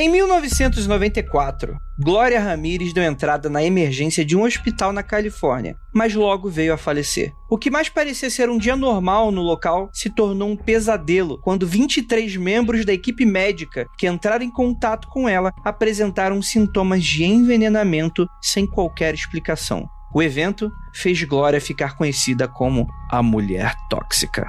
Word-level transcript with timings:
Em 0.00 0.08
1994, 0.08 1.76
Glória 1.98 2.40
Ramírez 2.40 2.94
deu 2.94 3.04
entrada 3.04 3.50
na 3.50 3.62
emergência 3.62 4.24
de 4.24 4.34
um 4.34 4.44
hospital 4.44 4.94
na 4.94 5.02
Califórnia, 5.02 5.76
mas 5.92 6.14
logo 6.14 6.48
veio 6.48 6.72
a 6.72 6.78
falecer. 6.78 7.30
O 7.50 7.58
que 7.58 7.70
mais 7.70 7.90
parecia 7.90 8.30
ser 8.30 8.48
um 8.48 8.56
dia 8.56 8.74
normal 8.76 9.30
no 9.30 9.42
local 9.42 9.90
se 9.92 10.08
tornou 10.08 10.48
um 10.48 10.56
pesadelo 10.56 11.38
quando 11.42 11.66
23 11.66 12.34
membros 12.36 12.86
da 12.86 12.94
equipe 12.94 13.26
médica 13.26 13.86
que 13.98 14.08
entraram 14.08 14.42
em 14.42 14.50
contato 14.50 15.06
com 15.06 15.28
ela 15.28 15.52
apresentaram 15.66 16.40
sintomas 16.40 17.04
de 17.04 17.22
envenenamento 17.24 18.26
sem 18.40 18.66
qualquer 18.66 19.12
explicação. 19.12 19.86
O 20.14 20.22
evento 20.22 20.72
fez 20.94 21.22
Glória 21.24 21.60
ficar 21.60 21.98
conhecida 21.98 22.48
como 22.48 22.86
a 23.10 23.22
Mulher 23.22 23.74
Tóxica. 23.90 24.48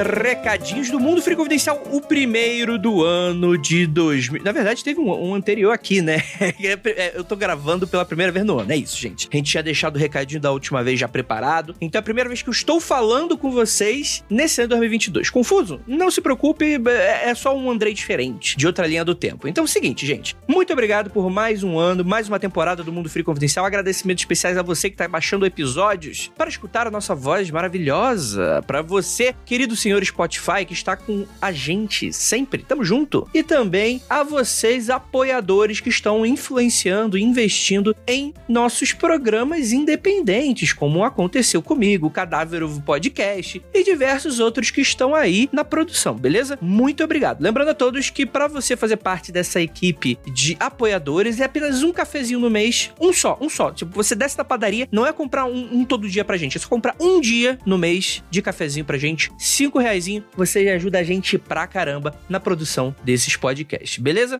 Recadinhos 0.00 0.90
do 0.90 0.98
Mundo 0.98 1.20
Free 1.20 1.36
Confidencial, 1.36 1.82
o 1.90 2.00
primeiro 2.00 2.78
do 2.78 3.02
ano 3.02 3.58
de 3.58 3.86
2000. 3.86 4.42
Na 4.42 4.52
verdade, 4.52 4.82
teve 4.82 5.00
um, 5.00 5.10
um 5.10 5.34
anterior 5.34 5.72
aqui, 5.72 6.00
né? 6.00 6.22
É, 6.62 7.12
Eu 7.14 7.24
tô 7.24 7.34
gravando 7.34 7.86
pela 7.86 8.04
primeira 8.04 8.30
vez 8.30 8.44
no 8.44 8.58
ano, 8.58 8.72
é 8.72 8.76
isso, 8.76 8.96
gente. 8.96 9.28
A 9.32 9.36
gente 9.36 9.50
tinha 9.50 9.62
deixado 9.62 9.96
o 9.96 9.98
recadinho 9.98 10.40
da 10.40 10.50
última 10.52 10.82
vez 10.82 10.98
já 10.98 11.08
preparado. 11.08 11.74
Então 11.80 11.98
é 11.98 12.00
a 12.00 12.02
primeira 12.02 12.28
vez 12.28 12.40
que 12.42 12.48
eu 12.48 12.52
estou 12.52 12.80
falando 12.80 13.36
com 13.36 13.50
vocês 13.50 14.24
nesse 14.30 14.60
ano 14.60 14.68
de 14.68 14.70
2022. 14.70 15.30
Confuso? 15.30 15.80
Não 15.86 16.10
se 16.10 16.20
preocupe, 16.20 16.80
é 16.88 17.30
é 17.32 17.34
só 17.34 17.56
um 17.56 17.70
Andrei 17.70 17.94
diferente, 17.94 18.56
de 18.56 18.66
outra 18.66 18.86
linha 18.86 19.04
do 19.04 19.14
tempo. 19.14 19.48
Então 19.48 19.62
é 19.62 19.64
o 19.64 19.68
seguinte, 19.68 20.06
gente. 20.06 20.36
Muito 20.46 20.72
obrigado 20.72 21.10
por 21.10 21.30
mais 21.30 21.62
um 21.62 21.78
ano, 21.78 22.04
mais 22.04 22.28
uma 22.28 22.38
temporada 22.38 22.82
do 22.82 22.92
Mundo 22.92 23.08
Free 23.08 23.22
Confidencial. 23.22 23.64
Agradecimentos 23.64 24.22
especiais 24.22 24.56
a 24.56 24.62
você 24.62 24.90
que 24.90 24.96
tá 24.96 25.08
baixando 25.08 25.46
episódios 25.46 26.30
para 26.36 26.48
escutar 26.48 26.86
a 26.86 26.90
nossa 26.90 27.14
voz 27.14 27.50
maravilhosa. 27.50 28.62
Para 28.66 28.82
você, 28.82 29.34
querido 29.44 29.74
senhor 29.82 30.04
Spotify, 30.04 30.64
que 30.66 30.72
está 30.72 30.96
com 30.96 31.26
a 31.40 31.50
gente 31.52 32.12
sempre. 32.12 32.62
Tamo 32.62 32.84
junto. 32.84 33.28
E 33.34 33.42
também 33.42 34.00
a 34.08 34.22
vocês, 34.22 34.88
apoiadores 34.88 35.80
que 35.80 35.88
estão 35.88 36.24
influenciando 36.24 37.18
e 37.18 37.22
investindo 37.22 37.94
em 38.06 38.32
nossos 38.48 38.92
programas 38.92 39.72
independentes, 39.72 40.72
como 40.72 41.04
aconteceu 41.04 41.60
comigo, 41.60 42.06
o 42.06 42.10
Cadáver 42.10 42.62
Ovo 42.62 42.80
Podcast 42.80 43.62
e 43.74 43.84
diversos 43.84 44.38
outros 44.38 44.70
que 44.70 44.80
estão 44.80 45.14
aí 45.14 45.48
na 45.52 45.64
produção, 45.64 46.14
beleza? 46.14 46.58
Muito 46.60 47.02
obrigado. 47.02 47.42
Lembrando 47.42 47.70
a 47.70 47.74
todos 47.74 48.10
que 48.10 48.24
para 48.24 48.46
você 48.46 48.76
fazer 48.76 48.96
parte 48.96 49.32
dessa 49.32 49.60
equipe 49.60 50.18
de 50.32 50.56
apoiadores 50.60 51.40
é 51.40 51.44
apenas 51.44 51.82
um 51.82 51.92
cafezinho 51.92 52.38
no 52.38 52.50
mês, 52.50 52.90
um 53.00 53.12
só, 53.12 53.36
um 53.40 53.48
só. 53.48 53.72
Tipo, 53.72 53.92
você 53.92 54.14
desce 54.14 54.36
da 54.36 54.44
padaria, 54.44 54.88
não 54.92 55.06
é 55.06 55.12
comprar 55.12 55.44
um, 55.46 55.80
um 55.80 55.84
todo 55.84 56.08
dia 56.08 56.24
pra 56.24 56.36
gente, 56.36 56.56
é 56.56 56.60
só 56.60 56.68
comprar 56.68 56.94
um 57.00 57.20
dia 57.20 57.58
no 57.66 57.76
mês 57.76 58.22
de 58.30 58.40
cafezinho 58.42 58.84
pra 58.84 58.98
gente, 58.98 59.32
cinco 59.38 59.71
reais, 59.78 60.06
você 60.36 60.68
ajuda 60.68 60.98
a 60.98 61.02
gente 61.02 61.38
pra 61.38 61.66
caramba 61.66 62.14
na 62.28 62.40
produção 62.40 62.94
desses 63.04 63.36
podcasts, 63.36 63.98
beleza? 63.98 64.38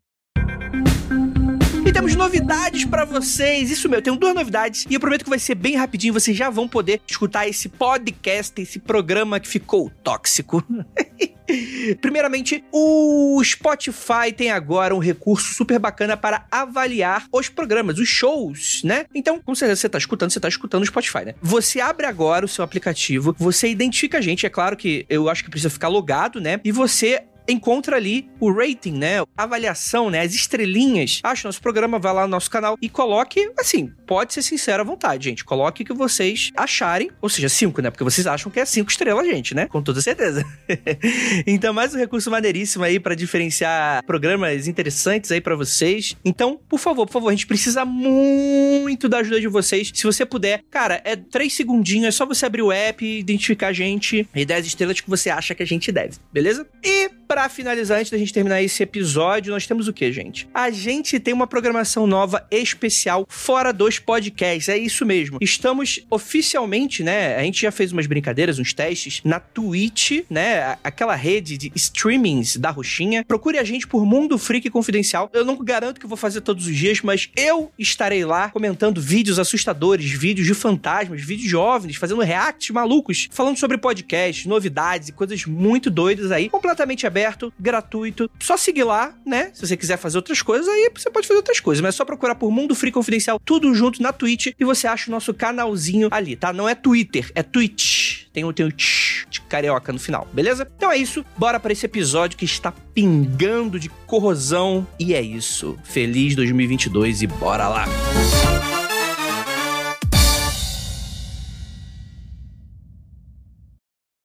E 1.85 1.93
temos 1.93 2.15
novidades 2.15 2.85
pra 2.85 3.05
vocês. 3.05 3.71
Isso 3.71 3.89
mesmo, 3.89 3.97
eu 3.97 4.03
tenho 4.03 4.17
duas 4.17 4.35
novidades 4.35 4.87
e 4.89 4.95
eu 4.95 5.01
prometo 5.01 5.25
que 5.25 5.31
vai 5.31 5.39
ser 5.39 5.57
bem 5.57 5.75
rapidinho. 5.75 6.15
Vocês 6.15 6.37
já 6.37 6.49
vão 6.49 6.69
poder 6.69 7.01
escutar 7.07 7.49
esse 7.49 7.69
podcast, 7.69 8.61
esse 8.63 8.79
programa 8.79 9.41
que 9.41 9.49
ficou 9.49 9.91
tóxico. 10.03 10.65
Primeiramente, 12.01 12.65
o 12.73 13.43
Spotify 13.45 14.33
tem 14.35 14.51
agora 14.51 14.95
um 14.95 14.99
recurso 14.99 15.53
super 15.55 15.79
bacana 15.79 16.17
para 16.17 16.47
avaliar 16.51 17.27
os 17.33 17.49
programas, 17.49 17.99
os 17.99 18.09
shows, 18.09 18.83
né? 18.85 19.07
Então, 19.15 19.41
com 19.41 19.55
certeza 19.55 19.81
você 19.81 19.89
tá 19.89 19.99
escutando, 19.99 20.31
você 20.31 20.41
tá 20.41 20.49
escutando 20.49 20.83
o 20.83 20.87
Spotify, 20.87 21.25
né? 21.27 21.35
Você 21.43 21.81
abre 21.81 22.07
agora 22.07 22.47
o 22.47 22.49
seu 22.49 22.65
aplicativo, 22.65 23.35
você 23.39 23.69
identifica 23.69 24.19
a 24.19 24.21
gente, 24.21 24.47
é 24.47 24.49
claro 24.49 24.77
que 24.77 25.05
eu 25.09 25.29
acho 25.29 25.45
que 25.45 25.51
precisa 25.51 25.69
ficar 25.69 25.89
logado, 25.89 26.41
né? 26.41 26.61
E 26.65 26.73
você 26.73 27.25
encontra 27.49 27.97
ali 27.97 28.29
o 28.41 28.53
rating, 28.53 28.93
né? 28.93 29.21
A 29.37 29.43
avaliação, 29.45 30.11
né? 30.11 30.21
As 30.21 30.35
estrelinhas. 30.35 31.21
Acha 31.23 31.49
nosso 31.49 31.61
programa, 31.61 31.99
vai 31.99 32.13
lá 32.13 32.23
no 32.23 32.29
nosso 32.29 32.51
canal 32.51 32.77
e 32.81 32.89
coloque, 32.89 33.51
assim, 33.59 33.93
pode 34.07 34.33
ser 34.33 34.43
sincero 34.43 34.83
à 34.83 34.85
vontade, 34.85 35.25
gente. 35.25 35.45
Coloque 35.45 35.83
o 35.83 35.87
que 35.87 35.93
vocês 35.93 36.51
acharem, 36.57 37.11
ou 37.21 37.29
seja, 37.29 37.49
cinco, 37.49 37.81
né? 37.81 37.91
Porque 37.91 38.05
vocês 38.05 38.27
acham 38.27 38.51
que 38.51 38.61
é 38.61 38.65
cinco 38.65 38.91
estrelas, 38.91 39.27
gente, 39.27 39.55
né? 39.55 39.67
Com 39.67 39.83
toda 39.83 40.01
certeza. 40.01 40.45
então, 41.47 41.73
mais 41.73 41.95
um 41.95 41.99
recurso 41.99 42.31
maneiríssimo 42.31 42.85
aí 42.85 42.99
para 42.99 43.15
diferenciar 43.15 44.05
programas 44.05 44.67
interessantes 44.67 45.31
aí 45.31 45.41
para 45.41 45.55
vocês. 45.55 46.17
Então, 46.25 46.61
por 46.69 46.79
favor, 46.79 47.07
por 47.07 47.13
favor, 47.13 47.29
a 47.29 47.33
gente 47.33 47.47
precisa 47.47 47.85
muito 47.85 49.09
da 49.09 49.19
ajuda 49.19 49.41
de 49.41 49.49
vocês. 49.49 49.91
Se 49.95 50.05
você 50.05 50.25
puder, 50.25 50.63
cara, 50.71 51.01
é 51.05 51.17
três 51.17 51.55
segundinhos, 51.55 52.07
é 52.07 52.11
só 52.11 52.27
você 52.27 52.47
abrir 52.47 52.63
o 52.63 52.73
app, 52.73 53.05
identificar 53.05 53.69
a 53.69 53.73
gente 53.73 54.29
e 54.35 54.45
10 54.45 54.67
estrelas 54.67 55.01
que 55.01 55.09
você 55.09 55.31
acha 55.31 55.55
que 55.55 55.63
a 55.63 55.67
gente 55.67 55.91
deve, 55.91 56.17
beleza? 56.33 56.67
E 56.83 57.11
Pra 57.43 57.49
finalizar, 57.49 57.99
antes 57.99 58.13
da 58.13 58.17
gente 58.17 58.33
terminar 58.33 58.63
esse 58.63 58.85
episódio, 58.85 59.53
nós 59.53 59.67
temos 59.67 59.89
o 59.89 59.93
que, 59.93 60.13
gente? 60.13 60.49
A 60.55 60.71
gente 60.71 61.19
tem 61.19 61.35
uma 61.35 61.45
programação 61.45 62.07
nova 62.07 62.47
especial 62.53 63.27
fora 63.29 63.73
dos 63.73 63.99
podcasts. 63.99 64.69
É 64.69 64.79
isso 64.79 65.05
mesmo. 65.05 65.39
Estamos 65.41 66.07
oficialmente, 66.09 67.03
né? 67.03 67.35
A 67.35 67.43
gente 67.43 67.63
já 67.63 67.73
fez 67.73 67.91
umas 67.91 68.07
brincadeiras, 68.07 68.61
uns 68.61 68.73
testes 68.73 69.23
na 69.25 69.41
Twitch, 69.41 70.21
né? 70.31 70.79
Aquela 70.85 71.17
rede 71.17 71.59
de 71.59 71.73
streamings 71.75 72.59
da 72.59 72.71
Roxinha. 72.71 73.25
Procure 73.25 73.59
a 73.59 73.65
gente 73.65 73.89
por 73.89 74.07
Mundo 74.07 74.39
Freak 74.39 74.71
Confidencial. 74.71 75.29
Eu 75.33 75.45
não 75.45 75.57
garanto 75.57 75.99
que 75.99 76.07
vou 76.07 76.17
fazer 76.17 76.43
todos 76.43 76.69
os 76.69 76.77
dias, 76.77 77.01
mas 77.03 77.29
eu 77.37 77.73
estarei 77.77 78.25
lá 78.25 78.51
comentando 78.51 79.01
vídeos 79.01 79.41
assustadores, 79.41 80.13
vídeos 80.13 80.47
de 80.47 80.55
fantasmas, 80.55 81.21
vídeos 81.21 81.51
de 81.89 81.99
fazendo 81.99 82.23
reacts 82.23 82.71
malucos, 82.71 83.29
falando 83.33 83.59
sobre 83.59 83.79
podcast, 83.79 84.47
novidades 84.47 85.09
e 85.09 85.13
coisas 85.13 85.45
muito 85.45 85.91
doidas 85.91 86.31
aí, 86.31 86.49
completamente 86.49 87.05
aberto, 87.23 87.53
gratuito. 87.59 88.31
Só 88.41 88.57
seguir 88.57 88.85
lá, 88.85 89.15
né? 89.25 89.51
Se 89.55 89.67
você 89.67 89.77
quiser 89.77 89.97
fazer 89.97 90.19
outras 90.19 90.43
coisas, 90.43 90.69
aí 90.69 90.91
você 90.95 91.11
pode 91.11 91.27
fazer 91.27 91.39
outras 91.39 91.61
coisas. 91.61 91.81
Mas 91.81 91.95
é 91.95 91.97
só 91.97 92.05
procurar 92.05 92.35
por 92.35 92.51
Mundo 92.51 92.75
Free 92.75 92.91
Confidencial, 92.91 93.39
tudo 93.39 93.73
junto 93.75 94.03
na 94.03 94.13
Twitch, 94.13 94.49
e 94.59 94.65
você 94.65 94.87
acha 94.87 95.09
o 95.09 95.13
nosso 95.13 95.33
canalzinho 95.33 96.09
ali, 96.11 96.37
tá? 96.37 96.53
Não 96.53 96.69
é 96.69 96.75
Twitter, 96.75 97.31
é 97.35 97.43
Twitch. 97.43 98.25
Tem 98.33 98.45
o, 98.45 98.53
tch 98.53 99.27
de 99.29 99.41
carioca 99.43 99.93
no 99.93 99.99
final, 99.99 100.27
beleza? 100.33 100.71
Então 100.77 100.91
é 100.91 100.97
isso. 100.97 101.25
Bora 101.37 101.61
para 101.61 101.73
esse 101.73 101.87
episódio 101.87 102.37
que 102.37 102.45
está 102.45 102.73
pingando 102.73 103.79
de 103.79 103.89
corrosão. 104.07 104.87
E 104.99 105.15
é 105.15 105.21
isso. 105.21 105.79
Feliz 105.85 106.35
2022 106.35 107.23
e 107.23 107.27
bora 107.27 107.69
lá. 107.69 107.85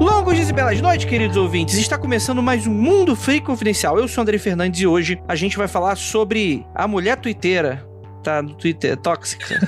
Longos 0.00 0.34
dias 0.34 0.50
e 0.50 0.52
belas 0.52 0.80
noites, 0.80 1.06
queridos 1.06 1.36
ouvintes. 1.36 1.78
Está 1.78 1.96
começando 1.96 2.42
mais 2.42 2.66
um 2.66 2.72
Mundo 2.72 3.14
Free 3.14 3.40
Confidencial. 3.40 3.96
Eu 3.96 4.08
sou 4.08 4.22
André 4.22 4.38
Fernandes 4.38 4.80
e 4.80 4.86
hoje 4.86 5.20
a 5.28 5.36
gente 5.36 5.56
vai 5.56 5.68
falar 5.68 5.96
sobre 5.96 6.66
a 6.74 6.88
mulher 6.88 7.16
twitteira 7.16 7.86
tá 8.24 8.42
no 8.42 8.54
Twitter 8.54 8.96
tóxica. 8.96 9.60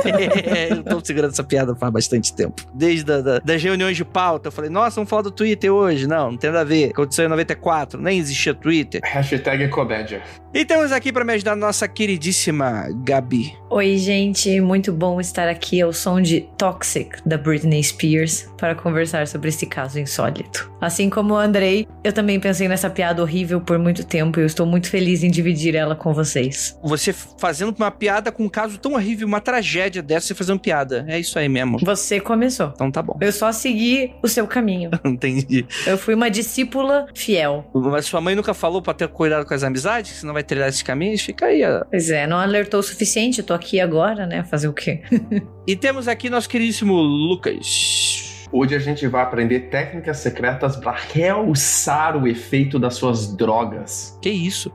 eu 0.68 0.82
tô 0.82 1.04
segurando 1.04 1.32
essa 1.32 1.44
piada 1.44 1.74
faz 1.74 1.92
bastante 1.92 2.34
tempo. 2.34 2.62
Desde 2.74 3.10
a, 3.10 3.20
da, 3.20 3.38
das 3.38 3.62
reuniões 3.62 3.96
de 3.96 4.04
pauta, 4.04 4.48
eu 4.48 4.52
falei, 4.52 4.70
nossa, 4.70 4.96
vamos 4.96 5.08
falar 5.08 5.22
do 5.22 5.30
Twitter 5.30 5.72
hoje. 5.72 6.06
Não, 6.06 6.32
não 6.32 6.38
tem 6.38 6.50
nada 6.50 6.62
a 6.62 6.64
ver. 6.64 6.90
Aconteceu 6.90 7.24
em 7.24 7.28
94, 7.28 8.00
nem 8.00 8.18
existia 8.18 8.52
Twitter. 8.52 9.00
Hashtag 9.04 9.68
comédia. 9.68 10.22
E 10.52 10.64
temos 10.64 10.90
aqui 10.90 11.12
para 11.12 11.24
me 11.24 11.32
ajudar 11.34 11.54
nossa 11.54 11.86
queridíssima 11.86 12.88
Gabi. 13.04 13.56
Oi, 13.70 13.96
gente, 13.98 14.60
muito 14.60 14.92
bom 14.92 15.20
estar 15.20 15.48
aqui 15.48 15.80
ao 15.80 15.92
som 15.92 16.20
de 16.20 16.40
Toxic 16.58 17.18
da 17.24 17.38
Britney 17.38 17.84
Spears 17.84 18.50
para 18.58 18.74
conversar 18.74 19.28
sobre 19.28 19.48
esse 19.48 19.64
caso 19.64 20.00
insólito. 20.00 20.68
Assim 20.80 21.08
como 21.08 21.34
o 21.34 21.36
Andrei, 21.36 21.86
eu 22.02 22.12
também 22.12 22.40
pensei 22.40 22.66
nessa 22.66 22.90
piada 22.90 23.22
horrível 23.22 23.60
por 23.60 23.78
muito 23.78 24.04
tempo 24.04 24.40
e 24.40 24.42
eu 24.42 24.46
estou 24.46 24.66
muito 24.66 24.90
feliz 24.90 25.22
em 25.22 25.30
dividir 25.30 25.76
ela 25.76 25.94
com 25.94 26.12
vocês. 26.12 26.76
Você 26.82 27.12
fazendo 27.12 27.72
uma 27.78 27.92
piada 28.00 28.32
com 28.32 28.44
um 28.44 28.48
caso 28.48 28.78
tão 28.78 28.94
horrível, 28.94 29.28
uma 29.28 29.40
tragédia 29.40 30.02
dessa, 30.02 30.28
você 30.28 30.34
fazendo 30.34 30.58
piada. 30.58 31.04
É 31.06 31.18
isso 31.18 31.38
aí 31.38 31.48
mesmo. 31.48 31.78
Você 31.84 32.18
começou. 32.18 32.72
Então 32.74 32.90
tá 32.90 33.02
bom. 33.02 33.18
Eu 33.20 33.30
só 33.30 33.52
segui 33.52 34.14
o 34.22 34.28
seu 34.28 34.46
caminho. 34.46 34.90
Entendi. 35.04 35.66
Eu 35.86 35.98
fui 35.98 36.14
uma 36.14 36.30
discípula 36.30 37.06
fiel. 37.14 37.70
Mas 37.74 38.06
sua 38.06 38.20
mãe 38.20 38.34
nunca 38.34 38.54
falou 38.54 38.80
pra 38.80 38.94
ter 38.94 39.06
cuidado 39.08 39.44
com 39.44 39.52
as 39.52 39.62
amizades? 39.62 40.12
Senão 40.12 40.32
vai 40.32 40.42
trilhar 40.42 40.68
esses 40.68 40.82
caminhos? 40.82 41.20
Fica 41.20 41.46
aí, 41.46 41.62
ó. 41.62 41.84
Pois 41.90 42.10
é, 42.10 42.26
não 42.26 42.38
alertou 42.38 42.80
o 42.80 42.82
suficiente, 42.82 43.40
eu 43.40 43.44
tô 43.44 43.52
aqui 43.52 43.78
agora, 43.78 44.26
né? 44.26 44.42
Fazer 44.44 44.68
o 44.68 44.72
quê? 44.72 45.02
e 45.66 45.76
temos 45.76 46.08
aqui 46.08 46.30
nosso 46.30 46.48
queridíssimo 46.48 46.94
Lucas. 46.94 48.30
Hoje 48.52 48.74
a 48.74 48.78
gente 48.80 49.06
vai 49.06 49.22
aprender 49.22 49.68
técnicas 49.68 50.16
secretas 50.16 50.76
para 50.76 50.92
realçar 50.92 52.16
o 52.16 52.26
efeito 52.26 52.78
das 52.78 52.94
suas 52.94 53.36
drogas. 53.36 54.18
Que 54.20 54.30
isso? 54.30 54.72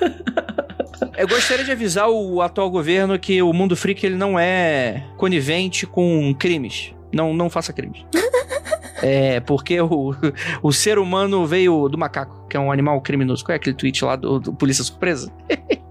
Eu 1.16 1.28
gostaria 1.28 1.64
de 1.64 1.70
avisar 1.70 2.08
o 2.08 2.40
atual 2.40 2.70
governo 2.70 3.18
que 3.18 3.42
o 3.42 3.52
mundo 3.52 3.76
freak 3.76 4.04
ele 4.04 4.16
não 4.16 4.38
é 4.38 5.04
conivente 5.16 5.86
com 5.86 6.34
crimes. 6.38 6.94
Não, 7.12 7.34
não 7.34 7.50
faça 7.50 7.72
crimes. 7.72 8.04
É, 9.04 9.40
porque 9.40 9.80
o, 9.80 10.14
o 10.62 10.72
ser 10.72 10.96
humano 10.96 11.44
veio 11.44 11.88
do 11.88 11.98
macaco, 11.98 12.46
que 12.48 12.56
é 12.56 12.60
um 12.60 12.70
animal 12.70 13.00
criminoso. 13.00 13.44
Qual 13.44 13.52
é 13.52 13.56
aquele 13.56 13.74
tweet 13.74 14.04
lá 14.04 14.14
do, 14.14 14.38
do 14.38 14.52
Polícia 14.54 14.84
Surpresa? 14.84 15.28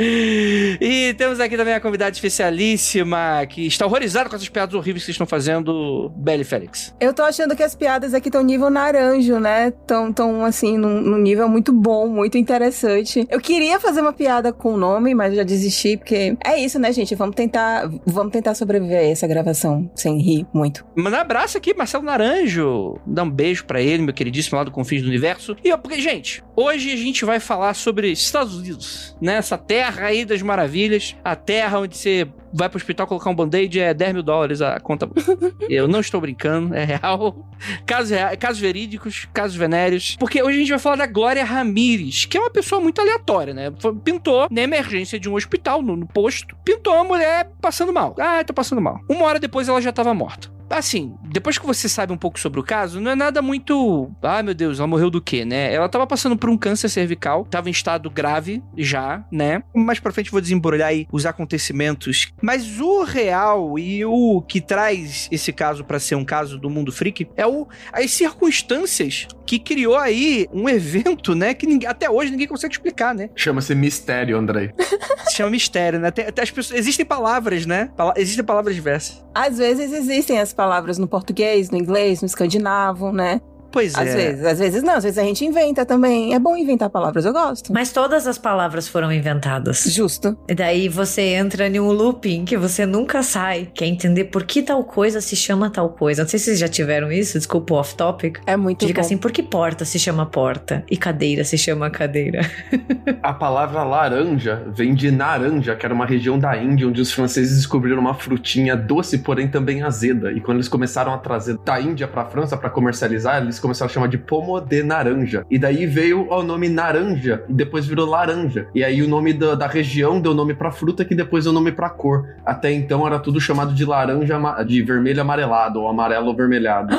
E 0.80 1.14
temos 1.14 1.40
aqui 1.40 1.56
também 1.56 1.74
a 1.74 1.80
convidada 1.80 2.12
especialíssima 2.12 3.44
que 3.48 3.66
está 3.66 3.84
horrorizada 3.84 4.30
com 4.30 4.36
essas 4.36 4.48
piadas 4.48 4.74
horríveis 4.74 5.02
que 5.02 5.06
vocês 5.06 5.14
estão 5.14 5.26
fazendo, 5.26 6.10
Belly 6.16 6.44
Félix. 6.44 6.94
Eu 7.00 7.12
tô 7.12 7.22
achando 7.22 7.54
que 7.54 7.62
as 7.62 7.74
piadas 7.74 8.14
aqui 8.14 8.28
estão 8.28 8.42
nível 8.42 8.70
naranjo, 8.70 9.38
né? 9.38 9.70
Tão, 9.86 10.12
tão 10.12 10.44
assim, 10.44 10.78
num, 10.78 11.00
num, 11.00 11.18
nível 11.18 11.48
muito 11.48 11.72
bom, 11.72 12.08
muito 12.08 12.38
interessante. 12.38 13.26
Eu 13.28 13.40
queria 13.40 13.78
fazer 13.78 14.00
uma 14.00 14.12
piada 14.12 14.52
com 14.52 14.74
o 14.74 14.76
nome, 14.76 15.14
mas 15.14 15.34
já 15.34 15.42
desisti, 15.42 15.96
porque 15.96 16.36
é 16.44 16.58
isso, 16.58 16.78
né, 16.78 16.92
gente? 16.92 17.14
Vamos 17.14 17.36
tentar, 17.36 17.90
vamos 18.06 18.32
tentar 18.32 18.54
sobreviver 18.54 18.98
a 18.98 19.04
essa 19.04 19.26
gravação 19.26 19.90
sem 19.94 20.18
rir 20.20 20.46
muito. 20.52 20.84
Manda 20.96 21.18
um 21.18 21.20
abraço 21.20 21.58
aqui, 21.58 21.74
Marcelo 21.74 22.04
Naranjo. 22.04 22.98
Dá 23.06 23.22
um 23.22 23.30
beijo 23.30 23.64
para 23.66 23.80
ele, 23.80 24.02
meu 24.02 24.14
queridíssimo 24.14 24.56
lá 24.56 24.64
do 24.64 24.70
Confins 24.70 25.02
do 25.02 25.08
Universo. 25.08 25.56
E, 25.62 25.76
porque, 25.76 26.00
gente, 26.00 26.42
hoje 26.56 26.92
a 26.92 26.96
gente 26.96 27.24
vai 27.24 27.38
falar 27.40 27.74
sobre 27.74 28.10
Estados 28.10 28.56
Unidos, 28.56 29.16
né? 29.20 29.34
Essa 29.34 29.58
terra 29.58 29.89
terra 29.90 30.06
aí 30.06 30.24
das 30.24 30.40
maravilhas, 30.42 31.16
a 31.24 31.34
terra 31.34 31.80
onde 31.80 31.96
você 31.96 32.28
vai 32.52 32.68
pro 32.68 32.76
hospital 32.76 33.06
colocar 33.06 33.30
um 33.30 33.34
band-aid 33.34 33.80
é 33.80 33.94
10 33.94 34.14
mil 34.14 34.22
dólares 34.22 34.60
a 34.60 34.78
conta. 34.80 35.08
Eu 35.68 35.88
não 35.88 36.00
estou 36.00 36.20
brincando, 36.20 36.74
é 36.74 36.84
real. 36.84 37.48
Casos, 37.86 38.10
reais, 38.10 38.36
casos 38.38 38.60
verídicos, 38.60 39.28
casos 39.32 39.56
venéreos. 39.56 40.16
Porque 40.18 40.42
hoje 40.42 40.56
a 40.56 40.60
gente 40.60 40.70
vai 40.70 40.78
falar 40.78 40.96
da 40.96 41.06
Glória 41.06 41.44
Ramires, 41.44 42.24
que 42.24 42.36
é 42.36 42.40
uma 42.40 42.50
pessoa 42.50 42.80
muito 42.80 43.00
aleatória, 43.00 43.52
né? 43.52 43.72
Pintou 44.04 44.48
na 44.50 44.62
emergência 44.62 45.18
de 45.18 45.28
um 45.28 45.34
hospital, 45.34 45.82
no, 45.82 45.96
no 45.96 46.06
posto, 46.06 46.56
pintou 46.64 46.94
uma 46.94 47.04
mulher 47.04 47.50
passando 47.60 47.92
mal. 47.92 48.14
Ah, 48.18 48.42
tô 48.44 48.52
passando 48.52 48.80
mal. 48.80 49.00
Uma 49.08 49.24
hora 49.24 49.38
depois 49.38 49.68
ela 49.68 49.80
já 49.80 49.92
tava 49.92 50.14
morta 50.14 50.59
assim, 50.70 51.14
depois 51.24 51.58
que 51.58 51.66
você 51.66 51.88
sabe 51.88 52.12
um 52.12 52.16
pouco 52.16 52.38
sobre 52.38 52.60
o 52.60 52.62
caso, 52.62 53.00
não 53.00 53.10
é 53.10 53.14
nada 53.14 53.42
muito. 53.42 54.10
Ah, 54.22 54.42
meu 54.42 54.54
Deus, 54.54 54.78
ela 54.78 54.86
morreu 54.86 55.10
do 55.10 55.20
quê, 55.20 55.44
né? 55.44 55.72
Ela 55.72 55.88
tava 55.88 56.06
passando 56.06 56.36
por 56.36 56.48
um 56.48 56.56
câncer 56.56 56.88
cervical, 56.88 57.44
tava 57.44 57.68
em 57.68 57.72
estado 57.72 58.10
grave 58.10 58.62
já, 58.76 59.24
né? 59.30 59.62
Mais 59.74 59.98
pra 59.98 60.12
frente 60.12 60.30
vou 60.30 60.40
desembrulhar 60.40 60.88
aí 60.88 61.06
os 61.12 61.26
acontecimentos. 61.26 62.32
Mas 62.40 62.80
o 62.80 63.02
real 63.02 63.78
e 63.78 64.04
o 64.04 64.42
que 64.42 64.60
traz 64.60 65.28
esse 65.30 65.52
caso 65.52 65.84
para 65.84 65.98
ser 65.98 66.14
um 66.14 66.24
caso 66.24 66.58
do 66.58 66.70
mundo 66.70 66.92
freak 66.92 67.28
é 67.36 67.46
o, 67.46 67.66
as 67.92 68.10
circunstâncias 68.10 69.26
que 69.46 69.58
criou 69.58 69.96
aí 69.96 70.46
um 70.52 70.68
evento, 70.68 71.34
né? 71.34 71.54
Que 71.54 71.66
ninguém, 71.66 71.88
até 71.88 72.08
hoje 72.08 72.30
ninguém 72.30 72.46
consegue 72.46 72.72
explicar, 72.72 73.12
né? 73.14 73.30
Chama-se 73.34 73.74
mistério, 73.74 74.38
Andrei. 74.38 74.70
Se 75.26 75.36
chama 75.36 75.50
mistério, 75.50 75.98
né? 75.98 76.10
Tem, 76.10 76.24
tem 76.30 76.42
as 76.42 76.50
pessoas, 76.50 76.78
existem 76.78 77.04
palavras, 77.04 77.66
né? 77.66 77.90
Pala, 77.96 78.14
existem 78.16 78.44
palavras 78.44 78.74
diversas. 78.74 79.24
Às 79.34 79.58
vezes 79.58 79.92
existem 79.92 80.38
as 80.38 80.52
palavras 80.60 80.98
no 80.98 81.08
português, 81.08 81.70
no 81.70 81.78
inglês, 81.78 82.20
no 82.20 82.26
escandinavo, 82.26 83.10
né? 83.10 83.40
Pois 83.72 83.94
às 83.94 84.08
é. 84.08 84.10
Às 84.10 84.14
vezes, 84.14 84.44
às 84.44 84.58
vezes 84.58 84.82
não, 84.82 84.94
às 84.94 85.04
vezes 85.04 85.18
a 85.18 85.22
gente 85.22 85.44
inventa 85.44 85.84
também. 85.84 86.34
É 86.34 86.38
bom 86.38 86.56
inventar 86.56 86.90
palavras, 86.90 87.24
eu 87.24 87.32
gosto. 87.32 87.72
Mas 87.72 87.92
todas 87.92 88.26
as 88.26 88.38
palavras 88.38 88.88
foram 88.88 89.12
inventadas. 89.12 89.84
Justo. 89.84 90.36
E 90.48 90.54
daí 90.54 90.88
você 90.88 91.22
entra 91.34 91.66
em 91.68 91.78
um 91.78 91.92
looping 91.92 92.44
que 92.44 92.56
você 92.56 92.84
nunca 92.84 93.22
sai. 93.22 93.68
Quer 93.72 93.86
entender 93.86 94.24
por 94.24 94.44
que 94.44 94.62
tal 94.62 94.82
coisa 94.84 95.20
se 95.20 95.36
chama 95.36 95.70
tal 95.70 95.90
coisa. 95.90 96.22
Não 96.22 96.28
sei 96.28 96.38
se 96.38 96.46
vocês 96.46 96.58
já 96.58 96.68
tiveram 96.68 97.12
isso, 97.12 97.38
desculpa 97.38 97.74
o 97.74 97.76
off-topic. 97.76 98.38
É 98.46 98.56
muito 98.56 98.86
Fica 98.86 99.00
bom. 99.00 99.06
assim, 99.06 99.16
por 99.16 99.30
que 99.30 99.42
porta 99.42 99.84
se 99.84 99.98
chama 99.98 100.26
porta? 100.26 100.84
E 100.90 100.96
cadeira 100.96 101.44
se 101.44 101.56
chama 101.56 101.90
cadeira? 101.90 102.40
a 103.22 103.32
palavra 103.32 103.82
laranja 103.84 104.62
vem 104.68 104.94
de 104.94 105.10
naranja, 105.10 105.76
que 105.76 105.84
era 105.86 105.94
uma 105.94 106.06
região 106.06 106.38
da 106.38 106.56
Índia 106.56 106.88
onde 106.88 107.00
os 107.00 107.12
franceses 107.12 107.56
descobriram 107.56 108.00
uma 108.00 108.14
frutinha 108.14 108.76
doce, 108.76 109.18
porém 109.18 109.48
também 109.48 109.82
azeda. 109.82 110.32
E 110.32 110.40
quando 110.40 110.56
eles 110.56 110.68
começaram 110.68 111.12
a 111.12 111.18
trazer 111.18 111.56
da 111.58 111.80
Índia 111.80 112.08
pra 112.08 112.24
França 112.24 112.56
para 112.56 112.70
comercializar, 112.70 113.40
eles 113.40 113.59
começaram 113.60 113.90
a 113.90 113.92
chamar 113.92 114.08
de 114.08 114.18
pomo 114.18 114.60
de 114.60 114.82
naranja. 114.82 115.44
E 115.50 115.58
daí 115.58 115.86
veio 115.86 116.28
o 116.30 116.42
nome 116.42 116.68
naranja, 116.68 117.44
e 117.48 117.52
depois 117.52 117.86
virou 117.86 118.06
laranja. 118.06 118.66
E 118.74 118.82
aí 118.82 119.02
o 119.02 119.08
nome 119.08 119.32
da, 119.32 119.54
da 119.54 119.66
região 119.66 120.20
deu 120.20 120.34
nome 120.34 120.54
pra 120.54 120.70
fruta, 120.70 121.04
que 121.04 121.14
depois 121.14 121.44
deu 121.44 121.52
nome 121.52 121.72
pra 121.72 121.90
cor. 121.90 122.28
Até 122.44 122.72
então 122.72 123.06
era 123.06 123.18
tudo 123.18 123.40
chamado 123.40 123.74
de 123.74 123.84
laranja, 123.84 124.38
de 124.64 124.82
vermelho 124.82 125.20
amarelado, 125.20 125.80
ou 125.80 125.88
amarelo 125.88 126.30
avermelhado. 126.30 126.94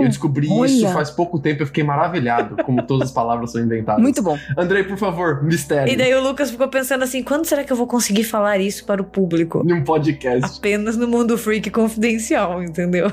Eu 0.00 0.08
descobri 0.08 0.48
Olha. 0.50 0.68
isso 0.68 0.88
faz 0.92 1.10
pouco 1.10 1.38
tempo, 1.38 1.62
eu 1.62 1.66
fiquei 1.66 1.82
maravilhado 1.82 2.56
como 2.62 2.82
todas 2.82 3.08
as 3.08 3.14
palavras 3.14 3.52
são 3.52 3.60
inventadas. 3.60 4.02
Muito 4.02 4.22
bom. 4.22 4.38
Andrei, 4.56 4.84
por 4.84 4.96
favor, 4.96 5.42
mistério. 5.42 5.92
E 5.92 5.96
daí 5.96 6.14
o 6.14 6.22
Lucas 6.22 6.50
ficou 6.50 6.68
pensando 6.68 7.04
assim: 7.04 7.22
quando 7.22 7.46
será 7.46 7.64
que 7.64 7.72
eu 7.72 7.76
vou 7.76 7.86
conseguir 7.86 8.24
falar 8.24 8.58
isso 8.58 8.84
para 8.84 9.02
o 9.02 9.04
público? 9.04 9.62
Num 9.64 9.82
podcast. 9.82 10.58
Apenas 10.58 10.96
no 10.96 11.08
mundo 11.08 11.36
freak 11.36 11.70
confidencial, 11.70 12.62
entendeu? 12.62 13.10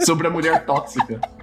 Sobre 0.00 0.26
a 0.26 0.30
mulher 0.30 0.64
tóxica. 0.64 1.20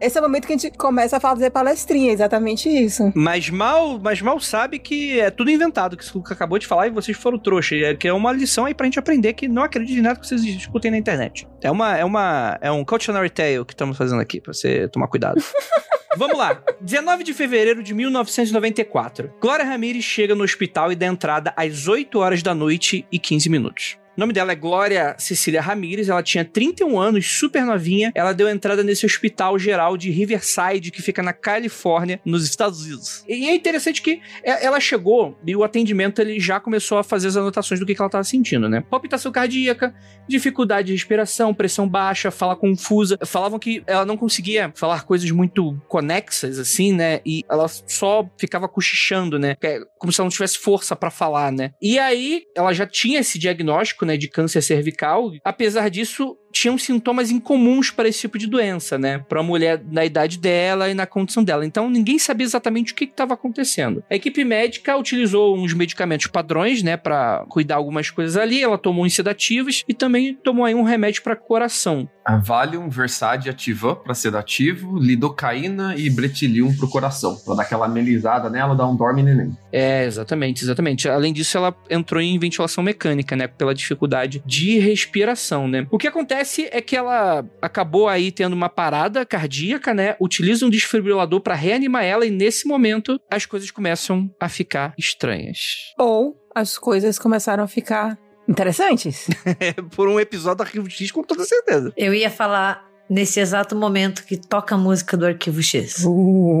Esse 0.00 0.18
é 0.18 0.20
o 0.20 0.24
momento 0.24 0.46
que 0.46 0.52
a 0.52 0.56
gente 0.56 0.76
começa 0.76 1.16
a 1.16 1.20
fazer 1.20 1.50
palestrinha, 1.50 2.12
exatamente 2.12 2.68
isso. 2.68 3.12
Mas 3.14 3.50
mal, 3.50 3.98
mas 3.98 4.20
mal 4.20 4.38
sabe 4.40 4.78
que 4.78 5.18
é 5.20 5.30
tudo 5.30 5.50
inventado, 5.50 5.96
que 5.96 6.04
o 6.04 6.18
Luca 6.18 6.34
acabou 6.34 6.58
de 6.58 6.66
falar 6.66 6.86
e 6.86 6.90
vocês 6.90 7.16
foram 7.16 7.38
trouxa. 7.38 7.76
É, 7.76 7.94
que 7.94 8.06
é 8.06 8.12
uma 8.12 8.32
lição 8.32 8.64
aí 8.64 8.74
pra 8.74 8.84
gente 8.86 8.98
aprender 8.98 9.32
que 9.32 9.48
não 9.48 9.62
acredite 9.62 9.98
em 9.98 10.02
nada 10.02 10.18
que 10.18 10.26
vocês 10.26 10.42
escutem 10.44 10.90
na 10.90 10.98
internet. 10.98 11.46
É 11.62 11.70
uma, 11.70 11.96
é 11.96 12.04
uma, 12.04 12.58
é 12.60 12.70
um 12.70 12.84
cautionary 12.84 13.30
tale 13.30 13.64
que 13.64 13.72
estamos 13.72 13.96
fazendo 13.96 14.20
aqui, 14.20 14.40
pra 14.40 14.52
você 14.52 14.88
tomar 14.88 15.08
cuidado. 15.08 15.42
Vamos 16.16 16.38
lá. 16.38 16.62
19 16.80 17.24
de 17.24 17.34
fevereiro 17.34 17.82
de 17.82 17.92
1994. 17.92 19.34
Glória 19.40 19.64
Ramirez 19.64 20.04
chega 20.04 20.34
no 20.34 20.44
hospital 20.44 20.90
e 20.90 20.96
dá 20.96 21.06
entrada 21.06 21.52
às 21.56 21.86
8 21.86 22.18
horas 22.18 22.42
da 22.42 22.54
noite 22.54 23.06
e 23.12 23.18
15 23.18 23.50
minutos. 23.50 23.98
O 24.16 24.20
nome 24.20 24.32
dela 24.32 24.52
é 24.52 24.54
Glória 24.54 25.14
Cecília 25.18 25.60
Ramírez, 25.60 26.08
ela 26.08 26.22
tinha 26.22 26.42
31 26.42 26.98
anos, 26.98 27.26
super 27.26 27.66
novinha. 27.66 28.10
Ela 28.14 28.32
deu 28.32 28.48
entrada 28.48 28.82
nesse 28.82 29.04
hospital 29.04 29.58
geral 29.58 29.94
de 29.94 30.10
Riverside, 30.10 30.90
que 30.90 31.02
fica 31.02 31.22
na 31.22 31.34
Califórnia, 31.34 32.18
nos 32.24 32.46
Estados 32.46 32.82
Unidos. 32.86 33.22
E 33.28 33.46
é 33.46 33.54
interessante 33.54 34.00
que 34.00 34.22
ela 34.42 34.80
chegou 34.80 35.38
e 35.46 35.54
o 35.54 35.62
atendimento 35.62 36.22
ele 36.22 36.40
já 36.40 36.58
começou 36.58 36.96
a 36.96 37.04
fazer 37.04 37.28
as 37.28 37.36
anotações 37.36 37.78
do 37.78 37.84
que 37.84 37.94
ela 37.98 38.06
estava 38.06 38.24
sentindo, 38.24 38.70
né? 38.70 38.82
Palpitação 38.88 39.30
cardíaca, 39.30 39.94
dificuldade 40.26 40.86
de 40.86 40.92
respiração, 40.94 41.52
pressão 41.52 41.86
baixa, 41.86 42.30
fala 42.30 42.56
confusa. 42.56 43.18
Falavam 43.26 43.58
que 43.58 43.82
ela 43.86 44.06
não 44.06 44.16
conseguia 44.16 44.72
falar 44.74 45.04
coisas 45.04 45.30
muito 45.30 45.78
conexas, 45.88 46.58
assim, 46.58 46.90
né? 46.90 47.20
E 47.26 47.44
ela 47.50 47.68
só 47.68 48.26
ficava 48.38 48.66
cochichando, 48.66 49.38
né? 49.38 49.56
Como 49.98 50.10
se 50.10 50.22
ela 50.22 50.26
não 50.26 50.32
tivesse 50.32 50.56
força 50.56 50.96
para 50.96 51.10
falar, 51.10 51.52
né? 51.52 51.72
E 51.82 51.98
aí, 51.98 52.44
ela 52.56 52.72
já 52.72 52.86
tinha 52.86 53.20
esse 53.20 53.38
diagnóstico, 53.38 54.05
né, 54.06 54.16
de 54.16 54.28
câncer 54.28 54.62
cervical. 54.62 55.30
Apesar 55.44 55.90
disso, 55.90 56.38
tinham 56.56 56.78
sintomas 56.78 57.30
incomuns 57.30 57.90
para 57.90 58.08
esse 58.08 58.20
tipo 58.20 58.38
de 58.38 58.46
doença, 58.46 58.98
né? 58.98 59.18
Para 59.18 59.40
uma 59.40 59.46
mulher 59.46 59.82
na 59.90 60.04
idade 60.04 60.38
dela 60.38 60.88
e 60.88 60.94
na 60.94 61.06
condição 61.06 61.44
dela. 61.44 61.66
Então 61.66 61.90
ninguém 61.90 62.18
sabia 62.18 62.46
exatamente 62.46 62.92
o 62.92 62.96
que 62.96 63.04
estava 63.04 63.34
acontecendo. 63.34 64.02
A 64.10 64.14
equipe 64.14 64.44
médica 64.44 64.96
utilizou 64.96 65.56
uns 65.56 65.74
medicamentos 65.74 66.26
padrões, 66.26 66.82
né, 66.82 66.96
para 66.96 67.44
cuidar 67.48 67.76
algumas 67.76 68.10
coisas 68.10 68.36
ali. 68.36 68.62
Ela 68.62 68.78
tomou 68.78 69.04
uns 69.04 69.14
sedativos 69.14 69.84
e 69.86 69.94
também 69.94 70.34
tomou 70.34 70.64
aí 70.64 70.74
um 70.74 70.82
remédio 70.82 71.22
para 71.22 71.36
coração. 71.36 72.08
A 72.24 72.38
Valium, 72.38 72.88
Versade 72.88 73.48
Ativan 73.48 73.94
para 73.94 74.12
sedativo, 74.12 74.98
lidocaína 74.98 75.94
e 75.96 76.10
Bretillium 76.10 76.74
pro 76.74 76.88
coração, 76.88 77.36
para 77.36 77.54
dar 77.54 77.62
aquela 77.62 77.86
amenizada 77.86 78.50
nela, 78.50 78.74
dar 78.74 78.88
um 78.88 78.96
dorme 78.96 79.22
neném. 79.22 79.56
É, 79.72 80.04
exatamente, 80.04 80.64
exatamente. 80.64 81.08
Além 81.08 81.32
disso, 81.32 81.56
ela 81.56 81.72
entrou 81.88 82.20
em 82.20 82.36
ventilação 82.36 82.82
mecânica, 82.82 83.36
né, 83.36 83.46
pela 83.46 83.72
dificuldade 83.72 84.42
de 84.44 84.78
respiração, 84.78 85.68
né? 85.68 85.86
O 85.88 85.98
que 85.98 86.08
acontece 86.08 86.45
é 86.70 86.80
que 86.80 86.96
ela 86.96 87.44
acabou 87.60 88.08
aí 88.08 88.30
tendo 88.30 88.52
uma 88.52 88.68
parada 88.68 89.24
cardíaca, 89.24 89.92
né? 89.92 90.16
Utiliza 90.20 90.64
um 90.64 90.70
desfibrilador 90.70 91.40
para 91.40 91.54
reanimar 91.54 92.04
ela 92.04 92.26
e 92.26 92.30
nesse 92.30 92.66
momento 92.66 93.20
as 93.30 93.46
coisas 93.46 93.70
começam 93.70 94.30
a 94.40 94.48
ficar 94.48 94.94
estranhas. 94.98 95.92
Ou 95.98 96.36
as 96.54 96.78
coisas 96.78 97.18
começaram 97.18 97.64
a 97.64 97.68
ficar 97.68 98.18
interessantes. 98.48 99.26
Por 99.94 100.08
um 100.08 100.18
episódio 100.20 100.58
do 100.58 100.62
Arquivo 100.62 100.88
X, 100.90 101.10
com 101.10 101.22
toda 101.22 101.44
certeza. 101.44 101.92
Eu 101.96 102.14
ia 102.14 102.30
falar 102.30 102.86
nesse 103.08 103.40
exato 103.40 103.76
momento 103.76 104.24
que 104.24 104.36
toca 104.36 104.74
a 104.74 104.78
música 104.78 105.16
do 105.16 105.26
Arquivo 105.26 105.62
X. 105.62 106.04
Uh. 106.04 106.60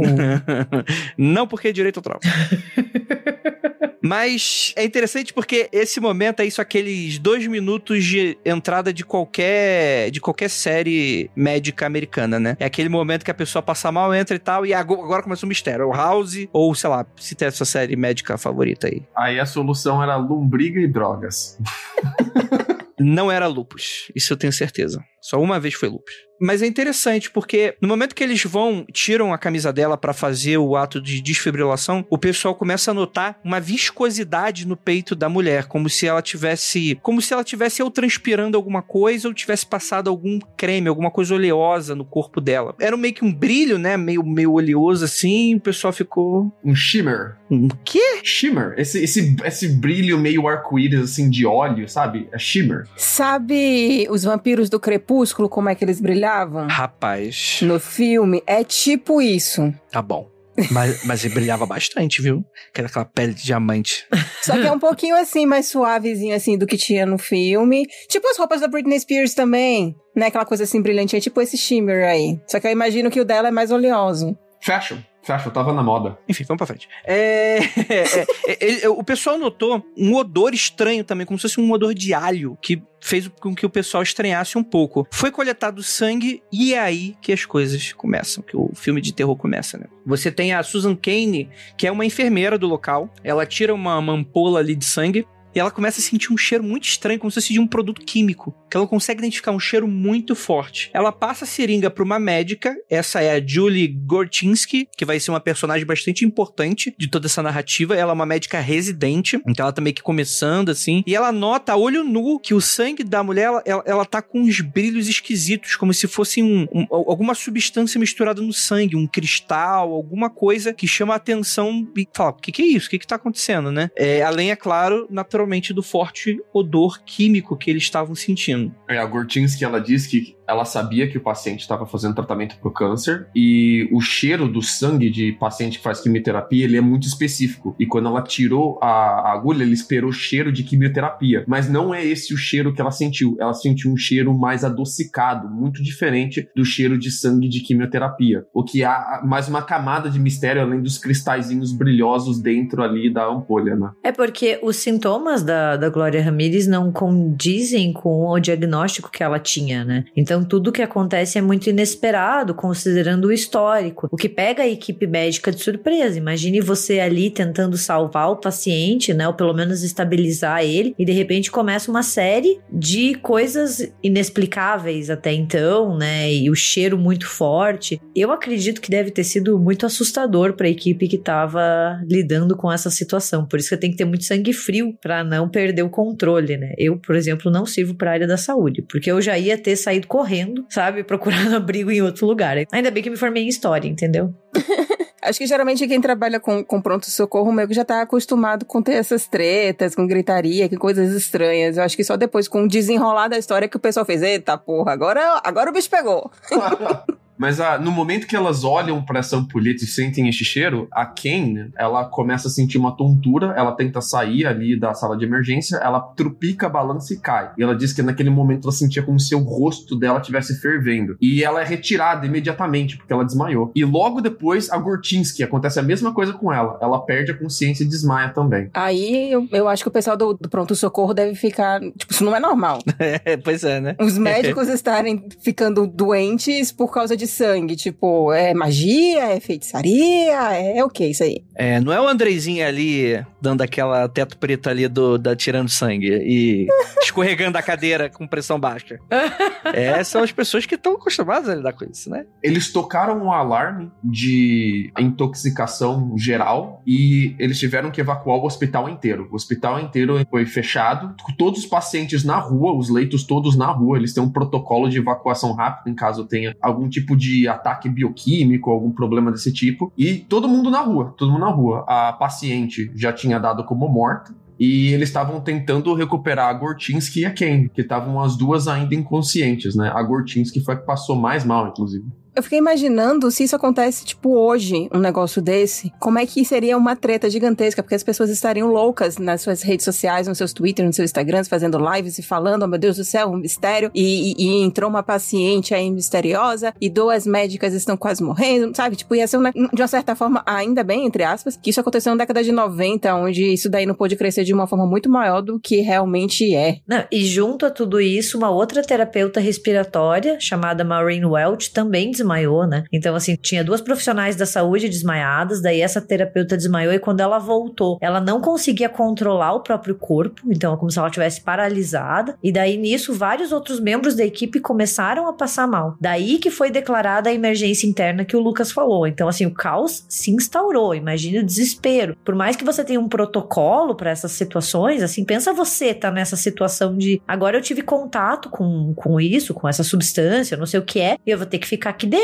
Não 1.16 1.46
porque 1.46 1.68
é 1.68 1.72
direito 1.72 1.98
autoral. 1.98 2.20
Mas 4.06 4.72
é 4.76 4.84
interessante 4.84 5.34
porque 5.34 5.68
esse 5.72 5.98
momento 5.98 6.38
é 6.38 6.46
isso, 6.46 6.60
aqueles 6.60 7.18
dois 7.18 7.44
minutos 7.48 8.04
de 8.04 8.38
entrada 8.44 8.92
de 8.92 9.04
qualquer 9.04 10.12
de 10.12 10.20
qualquer 10.20 10.48
série 10.48 11.28
médica 11.34 11.86
americana, 11.86 12.38
né? 12.38 12.56
É 12.60 12.66
aquele 12.66 12.88
momento 12.88 13.24
que 13.24 13.30
a 13.32 13.34
pessoa 13.34 13.60
passa 13.62 13.90
mal, 13.90 14.14
entra 14.14 14.36
e 14.36 14.38
tal, 14.38 14.64
e 14.64 14.72
agora, 14.72 15.24
começa 15.24 15.44
o 15.44 15.48
mistério. 15.48 15.88
O 15.88 15.92
House, 15.92 16.46
ou 16.52 16.72
sei 16.74 16.88
lá, 16.88 17.04
se 17.16 17.34
tem 17.34 17.48
a 17.48 17.50
sua 17.50 17.66
série 17.66 17.96
médica 17.96 18.38
favorita 18.38 18.86
aí. 18.86 19.02
Aí 19.16 19.40
a 19.40 19.46
solução 19.46 20.00
era 20.00 20.14
lombriga 20.16 20.80
e 20.80 20.86
drogas. 20.86 21.58
Não 22.98 23.30
era 23.30 23.46
lupus, 23.46 24.10
isso 24.14 24.32
eu 24.32 24.36
tenho 24.36 24.52
certeza. 24.52 25.04
Só 25.20 25.40
uma 25.40 25.58
vez 25.58 25.74
foi 25.74 25.88
lupus. 25.88 26.14
Mas 26.40 26.62
é 26.62 26.66
interessante 26.66 27.30
porque 27.30 27.74
no 27.80 27.88
momento 27.88 28.14
que 28.14 28.22
eles 28.22 28.42
vão, 28.44 28.84
tiram 28.92 29.32
a 29.32 29.38
camisa 29.38 29.72
dela 29.72 29.96
para 29.96 30.12
fazer 30.12 30.58
o 30.58 30.76
ato 30.76 31.00
de 31.00 31.20
desfibrilação, 31.20 32.04
o 32.10 32.18
pessoal 32.18 32.54
começa 32.54 32.90
a 32.90 32.94
notar 32.94 33.38
uma 33.44 33.60
viscosidade 33.60 34.66
no 34.66 34.76
peito 34.76 35.14
da 35.14 35.28
mulher, 35.28 35.64
como 35.66 35.88
se 35.88 36.06
ela 36.06 36.22
tivesse, 36.22 36.98
como 37.02 37.22
se 37.22 37.32
ela 37.32 37.44
tivesse 37.44 37.82
ou 37.82 37.90
transpirando 37.90 38.56
alguma 38.56 38.82
coisa 38.82 39.28
ou 39.28 39.34
tivesse 39.34 39.66
passado 39.66 40.10
algum 40.10 40.38
creme, 40.56 40.88
alguma 40.88 41.10
coisa 41.10 41.34
oleosa 41.34 41.94
no 41.94 42.04
corpo 42.04 42.40
dela. 42.40 42.74
Era 42.80 42.96
meio 42.96 43.14
que 43.14 43.24
um 43.24 43.32
brilho, 43.32 43.78
né, 43.78 43.96
meio 43.96 44.22
meio 44.24 44.52
oleoso 44.52 45.04
assim, 45.04 45.54
o 45.54 45.60
pessoal 45.60 45.92
ficou 45.92 46.52
Um 46.64 46.74
shimmer. 46.74 47.36
um 47.50 47.68
quê? 47.84 48.20
Shimmer. 48.22 48.74
Esse, 48.76 49.02
esse, 49.02 49.36
esse 49.44 49.68
brilho 49.68 50.18
meio 50.18 50.46
arco-íris, 50.48 51.00
assim, 51.00 51.30
de 51.30 51.46
óleo, 51.46 51.88
sabe? 51.88 52.28
É 52.32 52.38
shimmer. 52.38 52.86
Sabe 52.96 54.06
os 54.10 54.24
vampiros 54.24 54.68
do 54.68 54.80
Crepúsculo, 54.80 55.48
como 55.48 55.68
é 55.68 55.74
que 55.74 55.84
eles 55.84 56.00
brilhavam? 56.26 56.66
Rapaz, 56.68 57.60
No 57.62 57.78
filme, 57.78 58.42
é 58.46 58.64
tipo 58.64 59.20
isso. 59.22 59.72
tá 59.90 60.02
bom. 60.02 60.28
Mas, 60.70 61.04
mas 61.04 61.22
ele 61.24 61.34
brilhava 61.34 61.66
bastante, 61.66 62.22
viu? 62.22 62.42
Aquela, 62.70 62.88
aquela 62.88 63.04
pele 63.04 63.34
de 63.34 63.44
diamante. 63.44 64.06
Só 64.42 64.54
que 64.54 64.66
é 64.66 64.72
um 64.72 64.78
pouquinho 64.78 65.14
assim, 65.14 65.44
mais 65.44 65.66
suavezinho 65.66 66.34
assim 66.34 66.56
do 66.56 66.66
que 66.66 66.78
tinha 66.78 67.04
no 67.04 67.18
filme. 67.18 67.86
Tipo 68.08 68.26
as 68.28 68.38
roupas 68.38 68.60
da 68.62 68.68
Britney 68.68 68.98
Spears 68.98 69.34
também, 69.34 69.94
né? 70.16 70.26
Aquela 70.26 70.46
coisa 70.46 70.64
assim 70.64 70.80
brilhante, 70.80 71.14
é 71.14 71.20
tipo 71.20 71.40
esse 71.42 71.58
shimmer 71.58 72.08
aí. 72.08 72.40
Só 72.46 72.58
que 72.58 72.66
eu 72.66 72.72
imagino 72.72 73.10
que 73.10 73.20
o 73.20 73.24
dela 73.24 73.48
é 73.48 73.50
mais 73.50 73.70
oleoso. 73.70 74.36
Fashion. 74.62 74.98
Fashion, 75.26 75.50
tava 75.50 75.72
na 75.72 75.82
moda. 75.82 76.16
Enfim, 76.28 76.44
vamos 76.44 76.58
pra 76.58 76.66
frente. 76.66 76.88
É, 77.04 77.58
é, 78.46 78.84
é, 78.84 78.88
o 78.88 79.02
pessoal 79.02 79.36
notou 79.36 79.84
um 79.96 80.14
odor 80.14 80.54
estranho 80.54 81.02
também, 81.02 81.26
como 81.26 81.38
se 81.38 81.42
fosse 81.42 81.60
um 81.60 81.70
odor 81.72 81.92
de 81.92 82.14
alho, 82.14 82.56
que 82.62 82.80
fez 83.00 83.28
com 83.40 83.54
que 83.54 83.66
o 83.66 83.70
pessoal 83.70 84.02
estranhasse 84.02 84.56
um 84.56 84.62
pouco. 84.62 85.06
Foi 85.10 85.30
coletado 85.30 85.82
sangue 85.82 86.42
e 86.52 86.74
é 86.74 86.78
aí 86.78 87.16
que 87.20 87.32
as 87.32 87.44
coisas 87.44 87.92
começam, 87.92 88.42
que 88.42 88.56
o 88.56 88.70
filme 88.74 89.00
de 89.00 89.12
terror 89.12 89.36
começa, 89.36 89.76
né? 89.76 89.86
Você 90.04 90.30
tem 90.30 90.52
a 90.52 90.62
Susan 90.62 90.94
Kane, 90.94 91.48
que 91.76 91.86
é 91.86 91.92
uma 91.92 92.04
enfermeira 92.04 92.56
do 92.56 92.66
local. 92.68 93.12
Ela 93.24 93.44
tira 93.44 93.74
uma, 93.74 93.98
uma 93.98 94.12
ampola 94.12 94.60
ali 94.60 94.76
de 94.76 94.84
sangue 94.84 95.26
e 95.56 95.58
ela 95.58 95.70
começa 95.70 96.00
a 96.00 96.02
sentir 96.02 96.30
um 96.30 96.36
cheiro 96.36 96.62
muito 96.62 96.84
estranho, 96.84 97.18
como 97.18 97.30
se 97.30 97.36
fosse 97.36 97.54
de 97.54 97.58
um 97.58 97.66
produto 97.66 98.02
químico, 98.04 98.54
que 98.70 98.76
ela 98.76 98.86
consegue 98.86 99.20
identificar 99.20 99.52
um 99.52 99.58
cheiro 99.58 99.88
muito 99.88 100.34
forte. 100.34 100.90
Ela 100.92 101.10
passa 101.10 101.46
a 101.46 101.48
seringa 101.48 101.88
para 101.90 102.04
uma 102.04 102.18
médica, 102.18 102.76
essa 102.90 103.22
é 103.22 103.30
a 103.34 103.42
Julie 103.44 103.88
Gortinsky, 103.88 104.86
que 104.94 105.04
vai 105.06 105.18
ser 105.18 105.30
uma 105.30 105.40
personagem 105.40 105.86
bastante 105.86 106.26
importante 106.26 106.94
de 106.98 107.08
toda 107.08 107.26
essa 107.26 107.42
narrativa. 107.42 107.96
Ela 107.96 108.12
é 108.12 108.14
uma 108.14 108.26
médica 108.26 108.60
residente, 108.60 109.40
então 109.48 109.64
ela 109.64 109.72
tá 109.72 109.80
meio 109.80 109.94
que 109.94 110.02
começando 110.02 110.68
assim, 110.68 111.02
e 111.06 111.14
ela 111.16 111.32
nota 111.32 111.72
a 111.72 111.76
olho 111.76 112.04
nu 112.04 112.38
que 112.38 112.52
o 112.52 112.60
sangue 112.60 113.02
da 113.02 113.22
mulher, 113.22 113.50
ela, 113.64 113.82
ela 113.86 114.04
tá 114.04 114.20
com 114.20 114.40
uns 114.42 114.60
brilhos 114.60 115.08
esquisitos, 115.08 115.74
como 115.76 115.94
se 115.94 116.06
fosse 116.06 116.42
um, 116.42 116.66
um- 116.70 116.86
alguma 116.90 117.34
substância 117.34 117.98
misturada 117.98 118.42
no 118.42 118.52
sangue, 118.52 118.94
um 118.94 119.06
cristal, 119.06 119.90
alguma 119.90 120.28
coisa 120.28 120.74
que 120.74 120.86
chama 120.86 121.14
a 121.14 121.16
atenção 121.16 121.88
e 121.96 122.06
fala, 122.12 122.30
o 122.30 122.34
que 122.34 122.52
que 122.52 122.60
é 122.62 122.66
isso? 122.66 122.88
O 122.88 122.90
que 122.90 122.98
que 122.98 123.06
tá 123.06 123.16
acontecendo, 123.16 123.72
né? 123.72 123.90
É, 123.96 124.22
além, 124.22 124.50
é 124.50 124.56
claro, 124.56 125.06
naturalmente, 125.10 125.45
do 125.72 125.82
forte 125.82 126.40
odor 126.52 127.02
químico 127.04 127.56
que 127.56 127.70
eles 127.70 127.84
estavam 127.84 128.14
sentindo. 128.14 128.74
É, 128.88 128.98
a 128.98 129.06
Gortinsky, 129.06 129.64
ela 129.64 129.80
diz 129.80 130.06
que 130.06 130.35
ela 130.48 130.64
sabia 130.64 131.08
que 131.08 131.18
o 131.18 131.20
paciente 131.20 131.60
estava 131.60 131.86
fazendo 131.86 132.14
tratamento 132.14 132.56
para 132.58 132.68
o 132.68 132.72
câncer 132.72 133.28
e 133.34 133.88
o 133.92 134.00
cheiro 134.00 134.48
do 134.48 134.62
sangue 134.62 135.10
de 135.10 135.32
paciente 135.32 135.78
que 135.78 135.84
faz 135.84 136.00
quimioterapia, 136.00 136.64
ele 136.64 136.76
é 136.76 136.80
muito 136.80 137.06
específico. 137.06 137.74
E 137.78 137.86
quando 137.86 138.08
ela 138.08 138.22
tirou 138.22 138.78
a, 138.82 139.32
agulha, 139.32 139.62
ele 139.62 139.72
esperou 139.72 140.12
cheiro 140.12 140.52
de 140.52 140.62
quimioterapia. 140.62 141.44
Mas 141.46 141.68
não 141.68 141.94
é 141.94 142.04
esse 142.04 142.32
o 142.32 142.36
cheiro 142.36 142.72
que 142.72 142.80
ela 142.80 142.90
sentiu. 142.90 143.36
Ela 143.40 143.54
sentiu 143.54 143.92
um 143.92 143.96
cheiro 143.96 144.36
mais 144.36 144.64
adocicado, 144.64 145.48
muito 145.48 145.82
diferente 145.82 146.48
do 146.54 146.64
cheiro 146.64 146.98
de 146.98 147.10
sangue 147.10 147.48
de 147.48 147.60
quimioterapia. 147.60 148.44
O 148.52 148.62
que 148.62 148.84
há 148.84 149.22
mais 149.24 149.48
uma 149.48 149.62
camada 149.62 150.08
de 150.08 150.18
mistério 150.18 150.62
além 150.62 150.80
dos 150.80 150.98
cristalzinhos 150.98 151.72
brilhosos 151.72 152.40
dentro 152.40 152.82
ali 152.82 153.12
da 153.12 153.26
ampolha, 153.26 153.74
né? 153.74 153.90
É 154.02 154.12
porque 154.12 154.58
os 154.62 154.76
sintomas 154.76 155.42
da, 155.42 155.76
da 155.76 155.88
Glória 155.88 156.22
Ramirez 156.22 156.66
não 156.66 156.92
condizem 156.92 157.92
com 157.92 158.26
o 158.26 158.38
diagnóstico 158.38 159.10
que 159.10 159.22
ela 159.22 159.38
tinha, 159.38 159.84
né? 159.84 160.04
Então 160.16 160.35
tudo 160.44 160.72
que 160.72 160.82
acontece 160.82 161.38
é 161.38 161.42
muito 161.42 161.68
inesperado, 161.68 162.54
considerando 162.54 163.26
o 163.26 163.32
histórico. 163.32 164.08
O 164.10 164.16
que 164.16 164.28
pega 164.28 164.62
a 164.62 164.68
equipe 164.68 165.06
médica 165.06 165.50
de 165.50 165.62
surpresa. 165.62 166.18
Imagine 166.18 166.60
você 166.60 167.00
ali 167.00 167.30
tentando 167.30 167.76
salvar 167.76 168.30
o 168.30 168.36
paciente, 168.36 169.12
né? 169.12 169.26
Ou 169.26 169.34
pelo 169.34 169.54
menos 169.54 169.82
estabilizar 169.82 170.64
ele, 170.64 170.94
e 170.98 171.04
de 171.04 171.12
repente 171.12 171.50
começa 171.50 171.90
uma 171.90 172.02
série 172.02 172.60
de 172.72 173.14
coisas 173.16 173.92
inexplicáveis 174.02 175.10
até 175.10 175.32
então, 175.32 175.96
né? 175.96 176.32
E 176.32 176.50
o 176.50 176.54
cheiro 176.54 176.98
muito 176.98 177.26
forte. 177.26 178.00
Eu 178.14 178.32
acredito 178.32 178.80
que 178.80 178.90
deve 178.90 179.10
ter 179.10 179.24
sido 179.24 179.58
muito 179.58 179.86
assustador 179.86 180.54
para 180.54 180.66
a 180.66 180.70
equipe 180.70 181.08
que 181.08 181.16
estava 181.16 182.00
lidando 182.08 182.56
com 182.56 182.70
essa 182.70 182.90
situação. 182.90 183.46
Por 183.46 183.58
isso 183.58 183.68
que 183.68 183.76
tem 183.76 183.90
que 183.90 183.96
ter 183.96 184.04
muito 184.04 184.24
sangue 184.24 184.52
frio 184.52 184.96
para 185.00 185.22
não 185.24 185.48
perder 185.48 185.82
o 185.82 185.90
controle, 185.90 186.56
né? 186.56 186.74
Eu, 186.78 186.98
por 186.98 187.14
exemplo, 187.14 187.50
não 187.50 187.66
sirvo 187.66 187.94
para 187.94 188.12
área 188.12 188.26
da 188.26 188.36
saúde, 188.36 188.82
porque 188.82 189.10
eu 189.10 189.20
já 189.20 189.38
ia 189.38 189.56
ter 189.58 189.76
saído 189.76 190.06
correndo, 190.06 190.25
sabe, 190.68 191.04
procurando 191.04 191.54
abrigo 191.56 191.90
em 191.90 192.02
outro 192.02 192.26
lugar. 192.26 192.56
Ainda 192.72 192.90
bem 192.90 193.02
que 193.02 193.10
me 193.10 193.16
formei 193.16 193.44
em 193.44 193.48
história, 193.48 193.88
entendeu? 193.88 194.34
Acho 195.22 195.40
que 195.40 195.46
geralmente 195.46 195.86
quem 195.88 196.00
trabalha 196.00 196.38
com, 196.38 196.64
com 196.64 196.80
pronto-socorro 196.80 197.50
meio 197.50 197.66
que 197.66 197.74
já 197.74 197.84
tá 197.84 198.00
acostumado 198.00 198.64
com 198.64 198.80
ter 198.80 198.92
essas 198.92 199.26
tretas, 199.26 199.92
com 199.92 200.06
gritaria, 200.06 200.68
com 200.68 200.76
coisas 200.76 201.12
estranhas. 201.12 201.76
Eu 201.76 201.82
acho 201.82 201.96
que 201.96 202.04
só 202.04 202.16
depois, 202.16 202.46
com 202.46 202.62
o 202.62 202.68
desenrolar 202.68 203.26
da 203.26 203.36
história, 203.36 203.66
que 203.66 203.76
o 203.76 203.80
pessoal 203.80 204.06
fez, 204.06 204.22
eita 204.22 204.56
porra, 204.56 204.92
agora, 204.92 205.40
agora 205.42 205.70
o 205.70 205.72
bicho 205.72 205.90
pegou. 205.90 206.30
Mas 207.38 207.60
ah, 207.60 207.78
no 207.78 207.90
momento 207.90 208.26
que 208.26 208.36
elas 208.36 208.64
olham 208.64 209.02
para 209.02 209.18
essa 209.18 209.36
ampulheta 209.36 209.84
e 209.84 209.86
sentem 209.86 210.28
esse 210.28 210.44
cheiro, 210.44 210.88
a 210.92 211.04
Ken, 211.04 211.70
ela 211.76 212.04
começa 212.04 212.48
a 212.48 212.50
sentir 212.50 212.78
uma 212.78 212.96
tontura, 212.96 213.54
ela 213.56 213.72
tenta 213.72 214.00
sair 214.00 214.46
ali 214.46 214.78
da 214.78 214.94
sala 214.94 215.16
de 215.16 215.24
emergência, 215.24 215.76
ela 215.76 216.00
trupica, 216.00 216.68
balança 216.68 217.12
e 217.12 217.18
cai. 217.18 217.52
E 217.58 217.62
ela 217.62 217.74
diz 217.74 217.92
que 217.92 218.02
naquele 218.02 218.30
momento 218.30 218.66
ela 218.66 218.72
sentia 218.72 219.02
como 219.02 219.20
se 219.20 219.34
o 219.34 219.40
rosto 219.40 219.96
dela 219.96 220.18
estivesse 220.18 220.60
fervendo. 220.60 221.16
E 221.20 221.42
ela 221.44 221.60
é 221.60 221.64
retirada 221.64 222.26
imediatamente, 222.26 222.96
porque 222.96 223.12
ela 223.12 223.24
desmaiou. 223.24 223.70
E 223.74 223.84
logo 223.84 224.20
depois, 224.20 224.70
a 224.70 224.78
Gortinsky, 224.78 225.42
acontece 225.42 225.78
a 225.78 225.82
mesma 225.82 226.12
coisa 226.12 226.32
com 226.32 226.52
ela. 226.52 226.78
Ela 226.80 227.00
perde 227.04 227.32
a 227.32 227.38
consciência 227.38 227.84
e 227.84 227.88
desmaia 227.88 228.30
também. 228.30 228.70
Aí 228.74 229.30
eu, 229.30 229.46
eu 229.52 229.68
acho 229.68 229.82
que 229.82 229.88
o 229.88 229.92
pessoal 229.92 230.16
do, 230.16 230.34
do 230.34 230.48
pronto-socorro 230.48 231.12
deve 231.12 231.34
ficar. 231.34 231.80
Tipo, 231.80 232.12
isso 232.12 232.24
não 232.24 232.34
é 232.34 232.40
normal. 232.40 232.78
É, 232.98 233.36
pois 233.36 233.62
é, 233.62 233.80
né? 233.80 233.94
Os 234.00 234.18
médicos 234.18 234.68
estarem 234.68 235.28
ficando 235.40 235.86
doentes 235.86 236.72
por 236.72 236.92
causa 236.92 237.16
de 237.16 237.25
de 237.26 237.32
sangue? 237.32 237.76
Tipo, 237.76 238.32
é 238.32 238.54
magia? 238.54 239.32
É 239.32 239.40
feitiçaria? 239.40 240.54
É, 240.54 240.78
é 240.78 240.84
o 240.84 240.88
que 240.88 241.06
isso 241.06 241.22
aí? 241.22 241.44
É, 241.54 241.80
não 241.80 241.92
é 241.92 242.00
o 242.00 242.08
Andrezinho 242.08 242.66
ali 242.66 243.24
dando 243.40 243.62
aquela 243.62 244.08
teto 244.08 244.38
preto 244.38 244.68
ali 244.68 244.88
do, 244.88 245.18
da 245.18 245.36
tirando 245.36 245.68
sangue 245.68 246.08
e 246.08 246.66
escorregando 247.02 247.58
a 247.58 247.62
cadeira 247.62 248.08
com 248.08 248.26
pressão 248.26 248.58
baixa. 248.58 248.98
é, 249.74 250.02
são 250.04 250.22
as 250.22 250.32
pessoas 250.32 250.64
que 250.64 250.74
estão 250.76 250.94
acostumadas 250.94 251.48
a 251.48 251.54
lidar 251.54 251.72
com 251.72 251.84
isso, 251.84 252.08
né? 252.08 252.24
Eles 252.42 252.72
tocaram 252.72 253.22
um 253.22 253.32
alarme 253.32 253.90
de 254.02 254.92
intoxicação 254.98 256.16
geral 256.16 256.82
e 256.86 257.34
eles 257.38 257.58
tiveram 257.58 257.90
que 257.90 258.00
evacuar 258.00 258.38
o 258.38 258.46
hospital 258.46 258.88
inteiro. 258.88 259.28
O 259.30 259.34
hospital 259.34 259.80
inteiro 259.80 260.24
foi 260.30 260.46
fechado, 260.46 261.14
todos 261.36 261.60
os 261.60 261.66
pacientes 261.66 262.24
na 262.24 262.36
rua, 262.36 262.76
os 262.76 262.88
leitos 262.88 263.24
todos 263.24 263.56
na 263.56 263.70
rua, 263.70 263.96
eles 263.96 264.12
têm 264.12 264.22
um 264.22 264.30
protocolo 264.30 264.88
de 264.88 264.98
evacuação 264.98 265.52
rápida 265.52 265.90
em 265.90 265.94
caso 265.94 266.26
tenha 266.26 266.54
algum 266.60 266.88
tipo 266.88 267.15
de 267.16 267.48
ataque 267.48 267.88
bioquímico, 267.88 268.70
algum 268.70 268.90
problema 268.90 269.32
desse 269.32 269.52
tipo, 269.52 269.92
e 269.96 270.16
todo 270.16 270.48
mundo 270.48 270.70
na 270.70 270.80
rua, 270.80 271.14
todo 271.16 271.32
mundo 271.32 271.40
na 271.40 271.50
rua. 271.50 271.84
A 271.86 272.12
paciente 272.12 272.90
já 272.94 273.12
tinha 273.12 273.38
dado 273.38 273.64
como 273.64 273.88
morta, 273.88 274.34
e 274.58 274.88
eles 274.88 275.08
estavam 275.08 275.40
tentando 275.40 275.92
recuperar 275.94 276.48
a 276.48 276.52
Gortinsky 276.52 277.20
e 277.20 277.26
a 277.26 277.30
Ken, 277.30 277.68
que 277.68 277.82
estavam 277.82 278.20
as 278.20 278.36
duas 278.36 278.66
ainda 278.66 278.94
inconscientes, 278.94 279.76
né? 279.76 279.90
A 279.94 280.02
Gortinsky 280.02 280.60
foi 280.60 280.74
a 280.74 280.76
que 280.78 280.86
passou 280.86 281.16
mais 281.16 281.44
mal, 281.44 281.68
inclusive. 281.68 282.06
Eu 282.36 282.42
fiquei 282.42 282.58
imaginando 282.58 283.30
se 283.30 283.44
isso 283.44 283.56
acontece, 283.56 284.04
tipo, 284.04 284.36
hoje, 284.36 284.90
um 284.92 284.98
negócio 284.98 285.40
desse, 285.40 285.90
como 285.98 286.18
é 286.18 286.26
que 286.26 286.44
seria 286.44 286.76
uma 286.76 286.94
treta 286.94 287.30
gigantesca, 287.30 287.82
porque 287.82 287.94
as 287.94 288.02
pessoas 288.02 288.28
estariam 288.28 288.68
loucas 288.68 289.16
nas 289.16 289.40
suas 289.40 289.62
redes 289.62 289.86
sociais, 289.86 290.28
nos 290.28 290.36
seus 290.36 290.52
Twitter, 290.52 290.84
nos 290.84 290.96
seus 290.96 291.08
Instagrams, 291.08 291.48
fazendo 291.48 291.78
lives 291.78 292.18
e 292.18 292.22
falando, 292.22 292.64
oh 292.64 292.66
meu 292.66 292.78
Deus 292.78 292.98
do 292.98 293.04
céu, 293.04 293.30
um 293.30 293.38
mistério, 293.38 293.90
e, 293.94 294.34
e, 294.36 294.44
e 294.44 294.62
entrou 294.62 294.90
uma 294.90 295.02
paciente 295.02 295.74
aí 295.74 295.90
misteriosa, 295.90 296.74
e 296.78 296.90
duas 296.90 297.26
médicas 297.26 297.72
estão 297.72 297.96
quase 297.96 298.22
morrendo, 298.22 298.76
sabe? 298.76 298.96
Tipo, 298.96 299.14
ia 299.14 299.26
ser, 299.26 299.38
uma, 299.38 299.50
de 299.50 299.80
uma 299.80 299.88
certa 299.88 300.14
forma, 300.14 300.42
ainda 300.44 300.84
bem, 300.84 301.06
entre 301.06 301.24
aspas, 301.24 301.56
que 301.56 301.70
isso 301.70 301.80
aconteceu 301.80 302.14
na 302.14 302.18
década 302.18 302.44
de 302.44 302.52
90, 302.52 303.14
onde 303.14 303.50
isso 303.50 303.70
daí 303.70 303.86
não 303.86 303.94
pôde 303.94 304.14
crescer 304.14 304.44
de 304.44 304.52
uma 304.52 304.66
forma 304.66 304.86
muito 304.86 305.08
maior 305.08 305.40
do 305.40 305.58
que 305.58 305.80
realmente 305.80 306.54
é. 306.54 306.80
Não, 306.86 307.02
e 307.10 307.24
junto 307.24 307.64
a 307.64 307.70
tudo 307.70 307.98
isso, 307.98 308.36
uma 308.36 308.50
outra 308.50 308.82
terapeuta 308.82 309.40
respiratória, 309.40 310.36
chamada 310.38 310.84
Maureen 310.84 311.24
Welch, 311.24 311.70
também 311.70 312.10
desmaiou 312.10 312.25
desmaiou, 312.26 312.66
né? 312.66 312.84
Então, 312.92 313.14
assim, 313.14 313.36
tinha 313.36 313.62
duas 313.62 313.80
profissionais 313.80 314.34
da 314.34 314.44
saúde 314.44 314.88
desmaiadas, 314.88 315.62
daí 315.62 315.80
essa 315.80 316.00
terapeuta 316.00 316.56
desmaiou 316.56 316.92
e 316.92 316.98
quando 316.98 317.20
ela 317.20 317.38
voltou, 317.38 317.98
ela 318.00 318.20
não 318.20 318.40
conseguia 318.40 318.88
controlar 318.88 319.54
o 319.54 319.60
próprio 319.60 319.94
corpo, 319.94 320.42
então 320.46 320.74
é 320.74 320.76
como 320.76 320.90
se 320.90 320.98
ela 320.98 321.10
tivesse 321.10 321.40
paralisada, 321.40 322.36
e 322.42 322.50
daí 322.50 322.76
nisso 322.76 323.14
vários 323.14 323.52
outros 323.52 323.78
membros 323.78 324.16
da 324.16 324.24
equipe 324.24 324.60
começaram 324.60 325.28
a 325.28 325.32
passar 325.32 325.66
mal. 325.66 325.96
Daí 326.00 326.38
que 326.38 326.50
foi 326.50 326.70
declarada 326.70 327.30
a 327.30 327.34
emergência 327.34 327.86
interna 327.86 328.24
que 328.24 328.36
o 328.36 328.40
Lucas 328.40 328.72
falou. 328.72 329.06
Então, 329.06 329.28
assim, 329.28 329.46
o 329.46 329.54
caos 329.54 330.04
se 330.08 330.30
instaurou, 330.30 330.94
imagine 330.94 331.38
o 331.38 331.44
desespero. 331.44 332.16
Por 332.24 332.34
mais 332.34 332.56
que 332.56 332.64
você 332.64 332.84
tenha 332.84 333.00
um 333.00 333.08
protocolo 333.08 333.94
para 333.94 334.10
essas 334.10 334.32
situações, 334.32 335.02
assim, 335.02 335.24
pensa 335.24 335.52
você 335.52 335.94
tá 335.94 336.10
nessa 336.10 336.36
situação 336.36 336.96
de 336.96 337.20
agora 337.26 337.56
eu 337.56 337.62
tive 337.62 337.82
contato 337.82 338.50
com, 338.50 338.92
com 338.94 339.20
isso, 339.20 339.54
com 339.54 339.68
essa 339.68 339.84
substância, 339.84 340.56
não 340.56 340.66
sei 340.66 340.80
o 340.80 340.84
que 340.84 341.00
é, 341.00 341.18
e 341.24 341.30
eu 341.30 341.38
vou 341.38 341.46
ter 341.46 341.58
que 341.58 341.66
ficar 341.66 341.90
aqui 341.90 342.06
dentro, 342.06 342.15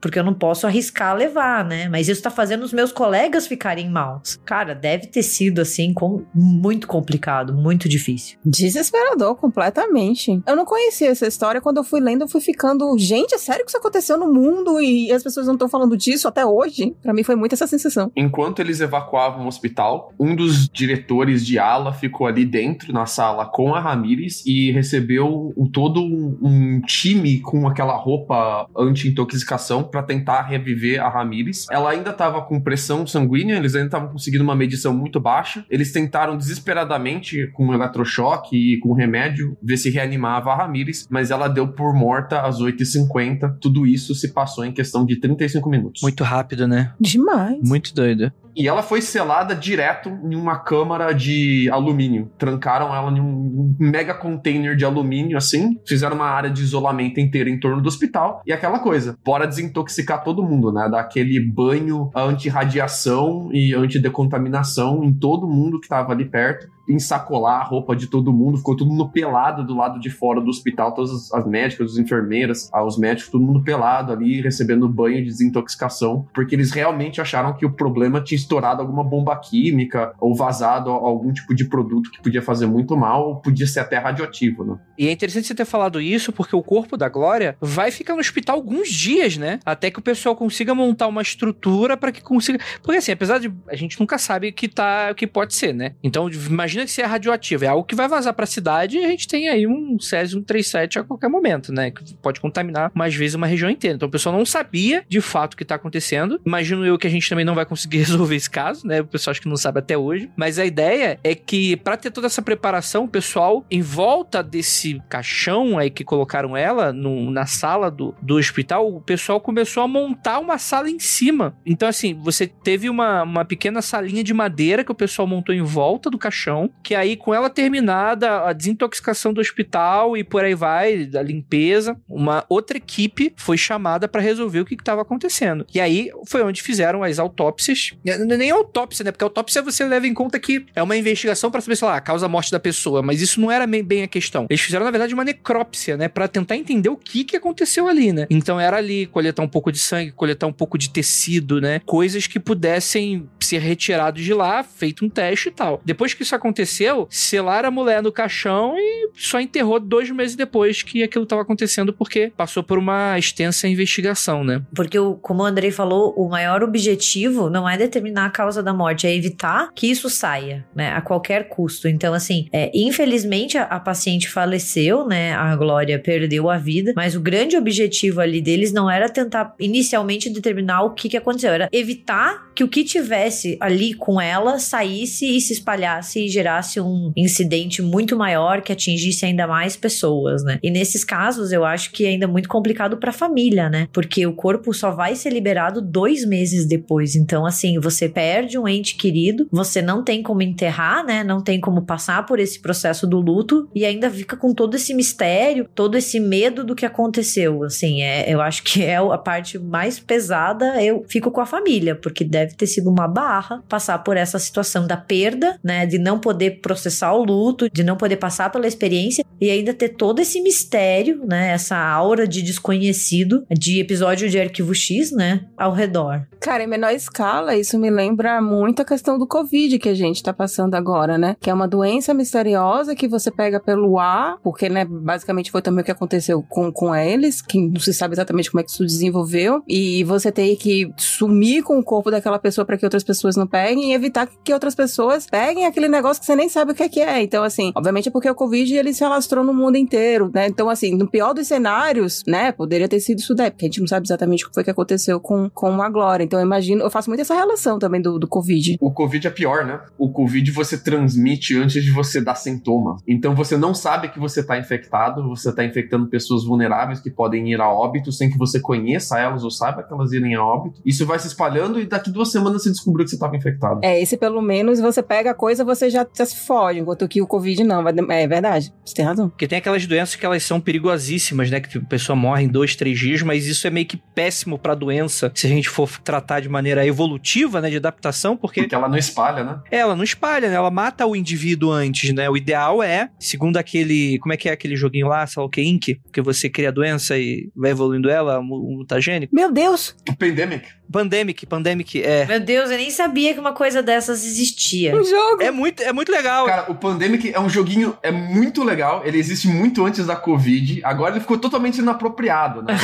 porque 0.00 0.18
eu 0.18 0.24
não 0.24 0.34
posso 0.34 0.66
arriscar 0.66 1.16
levar, 1.16 1.64
né? 1.64 1.88
Mas 1.88 2.08
isso 2.08 2.22
tá 2.22 2.30
fazendo 2.30 2.62
os 2.62 2.72
meus 2.72 2.92
colegas 2.92 3.46
ficarem 3.46 3.88
maus. 3.88 4.38
Cara, 4.44 4.74
deve 4.74 5.06
ter 5.06 5.22
sido 5.22 5.60
assim 5.60 5.92
com 5.92 6.24
muito 6.34 6.86
complicado, 6.86 7.54
muito 7.54 7.88
difícil. 7.88 8.38
Desesperador 8.44 9.36
completamente. 9.36 10.40
Eu 10.46 10.56
não 10.56 10.64
conhecia 10.64 11.08
essa 11.08 11.26
história, 11.26 11.60
quando 11.60 11.78
eu 11.78 11.84
fui 11.84 12.00
lendo, 12.00 12.22
eu 12.22 12.28
fui 12.28 12.40
ficando, 12.40 12.96
gente, 12.98 13.34
é 13.34 13.38
sério 13.38 13.64
que 13.64 13.70
isso 13.70 13.78
aconteceu 13.78 14.18
no 14.18 14.32
mundo 14.32 14.80
e 14.80 15.12
as 15.12 15.22
pessoas 15.22 15.46
não 15.46 15.54
estão 15.54 15.68
falando 15.68 15.96
disso 15.96 16.28
até 16.28 16.44
hoje? 16.44 16.94
Para 17.02 17.12
mim 17.12 17.22
foi 17.22 17.36
muito 17.36 17.52
essa 17.52 17.66
sensação. 17.66 18.10
Enquanto 18.16 18.60
eles 18.60 18.80
evacuavam 18.80 19.44
o 19.44 19.48
hospital, 19.48 20.12
um 20.18 20.34
dos 20.34 20.68
diretores 20.68 21.44
de 21.44 21.58
ala 21.58 21.92
ficou 21.92 22.26
ali 22.26 22.44
dentro 22.44 22.92
na 22.92 23.06
sala 23.06 23.46
com 23.46 23.74
a 23.74 23.80
Ramires 23.80 24.44
e 24.46 24.70
recebeu 24.72 25.52
todo 25.72 26.02
um 26.02 26.80
time 26.82 27.40
com 27.40 27.66
aquela 27.66 27.96
roupa 27.96 28.68
anti-intoxicação 28.76 29.27
intoxicação 29.28 29.84
para 29.84 30.02
tentar 30.02 30.42
reviver 30.42 31.00
a 31.00 31.08
Ramires. 31.08 31.66
Ela 31.70 31.90
ainda 31.90 32.10
estava 32.10 32.42
com 32.42 32.60
pressão 32.60 33.06
sanguínea, 33.06 33.56
eles 33.56 33.74
ainda 33.74 33.86
estavam 33.86 34.08
conseguindo 34.08 34.42
uma 34.42 34.56
medição 34.56 34.94
muito 34.94 35.20
baixa. 35.20 35.64
Eles 35.70 35.92
tentaram 35.92 36.36
desesperadamente 36.36 37.48
com 37.52 37.72
eletrochoque 37.72 38.56
e 38.56 38.78
com 38.78 38.92
remédio 38.92 39.56
ver 39.62 39.76
se 39.76 39.90
reanimava 39.90 40.50
a 40.50 40.56
Ramires, 40.56 41.06
mas 41.10 41.30
ela 41.30 41.48
deu 41.48 41.68
por 41.68 41.94
morta 41.94 42.40
às 42.40 42.60
8h50. 42.60 43.58
Tudo 43.60 43.86
isso 43.86 44.14
se 44.14 44.32
passou 44.32 44.64
em 44.64 44.72
questão 44.72 45.04
de 45.04 45.16
35 45.20 45.68
minutos. 45.68 46.02
Muito 46.02 46.24
rápido, 46.24 46.66
né? 46.66 46.92
Demais. 46.98 47.58
Muito 47.62 47.94
doido. 47.94 48.32
E 48.58 48.66
ela 48.66 48.82
foi 48.82 49.00
selada 49.00 49.54
direto 49.54 50.08
em 50.08 50.34
uma 50.34 50.58
câmara 50.58 51.12
de 51.12 51.70
alumínio. 51.70 52.28
Trancaram 52.36 52.94
ela 52.94 53.10
em 53.12 53.20
um 53.20 53.76
mega 53.78 54.12
container 54.12 54.74
de 54.74 54.84
alumínio, 54.84 55.38
assim. 55.38 55.78
Fizeram 55.86 56.16
uma 56.16 56.26
área 56.26 56.50
de 56.50 56.60
isolamento 56.62 57.20
inteira 57.20 57.48
em 57.48 57.60
torno 57.60 57.80
do 57.80 57.86
hospital. 57.86 58.42
E 58.44 58.52
aquela 58.52 58.80
coisa, 58.80 59.16
bora 59.24 59.46
desintoxicar 59.46 60.22
todo 60.22 60.42
mundo, 60.42 60.72
né? 60.72 60.88
Dar 60.88 61.00
aquele 61.00 61.40
banho 61.40 62.10
anti-radiação 62.14 63.50
e 63.52 63.74
anti-decontaminação 63.74 65.04
em 65.04 65.12
todo 65.12 65.46
mundo 65.46 65.80
que 65.80 65.88
tava 65.88 66.12
ali 66.12 66.24
perto 66.24 66.77
ensacolar 66.88 67.60
a 67.60 67.64
roupa 67.64 67.94
de 67.94 68.06
todo 68.06 68.32
mundo, 68.32 68.58
ficou 68.58 68.76
todo 68.76 68.88
mundo 68.88 69.08
pelado 69.10 69.64
do 69.64 69.76
lado 69.76 70.00
de 70.00 70.10
fora 70.10 70.40
do 70.40 70.48
hospital, 70.48 70.94
todas 70.94 71.32
as 71.32 71.46
médicas, 71.46 71.92
as 71.92 71.98
enfermeiras, 71.98 72.70
os 72.86 72.98
médicos, 72.98 73.30
todo 73.30 73.44
mundo 73.44 73.62
pelado 73.62 74.12
ali, 74.12 74.40
recebendo 74.40 74.88
banho 74.88 75.22
de 75.22 75.24
desintoxicação, 75.24 76.26
porque 76.34 76.54
eles 76.54 76.70
realmente 76.70 77.20
acharam 77.20 77.54
que 77.54 77.66
o 77.66 77.72
problema 77.72 78.20
tinha 78.20 78.36
estourado 78.36 78.80
alguma 78.80 79.04
bomba 79.04 79.36
química 79.36 80.12
ou 80.20 80.34
vazado 80.34 80.90
algum 80.90 81.32
tipo 81.32 81.54
de 81.54 81.64
produto 81.64 82.10
que 82.10 82.22
podia 82.22 82.42
fazer 82.42 82.66
muito 82.66 82.96
mal, 82.96 83.28
ou 83.28 83.36
podia 83.36 83.66
ser 83.66 83.80
até 83.80 83.98
radioativo, 83.98 84.64
né? 84.64 84.78
E 84.96 85.08
é 85.08 85.12
interessante 85.12 85.46
você 85.46 85.54
ter 85.54 85.64
falado 85.64 86.00
isso, 86.00 86.32
porque 86.32 86.54
o 86.54 86.62
corpo 86.62 86.96
da 86.96 87.08
Glória 87.08 87.56
vai 87.60 87.90
ficar 87.90 88.14
no 88.14 88.20
hospital 88.20 88.56
alguns 88.56 88.88
dias, 88.88 89.36
né? 89.36 89.60
Até 89.64 89.90
que 89.90 89.98
o 89.98 90.02
pessoal 90.02 90.34
consiga 90.34 90.74
montar 90.74 91.06
uma 91.06 91.22
estrutura 91.22 91.96
para 91.96 92.10
que 92.10 92.22
consiga. 92.22 92.58
Porque 92.82 92.98
assim, 92.98 93.12
apesar 93.12 93.38
de 93.38 93.52
a 93.68 93.76
gente 93.76 93.98
nunca 94.00 94.18
sabe 94.18 94.48
o 94.48 94.52
que 94.52 94.68
tá, 94.68 95.08
o 95.12 95.14
que 95.14 95.26
pode 95.26 95.54
ser, 95.54 95.72
né? 95.72 95.94
Então, 96.02 96.28
imagina 96.28 96.77
que 96.84 96.90
se 96.90 97.02
é 97.02 97.04
radioativo, 97.04 97.64
é 97.64 97.68
algo 97.68 97.84
que 97.84 97.94
vai 97.94 98.08
vazar 98.08 98.34
para 98.34 98.44
a 98.44 98.46
cidade 98.46 98.98
e 98.98 99.04
a 99.04 99.08
gente 99.08 99.26
tem 99.26 99.48
aí 99.48 99.66
um 99.66 99.98
Césio 99.98 100.38
137 100.38 100.98
a 100.98 101.04
qualquer 101.04 101.28
momento, 101.28 101.72
né? 101.72 101.90
Que 101.90 102.14
pode 102.14 102.40
contaminar 102.40 102.90
mais 102.94 103.14
vezes 103.14 103.34
uma 103.34 103.46
região 103.46 103.70
inteira. 103.70 103.96
Então 103.96 104.08
o 104.08 104.10
pessoal 104.10 104.36
não 104.36 104.44
sabia 104.44 105.04
de 105.08 105.20
fato 105.20 105.54
o 105.54 105.56
que 105.56 105.64
tá 105.64 105.74
acontecendo. 105.74 106.40
Imagino 106.44 106.84
eu 106.84 106.98
que 106.98 107.06
a 107.06 107.10
gente 107.10 107.28
também 107.28 107.44
não 107.44 107.54
vai 107.54 107.66
conseguir 107.66 107.98
resolver 108.08 108.36
esse 108.36 108.50
caso, 108.50 108.86
né? 108.86 109.00
O 109.00 109.06
pessoal 109.06 109.32
acho 109.32 109.40
que 109.40 109.48
não 109.48 109.56
sabe 109.56 109.78
até 109.78 109.96
hoje. 109.96 110.30
Mas 110.36 110.58
a 110.58 110.64
ideia 110.64 111.18
é 111.22 111.34
que 111.34 111.76
para 111.76 111.96
ter 111.96 112.10
toda 112.10 112.26
essa 112.26 112.42
preparação, 112.42 113.04
o 113.04 113.08
pessoal 113.08 113.64
em 113.70 113.82
volta 113.82 114.42
desse 114.42 115.00
caixão 115.08 115.78
aí 115.78 115.90
que 115.90 116.04
colocaram 116.04 116.56
ela 116.56 116.92
no, 116.92 117.30
na 117.30 117.46
sala 117.46 117.90
do, 117.90 118.14
do 118.20 118.36
hospital, 118.36 118.88
o 118.88 119.00
pessoal 119.00 119.40
começou 119.40 119.82
a 119.82 119.88
montar 119.88 120.38
uma 120.38 120.58
sala 120.58 120.90
em 120.90 120.98
cima. 120.98 121.56
Então 121.64 121.88
assim, 121.88 122.14
você 122.14 122.46
teve 122.46 122.88
uma, 122.88 123.22
uma 123.22 123.44
pequena 123.44 123.82
salinha 123.82 124.22
de 124.22 124.34
madeira 124.34 124.84
que 124.84 124.92
o 124.92 124.94
pessoal 124.94 125.26
montou 125.26 125.54
em 125.54 125.62
volta 125.62 126.10
do 126.10 126.18
caixão 126.18 126.67
que 126.82 126.94
aí 126.94 127.16
com 127.16 127.34
ela 127.34 127.50
terminada 127.50 128.48
a 128.48 128.52
desintoxicação 128.52 129.32
do 129.32 129.40
hospital 129.40 130.16
e 130.16 130.24
por 130.24 130.44
aí 130.44 130.54
vai, 130.54 131.04
da 131.04 131.22
limpeza, 131.22 131.96
uma 132.08 132.44
outra 132.48 132.76
equipe 132.76 133.32
foi 133.36 133.56
chamada 133.56 134.08
para 134.08 134.20
resolver 134.20 134.60
o 134.60 134.64
que 134.64 134.74
estava 134.74 135.02
acontecendo. 135.02 135.66
E 135.74 135.80
aí 135.80 136.10
foi 136.26 136.42
onde 136.42 136.62
fizeram 136.62 137.02
as 137.02 137.18
autópsias. 137.18 137.92
Nem 138.04 138.50
autópsia, 138.50 139.04
né? 139.04 139.12
Porque 139.12 139.24
autópsia 139.24 139.62
você 139.62 139.84
leva 139.84 140.06
em 140.06 140.14
conta 140.14 140.38
que 140.38 140.66
é 140.74 140.82
uma 140.82 140.96
investigação 140.96 141.50
para 141.50 141.60
saber, 141.60 141.76
sei 141.76 141.88
lá, 141.88 141.96
a 141.96 142.00
causa 142.00 142.28
morte 142.28 142.50
da 142.50 142.60
pessoa, 142.60 143.02
mas 143.02 143.20
isso 143.20 143.40
não 143.40 143.50
era 143.50 143.66
bem 143.66 144.02
a 144.02 144.08
questão. 144.08 144.46
Eles 144.48 144.60
fizeram, 144.60 144.84
na 144.84 144.90
verdade, 144.90 145.14
uma 145.14 145.24
necrópsia, 145.24 145.96
né? 145.96 146.08
Para 146.08 146.26
tentar 146.28 146.56
entender 146.56 146.88
o 146.88 146.96
que, 146.96 147.24
que 147.24 147.36
aconteceu 147.36 147.88
ali, 147.88 148.12
né? 148.12 148.26
Então 148.30 148.58
era 148.58 148.76
ali 148.76 149.06
coletar 149.06 149.42
um 149.42 149.48
pouco 149.48 149.70
de 149.70 149.78
sangue, 149.78 150.12
coletar 150.12 150.46
um 150.46 150.52
pouco 150.52 150.78
de 150.78 150.90
tecido, 150.90 151.60
né? 151.60 151.80
Coisas 151.84 152.26
que 152.26 152.40
pudessem 152.40 153.28
ser 153.40 153.58
retirados 153.58 154.22
de 154.22 154.34
lá, 154.34 154.62
feito 154.62 155.04
um 155.04 155.08
teste 155.08 155.48
e 155.48 155.52
tal. 155.52 155.80
Depois 155.84 156.14
que 156.14 156.22
isso 156.22 156.34
aconteceu, 156.34 156.57
aconteceu, 156.58 157.06
selaram 157.08 157.68
a 157.68 157.70
mulher 157.70 158.02
no 158.02 158.10
caixão 158.10 158.74
e 158.76 159.10
só 159.14 159.40
enterrou 159.40 159.78
dois 159.78 160.10
meses 160.10 160.34
depois 160.34 160.82
que 160.82 161.02
aquilo 161.02 161.24
estava 161.24 161.42
acontecendo, 161.42 161.92
porque 161.92 162.32
passou 162.36 162.62
por 162.62 162.78
uma 162.78 163.18
extensa 163.18 163.68
investigação, 163.68 164.42
né? 164.42 164.62
Porque, 164.74 164.98
como 165.22 165.42
o 165.42 165.46
Andrei 165.46 165.70
falou, 165.70 166.12
o 166.16 166.28
maior 166.28 166.62
objetivo 166.62 167.48
não 167.48 167.68
é 167.68 167.76
determinar 167.76 168.26
a 168.26 168.30
causa 168.30 168.62
da 168.62 168.72
morte, 168.72 169.06
é 169.06 169.14
evitar 169.14 169.70
que 169.74 169.88
isso 169.88 170.10
saia, 170.10 170.66
né? 170.74 170.92
A 170.92 171.00
qualquer 171.00 171.48
custo. 171.48 171.88
Então, 171.88 172.12
assim, 172.12 172.48
é, 172.52 172.70
infelizmente 172.74 173.56
a, 173.56 173.64
a 173.64 173.80
paciente 173.80 174.28
faleceu, 174.28 175.06
né? 175.06 175.34
A 175.34 175.54
Glória 175.54 175.98
perdeu 175.98 176.50
a 176.50 176.58
vida, 176.58 176.92
mas 176.96 177.14
o 177.14 177.20
grande 177.20 177.56
objetivo 177.56 178.20
ali 178.20 178.40
deles 178.40 178.72
não 178.72 178.90
era 178.90 179.08
tentar 179.08 179.54
inicialmente 179.60 180.30
determinar 180.30 180.82
o 180.82 180.90
que, 180.90 181.08
que 181.08 181.16
aconteceu, 181.16 181.52
era 181.52 181.68
evitar 181.72 182.48
que 182.54 182.64
o 182.64 182.68
que 182.68 182.82
tivesse 182.82 183.56
ali 183.60 183.94
com 183.94 184.20
ela 184.20 184.58
saísse 184.58 185.36
e 185.36 185.40
se 185.40 185.52
espalhasse 185.52 186.24
e 186.24 186.28
gerasse 186.38 186.80
um 186.80 187.12
incidente 187.16 187.82
muito 187.82 188.16
maior 188.16 188.62
que 188.62 188.72
atingisse 188.72 189.26
ainda 189.26 189.46
mais 189.46 189.76
pessoas, 189.76 190.44
né? 190.44 190.58
E 190.62 190.70
nesses 190.70 191.02
casos, 191.02 191.50
eu 191.50 191.64
acho 191.64 191.90
que 191.90 192.06
é 192.06 192.10
ainda 192.10 192.28
muito 192.28 192.48
complicado 192.48 192.96
para 192.96 193.10
a 193.10 193.12
família, 193.12 193.68
né? 193.68 193.88
Porque 193.92 194.24
o 194.26 194.32
corpo 194.32 194.72
só 194.72 194.90
vai 194.90 195.16
ser 195.16 195.30
liberado 195.30 195.82
dois 195.82 196.24
meses 196.24 196.66
depois. 196.66 197.16
Então, 197.16 197.44
assim, 197.44 197.78
você 197.80 198.08
perde 198.08 198.56
um 198.58 198.68
ente 198.68 198.94
querido, 198.96 199.48
você 199.50 199.82
não 199.82 200.04
tem 200.04 200.22
como 200.22 200.42
enterrar, 200.42 201.04
né? 201.04 201.24
Não 201.24 201.42
tem 201.42 201.60
como 201.60 201.82
passar 201.82 202.24
por 202.24 202.38
esse 202.38 202.60
processo 202.60 203.06
do 203.06 203.20
luto 203.20 203.68
e 203.74 203.84
ainda 203.84 204.08
fica 204.10 204.36
com 204.36 204.54
todo 204.54 204.76
esse 204.76 204.94
mistério, 204.94 205.68
todo 205.74 205.96
esse 205.96 206.20
medo 206.20 206.64
do 206.64 206.74
que 206.74 206.86
aconteceu. 206.86 207.64
Assim, 207.64 208.02
é, 208.02 208.32
eu 208.32 208.40
acho 208.40 208.62
que 208.62 208.84
é 208.84 208.96
a 208.96 209.18
parte 209.18 209.58
mais 209.58 209.98
pesada. 209.98 210.82
Eu 210.82 211.04
fico 211.08 211.30
com 211.30 211.40
a 211.40 211.46
família, 211.46 211.96
porque 211.96 212.24
deve 212.24 212.54
ter 212.54 212.66
sido 212.66 212.90
uma 212.90 213.08
barra 213.08 213.62
passar 213.68 213.98
por 213.98 214.16
essa 214.16 214.38
situação 214.38 214.86
da 214.86 214.96
perda, 214.96 215.58
né? 215.64 215.84
De 215.84 215.98
não 215.98 216.20
poder 216.28 216.60
processar 216.60 217.14
o 217.14 217.24
luto, 217.24 217.70
de 217.70 217.82
não 217.82 217.96
poder 217.96 218.16
passar 218.16 218.52
pela 218.52 218.66
experiência 218.66 219.24
e 219.40 219.50
ainda 219.50 219.72
ter 219.72 219.88
todo 219.88 220.20
esse 220.20 220.42
mistério, 220.42 221.24
né? 221.24 221.52
Essa 221.52 221.78
aura 221.78 222.28
de 222.28 222.42
desconhecido 222.42 223.46
de 223.50 223.80
episódio 223.80 224.28
de 224.28 224.38
Arquivo 224.38 224.74
X, 224.74 225.10
né? 225.10 225.46
Ao 225.56 225.72
redor. 225.72 226.26
Cara, 226.38 226.64
em 226.64 226.66
menor 226.66 226.92
escala, 226.92 227.56
isso 227.56 227.78
me 227.78 227.88
lembra 227.88 228.42
muito 228.42 228.82
a 228.82 228.84
questão 228.84 229.18
do 229.18 229.26
Covid 229.26 229.78
que 229.78 229.88
a 229.88 229.94
gente 229.94 230.22
tá 230.22 230.34
passando 230.34 230.74
agora, 230.74 231.16
né? 231.16 231.34
Que 231.40 231.48
é 231.48 231.54
uma 231.54 231.66
doença 231.66 232.12
misteriosa 232.12 232.94
que 232.94 233.08
você 233.08 233.30
pega 233.30 233.58
pelo 233.58 233.98
ar, 233.98 234.36
porque, 234.42 234.68
né, 234.68 234.84
basicamente 234.84 235.50
foi 235.50 235.62
também 235.62 235.80
o 235.80 235.84
que 235.84 235.90
aconteceu 235.90 236.44
com, 236.46 236.70
com 236.70 236.94
eles, 236.94 237.40
que 237.40 237.58
não 237.58 237.80
se 237.80 237.94
sabe 237.94 238.14
exatamente 238.14 238.50
como 238.50 238.60
é 238.60 238.64
que 238.64 238.70
isso 238.70 238.84
desenvolveu, 238.84 239.62
e 239.66 240.04
você 240.04 240.30
tem 240.30 240.54
que 240.56 240.92
sumir 240.98 241.62
com 241.62 241.78
o 241.78 241.82
corpo 241.82 242.10
daquela 242.10 242.38
pessoa 242.38 242.66
para 242.66 242.76
que 242.76 242.84
outras 242.84 243.02
pessoas 243.02 243.34
não 243.34 243.46
peguem 243.46 243.92
e 243.92 243.94
evitar 243.94 244.28
que 244.44 244.52
outras 244.52 244.74
pessoas 244.74 245.26
peguem 245.26 245.64
aquele 245.64 245.88
negócio 245.88 246.17
que 246.18 246.26
você 246.26 246.36
nem 246.36 246.48
sabe 246.48 246.72
o 246.72 246.74
que 246.74 246.82
é 246.82 246.88
que 246.88 247.00
é. 247.00 247.22
Então, 247.22 247.42
assim, 247.42 247.72
obviamente 247.74 248.08
é 248.08 248.12
porque 248.12 248.28
o 248.28 248.34
Covid 248.34 248.74
ele 248.74 248.92
se 248.92 249.04
alastrou 249.04 249.44
no 249.44 249.54
mundo 249.54 249.76
inteiro, 249.76 250.30
né? 250.34 250.46
Então, 250.46 250.68
assim, 250.68 250.94
no 250.94 251.08
pior 251.08 251.32
dos 251.32 251.46
cenários, 251.46 252.22
né, 252.26 252.52
poderia 252.52 252.88
ter 252.88 253.00
sido 253.00 253.18
isso 253.18 253.34
daí, 253.34 253.50
porque 253.50 253.66
a 253.66 253.68
gente 253.68 253.80
não 253.80 253.86
sabe 253.86 254.06
exatamente 254.06 254.44
o 254.44 254.48
que 254.48 254.54
foi 254.54 254.64
que 254.64 254.70
aconteceu 254.70 255.20
com, 255.20 255.48
com 255.50 255.80
a 255.82 255.88
Glória. 255.88 256.24
Então, 256.24 256.38
eu 256.38 256.44
imagino, 256.44 256.82
eu 256.82 256.90
faço 256.90 257.10
muito 257.10 257.20
essa 257.20 257.34
relação 257.34 257.78
também 257.78 258.00
do, 258.00 258.18
do 258.18 258.28
Covid. 258.28 258.76
O 258.80 258.92
Covid 258.92 259.26
é 259.26 259.30
pior, 259.30 259.64
né? 259.64 259.80
O 259.96 260.10
Covid 260.10 260.50
você 260.50 260.78
transmite 260.78 261.56
antes 261.56 261.82
de 261.82 261.90
você 261.90 262.20
dar 262.20 262.34
sintoma. 262.34 262.96
Então, 263.06 263.34
você 263.34 263.56
não 263.56 263.74
sabe 263.74 264.08
que 264.08 264.18
você 264.18 264.42
tá 264.42 264.58
infectado, 264.58 265.28
você 265.28 265.52
tá 265.52 265.64
infectando 265.64 266.08
pessoas 266.08 266.44
vulneráveis 266.44 267.00
que 267.00 267.10
podem 267.10 267.50
ir 267.52 267.60
a 267.60 267.68
óbito 267.68 268.12
sem 268.12 268.30
que 268.30 268.38
você 268.38 268.60
conheça 268.60 269.18
elas 269.18 269.44
ou 269.44 269.50
saiba 269.50 269.82
que 269.82 269.92
elas 269.92 270.12
irem 270.12 270.34
a 270.34 270.44
óbito. 270.44 270.80
Isso 270.84 271.06
vai 271.06 271.18
se 271.18 271.28
espalhando 271.28 271.80
e 271.80 271.86
daqui 271.86 272.10
duas 272.10 272.30
semanas 272.30 272.62
você 272.62 272.70
descobriu 272.70 273.04
que 273.04 273.10
você 273.10 273.16
estava 273.16 273.36
infectado. 273.36 273.80
É, 273.82 274.00
esse 274.00 274.16
pelo 274.16 274.42
menos 274.42 274.80
você 274.80 275.02
pega 275.02 275.30
a 275.30 275.34
coisa, 275.34 275.64
você 275.64 275.90
já, 275.90 276.06
já 276.16 276.24
se 276.24 276.36
fode, 276.36 276.78
enquanto 276.78 277.06
que 277.08 277.20
o 277.22 277.26
Covid 277.26 277.64
não. 277.64 277.82
Vai, 277.82 277.94
é 278.22 278.26
verdade, 278.26 278.72
você 278.84 278.94
tem 278.94 279.04
razão. 279.04 279.28
Porque 279.28 279.46
tem 279.46 279.58
aquelas 279.58 279.86
doenças 279.86 280.16
que 280.16 280.24
elas 280.24 280.42
são 280.42 280.60
perigosíssimas, 280.60 281.50
né? 281.50 281.60
Que 281.60 281.78
a 281.78 281.80
pessoa 281.82 282.16
morre 282.16 282.44
em 282.44 282.48
dois, 282.48 282.76
três 282.76 282.98
dias, 282.98 283.22
mas 283.22 283.46
isso 283.46 283.66
é 283.66 283.70
meio 283.70 283.86
que 283.86 283.96
péssimo 283.96 284.58
pra 284.58 284.74
doença, 284.74 285.30
se 285.34 285.46
a 285.46 285.50
gente 285.50 285.68
for 285.68 285.88
tratar 286.00 286.40
de 286.40 286.48
maneira 286.48 286.86
evolutiva, 286.86 287.60
né? 287.60 287.70
De 287.70 287.76
adaptação, 287.76 288.36
porque. 288.36 288.62
Porque 288.62 288.74
ela 288.74 288.88
não 288.88 288.98
espalha, 288.98 289.44
né? 289.44 289.60
Ela 289.70 289.94
não 289.94 290.04
espalha, 290.04 290.48
né? 290.48 290.54
Ela 290.54 290.70
mata 290.70 291.06
o 291.06 291.14
indivíduo 291.14 291.70
antes, 291.70 292.12
né? 292.12 292.28
O 292.28 292.36
ideal 292.36 292.82
é, 292.82 293.10
segundo 293.18 293.56
aquele. 293.56 294.18
Como 294.18 294.32
é 294.32 294.36
que 294.36 294.48
é 294.48 294.52
aquele 294.52 294.76
joguinho 294.76 295.08
lá, 295.08 295.26
sei 295.26 295.40
lá 295.40 295.46
o 295.46 295.50
que, 295.50 295.62
Inc? 295.62 296.00
Que 296.12 296.20
você 296.20 296.48
cria 296.48 296.68
a 296.68 296.72
doença 296.72 297.16
e 297.18 297.50
vai 297.54 297.70
evoluindo 297.70 298.08
ela, 298.10 298.38
um 298.40 298.76
mutagênico. 298.78 299.34
Meu 299.34 299.52
Deus! 299.52 299.94
O 300.08 300.16
Pandemic. 300.16 300.77
Pandemic, 300.90 301.46
Pandemic, 301.46 302.02
é. 302.02 302.26
Meu 302.26 302.40
Deus, 302.40 302.70
eu 302.70 302.78
nem 302.78 302.90
sabia 302.90 303.34
que 303.34 303.40
uma 303.40 303.52
coisa 303.52 303.82
dessas 303.82 304.24
existia. 304.24 304.96
Um 304.96 305.04
jogo! 305.04 305.42
É 305.42 305.50
muito, 305.50 305.82
é 305.82 305.92
muito 305.92 306.10
legal. 306.10 306.46
Cara, 306.46 306.70
o 306.70 306.74
Pandemic 306.74 307.32
é 307.32 307.38
um 307.38 307.48
joguinho, 307.48 307.96
é 308.02 308.10
muito 308.10 308.64
legal. 308.64 309.02
Ele 309.04 309.18
existe 309.18 309.46
muito 309.48 309.84
antes 309.84 310.06
da 310.06 310.16
Covid. 310.16 310.80
Agora 310.82 311.12
ele 311.12 311.20
ficou 311.20 311.38
totalmente 311.38 311.78
inapropriado, 311.78 312.62
né? 312.62 312.76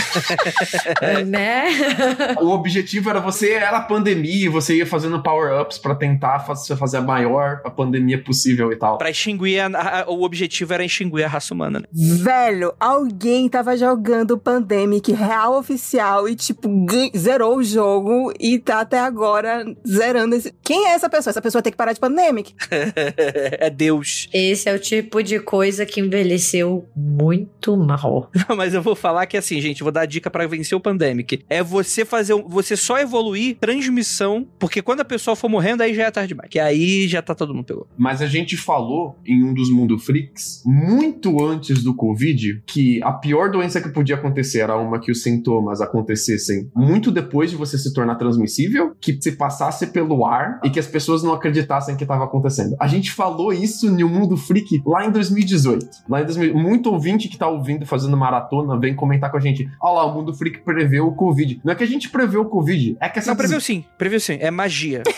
né? 1.26 1.64
o 2.40 2.50
objetivo 2.50 3.08
era 3.08 3.20
você 3.20 3.52
era 3.52 3.78
a 3.78 3.82
pandemia, 3.82 4.50
você 4.50 4.76
ia 4.76 4.86
fazendo 4.86 5.22
power-ups 5.22 5.78
pra 5.78 5.94
tentar 5.94 6.40
fazer, 6.40 6.76
fazer 6.76 6.98
a 6.98 7.02
maior 7.02 7.62
a 7.64 7.70
pandemia 7.70 8.22
possível 8.22 8.70
e 8.70 8.76
tal. 8.76 8.98
Pra 8.98 9.10
extinguir, 9.10 9.60
a, 9.60 10.02
a, 10.02 10.10
o 10.10 10.22
objetivo 10.22 10.74
era 10.74 10.84
extinguir 10.84 11.24
a 11.24 11.28
raça 11.28 11.54
humana, 11.54 11.80
né? 11.80 11.86
Velho, 11.92 12.74
alguém 12.78 13.48
tava 13.48 13.76
jogando 13.76 14.36
Pandemic 14.36 15.12
real 15.12 15.58
oficial 15.58 16.28
e, 16.28 16.34
tipo, 16.34 16.68
zerou 17.16 17.56
o 17.56 17.64
jogo 17.64 17.93
e 18.40 18.58
tá 18.58 18.80
até 18.80 18.98
agora 18.98 19.64
zerando 19.86 20.34
esse. 20.34 20.52
Quem 20.62 20.86
é 20.88 20.94
essa 20.94 21.08
pessoa? 21.08 21.30
Essa 21.30 21.42
pessoa 21.42 21.62
tem 21.62 21.70
que 21.72 21.76
parar 21.76 21.92
de 21.92 22.00
Pandemic. 22.00 22.54
é 22.70 23.70
Deus. 23.70 24.28
Esse 24.32 24.68
é 24.68 24.74
o 24.74 24.78
tipo 24.78 25.22
de 25.22 25.38
coisa 25.40 25.84
que 25.86 26.00
envelheceu 26.00 26.88
muito 26.96 27.76
mal. 27.76 28.30
Não, 28.48 28.56
mas 28.56 28.74
eu 28.74 28.82
vou 28.82 28.94
falar 28.94 29.26
que 29.26 29.36
assim, 29.36 29.60
gente, 29.60 29.82
vou 29.82 29.92
dar 29.92 30.02
a 30.02 30.06
dica 30.06 30.30
pra 30.30 30.46
vencer 30.46 30.76
o 30.76 30.80
Pandemic. 30.80 31.44
É 31.48 31.62
você 31.62 32.04
fazer, 32.04 32.34
um- 32.34 32.48
você 32.48 32.76
só 32.76 32.98
evoluir 32.98 33.56
transmissão, 33.58 34.46
porque 34.58 34.82
quando 34.82 35.00
a 35.00 35.04
pessoa 35.04 35.36
for 35.36 35.48
morrendo, 35.48 35.82
aí 35.82 35.94
já 35.94 36.04
é 36.04 36.10
tarde 36.10 36.28
demais. 36.28 36.48
Que 36.50 36.58
aí 36.58 37.06
já 37.08 37.20
tá 37.22 37.34
todo 37.34 37.54
mundo 37.54 37.64
pegou. 37.64 37.86
Mas 37.96 38.20
a 38.22 38.26
gente 38.26 38.56
falou 38.56 39.16
em 39.26 39.42
um 39.44 39.52
dos 39.54 39.70
Mundo 39.70 39.98
Freaks, 39.98 40.62
muito 40.64 41.42
antes 41.44 41.82
do 41.82 41.94
Covid, 41.94 42.62
que 42.66 43.02
a 43.02 43.12
pior 43.12 43.50
doença 43.50 43.80
que 43.80 43.88
podia 43.88 44.14
acontecer 44.16 44.60
era 44.60 44.76
uma 44.76 45.00
que 45.00 45.10
os 45.10 45.22
sintomas 45.22 45.80
acontecessem 45.80 46.70
muito 46.74 47.10
depois 47.10 47.50
de 47.50 47.56
você 47.56 47.78
se 47.84 47.94
tornar 47.94 48.16
transmissível, 48.16 48.94
que 49.00 49.16
se 49.20 49.32
passasse 49.32 49.86
pelo 49.88 50.26
ar 50.26 50.60
e 50.64 50.70
que 50.70 50.80
as 50.80 50.86
pessoas 50.86 51.22
não 51.22 51.32
acreditassem 51.32 51.96
que 51.96 52.04
estava 52.04 52.24
acontecendo. 52.24 52.76
A 52.80 52.88
gente 52.88 53.12
falou 53.12 53.52
isso 53.52 53.90
no 53.90 54.08
Mundo 54.08 54.36
Freak 54.36 54.82
lá 54.84 55.06
em 55.06 55.10
2018. 55.10 55.86
Lá 56.08 56.22
em 56.22 56.24
2000, 56.24 56.54
muito 56.54 56.90
ouvinte 56.90 57.28
que 57.28 57.38
tá 57.38 57.48
ouvindo 57.48 57.86
fazendo 57.86 58.16
maratona 58.16 58.78
vem 58.78 58.94
comentar 58.94 59.30
com 59.30 59.36
a 59.36 59.40
gente: 59.40 59.68
Olha 59.80 59.94
lá, 59.94 60.06
o 60.06 60.14
Mundo 60.14 60.34
Freak 60.34 60.60
preveu 60.64 61.06
o 61.06 61.14
Covid. 61.14 61.60
Não 61.64 61.72
é 61.72 61.76
que 61.76 61.84
a 61.84 61.86
gente 61.86 62.08
preveu 62.08 62.42
o 62.42 62.48
Covid, 62.48 62.96
é 63.00 63.08
que 63.08 63.18
essa 63.18 63.30
Não, 63.30 63.36
previu 63.36 63.60
sim, 63.60 63.84
previu 63.96 64.20
sim. 64.20 64.38
É 64.40 64.50
magia. 64.50 65.02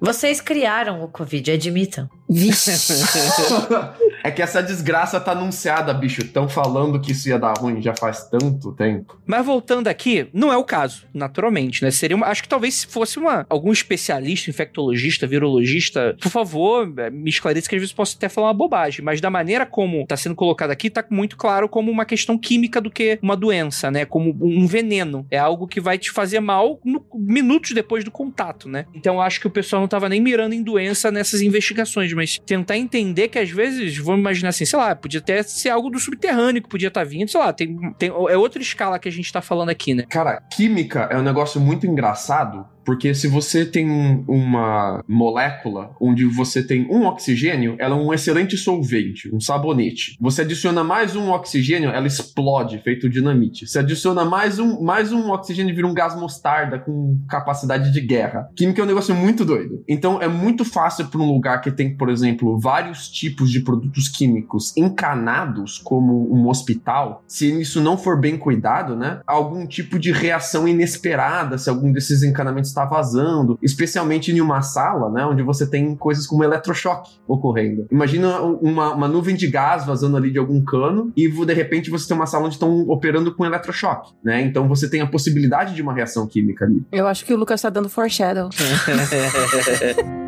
Vocês 0.00 0.40
criaram 0.40 1.02
o 1.02 1.08
Covid, 1.08 1.50
admitam. 1.50 2.08
Vixe. 2.30 2.70
é 4.28 4.30
que 4.30 4.42
essa 4.42 4.62
desgraça 4.62 5.18
tá 5.20 5.32
anunciada, 5.32 5.92
bicho. 5.94 6.20
Estão 6.22 6.48
falando 6.48 7.00
que 7.00 7.12
isso 7.12 7.28
ia 7.28 7.38
dar 7.38 7.54
ruim 7.58 7.80
já 7.82 7.94
faz 7.94 8.24
tanto 8.28 8.72
tempo. 8.72 9.18
Mas 9.26 9.44
voltando 9.44 9.88
aqui, 9.88 10.28
não 10.32 10.52
é 10.52 10.56
o 10.56 10.64
caso, 10.64 11.06
naturalmente, 11.12 11.82
né? 11.82 11.90
Seria 11.90 12.16
uma, 12.16 12.26
acho 12.26 12.42
que 12.42 12.48
talvez 12.48 12.74
se 12.74 12.86
fosse 12.86 13.18
uma, 13.18 13.46
algum 13.48 13.72
especialista, 13.72 14.50
infectologista, 14.50 15.26
virologista, 15.26 16.16
por 16.20 16.30
favor, 16.30 16.92
eh, 16.98 17.10
me 17.10 17.30
esclareça 17.30 17.68
que 17.68 17.74
às 17.74 17.80
vezes 17.80 17.92
posso 17.94 18.16
até 18.16 18.28
falar 18.28 18.48
uma 18.48 18.54
bobagem, 18.54 19.04
mas 19.04 19.20
da 19.20 19.30
maneira 19.30 19.64
como 19.66 20.06
tá 20.06 20.16
sendo 20.16 20.34
colocado 20.34 20.70
aqui, 20.70 20.90
tá 20.90 21.04
muito 21.10 21.36
claro 21.36 21.68
como 21.68 21.90
uma 21.90 22.04
questão 22.04 22.36
química 22.38 22.80
do 22.80 22.90
que 22.90 23.18
uma 23.22 23.36
doença, 23.36 23.90
né? 23.90 24.04
Como 24.04 24.36
um 24.40 24.66
veneno. 24.66 25.26
É 25.30 25.38
algo 25.38 25.66
que 25.66 25.80
vai 25.80 25.98
te 25.98 26.10
fazer 26.10 26.40
mal 26.40 26.80
no- 26.84 27.04
minutos 27.14 27.72
depois 27.72 28.04
do 28.04 28.10
contato, 28.10 28.68
né? 28.68 28.86
Então 28.94 29.20
acho 29.20 29.40
que 29.40 29.46
o 29.46 29.50
pessoal 29.50 29.80
não 29.80 29.88
tava 29.88 30.08
nem 30.08 30.20
mirando 30.20 30.52
em 30.54 30.62
doença 30.62 31.10
nessas 31.10 31.40
investigações, 31.40 32.12
mas 32.12 32.38
tentar 32.44 32.76
entender 32.76 33.28
que 33.28 33.38
às 33.38 33.50
vezes, 33.50 33.96
vamos 34.18 34.20
imaginar 34.20 34.50
assim, 34.50 34.64
sei 34.64 34.78
lá, 34.78 34.94
podia 34.94 35.20
até 35.20 35.42
ser 35.42 35.70
algo 35.70 35.88
do 35.90 35.98
subterrâneo 35.98 36.62
que 36.62 36.68
podia 36.68 36.88
estar 36.88 37.04
vindo, 37.04 37.30
sei 37.30 37.40
lá, 37.40 37.52
tem, 37.52 37.76
tem, 37.98 38.08
é 38.08 38.36
outra 38.36 38.60
escala 38.60 38.98
que 38.98 39.08
a 39.08 39.12
gente 39.12 39.32
tá 39.32 39.40
falando 39.40 39.70
aqui, 39.70 39.94
né? 39.94 40.04
Cara, 40.08 40.42
química 40.52 41.08
é 41.10 41.16
um 41.16 41.22
negócio 41.22 41.60
muito 41.60 41.86
engraçado, 41.86 42.66
porque 42.88 43.12
se 43.12 43.28
você 43.28 43.66
tem 43.66 43.90
um- 43.90 44.24
uma 44.26 45.04
molécula 45.06 45.94
onde 46.00 46.24
você 46.24 46.62
tem 46.62 46.86
um 46.90 47.04
oxigênio, 47.04 47.76
ela 47.78 47.94
é 47.94 47.98
um 47.98 48.14
excelente 48.14 48.56
solvente, 48.56 49.28
um 49.30 49.38
sabonete. 49.38 50.16
Você 50.18 50.40
adiciona 50.40 50.82
mais 50.82 51.14
um 51.14 51.28
oxigênio, 51.28 51.90
ela 51.90 52.06
explode, 52.06 52.78
feito 52.78 53.06
dinamite. 53.06 53.66
Você 53.66 53.80
adiciona 53.80 54.24
mais 54.24 54.58
um, 54.58 54.80
mais 54.80 55.12
um 55.12 55.28
oxigênio, 55.30 55.74
vira 55.74 55.86
um 55.86 55.92
gás 55.92 56.16
mostarda 56.18 56.78
com 56.78 57.18
capacidade 57.28 57.92
de 57.92 58.00
guerra. 58.00 58.48
Química 58.56 58.80
é 58.80 58.84
um 58.84 58.88
negócio 58.88 59.14
muito 59.14 59.44
doido. 59.44 59.84
Então 59.86 60.22
é 60.22 60.26
muito 60.26 60.64
fácil 60.64 61.08
para 61.08 61.20
um 61.20 61.30
lugar 61.30 61.60
que 61.60 61.70
tem, 61.70 61.94
por 61.94 62.08
exemplo, 62.08 62.58
vários 62.58 63.10
tipos 63.10 63.50
de 63.50 63.60
produtos 63.60 64.08
químicos 64.08 64.74
encanados, 64.78 65.76
como 65.76 66.34
um 66.34 66.48
hospital, 66.48 67.22
se 67.26 67.60
isso 67.60 67.82
não 67.82 67.98
for 67.98 68.18
bem 68.18 68.38
cuidado, 68.38 68.96
né? 68.96 69.20
Algum 69.26 69.66
tipo 69.66 69.98
de 69.98 70.10
reação 70.10 70.66
inesperada, 70.66 71.58
se 71.58 71.68
algum 71.68 71.92
desses 71.92 72.22
encanamentos 72.22 72.77
está 72.78 72.84
vazando, 72.84 73.58
especialmente 73.62 74.30
em 74.30 74.40
uma 74.40 74.62
sala, 74.62 75.10
né? 75.10 75.26
Onde 75.26 75.42
você 75.42 75.68
tem 75.68 75.96
coisas 75.96 76.26
como 76.26 76.44
eletrochoque 76.44 77.18
ocorrendo. 77.26 77.86
Imagina 77.90 78.40
uma, 78.40 78.94
uma 78.94 79.08
nuvem 79.08 79.34
de 79.34 79.48
gás 79.48 79.84
vazando 79.84 80.16
ali 80.16 80.30
de 80.30 80.38
algum 80.38 80.62
cano 80.62 81.12
e 81.16 81.28
de 81.28 81.54
repente 81.54 81.90
você 81.90 82.06
tem 82.06 82.16
uma 82.16 82.26
sala 82.26 82.44
onde 82.44 82.54
estão 82.54 82.80
operando 82.88 83.34
com 83.34 83.44
eletrochoque, 83.44 84.12
né? 84.22 84.42
Então 84.42 84.68
você 84.68 84.88
tem 84.88 85.00
a 85.00 85.06
possibilidade 85.06 85.74
de 85.74 85.82
uma 85.82 85.92
reação 85.92 86.26
química 86.26 86.64
ali. 86.64 86.84
Eu 86.92 87.06
acho 87.06 87.24
que 87.24 87.34
o 87.34 87.36
Lucas 87.36 87.60
tá 87.60 87.70
dando 87.70 87.88
foreshadow. 87.88 88.48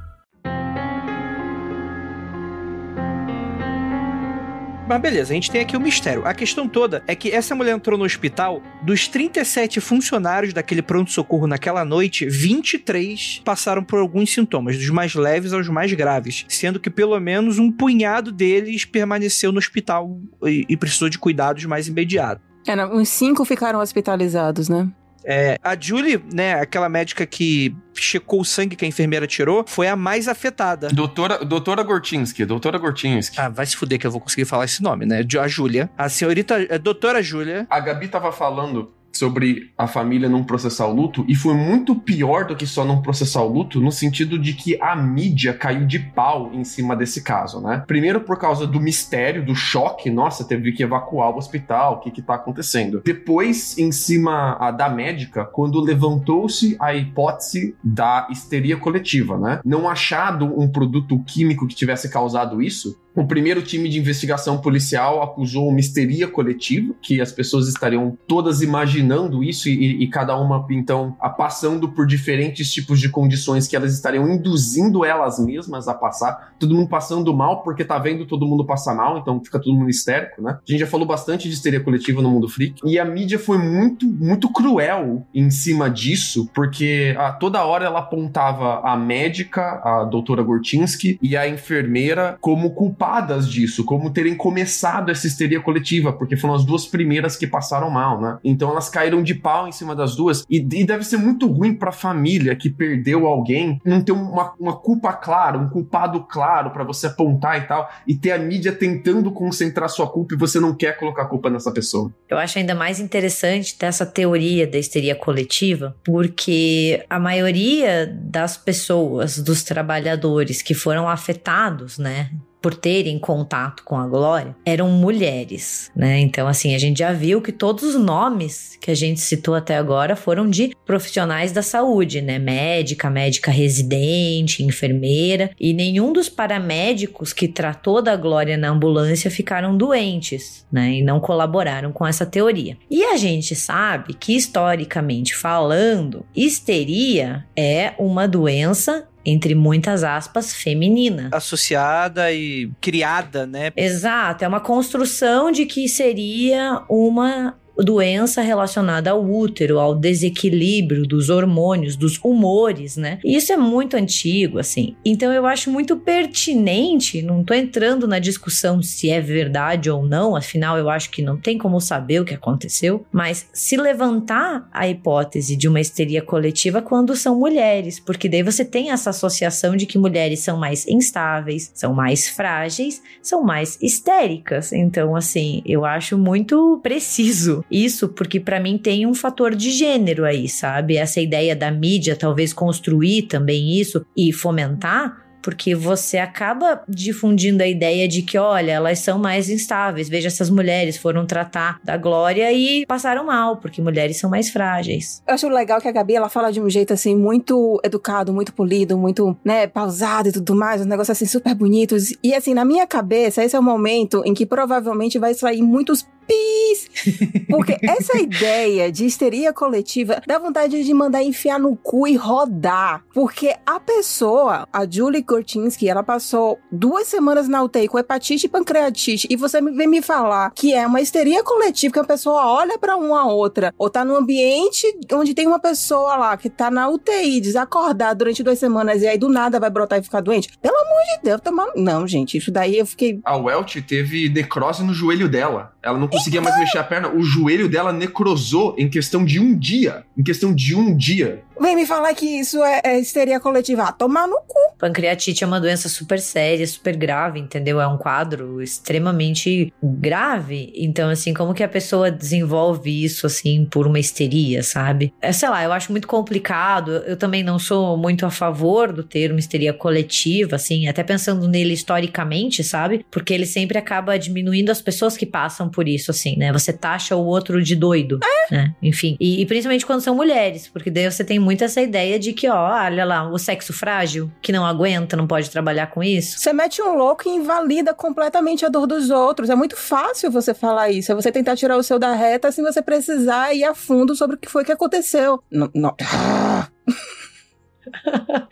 Mas 4.91 5.01
beleza, 5.01 5.31
a 5.31 5.35
gente 5.35 5.49
tem 5.49 5.61
aqui 5.61 5.77
o 5.77 5.79
mistério. 5.79 6.27
A 6.27 6.33
questão 6.33 6.67
toda 6.67 7.01
é 7.07 7.15
que 7.15 7.31
essa 7.31 7.55
mulher 7.55 7.73
entrou 7.73 7.97
no 7.97 8.03
hospital, 8.03 8.61
dos 8.83 9.07
37 9.07 9.79
funcionários 9.79 10.53
daquele 10.53 10.81
pronto-socorro 10.81 11.47
naquela 11.47 11.85
noite, 11.85 12.25
23 12.27 13.41
passaram 13.45 13.85
por 13.85 13.99
alguns 13.99 14.33
sintomas, 14.33 14.77
dos 14.77 14.89
mais 14.89 15.15
leves 15.15 15.53
aos 15.53 15.69
mais 15.69 15.93
graves, 15.93 16.43
sendo 16.49 16.77
que 16.77 16.89
pelo 16.89 17.17
menos 17.21 17.57
um 17.57 17.71
punhado 17.71 18.33
deles 18.33 18.83
permaneceu 18.83 19.53
no 19.53 19.59
hospital 19.59 20.19
e, 20.43 20.65
e 20.67 20.75
precisou 20.75 21.07
de 21.07 21.17
cuidados 21.17 21.63
mais 21.63 21.87
imediatos. 21.87 22.43
É, 22.67 22.85
uns 22.85 23.07
cinco 23.07 23.45
ficaram 23.45 23.79
hospitalizados, 23.79 24.67
né? 24.67 24.91
É, 25.23 25.57
a 25.63 25.79
Julie, 25.79 26.23
né, 26.33 26.53
aquela 26.53 26.89
médica 26.89 27.25
que 27.25 27.75
checou 27.93 28.41
o 28.41 28.45
sangue 28.45 28.75
que 28.75 28.85
a 28.85 28.87
enfermeira 28.87 29.27
tirou, 29.27 29.63
foi 29.67 29.87
a 29.87 29.95
mais 29.95 30.27
afetada. 30.27 30.87
Doutora, 30.89 31.43
doutora 31.45 31.83
Gortinski, 31.83 32.45
doutora 32.45 32.77
Gortinski. 32.77 33.39
Ah, 33.39 33.49
vai 33.49 33.65
se 33.65 33.75
fuder 33.75 33.99
que 33.99 34.07
eu 34.07 34.11
vou 34.11 34.21
conseguir 34.21 34.45
falar 34.45 34.65
esse 34.65 34.81
nome, 34.81 35.05
né? 35.05 35.25
A 35.39 35.47
Júlia. 35.47 35.89
A 35.97 36.09
senhorita, 36.09 36.55
a 36.73 36.77
doutora 36.77 37.21
Júlia. 37.21 37.67
A 37.69 37.79
Gabi 37.79 38.07
tava 38.07 38.31
falando 38.31 38.91
sobre 39.11 39.71
a 39.77 39.87
família 39.87 40.29
não 40.29 40.43
processar 40.43 40.87
o 40.87 40.93
luto 40.93 41.25
e 41.27 41.35
foi 41.35 41.53
muito 41.53 41.95
pior 41.95 42.45
do 42.45 42.55
que 42.55 42.65
só 42.65 42.85
não 42.85 43.01
processar 43.01 43.41
o 43.41 43.51
luto 43.51 43.79
no 43.79 43.91
sentido 43.91 44.39
de 44.39 44.53
que 44.53 44.81
a 44.81 44.95
mídia 44.95 45.53
caiu 45.53 45.85
de 45.85 45.99
pau 45.99 46.51
em 46.53 46.63
cima 46.63 46.95
desse 46.95 47.21
caso, 47.23 47.61
né? 47.61 47.83
Primeiro 47.85 48.21
por 48.21 48.37
causa 48.37 48.65
do 48.65 48.79
mistério, 48.79 49.45
do 49.45 49.55
choque, 49.55 50.09
nossa, 50.09 50.43
teve 50.43 50.71
que 50.71 50.83
evacuar 50.83 51.31
o 51.31 51.37
hospital, 51.37 51.95
o 51.95 51.99
que 51.99 52.11
que 52.11 52.21
tá 52.21 52.35
acontecendo? 52.35 53.01
Depois 53.03 53.77
em 53.77 53.91
cima 53.91 54.57
a, 54.59 54.71
da 54.71 54.89
médica, 54.89 55.45
quando 55.45 55.79
levantou-se 55.81 56.75
a 56.79 56.93
hipótese 56.93 57.75
da 57.83 58.27
histeria 58.29 58.77
coletiva, 58.77 59.37
né? 59.37 59.59
Não 59.65 59.89
achado 59.89 60.45
um 60.59 60.69
produto 60.69 61.19
químico 61.23 61.67
que 61.67 61.75
tivesse 61.75 62.09
causado 62.09 62.61
isso, 62.61 62.97
o 63.15 63.25
primeiro 63.25 63.61
time 63.61 63.89
de 63.89 63.99
investigação 63.99 64.59
policial 64.59 65.21
acusou 65.21 65.67
uma 65.67 65.79
histeria 65.79 66.27
coletiva, 66.27 66.93
que 67.01 67.19
as 67.19 67.31
pessoas 67.31 67.67
estariam 67.67 68.17
todas 68.27 68.61
imaginando 68.61 69.43
isso 69.43 69.67
e, 69.67 70.03
e 70.03 70.07
cada 70.07 70.37
uma, 70.37 70.65
então, 70.71 71.15
a, 71.19 71.29
passando 71.29 71.89
por 71.89 72.07
diferentes 72.07 72.71
tipos 72.71 72.99
de 72.99 73.09
condições 73.09 73.67
que 73.67 73.75
elas 73.75 73.93
estariam 73.93 74.29
induzindo 74.29 75.03
elas 75.03 75.39
mesmas 75.39 75.87
a 75.87 75.93
passar. 75.93 76.53
Todo 76.59 76.73
mundo 76.73 76.87
passando 76.87 77.33
mal 77.33 77.63
porque 77.63 77.83
tá 77.83 77.99
vendo 77.99 78.25
todo 78.25 78.45
mundo 78.45 78.65
passar 78.65 78.95
mal, 78.95 79.17
então 79.17 79.43
fica 79.43 79.59
todo 79.59 79.75
mundo 79.75 79.89
histérico, 79.89 80.41
né? 80.41 80.57
A 80.65 80.71
gente 80.71 80.79
já 80.79 80.87
falou 80.87 81.05
bastante 81.05 81.47
de 81.47 81.53
histeria 81.53 81.81
coletiva 81.81 82.21
no 82.21 82.29
mundo 82.29 82.47
freak. 82.47 82.81
E 82.85 82.97
a 82.97 83.05
mídia 83.05 83.37
foi 83.37 83.57
muito, 83.57 84.05
muito 84.05 84.49
cruel 84.51 85.25
em 85.33 85.49
cima 85.49 85.89
disso, 85.89 86.49
porque 86.53 87.13
a, 87.17 87.31
toda 87.33 87.65
hora 87.65 87.85
ela 87.85 87.99
apontava 87.99 88.79
a 88.81 88.95
médica, 88.95 89.81
a 89.83 90.03
doutora 90.05 90.43
Gortinski, 90.43 91.19
e 91.21 91.35
a 91.35 91.47
enfermeira 91.47 92.37
como 92.39 92.71
culpadas 92.71 93.00
culpadas 93.01 93.49
disso, 93.49 93.83
como 93.83 94.11
terem 94.11 94.35
começado 94.35 95.09
essa 95.09 95.25
histeria 95.25 95.59
coletiva, 95.59 96.13
porque 96.13 96.37
foram 96.37 96.53
as 96.53 96.63
duas 96.63 96.85
primeiras 96.85 97.35
que 97.35 97.47
passaram 97.47 97.89
mal, 97.89 98.21
né? 98.21 98.37
Então 98.43 98.69
elas 98.69 98.89
caíram 98.89 99.23
de 99.23 99.33
pau 99.33 99.67
em 99.67 99.71
cima 99.71 99.95
das 99.95 100.15
duas 100.15 100.45
e, 100.47 100.57
e 100.57 100.85
deve 100.85 101.03
ser 101.03 101.17
muito 101.17 101.47
ruim 101.47 101.73
pra 101.73 101.91
família 101.91 102.55
que 102.55 102.69
perdeu 102.69 103.25
alguém 103.25 103.81
não 103.83 104.03
ter 104.03 104.11
uma, 104.11 104.53
uma 104.59 104.77
culpa 104.77 105.13
clara, 105.13 105.57
um 105.57 105.67
culpado 105.67 106.27
claro 106.29 106.69
para 106.69 106.83
você 106.83 107.07
apontar 107.07 107.57
e 107.57 107.61
tal, 107.61 107.89
e 108.05 108.13
ter 108.13 108.33
a 108.33 108.37
mídia 108.37 108.71
tentando 108.71 109.31
concentrar 109.31 109.89
sua 109.89 110.07
culpa 110.07 110.35
e 110.35 110.37
você 110.37 110.59
não 110.59 110.75
quer 110.75 110.95
colocar 110.99 111.23
a 111.23 111.27
culpa 111.27 111.49
nessa 111.49 111.71
pessoa. 111.71 112.11
Eu 112.29 112.37
acho 112.37 112.59
ainda 112.59 112.75
mais 112.75 112.99
interessante 112.99 113.75
dessa 113.79 114.05
teoria 114.05 114.67
da 114.67 114.77
histeria 114.77 115.15
coletiva, 115.15 115.95
porque 116.03 117.03
a 117.09 117.19
maioria 117.19 118.05
das 118.05 118.57
pessoas, 118.57 119.39
dos 119.39 119.63
trabalhadores 119.63 120.61
que 120.61 120.75
foram 120.75 121.09
afetados, 121.09 121.97
né, 121.97 122.29
por 122.61 122.75
terem 122.75 123.17
contato 123.17 123.83
com 123.83 123.97
a 123.97 124.07
Glória 124.07 124.55
eram 124.65 124.89
mulheres, 124.89 125.91
né? 125.95 126.19
Então, 126.19 126.47
assim, 126.47 126.75
a 126.75 126.77
gente 126.77 126.99
já 126.99 127.11
viu 127.11 127.41
que 127.41 127.51
todos 127.51 127.83
os 127.83 127.95
nomes 127.95 128.77
que 128.79 128.91
a 128.91 128.95
gente 128.95 129.19
citou 129.19 129.55
até 129.55 129.77
agora 129.77 130.15
foram 130.15 130.49
de 130.49 130.75
profissionais 130.85 131.51
da 131.51 131.61
saúde, 131.61 132.21
né? 132.21 132.37
Médica, 132.37 133.09
médica 133.09 133.49
residente, 133.49 134.63
enfermeira, 134.63 135.51
e 135.59 135.73
nenhum 135.73 136.13
dos 136.13 136.29
paramédicos 136.29 137.33
que 137.33 137.47
tratou 137.47 138.01
da 138.01 138.15
Glória 138.15 138.57
na 138.57 138.69
ambulância 138.69 139.31
ficaram 139.31 139.75
doentes, 139.75 140.65
né? 140.71 140.93
E 140.93 141.01
não 141.01 141.19
colaboraram 141.19 141.91
com 141.91 142.05
essa 142.05 142.25
teoria. 142.25 142.77
E 142.89 143.03
a 143.03 143.17
gente 143.17 143.55
sabe 143.55 144.13
que, 144.13 144.35
historicamente 144.35 145.35
falando, 145.35 146.25
histeria 146.35 147.45
é 147.55 147.93
uma 147.97 148.27
doença 148.27 149.07
entre 149.25 149.55
muitas 149.55 150.03
aspas, 150.03 150.53
feminina. 150.53 151.29
Associada 151.31 152.31
e 152.31 152.71
criada, 152.79 153.45
né? 153.45 153.71
Exato, 153.75 154.43
é 154.43 154.47
uma 154.47 154.59
construção 154.59 155.51
de 155.51 155.65
que 155.65 155.87
seria 155.87 156.83
uma 156.89 157.55
doença 157.77 158.41
relacionada 158.41 159.11
ao 159.11 159.23
útero, 159.23 159.79
ao 159.79 159.95
desequilíbrio 159.95 161.03
dos 161.03 161.29
hormônios, 161.29 161.95
dos 161.95 162.19
humores, 162.23 162.97
né? 162.97 163.19
E 163.23 163.35
isso 163.35 163.51
é 163.51 163.57
muito 163.57 163.95
antigo, 163.95 164.59
assim. 164.59 164.95
Então 165.05 165.31
eu 165.31 165.45
acho 165.45 165.69
muito 165.69 165.95
pertinente, 165.97 167.21
não 167.21 167.43
tô 167.43 167.53
entrando 167.53 168.07
na 168.07 168.19
discussão 168.19 168.81
se 168.81 169.09
é 169.09 169.19
verdade 169.19 169.89
ou 169.89 170.05
não, 170.05 170.35
afinal 170.35 170.77
eu 170.77 170.89
acho 170.89 171.09
que 171.09 171.21
não 171.21 171.37
tem 171.37 171.57
como 171.57 171.79
saber 171.79 172.21
o 172.21 172.25
que 172.25 172.33
aconteceu, 172.33 173.05
mas 173.11 173.47
se 173.53 173.77
levantar 173.77 174.67
a 174.71 174.87
hipótese 174.87 175.55
de 175.55 175.67
uma 175.67 175.79
histeria 175.79 176.21
coletiva 176.21 176.81
quando 176.81 177.15
são 177.15 177.37
mulheres, 177.37 177.99
porque 177.99 178.29
daí 178.29 178.43
você 178.43 178.63
tem 178.63 178.91
essa 178.91 179.09
associação 179.09 179.75
de 179.75 179.85
que 179.85 179.97
mulheres 179.97 180.39
são 180.39 180.57
mais 180.57 180.87
instáveis, 180.87 181.71
são 181.73 181.93
mais 181.93 182.27
frágeis, 182.27 183.01
são 183.21 183.43
mais 183.43 183.77
histéricas. 183.81 184.71
Então, 184.73 185.15
assim, 185.15 185.61
eu 185.65 185.85
acho 185.85 186.17
muito 186.17 186.79
preciso 186.81 187.63
isso 187.71 188.09
porque 188.09 188.39
para 188.39 188.59
mim 188.59 188.77
tem 188.77 189.05
um 189.05 189.13
fator 189.13 189.55
de 189.55 189.71
gênero 189.71 190.25
aí, 190.25 190.49
sabe? 190.49 190.97
Essa 190.97 191.21
ideia 191.21 191.55
da 191.55 191.71
mídia 191.71 192.15
talvez 192.15 192.51
construir 192.53 193.23
também 193.23 193.79
isso 193.79 194.05
e 194.15 194.33
fomentar 194.33 195.21
porque 195.41 195.75
você 195.75 196.17
acaba 196.17 196.83
difundindo 196.87 197.63
a 197.63 197.67
ideia 197.67 198.07
de 198.07 198.21
que, 198.21 198.37
olha, 198.37 198.71
elas 198.73 198.99
são 198.99 199.17
mais 199.17 199.49
instáveis. 199.49 200.07
Veja, 200.07 200.27
essas 200.27 200.49
mulheres 200.49 200.97
foram 200.97 201.25
tratar 201.25 201.79
da 201.83 201.97
glória 201.97 202.51
e 202.51 202.85
passaram 202.85 203.25
mal, 203.25 203.57
porque 203.57 203.81
mulheres 203.81 204.17
são 204.17 204.29
mais 204.29 204.49
frágeis. 204.49 205.21
Eu 205.27 205.33
acho 205.33 205.49
legal 205.49 205.81
que 205.81 205.87
a 205.87 205.91
Gabi, 205.91 206.15
ela 206.15 206.29
fala 206.29 206.51
de 206.51 206.61
um 206.61 206.69
jeito, 206.69 206.93
assim, 206.93 207.15
muito 207.15 207.79
educado, 207.83 208.31
muito 208.31 208.53
polido, 208.53 208.97
muito, 208.97 209.35
né, 209.43 209.67
pausado 209.67 210.29
e 210.29 210.31
tudo 210.31 210.55
mais, 210.55 210.81
um 210.81 210.85
negócio, 210.85 211.11
assim, 211.11 211.25
super 211.25 211.55
bonitos. 211.55 212.13
E, 212.23 212.33
assim, 212.33 212.53
na 212.53 212.63
minha 212.63 212.85
cabeça, 212.85 213.43
esse 213.43 213.55
é 213.55 213.59
o 213.59 213.63
momento 213.63 214.21
em 214.25 214.33
que 214.33 214.45
provavelmente 214.45 215.17
vai 215.17 215.33
sair 215.33 215.61
muitos 215.61 216.05
pis. 216.27 216.89
Porque 217.49 217.77
essa 217.81 218.17
ideia 218.17 218.91
de 218.91 219.05
histeria 219.05 219.53
coletiva 219.53 220.21
dá 220.25 220.37
vontade 220.39 220.83
de 220.83 220.93
mandar 220.93 221.23
enfiar 221.23 221.59
no 221.59 221.75
cu 221.75 222.07
e 222.07 222.15
rodar. 222.15 223.03
Porque 223.13 223.55
a 223.65 223.79
pessoa, 223.79 224.67
a 224.71 224.89
Julie 224.89 225.21
Gortinsky, 225.21 225.89
ela 225.89 226.03
passou 226.03 226.59
duas 226.71 227.07
semanas 227.07 227.47
na 227.47 227.63
UTI 227.63 227.87
com 227.87 227.99
hepatite 227.99 228.45
e 228.45 228.49
pancreatite. 228.49 229.27
E 229.29 229.35
você 229.35 229.61
vem 229.61 229.87
me 229.87 230.01
falar 230.01 230.51
que 230.51 230.73
é 230.73 230.85
uma 230.85 231.01
histeria 231.01 231.43
coletiva, 231.43 231.93
que 231.93 231.99
a 231.99 232.03
pessoa 232.03 232.45
olha 232.47 232.77
para 232.77 232.95
uma 232.95 233.31
outra, 233.31 233.73
ou 233.77 233.89
tá 233.89 234.03
num 234.05 234.15
ambiente 234.15 234.85
onde 235.13 235.33
tem 235.33 235.47
uma 235.47 235.59
pessoa 235.59 236.15
lá 236.15 236.37
que 236.37 236.49
tá 236.49 236.71
na 236.71 236.89
UTI, 236.89 237.41
desacordada 237.41 238.15
durante 238.15 238.43
duas 238.43 238.59
semanas, 238.59 239.01
e 239.01 239.07
aí 239.07 239.17
do 239.17 239.29
nada 239.29 239.59
vai 239.59 239.69
brotar 239.69 239.99
e 239.99 240.03
ficar 240.03 240.21
doente. 240.21 240.49
Pelo 240.61 240.75
amor 240.75 241.01
de 241.15 241.23
Deus, 241.23 241.41
tá 241.41 241.51
mal... 241.51 241.71
Não, 241.75 242.07
gente, 242.07 242.37
isso 242.37 242.51
daí 242.51 242.77
eu 242.77 242.85
fiquei. 242.85 243.19
A 243.23 243.37
Welch 243.37 243.81
teve 243.81 244.29
necrose 244.29 244.83
no 244.83 244.93
joelho 244.93 245.29
dela. 245.29 245.73
Ela 245.81 245.97
não 245.97 246.07
conseguia 246.11 246.41
mais 246.41 246.57
mexer 246.57 246.77
a 246.77 246.83
perna. 246.83 247.09
O 247.09 247.23
joelho 247.23 247.69
dela 247.69 247.91
necrosou 247.91 248.75
em 248.77 248.89
questão 248.89 249.25
de 249.25 249.39
um 249.39 249.57
dia. 249.57 250.03
Em 250.17 250.23
questão 250.23 250.53
de 250.53 250.75
um 250.75 250.95
dia. 250.95 251.43
Vem 251.61 251.75
me 251.75 251.85
falar 251.85 252.11
que 252.15 252.25
isso 252.25 252.63
é, 252.63 252.81
é 252.83 252.99
histeria 252.99 253.39
coletiva. 253.39 253.83
Ah, 253.83 253.91
tomar 253.91 254.27
no 254.27 254.37
cu. 254.47 254.59
Pancreatite 254.79 255.43
é 255.43 255.47
uma 255.47 255.61
doença 255.61 255.87
super 255.87 256.19
séria, 256.19 256.65
super 256.65 256.95
grave, 256.95 257.39
entendeu? 257.39 257.79
É 257.79 257.85
um 257.85 257.99
quadro 257.99 258.59
extremamente 258.63 259.71
grave. 259.81 260.73
Então, 260.75 261.07
assim, 261.11 261.35
como 261.35 261.53
que 261.53 261.61
a 261.61 261.67
pessoa 261.67 262.09
desenvolve 262.09 263.03
isso, 263.03 263.27
assim, 263.27 263.63
por 263.69 263.85
uma 263.85 263.99
histeria, 263.99 264.63
sabe? 264.63 265.13
É, 265.21 265.31
sei 265.31 265.49
lá, 265.49 265.63
eu 265.63 265.71
acho 265.71 265.91
muito 265.91 266.07
complicado. 266.07 266.93
Eu 267.05 267.15
também 267.15 267.43
não 267.43 267.59
sou 267.59 267.95
muito 267.95 268.25
a 268.25 268.31
favor 268.31 268.91
do 268.91 269.03
termo 269.03 269.37
histeria 269.37 269.71
coletiva, 269.71 270.55
assim, 270.55 270.87
até 270.87 271.03
pensando 271.03 271.47
nele 271.47 271.73
historicamente, 271.73 272.63
sabe? 272.63 273.05
Porque 273.11 273.35
ele 273.35 273.45
sempre 273.45 273.77
acaba 273.77 274.17
diminuindo 274.17 274.71
as 274.71 274.81
pessoas 274.81 275.15
que 275.15 275.27
passam 275.27 275.69
por 275.69 275.87
isso, 275.87 276.00
assim, 276.09 276.35
né? 276.35 276.51
Você 276.51 276.73
taxa 276.73 277.15
o 277.15 277.23
outro 277.23 277.61
de 277.61 277.75
doido, 277.75 278.19
né? 278.49 278.73
Enfim. 278.81 279.15
E, 279.19 279.41
e 279.41 279.45
principalmente 279.45 279.85
quando 279.85 280.01
são 280.01 280.15
mulheres, 280.15 280.67
porque 280.67 280.89
daí 280.89 281.09
você 281.09 281.23
tem 281.23 281.37
muito 281.37 281.63
essa 281.63 281.81
ideia 281.81 282.17
de 282.17 282.33
que, 282.33 282.49
ó, 282.49 282.71
olha 282.71 283.05
lá, 283.05 283.29
o 283.29 283.37
sexo 283.37 283.73
frágil, 283.73 284.31
que 284.41 284.51
não 284.51 284.65
aguenta, 284.65 285.15
não 285.15 285.27
pode 285.27 285.49
trabalhar 285.49 285.87
com 285.87 286.03
isso. 286.03 286.39
Você 286.39 286.53
mete 286.53 286.81
um 286.81 286.95
louco 286.95 287.27
e 287.27 287.31
invalida 287.31 287.93
completamente 287.93 288.65
a 288.65 288.69
dor 288.69 288.87
dos 288.87 289.09
outros. 289.09 289.49
É 289.49 289.55
muito 289.55 289.75
fácil 289.75 290.31
você 290.31 290.53
falar 290.53 290.89
isso. 290.89 291.11
É 291.11 291.15
você 291.15 291.31
tentar 291.31 291.55
tirar 291.55 291.77
o 291.77 291.83
seu 291.83 291.99
da 291.99 292.13
reta 292.13 292.51
sem 292.51 292.63
você 292.63 292.81
precisar 292.81 293.53
ir 293.53 293.63
a 293.63 293.75
fundo 293.75 294.15
sobre 294.15 294.35
o 294.35 294.39
que 294.39 294.49
foi 294.49 294.63
que 294.63 294.71
aconteceu. 294.71 295.43
Não. 295.51 295.69
não. 295.73 295.95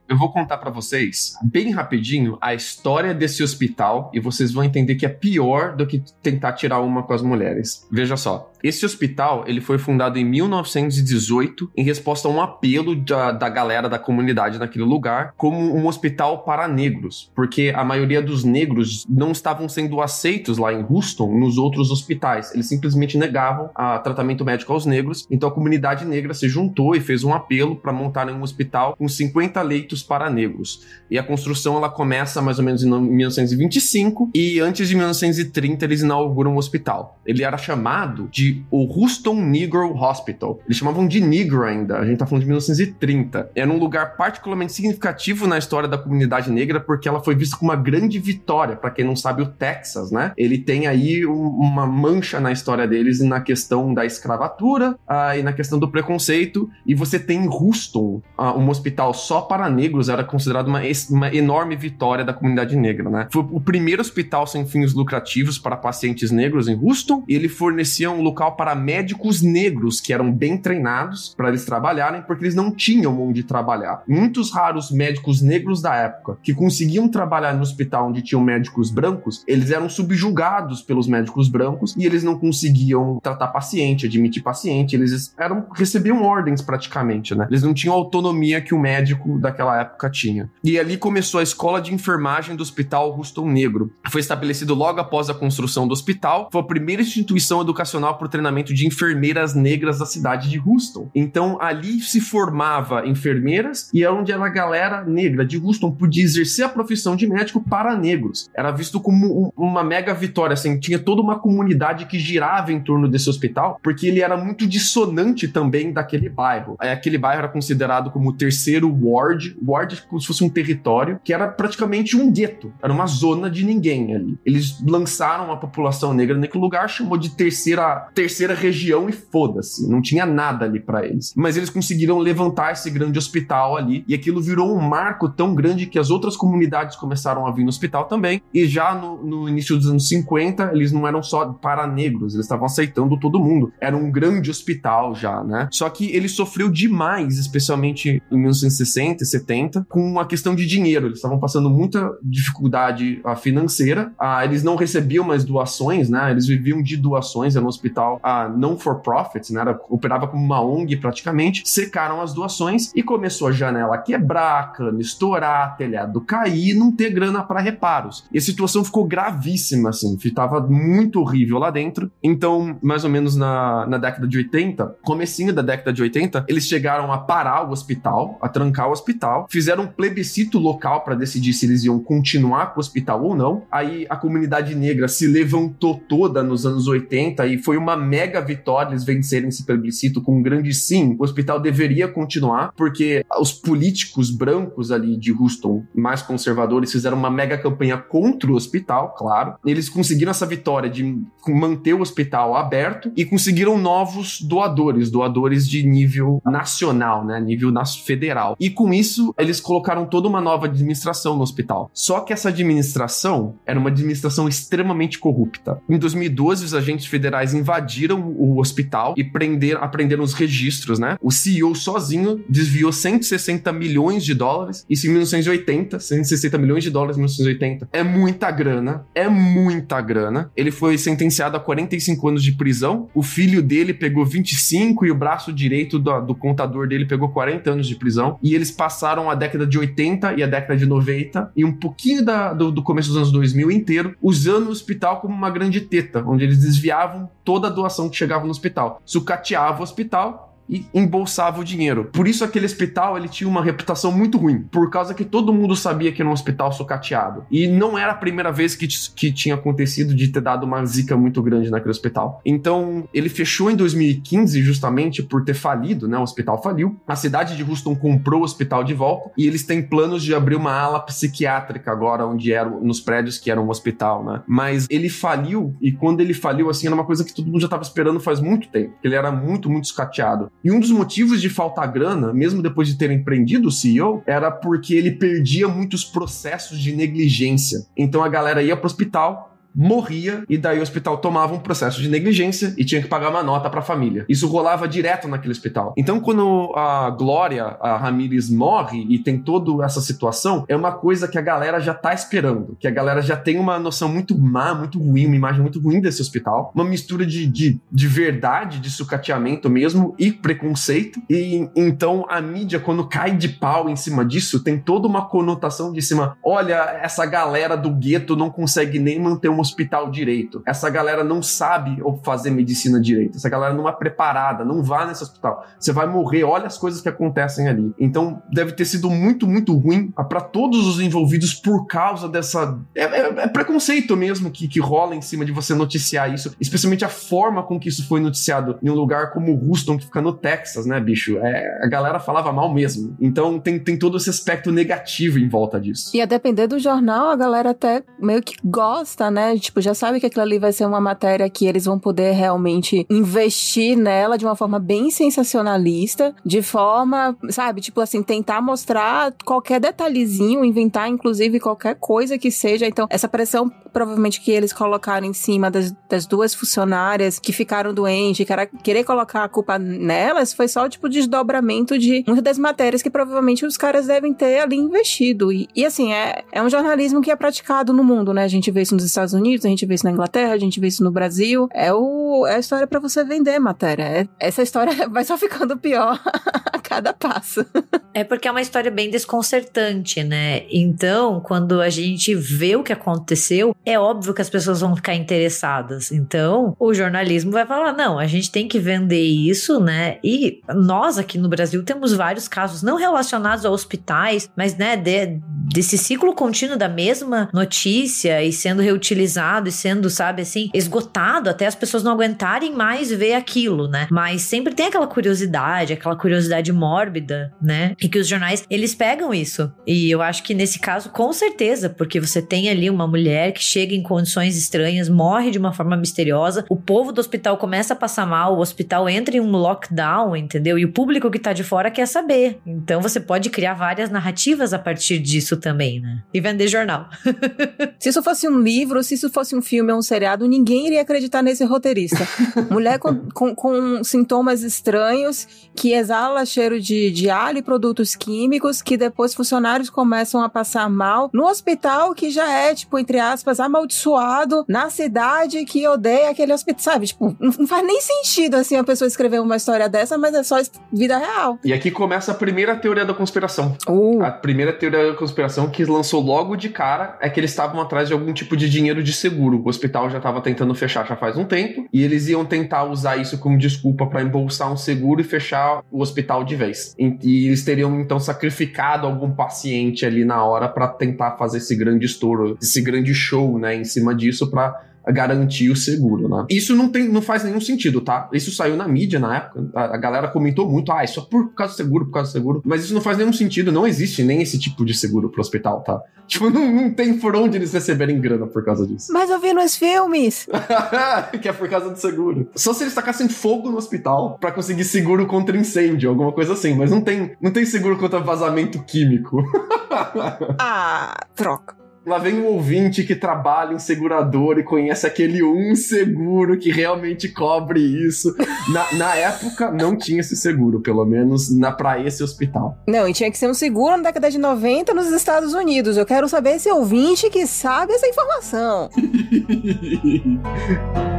Eu 0.08 0.18
vou 0.18 0.32
contar 0.32 0.58
pra 0.58 0.72
vocês, 0.72 1.36
bem 1.44 1.72
rapidinho, 1.72 2.38
a 2.42 2.54
história 2.54 3.14
desse 3.14 3.44
hospital 3.44 4.10
e 4.14 4.20
vocês 4.20 4.52
vão 4.52 4.64
entender 4.64 4.96
que 4.96 5.06
é 5.06 5.10
pior 5.10 5.76
do 5.76 5.86
que 5.86 6.04
tentar 6.22 6.54
tirar 6.54 6.80
uma 6.80 7.04
com 7.04 7.14
as 7.14 7.22
mulheres. 7.22 7.88
Veja 7.92 8.18
só, 8.18 8.52
esse 8.64 8.86
hospital 8.86 9.44
ele 9.48 9.62
foi 9.62 9.78
fundado 9.78 10.18
em 10.18 10.26
1918 10.26 11.72
em 11.76 11.84
resposta 11.84 12.28
a 12.28 12.32
um 12.32 12.42
apelo 12.42 12.96
da, 12.96 13.32
da 13.32 13.50
galera 13.50 13.90
da 13.90 14.00
comunidade 14.00 14.60
naquele 14.60 14.84
lugar 14.84 15.34
como 15.38 15.58
um 15.58 15.88
hospital 15.88 16.44
para 16.44 16.68
negros, 16.68 17.32
porque 17.36 17.72
a 17.76 17.84
maioria 17.84 18.22
dos 18.22 18.44
negros 18.44 19.06
não 19.10 19.32
estavam 19.32 19.70
sendo 19.70 20.02
aceitos 20.02 20.58
lá 20.58 20.74
em 20.74 20.86
Houston 20.88 21.38
nos 21.38 21.58
outros 21.58 21.92
hospitais. 21.92 22.54
Eles 22.54 22.68
simplesmente 22.68 23.18
negavam 23.18 23.70
a 23.74 23.98
tratamento 24.00 24.44
médico 24.44 24.74
aos 24.74 24.86
negros. 24.86 25.26
Então 25.30 25.50
a 25.50 25.52
comunidade 25.52 26.06
negra 26.06 26.34
se 26.34 26.48
juntou 26.48 26.96
e 26.96 27.00
fez 27.02 27.24
um 27.24 27.34
apelo 27.34 27.76
para 27.76 27.94
montarem 27.94 28.36
um 28.36 28.44
hospital 28.44 28.96
com 28.98 29.08
50 29.08 29.62
leitos 29.62 30.04
para 30.04 30.30
negros. 30.30 30.86
E 31.10 31.18
a 31.18 31.24
construção 31.24 31.78
ela 31.78 31.90
começa 31.90 32.42
mais 32.42 32.60
ou 32.60 32.66
menos 32.66 32.84
em 32.84 32.90
1925 32.90 34.32
e 34.34 34.60
antes 34.60 34.88
de 34.88 34.96
1930 34.96 35.86
eles 35.86 36.02
inauguram 36.02 36.56
o 36.56 36.58
hospital. 36.58 37.20
Ele 37.26 37.44
era 37.44 37.58
chamado 37.58 38.28
de 38.32 38.49
o 38.70 38.84
Houston 38.84 39.36
Negro 39.36 39.96
Hospital. 39.96 40.60
Eles 40.66 40.78
chamavam 40.78 41.08
de 41.08 41.22
Negro 41.22 41.64
ainda, 41.64 41.98
a 41.98 42.06
gente 42.06 42.18
tá 42.18 42.26
falando 42.26 42.42
de 42.42 42.48
1930. 42.48 43.52
Era 43.56 43.70
um 43.70 43.78
lugar 43.78 44.16
particularmente 44.16 44.74
significativo 44.74 45.48
na 45.48 45.58
história 45.58 45.88
da 45.88 45.98
comunidade 45.98 46.52
negra 46.52 46.80
porque 46.80 47.08
ela 47.08 47.22
foi 47.22 47.36
vista 47.36 47.58
como 47.58 47.72
uma 47.72 47.78
grande 47.78 48.20
vitória. 48.20 48.76
Para 48.76 48.92
quem 48.92 49.06
não 49.06 49.16
sabe, 49.16 49.42
o 49.42 49.48
Texas, 49.48 50.12
né? 50.12 50.32
Ele 50.38 50.58
tem 50.58 50.88
aí 50.88 51.26
um, 51.26 51.48
uma 51.48 51.86
mancha 51.86 52.40
na 52.40 52.52
história 52.52 52.88
deles 52.88 53.20
na 53.20 53.42
questão 53.42 53.94
da 53.94 54.06
escravatura 54.06 54.92
uh, 55.08 55.38
e 55.38 55.44
na 55.44 55.54
questão 55.54 55.80
do 55.80 55.90
preconceito. 55.90 56.70
E 56.86 56.94
você 56.96 57.20
tem 57.20 57.44
em 57.44 57.48
Houston 57.48 58.22
uh, 58.38 58.58
um 58.58 58.70
hospital 58.70 59.14
só 59.14 59.42
para 59.42 59.70
negros, 59.70 60.10
era 60.10 60.24
considerado 60.24 60.68
uma, 60.68 60.82
uma 61.10 61.34
enorme 61.34 61.76
vitória 61.76 62.24
da 62.24 62.34
comunidade 62.34 62.76
negra, 62.76 63.10
né? 63.10 63.28
Foi 63.32 63.46
o 63.50 63.62
primeiro 63.62 64.02
hospital 64.02 64.46
sem 64.48 64.66
fins 64.66 64.94
lucrativos 64.94 65.58
para 65.58 65.78
pacientes 65.78 66.32
negros 66.32 66.68
em 66.68 66.76
Houston 66.76 67.24
e 67.28 67.36
ele 67.36 67.48
fornecia 67.48 68.12
um 68.12 68.22
local 68.22 68.39
para 68.52 68.76
médicos 68.76 69.42
negros 69.42 70.00
que 70.00 70.14
eram 70.14 70.32
bem 70.32 70.58
treinados 70.58 71.34
para 71.36 71.50
eles 71.50 71.66
trabalharem, 71.66 72.22
porque 72.22 72.44
eles 72.44 72.56
não 72.56 72.72
tinham 72.72 73.22
onde 73.22 73.44
trabalhar. 73.44 74.04
Muitos 74.08 74.52
raros 74.52 74.92
médicos 74.92 75.42
negros 75.42 75.82
da 75.82 75.96
época 75.96 76.38
que 76.42 76.54
conseguiam 76.54 77.08
trabalhar 77.08 77.54
no 77.54 77.62
hospital 77.62 78.10
onde 78.10 78.22
tinham 78.22 78.44
médicos 78.44 78.92
brancos, 78.92 79.44
eles 79.48 79.72
eram 79.72 79.90
subjugados 79.90 80.82
pelos 80.82 81.08
médicos 81.08 81.50
brancos 81.50 81.96
e 81.98 82.06
eles 82.06 82.24
não 82.24 82.38
conseguiam 82.38 83.20
tratar 83.22 83.48
paciente, 83.48 84.06
admitir 84.06 84.42
paciente, 84.42 84.96
eles 84.96 85.34
eram 85.38 85.66
recebiam 85.74 86.24
ordens 86.24 86.62
praticamente, 86.62 87.36
né? 87.36 87.48
Eles 87.50 87.64
não 87.64 87.74
tinham 87.74 87.94
a 87.94 87.98
autonomia 87.98 88.62
que 88.62 88.74
o 88.74 88.80
médico 88.80 89.38
daquela 89.40 89.82
época 89.82 90.10
tinha. 90.10 90.50
E 90.64 90.80
ali 90.80 90.98
começou 90.98 91.40
a 91.40 91.44
escola 91.44 91.82
de 91.82 91.94
enfermagem 91.94 92.56
do 92.56 92.64
Hospital 92.64 93.16
Houston 93.18 93.50
Negro. 93.50 93.92
Foi 94.10 94.22
estabelecido 94.22 94.74
logo 94.74 95.00
após 95.00 95.30
a 95.30 95.34
construção 95.34 95.88
do 95.88 95.94
hospital, 95.94 96.50
foi 96.52 96.62
a 96.62 96.66
primeira 96.66 97.02
instituição 97.02 97.62
educacional 97.62 98.18
por 98.18 98.29
treinamento 98.30 98.74
de 98.74 98.88
enfermeiras 98.88 99.54
negras 99.54 100.00
da 100.00 100.06
cidade 100.06 100.50
de 100.50 100.60
Houston. 100.60 101.10
Então 101.14 101.58
ali 101.62 102.00
se 102.00 102.22
formava 102.22 103.06
enfermeiras 103.08 103.90
e 103.94 104.04
é 104.04 104.12
onde 104.12 104.32
a 104.32 104.50
galera 104.50 105.04
negra 105.04 105.46
de 105.46 105.58
Houston 105.58 105.92
podia 105.92 106.24
exercer 106.24 106.66
a 106.66 106.70
profissão 106.70 107.16
de 107.16 107.28
médico 107.28 107.62
para 107.62 107.96
negros. 107.96 108.50
Era 108.56 108.72
visto 108.72 109.00
como 109.00 109.46
um, 109.46 109.52
uma 109.56 109.84
mega 109.84 110.14
vitória, 110.14 110.54
assim, 110.54 110.80
tinha 110.80 111.00
toda 111.00 111.22
uma 111.22 111.40
comunidade 111.40 112.06
que 112.06 112.20
girava 112.20 112.72
em 112.72 112.80
torno 112.80 113.08
desse 113.08 113.30
hospital, 113.30 113.80
porque 113.84 114.08
ele 114.08 114.22
era 114.22 114.38
muito 114.38 114.68
dissonante 114.68 115.48
também 115.48 115.92
daquele 115.92 116.30
bairro. 116.30 116.76
Aquele 116.80 117.18
bairro 117.18 117.40
era 117.40 117.48
considerado 117.48 118.12
como 118.12 118.30
o 118.30 118.34
terceiro 118.34 118.90
ward, 118.90 119.58
ward 119.66 120.04
como 120.08 120.20
se 120.20 120.28
fosse 120.28 120.44
um 120.44 120.50
território, 120.50 121.20
que 121.24 121.34
era 121.34 121.48
praticamente 121.48 122.16
um 122.16 122.32
gueto, 122.32 122.74
era 122.82 122.92
uma 122.92 123.08
zona 123.08 123.50
de 123.50 123.66
ninguém 123.66 124.16
ali. 124.16 124.38
Eles 124.46 124.82
lançaram 124.86 125.52
a 125.52 125.58
população 125.58 126.14
negra 126.14 126.38
naquele 126.38 126.64
lugar, 126.64 126.90
chamou 126.90 127.18
de 127.18 127.32
terceira 127.32 128.10
terceira 128.20 128.54
região 128.54 129.08
e 129.08 129.14
foda-se, 129.14 129.90
não 129.90 130.02
tinha 130.02 130.26
nada 130.26 130.66
ali 130.66 130.78
para 130.78 131.06
eles. 131.06 131.34
Mas 131.38 131.56
eles 131.56 131.70
conseguiram 131.70 132.20
levantar 132.20 132.74
esse 132.74 132.90
grande 132.90 133.18
hospital 133.18 133.78
ali 133.78 134.04
e 134.10 134.14
aquilo 134.14 134.42
virou 134.42 134.76
um 134.76 134.82
marco 134.82 135.30
tão 135.30 135.56
grande 135.56 135.86
que 135.86 135.98
as 135.98 136.10
outras 136.10 136.36
comunidades 136.36 136.98
começaram 136.98 137.48
a 137.48 137.52
vir 137.54 137.64
no 137.64 137.70
hospital 137.70 138.10
também. 138.10 138.42
E 138.54 138.68
já 138.68 138.94
no, 138.94 139.24
no 139.24 139.48
início 139.48 139.78
dos 139.78 139.88
anos 139.88 140.10
50, 140.10 140.72
eles 140.74 140.92
não 140.92 141.08
eram 141.08 141.24
só 141.24 141.46
para 141.46 141.88
negros, 141.88 142.34
eles 142.34 142.46
estavam 142.46 142.66
aceitando 142.66 143.18
todo 143.18 143.40
mundo. 143.40 143.72
Era 143.80 143.96
um 143.96 144.12
grande 144.12 144.52
hospital 144.52 145.16
já, 145.16 145.42
né? 145.42 145.70
Só 145.72 145.90
que 145.90 146.14
ele 146.14 146.28
sofreu 146.28 146.70
demais, 146.70 147.38
especialmente 147.38 148.22
em 148.30 148.38
1960 148.38 149.24
e 149.24 149.26
70, 149.26 149.86
com 149.88 150.20
a 150.20 150.26
questão 150.26 150.54
de 150.54 150.68
dinheiro. 150.68 151.06
Eles 151.06 151.20
estavam 151.20 151.40
passando 151.40 151.70
muita 151.70 152.12
dificuldade 152.22 153.22
uh, 153.24 153.34
financeira, 153.38 154.12
uh, 154.20 154.44
eles 154.44 154.62
não 154.62 154.76
recebiam 154.76 155.24
mais 155.24 155.46
doações, 155.46 156.10
né? 156.10 156.32
Eles 156.32 156.46
viviam 156.46 156.84
de 156.84 156.98
doações, 156.98 157.56
era 157.56 157.64
um 157.64 157.70
hospital 157.70 158.09
não 158.56 158.78
for 158.78 159.00
profit, 159.02 159.52
né? 159.54 159.62
Era, 159.62 159.80
operava 159.90 160.28
como 160.28 160.44
uma 160.44 160.62
ONG 160.62 160.98
praticamente, 160.98 161.64
secaram 161.66 162.22
as 162.22 162.34
doações 162.34 162.92
e 162.96 163.04
começou 163.04 163.48
a 163.48 163.52
janela 163.52 163.98
quebrar, 163.98 164.72
cano 164.74 165.02
estourar, 165.02 165.76
telhado 165.76 166.22
cair, 166.22 166.74
não 166.74 166.92
ter 166.92 167.10
grana 167.10 167.44
para 167.44 167.60
reparos. 167.60 168.26
E 168.32 168.38
a 168.38 168.42
situação 168.42 168.84
ficou 168.84 169.06
gravíssima, 169.06 169.90
assim, 169.90 170.18
estava 170.24 170.62
muito 170.62 171.20
horrível 171.20 171.58
lá 171.58 171.70
dentro. 171.70 172.12
Então, 172.24 172.78
mais 172.82 173.04
ou 173.04 173.10
menos 173.10 173.36
na, 173.36 173.86
na 173.88 173.98
década 173.98 174.28
de 174.28 174.38
80, 174.38 174.98
comecinho 175.04 175.54
da 175.54 175.62
década 175.62 175.92
de 175.92 176.02
80, 176.02 176.46
eles 176.48 176.66
chegaram 176.66 177.12
a 177.12 177.18
parar 177.18 177.68
o 177.68 177.72
hospital, 177.72 178.38
a 178.42 178.48
trancar 178.48 178.88
o 178.90 178.92
hospital, 178.92 179.48
fizeram 179.50 179.84
um 179.84 179.88
plebiscito 179.88 180.60
local 180.60 181.02
para 181.02 181.16
decidir 181.16 181.54
se 181.54 181.66
eles 181.66 181.84
iam 181.84 182.00
continuar 182.00 182.74
com 182.74 182.80
o 182.80 182.82
hospital 182.82 183.24
ou 183.24 183.36
não. 183.36 183.64
Aí 183.72 184.06
a 184.10 184.16
comunidade 184.16 184.76
negra 184.76 185.08
se 185.08 185.28
levantou 185.28 186.00
toda 186.08 186.44
nos 186.44 186.66
anos 186.66 186.88
80 186.88 187.46
e 187.48 187.58
foi 187.58 187.78
uma 187.78 187.96
mega 188.00 188.42
vitória 188.42 188.92
eles 188.92 189.04
vencerem 189.04 189.50
esse 189.50 189.66
plebiscito 189.66 190.22
com 190.22 190.38
um 190.38 190.42
grande 190.42 190.74
sim. 190.74 191.16
O 191.20 191.24
hospital 191.24 191.60
deveria 191.60 192.08
continuar, 192.08 192.74
porque 192.76 193.26
os 193.40 193.52
políticos 193.52 194.32
brancos 194.32 194.92
ali 194.92 195.18
de 195.18 195.32
Houston, 195.32 195.84
mais 195.94 196.22
conservadores, 196.22 196.92
fizeram 196.92 197.18
uma 197.18 197.30
mega 197.30 197.58
campanha 197.58 197.98
contra 197.98 198.52
o 198.52 198.56
hospital, 198.56 199.14
claro. 199.18 199.56
Eles 199.66 199.90
conseguiram 199.90 200.32
essa 200.32 200.46
vitória 200.46 200.90
de 200.90 201.22
manter 201.48 201.94
o 201.94 202.02
hospital 202.02 202.56
aberto 202.56 203.12
e 203.16 203.26
conseguiram 203.26 203.78
novos 203.78 204.42
doadores, 204.42 205.10
doadores 205.12 205.68
de 205.68 205.86
nível 205.86 206.42
nacional, 206.46 207.26
né, 207.26 207.40
nível 207.40 207.72
federal. 208.06 208.56
E 208.60 208.70
com 208.70 208.94
isso, 208.94 209.34
eles 209.38 209.60
colocaram 209.60 210.06
toda 210.06 210.28
uma 210.28 210.42
nova 210.42 210.66
administração 210.66 211.36
no 211.36 211.44
hospital. 211.44 211.90
Só 211.94 212.22
que 212.22 212.34
essa 212.34 212.50
administração 212.50 213.56
era 213.66 213.80
uma 213.80 213.90
administração 213.90 214.48
extremamente 214.48 215.20
corrupta. 215.20 215.82
Em 215.90 215.98
2012, 215.98 216.66
os 216.66 216.74
agentes 216.74 217.06
federais 217.06 217.54
invadiram 217.54 217.89
invadiram 217.90 218.22
o 218.22 218.60
hospital 218.60 219.14
e 219.18 219.24
prenderam, 219.24 219.84
aprenderam 219.84 220.24
os 220.24 220.34
registros, 220.34 221.00
né? 221.00 221.18
O 221.22 221.32
CEO 221.32 221.76
sozinho 221.76 222.44
desviou 222.48 222.92
160 222.92 223.72
milhões 223.74 224.24
de 224.24 224.34
dólares, 224.34 224.86
isso 224.90 225.08
em 225.08 225.12
1980, 225.12 226.00
160 226.00 226.58
milhões 226.58 226.84
de 226.84 226.92
dólares 226.92 227.18
em 227.18 227.22
1980. 227.22 227.90
É 227.92 228.04
muita 228.04 228.52
grana, 228.52 229.06
é 229.16 229.28
muita 229.28 230.00
grana. 230.02 230.52
Ele 230.56 230.72
foi 230.72 230.98
sentenciado 230.98 231.58
a 231.58 231.60
45 231.60 232.28
anos 232.28 232.44
de 232.44 232.52
prisão. 232.52 233.10
O 233.14 233.24
filho 233.24 233.62
dele 233.62 233.94
pegou 233.94 234.26
25 234.26 235.06
e 235.06 235.12
o 235.12 235.16
braço 235.16 235.52
direito 235.52 235.98
do, 235.98 236.20
do 236.22 236.36
contador 236.36 236.88
dele 236.88 237.06
pegou 237.06 237.30
40 237.30 237.72
anos 237.72 237.88
de 237.88 237.96
prisão. 237.96 238.38
E 238.44 238.54
eles 238.54 238.72
passaram 238.72 239.30
a 239.30 239.36
década 239.36 239.66
de 239.66 239.78
80 239.78 240.36
e 240.36 240.44
a 240.44 240.48
década 240.48 240.78
de 240.78 240.86
90 240.86 241.52
e 241.56 241.66
um 241.66 241.74
pouquinho 241.74 242.24
da, 242.24 242.54
do, 242.54 242.72
do 242.72 242.84
começo 242.84 243.10
dos 243.10 243.18
anos 243.18 243.32
2000 243.32 243.72
inteiro 243.72 244.16
usando 244.22 244.68
o 244.68 244.72
hospital 244.72 245.20
como 245.22 245.34
uma 245.34 245.50
grande 245.50 245.82
teta, 245.82 246.24
onde 246.26 246.44
eles 246.44 246.60
desviavam 246.60 247.30
toda 247.44 247.69
doação 247.70 248.10
que 248.10 248.18
chegava 248.18 248.46
no 248.46 248.52
hospital. 248.52 249.02
Sucateava 249.06 249.80
o 249.80 249.84
hospital 249.84 250.49
e 250.70 250.86
embolsava 250.94 251.60
o 251.60 251.64
dinheiro. 251.64 252.10
Por 252.14 252.28
isso 252.28 252.44
aquele 252.44 252.66
hospital 252.66 253.18
ele 253.18 253.28
tinha 253.28 253.50
uma 253.50 253.64
reputação 253.64 254.12
muito 254.12 254.38
ruim, 254.38 254.64
por 254.72 254.90
causa 254.90 255.14
que 255.14 255.26
todo 255.26 255.54
mundo 255.54 255.76
sabia 255.76 256.12
que 256.12 256.22
era 256.22 256.30
um 256.30 256.34
hospital 256.34 256.72
sucateado. 256.72 257.46
E 257.50 257.68
não 257.68 257.98
era 257.98 258.12
a 258.12 258.16
primeira 258.16 258.52
vez 258.52 258.76
que, 258.76 258.88
que 259.16 259.32
tinha 259.32 259.56
acontecido 259.56 260.14
de 260.14 260.28
ter 260.28 260.42
dado 260.42 260.66
uma 260.66 260.86
zica 260.86 261.18
muito 261.18 261.42
grande 261.42 261.70
naquele 261.70 261.92
hospital. 261.92 262.42
Então, 262.46 263.08
ele 263.14 263.30
fechou 263.30 263.72
em 263.72 263.76
2015 263.76 264.62
justamente 264.62 265.24
por 265.24 265.44
ter 265.44 265.54
falido, 265.54 266.08
né? 266.08 266.18
O 266.18 266.22
hospital 266.22 266.62
faliu. 266.62 267.00
A 267.08 267.16
cidade 267.16 267.56
de 267.56 267.64
Houston 267.64 267.96
comprou 267.96 268.42
o 268.42 268.44
hospital 268.44 268.84
de 268.84 268.94
volta 268.94 269.32
e 269.38 269.48
eles 269.48 269.64
têm 269.64 269.82
planos 269.82 270.24
de 270.24 270.36
abrir 270.36 270.56
uma 270.56 270.74
ala 270.74 271.00
psiquiátrica 271.00 271.92
agora 271.92 272.26
onde 272.26 272.54
eram 272.54 272.82
nos 272.82 273.00
prédios 273.00 273.38
que 273.38 273.50
eram 273.50 273.66
um 273.66 273.70
hospital, 273.70 274.24
né? 274.24 274.42
Mas 274.48 274.88
ele 274.90 275.10
faliu 275.10 275.76
e 275.82 275.92
quando 275.92 276.22
ele 276.22 276.34
faliu 276.34 276.70
assim 276.70 276.88
era 276.88 276.96
uma 276.96 277.06
coisa 277.06 277.24
que 277.24 277.34
todo 277.34 277.48
mundo 277.48 277.62
já 277.62 277.68
estava 277.68 277.84
esperando 277.84 278.20
faz 278.20 278.40
muito 278.40 278.70
tempo. 278.70 278.94
Ele 279.04 279.16
era 279.16 279.32
muito 279.32 279.70
muito 279.70 279.88
sucateado. 279.88 280.52
E 280.64 280.72
um 280.72 280.80
dos 280.80 280.92
motivos 280.92 281.42
de 281.42 281.50
faltar 281.50 281.92
grana, 281.92 282.34
mesmo 282.34 282.62
depois 282.62 282.88
de 282.88 282.98
terem 282.98 283.24
prendido 283.24 283.70
o 283.70 283.72
CEO, 283.72 284.22
era 284.26 284.52
porque 284.52 284.94
ele 284.94 285.12
perdia 285.12 285.68
muitos 285.68 286.04
processos 286.04 286.80
de 286.80 286.94
negligência. 286.94 287.86
Então 287.96 288.24
a 288.24 288.28
galera 288.28 288.62
ia 288.62 288.76
pro 288.76 288.88
hospital, 288.88 289.49
morria 289.76 290.44
e 290.50 290.58
daí 290.58 290.80
o 290.80 290.82
hospital 290.82 291.18
tomava 291.18 291.54
um 291.54 291.60
processo 291.60 292.02
de 292.02 292.10
negligência 292.10 292.74
e 292.78 292.84
tinha 292.84 293.02
que 293.02 293.08
pagar 293.08 293.30
uma 293.30 293.44
nota 293.44 293.70
para 293.70 293.80
a 293.80 293.84
família. 293.84 294.26
Isso 294.28 294.48
rolava 294.48 294.88
direto 294.88 295.28
naquele 295.28 295.52
hospital. 295.52 295.94
Então, 295.98 296.20
quando 296.20 296.74
a 296.76 297.10
Glória, 297.12 297.78
a 297.80 297.98
Ramírez, 297.98 298.50
morre 298.50 299.06
e 299.10 299.20
tem 299.20 299.40
toda 299.40 299.84
essa 299.86 300.02
situação, 300.02 300.66
é 300.68 300.76
uma 300.76 300.92
coisa 300.92 301.28
que 301.28 301.38
a 301.38 301.42
galera 301.42 301.80
já 301.80 301.94
tá 301.94 302.14
esperando, 302.14 302.76
que 302.80 302.88
a 302.88 302.92
galera 302.92 303.22
já 303.22 303.38
tem 303.38 303.60
uma 303.60 303.80
noção 303.80 304.10
muito 304.10 304.38
má, 304.38 304.74
muito 304.74 305.00
ruim, 305.00 305.26
uma 305.26 305.36
imagem 305.36 305.62
muito 305.62 305.80
ruim 305.80 306.02
desse 306.02 306.22
hospital, 306.22 306.72
uma 306.74 306.84
mistura 306.84 307.26
de, 307.26 307.46
de, 307.46 307.80
de 307.92 308.08
verdade, 308.08 308.80
de 308.80 308.90
sucateamento 308.90 309.70
mesmo 309.70 310.16
e 310.18 310.32
preconceito. 310.32 311.22
E 311.30 311.70
então 311.76 312.26
a 312.30 312.42
mídia, 312.42 312.80
quando 312.80 313.08
cai 313.08 313.36
de 313.36 313.50
pau 313.50 313.90
em 313.90 313.96
cima 313.96 314.26
disso, 314.26 314.64
tem 314.64 314.80
toda 314.80 315.08
uma 315.08 315.28
conotação 315.28 315.92
de 315.92 316.02
cima: 316.02 316.38
olha, 316.44 317.00
essa 317.02 317.26
galera 317.26 317.76
do 317.76 317.92
gueto 317.92 318.36
não 318.36 318.50
consegue 318.50 319.00
nem 319.00 319.20
manter 319.20 319.50
um 319.50 319.59
hospital 319.60 320.10
direito. 320.10 320.62
Essa 320.66 320.90
galera 320.90 321.24
não 321.24 321.42
sabe 321.42 322.02
fazer 322.24 322.50
medicina 322.52 323.00
direito. 323.00 323.38
Essa 323.38 323.50
galera 323.50 323.74
não 323.74 323.88
é 323.88 323.92
preparada. 323.92 324.64
Não 324.66 324.84
vá 324.84 325.06
nesse 325.06 325.24
hospital. 325.24 325.66
Você 325.80 325.92
vai 325.92 326.08
morrer. 326.08 326.44
Olha 326.44 326.68
as 326.68 326.78
coisas 326.78 327.02
que 327.02 327.10
acontecem 327.10 327.68
ali. 327.68 327.94
Então, 328.00 328.42
deve 328.52 328.72
ter 328.72 328.86
sido 328.86 329.10
muito, 329.10 329.48
muito 329.48 329.76
ruim 329.76 330.12
para 330.12 330.42
todos 330.42 330.88
os 330.88 331.00
envolvidos 331.00 331.54
por 331.54 331.86
causa 331.86 332.28
dessa. 332.28 332.78
É, 332.96 333.04
é, 333.04 333.20
é 333.44 333.48
preconceito 333.48 334.16
mesmo 334.16 334.52
que, 334.52 334.68
que 334.68 334.80
rola 334.80 335.16
em 335.16 335.22
cima 335.22 335.46
de 335.46 335.52
você 335.52 335.74
noticiar 335.74 336.34
isso. 336.34 336.56
Especialmente 336.60 337.06
a 337.06 337.10
forma 337.10 337.64
com 337.64 337.80
que 337.80 337.90
isso 337.90 338.08
foi 338.08 338.20
noticiado 338.20 338.78
em 338.82 338.90
um 338.90 338.96
lugar 338.96 339.32
como 339.32 339.54
Houston, 339.70 339.98
que 339.98 340.06
fica 340.06 340.22
no 340.22 340.34
Texas, 340.34 340.86
né, 340.86 341.00
bicho? 341.00 341.38
É, 341.38 341.84
a 341.84 341.88
galera 341.88 342.20
falava 342.20 342.52
mal 342.52 342.74
mesmo. 342.74 343.16
Então, 343.20 343.60
tem, 343.60 343.80
tem 343.80 343.98
todo 343.98 344.18
esse 344.18 344.30
aspecto 344.30 344.72
negativo 344.72 345.40
em 345.40 345.48
volta 345.48 345.80
disso. 345.80 346.12
E 346.14 346.22
a 346.22 346.26
depender 346.26 346.68
do 346.68 346.80
jornal, 346.80 347.30
a 347.30 347.36
galera 347.36 347.72
até 347.72 348.04
meio 348.20 348.42
que 348.42 348.56
gosta, 348.64 349.30
né? 349.30 349.49
Tipo, 349.58 349.82
já 349.82 349.94
sabe 349.94 350.20
que 350.20 350.26
aquilo 350.26 350.42
ali 350.42 350.60
vai 350.60 350.72
ser 350.72 350.86
uma 350.86 351.00
matéria 351.00 351.50
que 351.50 351.66
eles 351.66 351.86
vão 351.86 351.98
poder 351.98 352.32
realmente 352.32 353.06
investir 353.10 353.98
nela 353.98 354.38
de 354.38 354.46
uma 354.46 354.56
forma 354.56 354.80
bem 354.80 355.10
sensacionalista, 355.10 356.36
de 356.46 356.62
forma, 356.62 357.38
sabe, 357.50 357.82
tipo 357.82 358.02
assim, 358.02 358.22
tentar 358.22 358.62
mostrar 358.62 359.34
qualquer 359.46 359.80
detalhezinho, 359.80 360.66
inventar 360.66 361.08
inclusive 361.10 361.60
qualquer 361.60 361.96
coisa 361.96 362.38
que 362.38 362.52
seja. 362.52 362.86
Então, 362.86 363.08
essa 363.10 363.28
pressão 363.28 363.72
provavelmente 363.90 364.42
que 364.42 364.52
eles 364.52 364.72
colocaram 364.72 365.26
em 365.26 365.34
cima 365.34 365.70
das, 365.70 365.92
das 366.10 366.26
duas 366.26 366.54
funcionárias 366.54 367.40
que 367.40 367.52
ficaram 367.52 367.94
doentes, 367.94 368.46
que 368.46 368.54
era 368.54 368.66
querer 368.66 369.04
colocar 369.04 369.44
a 369.44 369.50
culpa 369.50 369.78
nelas, 369.78 370.54
foi 370.54 370.68
só, 370.68 370.88
tipo, 370.88 371.10
desdobramento 371.10 371.98
de 371.98 372.24
muitas 372.26 372.44
das 372.44 372.58
matérias 372.58 373.02
que 373.02 373.10
provavelmente 373.10 373.66
os 373.66 373.78
caras 373.78 374.08
devem 374.08 374.34
ter 374.34 374.60
ali 374.60 374.76
investido. 374.76 375.52
E, 375.52 375.68
e 375.76 375.86
assim, 375.86 376.14
é, 376.14 376.44
é 376.52 376.62
um 376.62 376.70
jornalismo 376.70 377.22
que 377.22 377.32
é 377.32 377.36
praticado 377.36 377.92
no 377.92 378.04
mundo, 378.04 378.34
né? 378.34 378.44
A 378.44 378.48
gente 378.48 378.72
vê 378.72 378.82
isso 378.82 378.94
nos 378.94 379.04
Estados 379.04 379.34
Unidos, 379.34 379.39
a 379.40 379.70
gente 379.70 379.86
vê 379.86 379.96
isso 379.96 380.06
na 380.06 380.12
Inglaterra, 380.12 380.54
a 380.54 380.58
gente 380.58 380.80
vê 380.80 380.88
isso 380.88 381.04
no 381.04 381.12
Brasil. 381.12 381.68
É, 381.74 381.94
o, 381.94 382.46
é 382.48 382.56
a 382.56 382.60
história 382.60 382.88
para 382.88 383.00
você 383.00 383.24
vender 383.24 383.60
matéria. 383.60 384.04
É, 384.04 384.28
essa 384.40 384.62
história 384.62 385.08
vai 385.10 385.24
só 385.24 385.38
ficando 385.38 385.78
pior 385.78 386.20
a 386.72 386.80
cada 386.80 387.14
passo. 387.14 387.66
É 388.14 388.24
porque 388.24 388.48
é 388.48 388.52
uma 388.52 388.62
história 388.62 388.92
bem 388.92 389.10
desconcertante, 389.10 390.24
né? 390.24 390.64
Então, 390.70 391.40
quando 391.42 391.80
a 391.80 391.90
gente 391.90 392.34
vê 392.36 392.76
o 392.76 392.84
que 392.84 392.92
aconteceu, 392.92 393.76
é 393.86 393.98
óbvio 394.00 394.34
que 394.34 394.42
as 394.42 394.50
pessoas 394.50 394.82
vão 394.82 394.96
ficar 394.96 395.16
interessadas. 395.16 396.12
Então, 396.12 396.76
o 396.80 396.94
jornalismo 396.94 397.52
vai 397.52 397.66
falar: 397.66 397.94
não, 397.94 398.18
a 398.20 398.28
gente 398.28 398.52
tem 398.52 398.68
que 398.68 398.80
vender 398.80 399.22
isso, 399.22 399.80
né? 399.80 400.18
E 400.24 400.62
nós 400.74 401.18
aqui 401.18 401.38
no 401.38 401.48
Brasil 401.50 401.84
temos 401.84 402.14
vários 402.14 402.48
casos 402.48 402.82
não 402.82 402.98
relacionados 402.98 403.66
a 403.66 403.70
hospitais, 403.70 404.50
mas, 404.56 404.76
né, 404.76 404.98
de, 404.98 405.40
desse 405.74 405.98
ciclo 405.98 406.34
contínuo 406.34 406.78
da 406.78 406.90
mesma 406.90 407.50
notícia 407.54 408.44
e 408.44 408.52
sendo 408.52 408.82
reutilizado 408.82 409.29
e 409.68 409.72
sendo, 409.72 410.10
sabe, 410.10 410.42
assim, 410.42 410.70
esgotado 410.74 411.50
até 411.50 411.66
as 411.66 411.76
pessoas 411.76 412.04
não 412.04 412.12
aguentarem 412.12 412.74
mais 412.74 413.12
ver 413.12 413.34
aquilo, 413.34 413.88
né? 413.88 414.08
Mas 414.10 414.42
sempre 414.42 414.74
tem 414.74 414.88
aquela 414.88 415.08
curiosidade, 415.08 415.94
aquela 415.94 416.16
curiosidade 416.16 416.72
mórbida, 416.72 417.54
né? 417.62 417.96
E 418.02 418.08
que 418.08 418.20
os 418.20 418.28
jornais, 418.28 418.64
eles 418.70 418.96
pegam 418.96 419.34
isso. 419.34 419.72
E 419.86 420.10
eu 420.10 420.22
acho 420.22 420.44
que 420.44 420.54
nesse 420.54 420.80
caso, 420.80 421.10
com 421.10 421.32
certeza, 421.34 421.90
porque 421.90 422.20
você 422.20 422.42
tem 422.42 422.70
ali 422.70 422.90
uma 422.90 423.08
mulher 423.08 423.52
que 423.52 423.64
chega 423.64 423.94
em 423.94 424.04
condições 424.04 424.58
estranhas, 424.58 425.10
morre 425.10 425.52
de 425.52 425.58
uma 425.58 425.74
forma 425.74 425.96
misteriosa, 425.96 426.66
o 426.70 426.76
povo 426.76 427.12
do 427.12 427.20
hospital 427.20 427.58
começa 427.58 427.94
a 427.94 427.98
passar 427.98 428.26
mal, 428.26 428.56
o 428.56 428.60
hospital 428.60 429.10
entra 429.10 429.38
em 429.38 429.40
um 429.40 429.52
lockdown, 429.52 430.36
entendeu? 430.36 430.78
E 430.78 430.86
o 430.86 430.92
público 430.92 431.30
que 431.30 431.40
tá 431.40 431.54
de 431.54 431.64
fora 431.64 431.92
quer 431.92 432.06
saber. 432.08 432.60
Então 432.66 433.02
você 433.02 433.20
pode 433.20 433.50
criar 433.50 433.74
várias 433.74 434.10
narrativas 434.10 434.74
a 434.74 434.80
partir 434.80 435.20
disso 435.20 435.58
também, 435.58 436.00
né? 436.00 436.24
E 436.34 436.40
vender 436.40 436.68
jornal. 436.68 437.10
se 438.00 438.10
isso 438.10 438.24
fosse 438.24 438.48
um 438.48 438.60
livro, 438.60 439.04
se 439.04 439.14
isso 439.20 439.30
fosse 439.30 439.56
um 439.56 439.62
filme 439.62 439.92
ou 439.92 440.00
um 440.00 440.02
seriado, 440.02 440.48
ninguém 440.48 440.88
iria 440.88 441.02
acreditar 441.02 441.42
nesse 441.42 441.64
roteirista. 441.66 442.28
Mulher 442.72 442.98
com, 443.00 443.30
com, 443.34 443.54
com, 443.54 444.04
sintomas 444.04 444.64
estranhos, 444.64 445.70
que 445.76 445.94
exala 445.94 446.46
cheiro 446.46 446.80
de, 446.80 447.12
de 447.12 447.30
alho 447.30 447.60
e 447.60 447.62
produtos 447.62 448.16
químicos, 448.16 448.82
que 448.82 448.98
depois 448.98 449.34
funcionários 449.34 449.90
começam 449.90 450.42
a 450.42 450.50
passar 450.50 450.90
mal, 450.90 451.30
no 451.34 451.46
hospital 451.46 452.14
que 452.16 452.30
já 452.30 452.50
é, 452.52 452.74
tipo, 452.74 452.98
entre 452.98 453.20
aspas, 453.20 453.60
amaldiçoado 453.60 454.66
na 454.68 454.90
cidade 454.90 455.66
que 455.66 455.88
odeia 455.88 456.30
aquele 456.30 456.54
hospital, 456.54 456.80
sabe? 456.80 457.08
Tipo, 457.08 457.36
não 457.40 457.68
faz 457.68 457.86
nem 457.86 458.00
sentido, 458.02 458.56
assim, 458.56 458.76
a 458.78 458.84
pessoa 458.84 459.08
escrever 459.08 459.42
uma 459.42 459.58
história 459.58 459.90
dessa, 459.90 460.18
mas 460.18 460.34
é 460.34 460.44
só 460.44 460.58
vida 460.92 461.18
real. 461.18 461.60
E 461.64 461.74
aqui 461.74 461.92
começa 461.92 462.32
a 462.32 462.36
primeira 462.36 462.76
teoria 462.76 463.06
da 463.06 463.14
conspiração. 463.14 463.76
Uh. 463.88 464.24
A 464.24 464.32
primeira 464.32 464.72
teoria 464.72 465.12
da 465.12 465.18
conspiração 465.18 465.70
que 465.70 465.84
lançou 465.84 466.22
logo 466.22 466.56
de 466.56 466.70
cara 466.70 467.18
é 467.20 467.30
que 467.30 467.40
eles 467.40 467.52
estavam 467.52 467.82
atrás 467.82 468.08
de 468.08 468.14
algum 468.14 468.34
tipo 468.34 468.56
de 468.56 468.70
dinheiro 468.70 469.04
de 469.04 469.09
seguro. 469.14 469.62
O 469.64 469.70
hospital 469.70 470.10
já 470.10 470.18
estava 470.18 470.42
tentando 470.42 470.74
fechar 470.76 471.06
já 471.06 471.16
faz 471.16 471.38
um 471.38 471.46
tempo 471.46 471.88
e 471.92 472.04
eles 472.04 472.28
iam 472.28 472.46
tentar 472.46 472.86
usar 472.86 473.18
isso 473.18 473.38
como 473.38 473.58
desculpa 473.58 474.06
para 474.08 474.22
embolsar 474.22 474.72
um 474.72 474.78
seguro 474.78 475.22
e 475.22 475.24
fechar 475.24 475.84
o 475.92 476.02
hospital 476.02 476.44
de 476.44 476.56
vez. 476.56 476.96
E 476.98 477.48
eles 477.48 477.64
teriam 477.64 478.00
então 478.00 478.20
sacrificado 478.20 479.08
algum 479.08 479.32
paciente 479.32 480.06
ali 480.06 480.24
na 480.26 480.44
hora 480.44 480.68
para 480.68 480.88
tentar 480.88 481.38
fazer 481.38 481.58
esse 481.58 481.76
grande 481.76 482.06
estouro, 482.06 482.58
esse 482.62 482.82
grande 482.82 483.14
show 483.14 483.58
né, 483.58 483.76
em 483.76 483.84
cima 483.84 484.14
disso 484.16 484.50
para 484.50 484.89
garantir 485.08 485.70
o 485.70 485.76
seguro, 485.76 486.28
né? 486.28 486.46
Isso 486.50 486.76
não 486.76 486.90
tem, 486.90 487.08
não 487.08 487.22
faz 487.22 487.44
nenhum 487.44 487.62
sentido, 487.62 488.02
tá? 488.02 488.30
Isso 488.34 488.52
saiu 488.52 488.76
na 488.76 488.88
mídia 488.88 489.20
na 489.20 489.38
época. 489.38 489.70
A, 489.74 489.96
a, 489.96 489.98
galera 489.98 490.28
comentou 490.28 490.70
muito, 490.70 490.92
ah, 490.92 491.04
isso 491.04 491.20
é 491.20 491.24
por 491.24 491.54
causa 491.54 491.74
do 491.74 491.78
seguro, 491.78 492.06
por 492.06 492.14
causa 492.14 492.30
do 492.30 492.34
seguro. 492.34 492.62
Mas 492.66 492.84
isso 492.84 492.94
não 492.94 493.02
faz 493.02 493.18
nenhum 493.18 493.34
sentido, 493.34 493.72
não 493.72 493.88
existe 493.88 494.24
nem 494.24 494.42
esse 494.42 494.60
tipo 494.60 494.86
de 494.86 494.94
seguro 494.94 495.30
pro 495.30 495.42
hospital, 495.42 495.82
tá? 495.84 496.02
Tipo, 496.30 496.52
não, 496.52 496.72
não 496.72 496.94
tem 496.94 497.18
por 497.18 497.36
onde 497.36 497.58
eles 497.58 497.74
receberem 497.74 498.22
grana 498.22 498.46
por 498.46 498.64
causa 498.64 498.86
disso. 498.86 499.12
Mas 499.12 499.32
eu 499.32 499.40
vi 499.40 499.52
nos 499.52 499.76
filmes! 499.76 500.48
que 501.42 501.50
é 501.50 501.52
por 501.52 501.68
causa 501.68 501.90
do 501.90 501.98
seguro. 501.98 502.48
Só 502.56 502.72
se 502.72 502.84
eles 502.84 502.94
tacassem 502.94 503.28
fogo 503.28 503.72
no 503.72 503.78
hospital 503.78 504.38
para 504.40 504.52
conseguir 504.52 504.84
seguro 504.84 505.26
contra 505.26 505.58
incêndio, 505.58 506.08
alguma 506.08 506.32
coisa 506.32 506.54
assim. 506.54 506.76
Mas 506.76 506.92
não 506.92 507.02
tem, 507.02 507.36
não 507.42 507.50
tem 507.50 507.66
seguro 507.66 507.98
contra 507.98 508.20
vazamento 508.20 508.80
químico. 508.84 509.44
ah, 510.60 511.26
troca. 511.36 511.80
Lá 512.06 512.18
vem 512.18 512.40
um 512.40 512.46
ouvinte 512.46 513.04
que 513.04 513.14
trabalha 513.14 513.74
em 513.74 513.80
segurador 513.80 514.58
e 514.58 514.64
conhece 514.64 515.06
aquele 515.06 515.44
um 515.44 515.76
seguro 515.76 516.58
que 516.58 516.72
realmente 516.72 517.30
cobre 517.30 517.82
isso. 517.82 518.34
Na, 518.72 518.92
na 518.94 519.16
época, 519.16 519.70
não 519.70 519.98
tinha 519.98 520.22
esse 520.22 520.36
seguro, 520.36 520.80
pelo 520.80 521.06
menos 521.06 521.56
na, 521.56 521.72
pra 521.72 522.00
esse 522.00 522.24
hospital. 522.24 522.78
Não, 522.88 523.08
e 523.08 523.14
tinha 523.14 523.30
que 523.30 523.38
ser 523.38 523.50
um 523.50 523.54
seguro 523.54 523.98
na 523.98 524.04
década 524.04 524.32
de 524.32 524.38
90 524.38 524.94
nos 524.94 525.12
Estados 525.12 525.54
Unidos. 525.54 525.98
Eu 525.98 526.06
quero 526.06 526.30
saber 526.30 526.56
esse 526.56 526.72
ouvinte 526.72 527.30
que 527.30 527.46
sabe 527.46 527.94
essa 527.94 528.08
informação. 528.08 528.90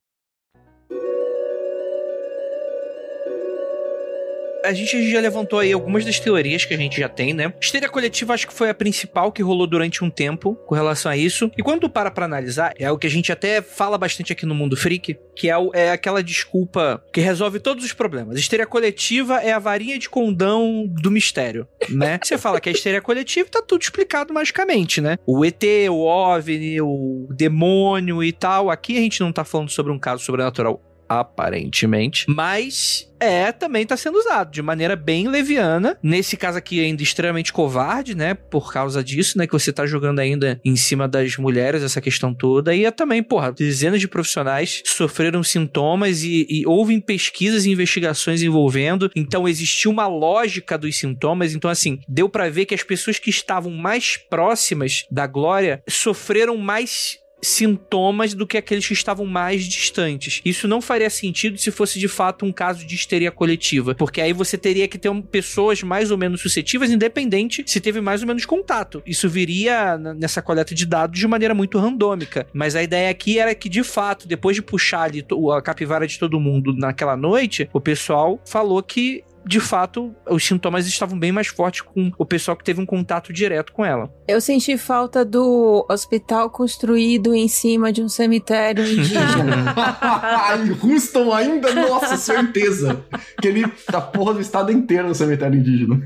A 4.63 4.73
gente 4.73 5.09
já 5.11 5.19
levantou 5.19 5.59
aí 5.59 5.71
algumas 5.73 6.05
das 6.05 6.19
teorias 6.19 6.65
que 6.65 6.73
a 6.73 6.77
gente 6.77 6.99
já 6.99 7.09
tem, 7.09 7.33
né? 7.33 7.53
Histeria 7.61 7.89
coletiva 7.89 8.33
acho 8.33 8.47
que 8.47 8.53
foi 8.53 8.69
a 8.69 8.73
principal 8.73 9.31
que 9.31 9.41
rolou 9.41 9.65
durante 9.65 10.03
um 10.03 10.09
tempo 10.09 10.55
com 10.67 10.75
relação 10.75 11.11
a 11.11 11.17
isso. 11.17 11.49
E 11.57 11.63
quando 11.63 11.81
tu 11.81 11.89
para 11.89 12.11
pra 12.11 12.25
analisar, 12.25 12.73
é 12.77 12.91
o 12.91 12.97
que 12.97 13.07
a 13.07 13.09
gente 13.09 13.31
até 13.31 13.61
fala 13.61 13.97
bastante 13.97 14.31
aqui 14.31 14.45
no 14.45 14.53
Mundo 14.53 14.77
Freak, 14.77 15.17
que 15.35 15.49
é, 15.49 15.57
o- 15.57 15.71
é 15.73 15.91
aquela 15.91 16.21
desculpa 16.21 17.03
que 17.11 17.21
resolve 17.21 17.59
todos 17.59 17.83
os 17.83 17.93
problemas. 17.93 18.37
Histeria 18.39 18.65
coletiva 18.67 19.37
é 19.41 19.51
a 19.51 19.59
varinha 19.59 19.97
de 19.97 20.09
condão 20.09 20.85
do 20.87 21.09
mistério, 21.09 21.67
né? 21.89 22.19
Você 22.23 22.37
fala 22.37 22.59
que 22.61 22.69
é 22.69 22.71
histeria 22.71 23.01
coletiva 23.01 23.47
e 23.47 23.51
tá 23.51 23.61
tudo 23.61 23.81
explicado 23.81 24.33
magicamente, 24.33 25.01
né? 25.01 25.17
O 25.25 25.43
ET, 25.43 25.63
o 25.89 26.01
OVNI, 26.05 26.81
o 26.81 27.27
demônio 27.31 28.23
e 28.23 28.31
tal. 28.31 28.69
Aqui 28.69 28.97
a 28.97 29.01
gente 29.01 29.19
não 29.21 29.31
tá 29.31 29.43
falando 29.43 29.69
sobre 29.69 29.91
um 29.91 29.97
caso 29.99 30.23
sobrenatural 30.23 30.81
aparentemente, 31.19 32.25
mas 32.29 33.11
é, 33.19 33.51
também 33.51 33.85
tá 33.85 33.97
sendo 33.97 34.17
usado 34.17 34.51
de 34.51 34.61
maneira 34.61 34.95
bem 34.95 35.27
leviana. 35.27 35.97
Nesse 36.01 36.37
caso 36.37 36.57
aqui, 36.57 36.79
ainda 36.79 37.03
extremamente 37.03 37.51
covarde, 37.51 38.15
né? 38.15 38.33
Por 38.33 38.71
causa 38.71 39.03
disso, 39.03 39.37
né? 39.37 39.45
Que 39.45 39.53
você 39.53 39.71
tá 39.73 39.85
jogando 39.85 40.19
ainda 40.19 40.59
em 40.63 40.75
cima 40.75 41.07
das 41.07 41.37
mulheres, 41.37 41.83
essa 41.83 42.01
questão 42.01 42.33
toda. 42.33 42.73
E 42.73 42.85
é 42.85 42.91
também, 42.91 43.21
porra, 43.21 43.51
dezenas 43.51 43.99
de 43.99 44.07
profissionais 44.07 44.81
sofreram 44.85 45.43
sintomas 45.43 46.23
e, 46.23 46.47
e 46.49 46.65
houve 46.65 46.99
pesquisas 47.01 47.65
e 47.65 47.71
investigações 47.71 48.41
envolvendo. 48.41 49.11
Então 49.15 49.47
existiu 49.47 49.91
uma 49.91 50.07
lógica 50.07 50.77
dos 50.77 50.97
sintomas. 50.97 51.53
Então, 51.53 51.69
assim, 51.69 51.99
deu 52.07 52.29
pra 52.29 52.49
ver 52.49 52.65
que 52.65 52.73
as 52.73 52.83
pessoas 52.83 53.19
que 53.19 53.29
estavam 53.29 53.71
mais 53.71 54.17
próximas 54.17 55.05
da 55.11 55.27
Glória 55.27 55.83
sofreram 55.87 56.57
mais 56.57 57.19
sintomas 57.41 58.33
do 58.33 58.45
que 58.45 58.57
aqueles 58.57 58.85
que 58.85 58.93
estavam 58.93 59.25
mais 59.25 59.63
distantes. 59.65 60.41
Isso 60.45 60.67
não 60.67 60.81
faria 60.81 61.09
sentido 61.09 61.57
se 61.57 61.71
fosse 61.71 61.99
de 61.99 62.07
fato 62.07 62.45
um 62.45 62.51
caso 62.51 62.85
de 62.85 62.95
histeria 62.95 63.31
coletiva, 63.31 63.95
porque 63.95 64.21
aí 64.21 64.33
você 64.33 64.57
teria 64.57 64.87
que 64.87 64.97
ter 64.97 65.11
pessoas 65.23 65.81
mais 65.83 66.11
ou 66.11 66.17
menos 66.17 66.41
suscetíveis, 66.41 66.91
independente 66.91 67.63
se 67.65 67.79
teve 67.79 68.01
mais 68.01 68.21
ou 68.21 68.27
menos 68.27 68.45
contato. 68.45 69.01
Isso 69.05 69.27
viria 69.29 69.97
nessa 69.97 70.41
coleta 70.41 70.75
de 70.75 70.85
dados 70.85 71.19
de 71.19 71.27
maneira 71.27 71.53
muito 71.53 71.77
randômica. 71.79 72.47
Mas 72.53 72.75
a 72.75 72.83
ideia 72.83 73.09
aqui 73.09 73.39
era 73.39 73.53
que, 73.55 73.69
de 73.69 73.83
fato, 73.83 74.27
depois 74.27 74.55
de 74.55 74.61
puxar 74.61 75.03
ali 75.03 75.25
a 75.55 75.61
capivara 75.61 76.07
de 76.07 76.19
todo 76.19 76.39
mundo 76.39 76.73
naquela 76.73 77.15
noite, 77.15 77.69
o 77.73 77.81
pessoal 77.81 78.39
falou 78.45 78.81
que. 78.83 79.23
De 79.45 79.59
fato, 79.59 80.13
os 80.29 80.45
sintomas 80.45 80.85
estavam 80.87 81.17
bem 81.17 81.31
mais 81.31 81.47
fortes 81.47 81.81
com 81.81 82.11
o 82.17 82.25
pessoal 82.25 82.55
que 82.55 82.63
teve 82.63 82.79
um 82.79 82.85
contato 82.85 83.33
direto 83.33 83.73
com 83.73 83.83
ela. 83.83 84.11
Eu 84.27 84.39
senti 84.39 84.77
falta 84.77 85.25
do 85.25 85.85
hospital 85.89 86.49
construído 86.49 87.33
em 87.33 87.47
cima 87.47 87.91
de 87.91 88.03
um 88.03 88.09
cemitério 88.09 88.85
indígena. 88.85 89.75
em 90.63 90.93
Houston 90.93 91.33
ainda, 91.33 91.73
nossa, 91.73 92.17
certeza. 92.17 93.03
Que 93.41 93.47
ele 93.47 93.65
da 93.91 94.01
porra 94.01 94.35
do 94.35 94.41
estado 94.41 94.71
inteiro 94.71 95.07
no 95.07 95.15
cemitério 95.15 95.59
indígena. 95.59 96.01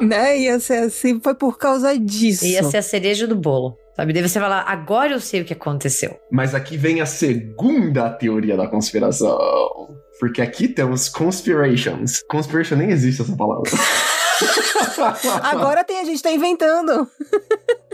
né? 0.00 0.38
Ia 0.38 0.60
ser 0.60 0.84
assim, 0.84 1.20
foi 1.20 1.34
por 1.34 1.58
causa 1.58 1.98
disso. 1.98 2.44
Ia 2.44 2.62
ser 2.62 2.78
a 2.78 2.82
cereja 2.82 3.26
do 3.26 3.36
bolo. 3.36 3.76
Sabe? 3.96 4.12
Daí 4.12 4.22
você 4.28 4.40
falar, 4.40 4.62
agora 4.66 5.12
eu 5.12 5.20
sei 5.20 5.40
o 5.40 5.44
que 5.44 5.52
aconteceu. 5.52 6.18
Mas 6.30 6.54
aqui 6.54 6.76
vem 6.76 7.00
a 7.00 7.06
segunda 7.06 8.10
teoria 8.10 8.56
da 8.56 8.66
conspiração. 8.66 9.38
Porque 10.20 10.40
aqui 10.42 10.68
temos 10.68 11.08
conspirations. 11.08 12.22
Conspiration 12.28 12.76
nem 12.76 12.90
existe 12.90 13.22
essa 13.22 13.36
palavra. 13.36 13.70
Agora 15.42 15.84
tem, 15.84 16.00
a 16.00 16.04
gente 16.04 16.22
tá 16.22 16.30
inventando. 16.30 17.08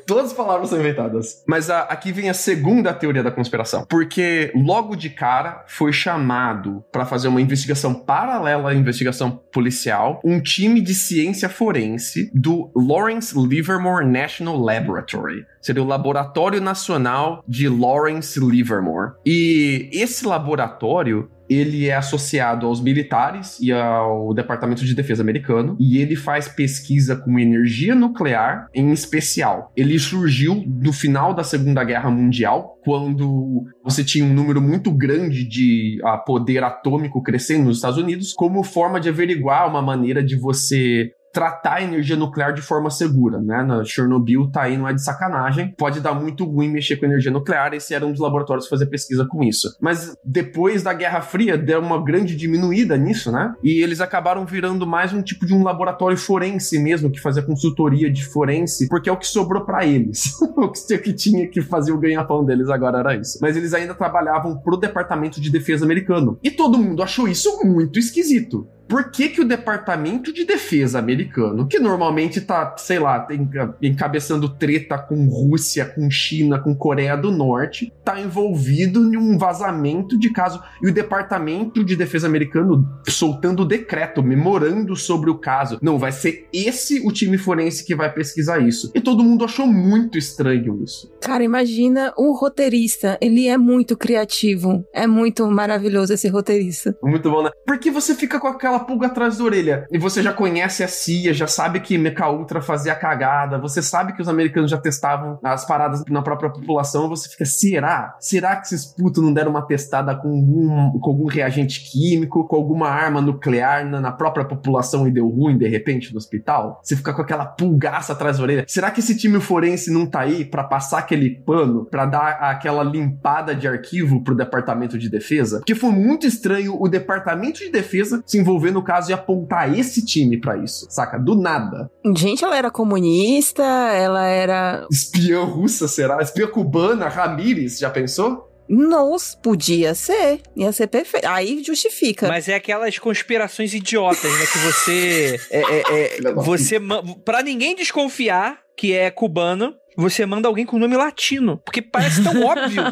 Todas 0.06 0.26
as 0.26 0.32
palavras 0.32 0.70
são 0.70 0.78
inventadas. 0.80 1.42
Mas 1.46 1.70
a- 1.70 1.82
aqui 1.82 2.10
vem 2.10 2.28
a 2.28 2.34
segunda 2.34 2.92
teoria 2.92 3.22
da 3.22 3.30
conspiração. 3.30 3.84
Porque 3.88 4.50
logo 4.56 4.96
de 4.96 5.08
cara 5.10 5.64
foi 5.68 5.92
chamado 5.92 6.84
para 6.90 7.06
fazer 7.06 7.28
uma 7.28 7.40
investigação 7.40 7.94
paralela 7.94 8.70
à 8.70 8.74
investigação 8.74 9.30
policial 9.52 10.20
um 10.24 10.40
time 10.40 10.80
de 10.80 10.94
ciência 10.94 11.48
forense 11.48 12.30
do 12.34 12.70
Lawrence 12.74 13.34
Livermore 13.38 14.04
National 14.04 14.56
Laboratory. 14.58 15.44
Seria 15.62 15.82
o 15.82 15.86
Laboratório 15.86 16.60
Nacional 16.60 17.44
de 17.46 17.68
Lawrence 17.68 18.40
Livermore. 18.40 19.12
E 19.24 19.90
esse 19.92 20.26
laboratório 20.26 21.30
ele 21.50 21.88
é 21.88 21.96
associado 21.96 22.64
aos 22.64 22.80
militares 22.80 23.58
e 23.60 23.72
ao 23.72 24.32
Departamento 24.32 24.84
de 24.84 24.94
Defesa 24.94 25.20
americano 25.20 25.76
e 25.80 25.98
ele 25.98 26.14
faz 26.14 26.46
pesquisa 26.46 27.16
com 27.16 27.40
energia 27.40 27.92
nuclear 27.92 28.68
em 28.72 28.92
especial. 28.92 29.72
Ele 29.76 29.98
surgiu 29.98 30.62
no 30.64 30.92
final 30.92 31.34
da 31.34 31.42
Segunda 31.42 31.82
Guerra 31.82 32.08
Mundial, 32.08 32.78
quando 32.84 33.64
você 33.82 34.04
tinha 34.04 34.24
um 34.24 34.32
número 34.32 34.60
muito 34.60 34.92
grande 34.92 35.44
de 35.44 36.00
ah, 36.04 36.16
poder 36.16 36.62
atômico 36.62 37.20
crescendo 37.20 37.64
nos 37.64 37.78
Estados 37.78 37.98
Unidos, 37.98 38.32
como 38.32 38.62
forma 38.62 39.00
de 39.00 39.08
averiguar 39.08 39.68
uma 39.68 39.82
maneira 39.82 40.22
de 40.22 40.36
você 40.36 41.10
tratar 41.32 41.74
a 41.74 41.82
energia 41.82 42.16
nuclear 42.16 42.52
de 42.52 42.62
forma 42.62 42.90
segura, 42.90 43.40
né? 43.40 43.62
Na 43.62 43.84
Chernobyl 43.84 44.50
tá 44.50 44.62
aí, 44.62 44.76
não 44.76 44.88
é 44.88 44.92
de 44.92 45.02
sacanagem. 45.02 45.74
Pode 45.76 46.00
dar 46.00 46.14
muito 46.14 46.44
ruim 46.44 46.68
mexer 46.68 46.96
com 46.96 47.06
energia 47.06 47.30
nuclear, 47.30 47.72
esse 47.74 47.94
era 47.94 48.06
um 48.06 48.10
dos 48.10 48.20
laboratórios 48.20 48.68
fazia 48.68 48.86
pesquisa 48.86 49.26
com 49.28 49.42
isso. 49.42 49.76
Mas 49.80 50.16
depois 50.24 50.82
da 50.82 50.92
Guerra 50.92 51.20
Fria, 51.20 51.56
deu 51.56 51.80
uma 51.80 52.02
grande 52.02 52.36
diminuída 52.36 52.96
nisso, 52.96 53.30
né? 53.30 53.54
E 53.62 53.82
eles 53.82 54.00
acabaram 54.00 54.44
virando 54.44 54.86
mais 54.86 55.12
um 55.12 55.22
tipo 55.22 55.46
de 55.46 55.54
um 55.54 55.62
laboratório 55.62 56.16
forense 56.16 56.78
mesmo, 56.78 57.10
que 57.10 57.20
fazia 57.20 57.42
consultoria 57.42 58.10
de 58.10 58.24
forense, 58.24 58.88
porque 58.88 59.08
é 59.08 59.12
o 59.12 59.16
que 59.16 59.26
sobrou 59.26 59.64
pra 59.64 59.84
eles. 59.84 60.36
o 60.56 60.70
que 60.70 61.12
tinha 61.12 61.48
que 61.48 61.62
fazer 61.62 61.92
o 61.92 61.98
ganha-pão 61.98 62.44
deles 62.44 62.68
agora 62.68 62.98
era 62.98 63.16
isso. 63.16 63.38
Mas 63.40 63.56
eles 63.56 63.74
ainda 63.74 63.94
trabalhavam 63.94 64.56
pro 64.58 64.76
Departamento 64.76 65.40
de 65.40 65.50
Defesa 65.50 65.84
americano. 65.84 66.38
E 66.42 66.50
todo 66.50 66.78
mundo 66.78 67.02
achou 67.02 67.28
isso 67.28 67.60
muito 67.64 67.98
esquisito. 67.98 68.66
Por 68.90 69.10
que, 69.12 69.28
que 69.28 69.40
o 69.40 69.44
Departamento 69.48 70.32
de 70.32 70.44
Defesa 70.44 70.98
americano, 70.98 71.68
que 71.68 71.78
normalmente 71.78 72.40
tá, 72.40 72.74
sei 72.76 72.98
lá, 72.98 73.20
tem- 73.20 73.48
encabeçando 73.80 74.48
treta 74.48 74.98
com 74.98 75.26
Rússia, 75.28 75.84
com 75.84 76.10
China, 76.10 76.58
com 76.58 76.74
Coreia 76.74 77.16
do 77.16 77.30
Norte, 77.30 77.92
tá 78.04 78.20
envolvido 78.20 79.00
em 79.12 79.16
um 79.16 79.38
vazamento 79.38 80.18
de 80.18 80.30
caso. 80.30 80.60
E 80.82 80.88
o 80.88 80.92
Departamento 80.92 81.84
de 81.84 81.94
Defesa 81.94 82.26
americano 82.26 82.84
soltando 83.08 83.64
decreto, 83.64 84.22
memorando 84.22 84.96
sobre 84.96 85.30
o 85.30 85.38
caso. 85.38 85.78
Não, 85.80 85.98
vai 85.98 86.10
ser 86.10 86.48
esse 86.52 87.00
o 87.06 87.12
time 87.12 87.38
forense 87.38 87.84
que 87.84 87.94
vai 87.94 88.12
pesquisar 88.12 88.58
isso. 88.58 88.90
E 88.94 89.00
todo 89.00 89.22
mundo 89.22 89.44
achou 89.44 89.66
muito 89.66 90.18
estranho 90.18 90.82
isso. 90.82 91.08
Cara, 91.20 91.44
imagina 91.44 92.12
o 92.16 92.32
roteirista. 92.36 93.16
Ele 93.20 93.46
é 93.46 93.56
muito 93.56 93.96
criativo. 93.96 94.84
É 94.92 95.06
muito 95.06 95.46
maravilhoso 95.50 96.12
esse 96.12 96.28
roteirista. 96.28 96.96
Muito 97.02 97.30
bom, 97.30 97.42
né? 97.44 97.50
Porque 97.66 97.90
você 97.90 98.14
fica 98.14 98.40
com 98.40 98.48
aquela 98.48 98.79
pulga 98.80 99.06
atrás 99.06 99.38
da 99.38 99.44
orelha. 99.44 99.86
E 99.90 99.98
você 99.98 100.22
já 100.22 100.32
conhece 100.32 100.82
a 100.82 100.88
CIA, 100.88 101.32
já 101.32 101.46
sabe 101.46 101.80
que 101.80 101.98
Mecha 101.98 102.28
Ultra 102.28 102.60
fazia 102.60 102.94
cagada, 102.94 103.58
você 103.58 103.82
sabe 103.82 104.12
que 104.12 104.22
os 104.22 104.28
americanos 104.28 104.70
já 104.70 104.78
testavam 104.78 105.38
as 105.42 105.64
paradas 105.64 106.04
na 106.08 106.22
própria 106.22 106.50
população, 106.50 107.08
você 107.08 107.28
fica, 107.28 107.44
será? 107.44 108.16
Será 108.20 108.56
que 108.56 108.66
esses 108.66 108.86
putos 108.86 109.22
não 109.22 109.32
deram 109.32 109.50
uma 109.50 109.66
testada 109.66 110.14
com 110.14 110.28
algum, 110.28 110.98
com 110.98 111.10
algum 111.10 111.26
reagente 111.26 111.90
químico, 111.90 112.46
com 112.46 112.56
alguma 112.56 112.88
arma 112.88 113.20
nuclear 113.20 113.86
na, 113.86 114.00
na 114.00 114.12
própria 114.12 114.44
população 114.44 115.06
e 115.06 115.10
deu 115.10 115.28
ruim 115.28 115.56
de 115.56 115.68
repente 115.68 116.12
no 116.12 116.18
hospital? 116.18 116.80
Você 116.82 116.96
fica 116.96 117.12
com 117.12 117.22
aquela 117.22 117.46
pulgaça 117.46 118.12
atrás 118.12 118.38
da 118.38 118.42
orelha. 118.42 118.64
Será 118.66 118.90
que 118.90 119.00
esse 119.00 119.16
time 119.16 119.40
forense 119.40 119.92
não 119.92 120.06
tá 120.06 120.20
aí 120.20 120.44
pra 120.44 120.64
passar 120.64 120.98
aquele 120.98 121.30
pano, 121.30 121.84
pra 121.84 122.06
dar 122.06 122.30
aquela 122.40 122.82
limpada 122.82 123.54
de 123.54 123.66
arquivo 123.66 124.22
pro 124.22 124.34
departamento 124.34 124.98
de 124.98 125.08
defesa? 125.08 125.58
Porque 125.58 125.74
foi 125.74 125.90
muito 125.90 126.26
estranho 126.26 126.76
o 126.80 126.88
departamento 126.88 127.60
de 127.60 127.70
defesa 127.70 128.22
se 128.26 128.38
envolver 128.38 128.69
desenvolver 128.70 128.72
no 128.72 128.82
caso 128.82 129.10
e 129.10 129.12
apontar 129.14 129.76
esse 129.76 130.04
time 130.04 130.40
pra 130.40 130.56
isso, 130.56 130.86
saca? 130.88 131.18
Do 131.18 131.34
nada. 131.34 131.90
Gente, 132.16 132.44
ela 132.44 132.56
era 132.56 132.70
comunista, 132.70 133.62
ela 133.62 134.24
era. 134.24 134.86
Espiã 134.90 135.42
russa, 135.44 135.88
será? 135.88 136.22
Espiã 136.22 136.46
cubana, 136.46 137.08
Ramírez, 137.08 137.78
já 137.78 137.90
pensou? 137.90 138.48
Nossa, 138.68 139.36
podia 139.38 139.94
ser. 139.96 140.40
Ia 140.56 140.70
ser 140.70 140.86
perfeito. 140.86 141.26
Aí 141.26 141.62
justifica. 141.64 142.28
Mas 142.28 142.48
é 142.48 142.54
aquelas 142.54 142.96
conspirações 143.00 143.74
idiotas, 143.74 144.32
né? 144.32 144.46
Que 144.46 144.58
você. 144.58 145.40
É, 145.50 145.60
é, 145.60 146.18
é, 146.18 146.32
você. 146.34 146.78
Pra 147.24 147.42
ninguém 147.42 147.74
desconfiar 147.74 148.60
que 148.76 148.92
é 148.92 149.10
cubano. 149.10 149.74
Você 149.96 150.24
manda 150.26 150.48
alguém 150.48 150.64
com 150.66 150.78
nome 150.78 150.96
latino. 150.96 151.58
Porque 151.64 151.82
parece 151.82 152.22
tão 152.22 152.42
óbvio 152.44 152.82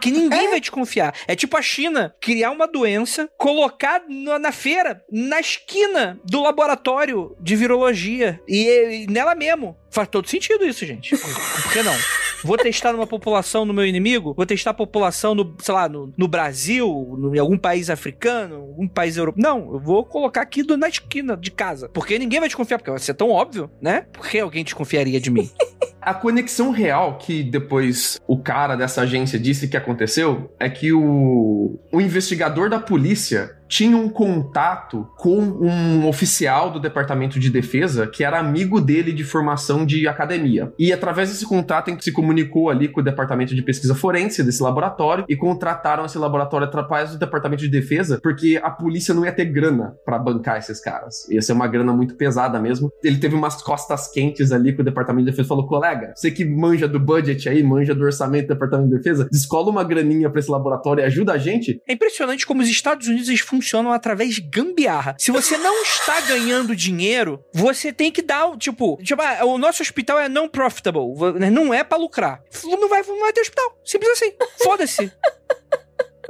que 0.00 0.10
ninguém 0.10 0.50
vai 0.50 0.60
desconfiar. 0.60 1.14
É 1.26 1.34
tipo 1.34 1.56
a 1.56 1.62
China 1.62 2.14
criar 2.20 2.50
uma 2.50 2.66
doença, 2.68 3.28
colocar 3.38 4.02
na, 4.08 4.38
na 4.38 4.52
feira, 4.52 5.02
na 5.10 5.40
esquina 5.40 6.20
do 6.24 6.42
laboratório 6.42 7.36
de 7.40 7.56
virologia. 7.56 8.40
E, 8.48 9.04
e 9.04 9.06
nela 9.10 9.34
mesmo. 9.34 9.76
Faz 9.90 10.08
todo 10.08 10.26
sentido 10.26 10.64
isso, 10.64 10.86
gente. 10.86 11.14
Por, 11.16 11.28
por 11.62 11.72
que 11.72 11.82
não? 11.82 11.94
Vou 12.42 12.56
testar 12.56 12.92
numa 12.92 13.06
população 13.06 13.66
no 13.66 13.74
meu 13.74 13.84
inimigo? 13.84 14.32
Vou 14.34 14.46
testar 14.46 14.70
a 14.70 14.74
população 14.74 15.34
no, 15.34 15.54
sei 15.60 15.74
lá, 15.74 15.86
no, 15.86 16.10
no 16.16 16.26
Brasil, 16.26 17.14
no- 17.18 17.36
em 17.36 17.38
algum 17.38 17.58
país 17.58 17.90
africano, 17.90 18.54
algum 18.56 18.88
país 18.88 19.18
europeu. 19.18 19.42
Não, 19.42 19.74
eu 19.74 19.78
vou 19.78 20.02
colocar 20.04 20.40
aqui 20.40 20.62
do- 20.62 20.78
na 20.78 20.88
esquina 20.88 21.36
de 21.36 21.50
casa. 21.50 21.90
Porque 21.90 22.18
ninguém 22.18 22.40
vai 22.40 22.48
desconfiar, 22.48 22.78
porque 22.78 22.90
vai 22.90 22.98
ser 23.00 23.12
tão 23.12 23.28
óbvio, 23.28 23.70
né? 23.82 24.06
Por 24.14 24.26
que 24.26 24.38
alguém 24.40 24.64
desconfiaria 24.64 25.20
de 25.20 25.30
mim? 25.30 25.50
A 26.02 26.12
conexão 26.12 26.70
real 26.72 27.16
que 27.16 27.44
depois 27.44 28.20
o 28.26 28.36
cara 28.36 28.74
dessa 28.74 29.02
agência 29.02 29.38
disse 29.38 29.68
que 29.68 29.76
aconteceu 29.76 30.52
é 30.58 30.68
que 30.68 30.92
o, 30.92 31.78
o 31.92 32.00
investigador 32.00 32.68
da 32.68 32.80
polícia 32.80 33.56
tinha 33.72 33.96
um 33.96 34.10
contato 34.10 35.08
com 35.16 35.38
um 35.38 36.06
oficial 36.06 36.70
do 36.70 36.78
Departamento 36.78 37.40
de 37.40 37.48
Defesa 37.48 38.06
que 38.06 38.22
era 38.22 38.38
amigo 38.38 38.78
dele 38.78 39.14
de 39.14 39.24
formação 39.24 39.86
de 39.86 40.06
academia. 40.06 40.70
E 40.78 40.92
através 40.92 41.30
desse 41.30 41.46
contato 41.46 41.88
ele 41.88 42.02
se 42.02 42.12
comunicou 42.12 42.68
ali 42.68 42.86
com 42.86 43.00
o 43.00 43.02
Departamento 43.02 43.54
de 43.54 43.62
Pesquisa 43.62 43.94
Forense 43.94 44.44
desse 44.44 44.62
laboratório 44.62 45.24
e 45.26 45.34
contrataram 45.34 46.04
esse 46.04 46.18
laboratório 46.18 46.66
através 46.66 47.12
do 47.12 47.18
Departamento 47.18 47.62
de 47.62 47.70
Defesa 47.70 48.20
porque 48.22 48.60
a 48.62 48.68
polícia 48.68 49.14
não 49.14 49.24
ia 49.24 49.32
ter 49.32 49.46
grana 49.46 49.96
pra 50.04 50.18
bancar 50.18 50.58
esses 50.58 50.78
caras. 50.78 51.26
Ia 51.30 51.40
ser 51.40 51.54
uma 51.54 51.66
grana 51.66 51.94
muito 51.94 52.14
pesada 52.14 52.60
mesmo. 52.60 52.92
Ele 53.02 53.16
teve 53.16 53.34
umas 53.34 53.62
costas 53.62 54.06
quentes 54.06 54.52
ali 54.52 54.74
com 54.74 54.82
o 54.82 54.84
Departamento 54.84 55.24
de 55.24 55.30
Defesa 55.30 55.48
falou: 55.48 55.66
colega, 55.66 56.12
você 56.14 56.30
que 56.30 56.44
manja 56.44 56.86
do 56.86 57.00
budget 57.00 57.48
aí, 57.48 57.62
manja 57.62 57.94
do 57.94 58.04
orçamento 58.04 58.48
do 58.48 58.52
Departamento 58.52 58.90
de 58.90 58.96
Defesa, 58.98 59.26
descola 59.32 59.70
uma 59.70 59.82
graninha 59.82 60.28
pra 60.28 60.40
esse 60.40 60.50
laboratório 60.50 61.00
e 61.00 61.06
ajuda 61.06 61.32
a 61.32 61.38
gente. 61.38 61.80
É 61.88 61.94
impressionante 61.94 62.46
como 62.46 62.60
os 62.60 62.68
Estados 62.68 63.08
Unidos 63.08 63.28
eles 63.28 63.40
funcionam 63.40 63.61
através 63.92 64.34
de 64.34 64.40
gambiarra. 64.40 65.14
Se 65.18 65.30
você 65.30 65.56
não 65.56 65.82
está 65.82 66.20
ganhando 66.22 66.74
dinheiro, 66.74 67.44
você 67.52 67.92
tem 67.92 68.10
que 68.10 68.22
dar, 68.22 68.46
o- 68.46 68.56
tipo, 68.56 68.98
tipo 69.02 69.20
ah, 69.22 69.44
o 69.44 69.58
nosso 69.58 69.82
hospital 69.82 70.18
é 70.20 70.28
não 70.28 70.48
profitable, 70.48 71.38
né, 71.38 71.50
não 71.50 71.72
é 71.72 71.82
pra 71.84 71.98
lucrar. 71.98 72.42
Não 72.64 72.88
vai, 72.88 73.02
não 73.02 73.20
vai 73.20 73.32
ter 73.32 73.40
hospital. 73.42 73.78
Simples 73.84 74.10
assim. 74.12 74.32
Foda-se. 74.62 75.12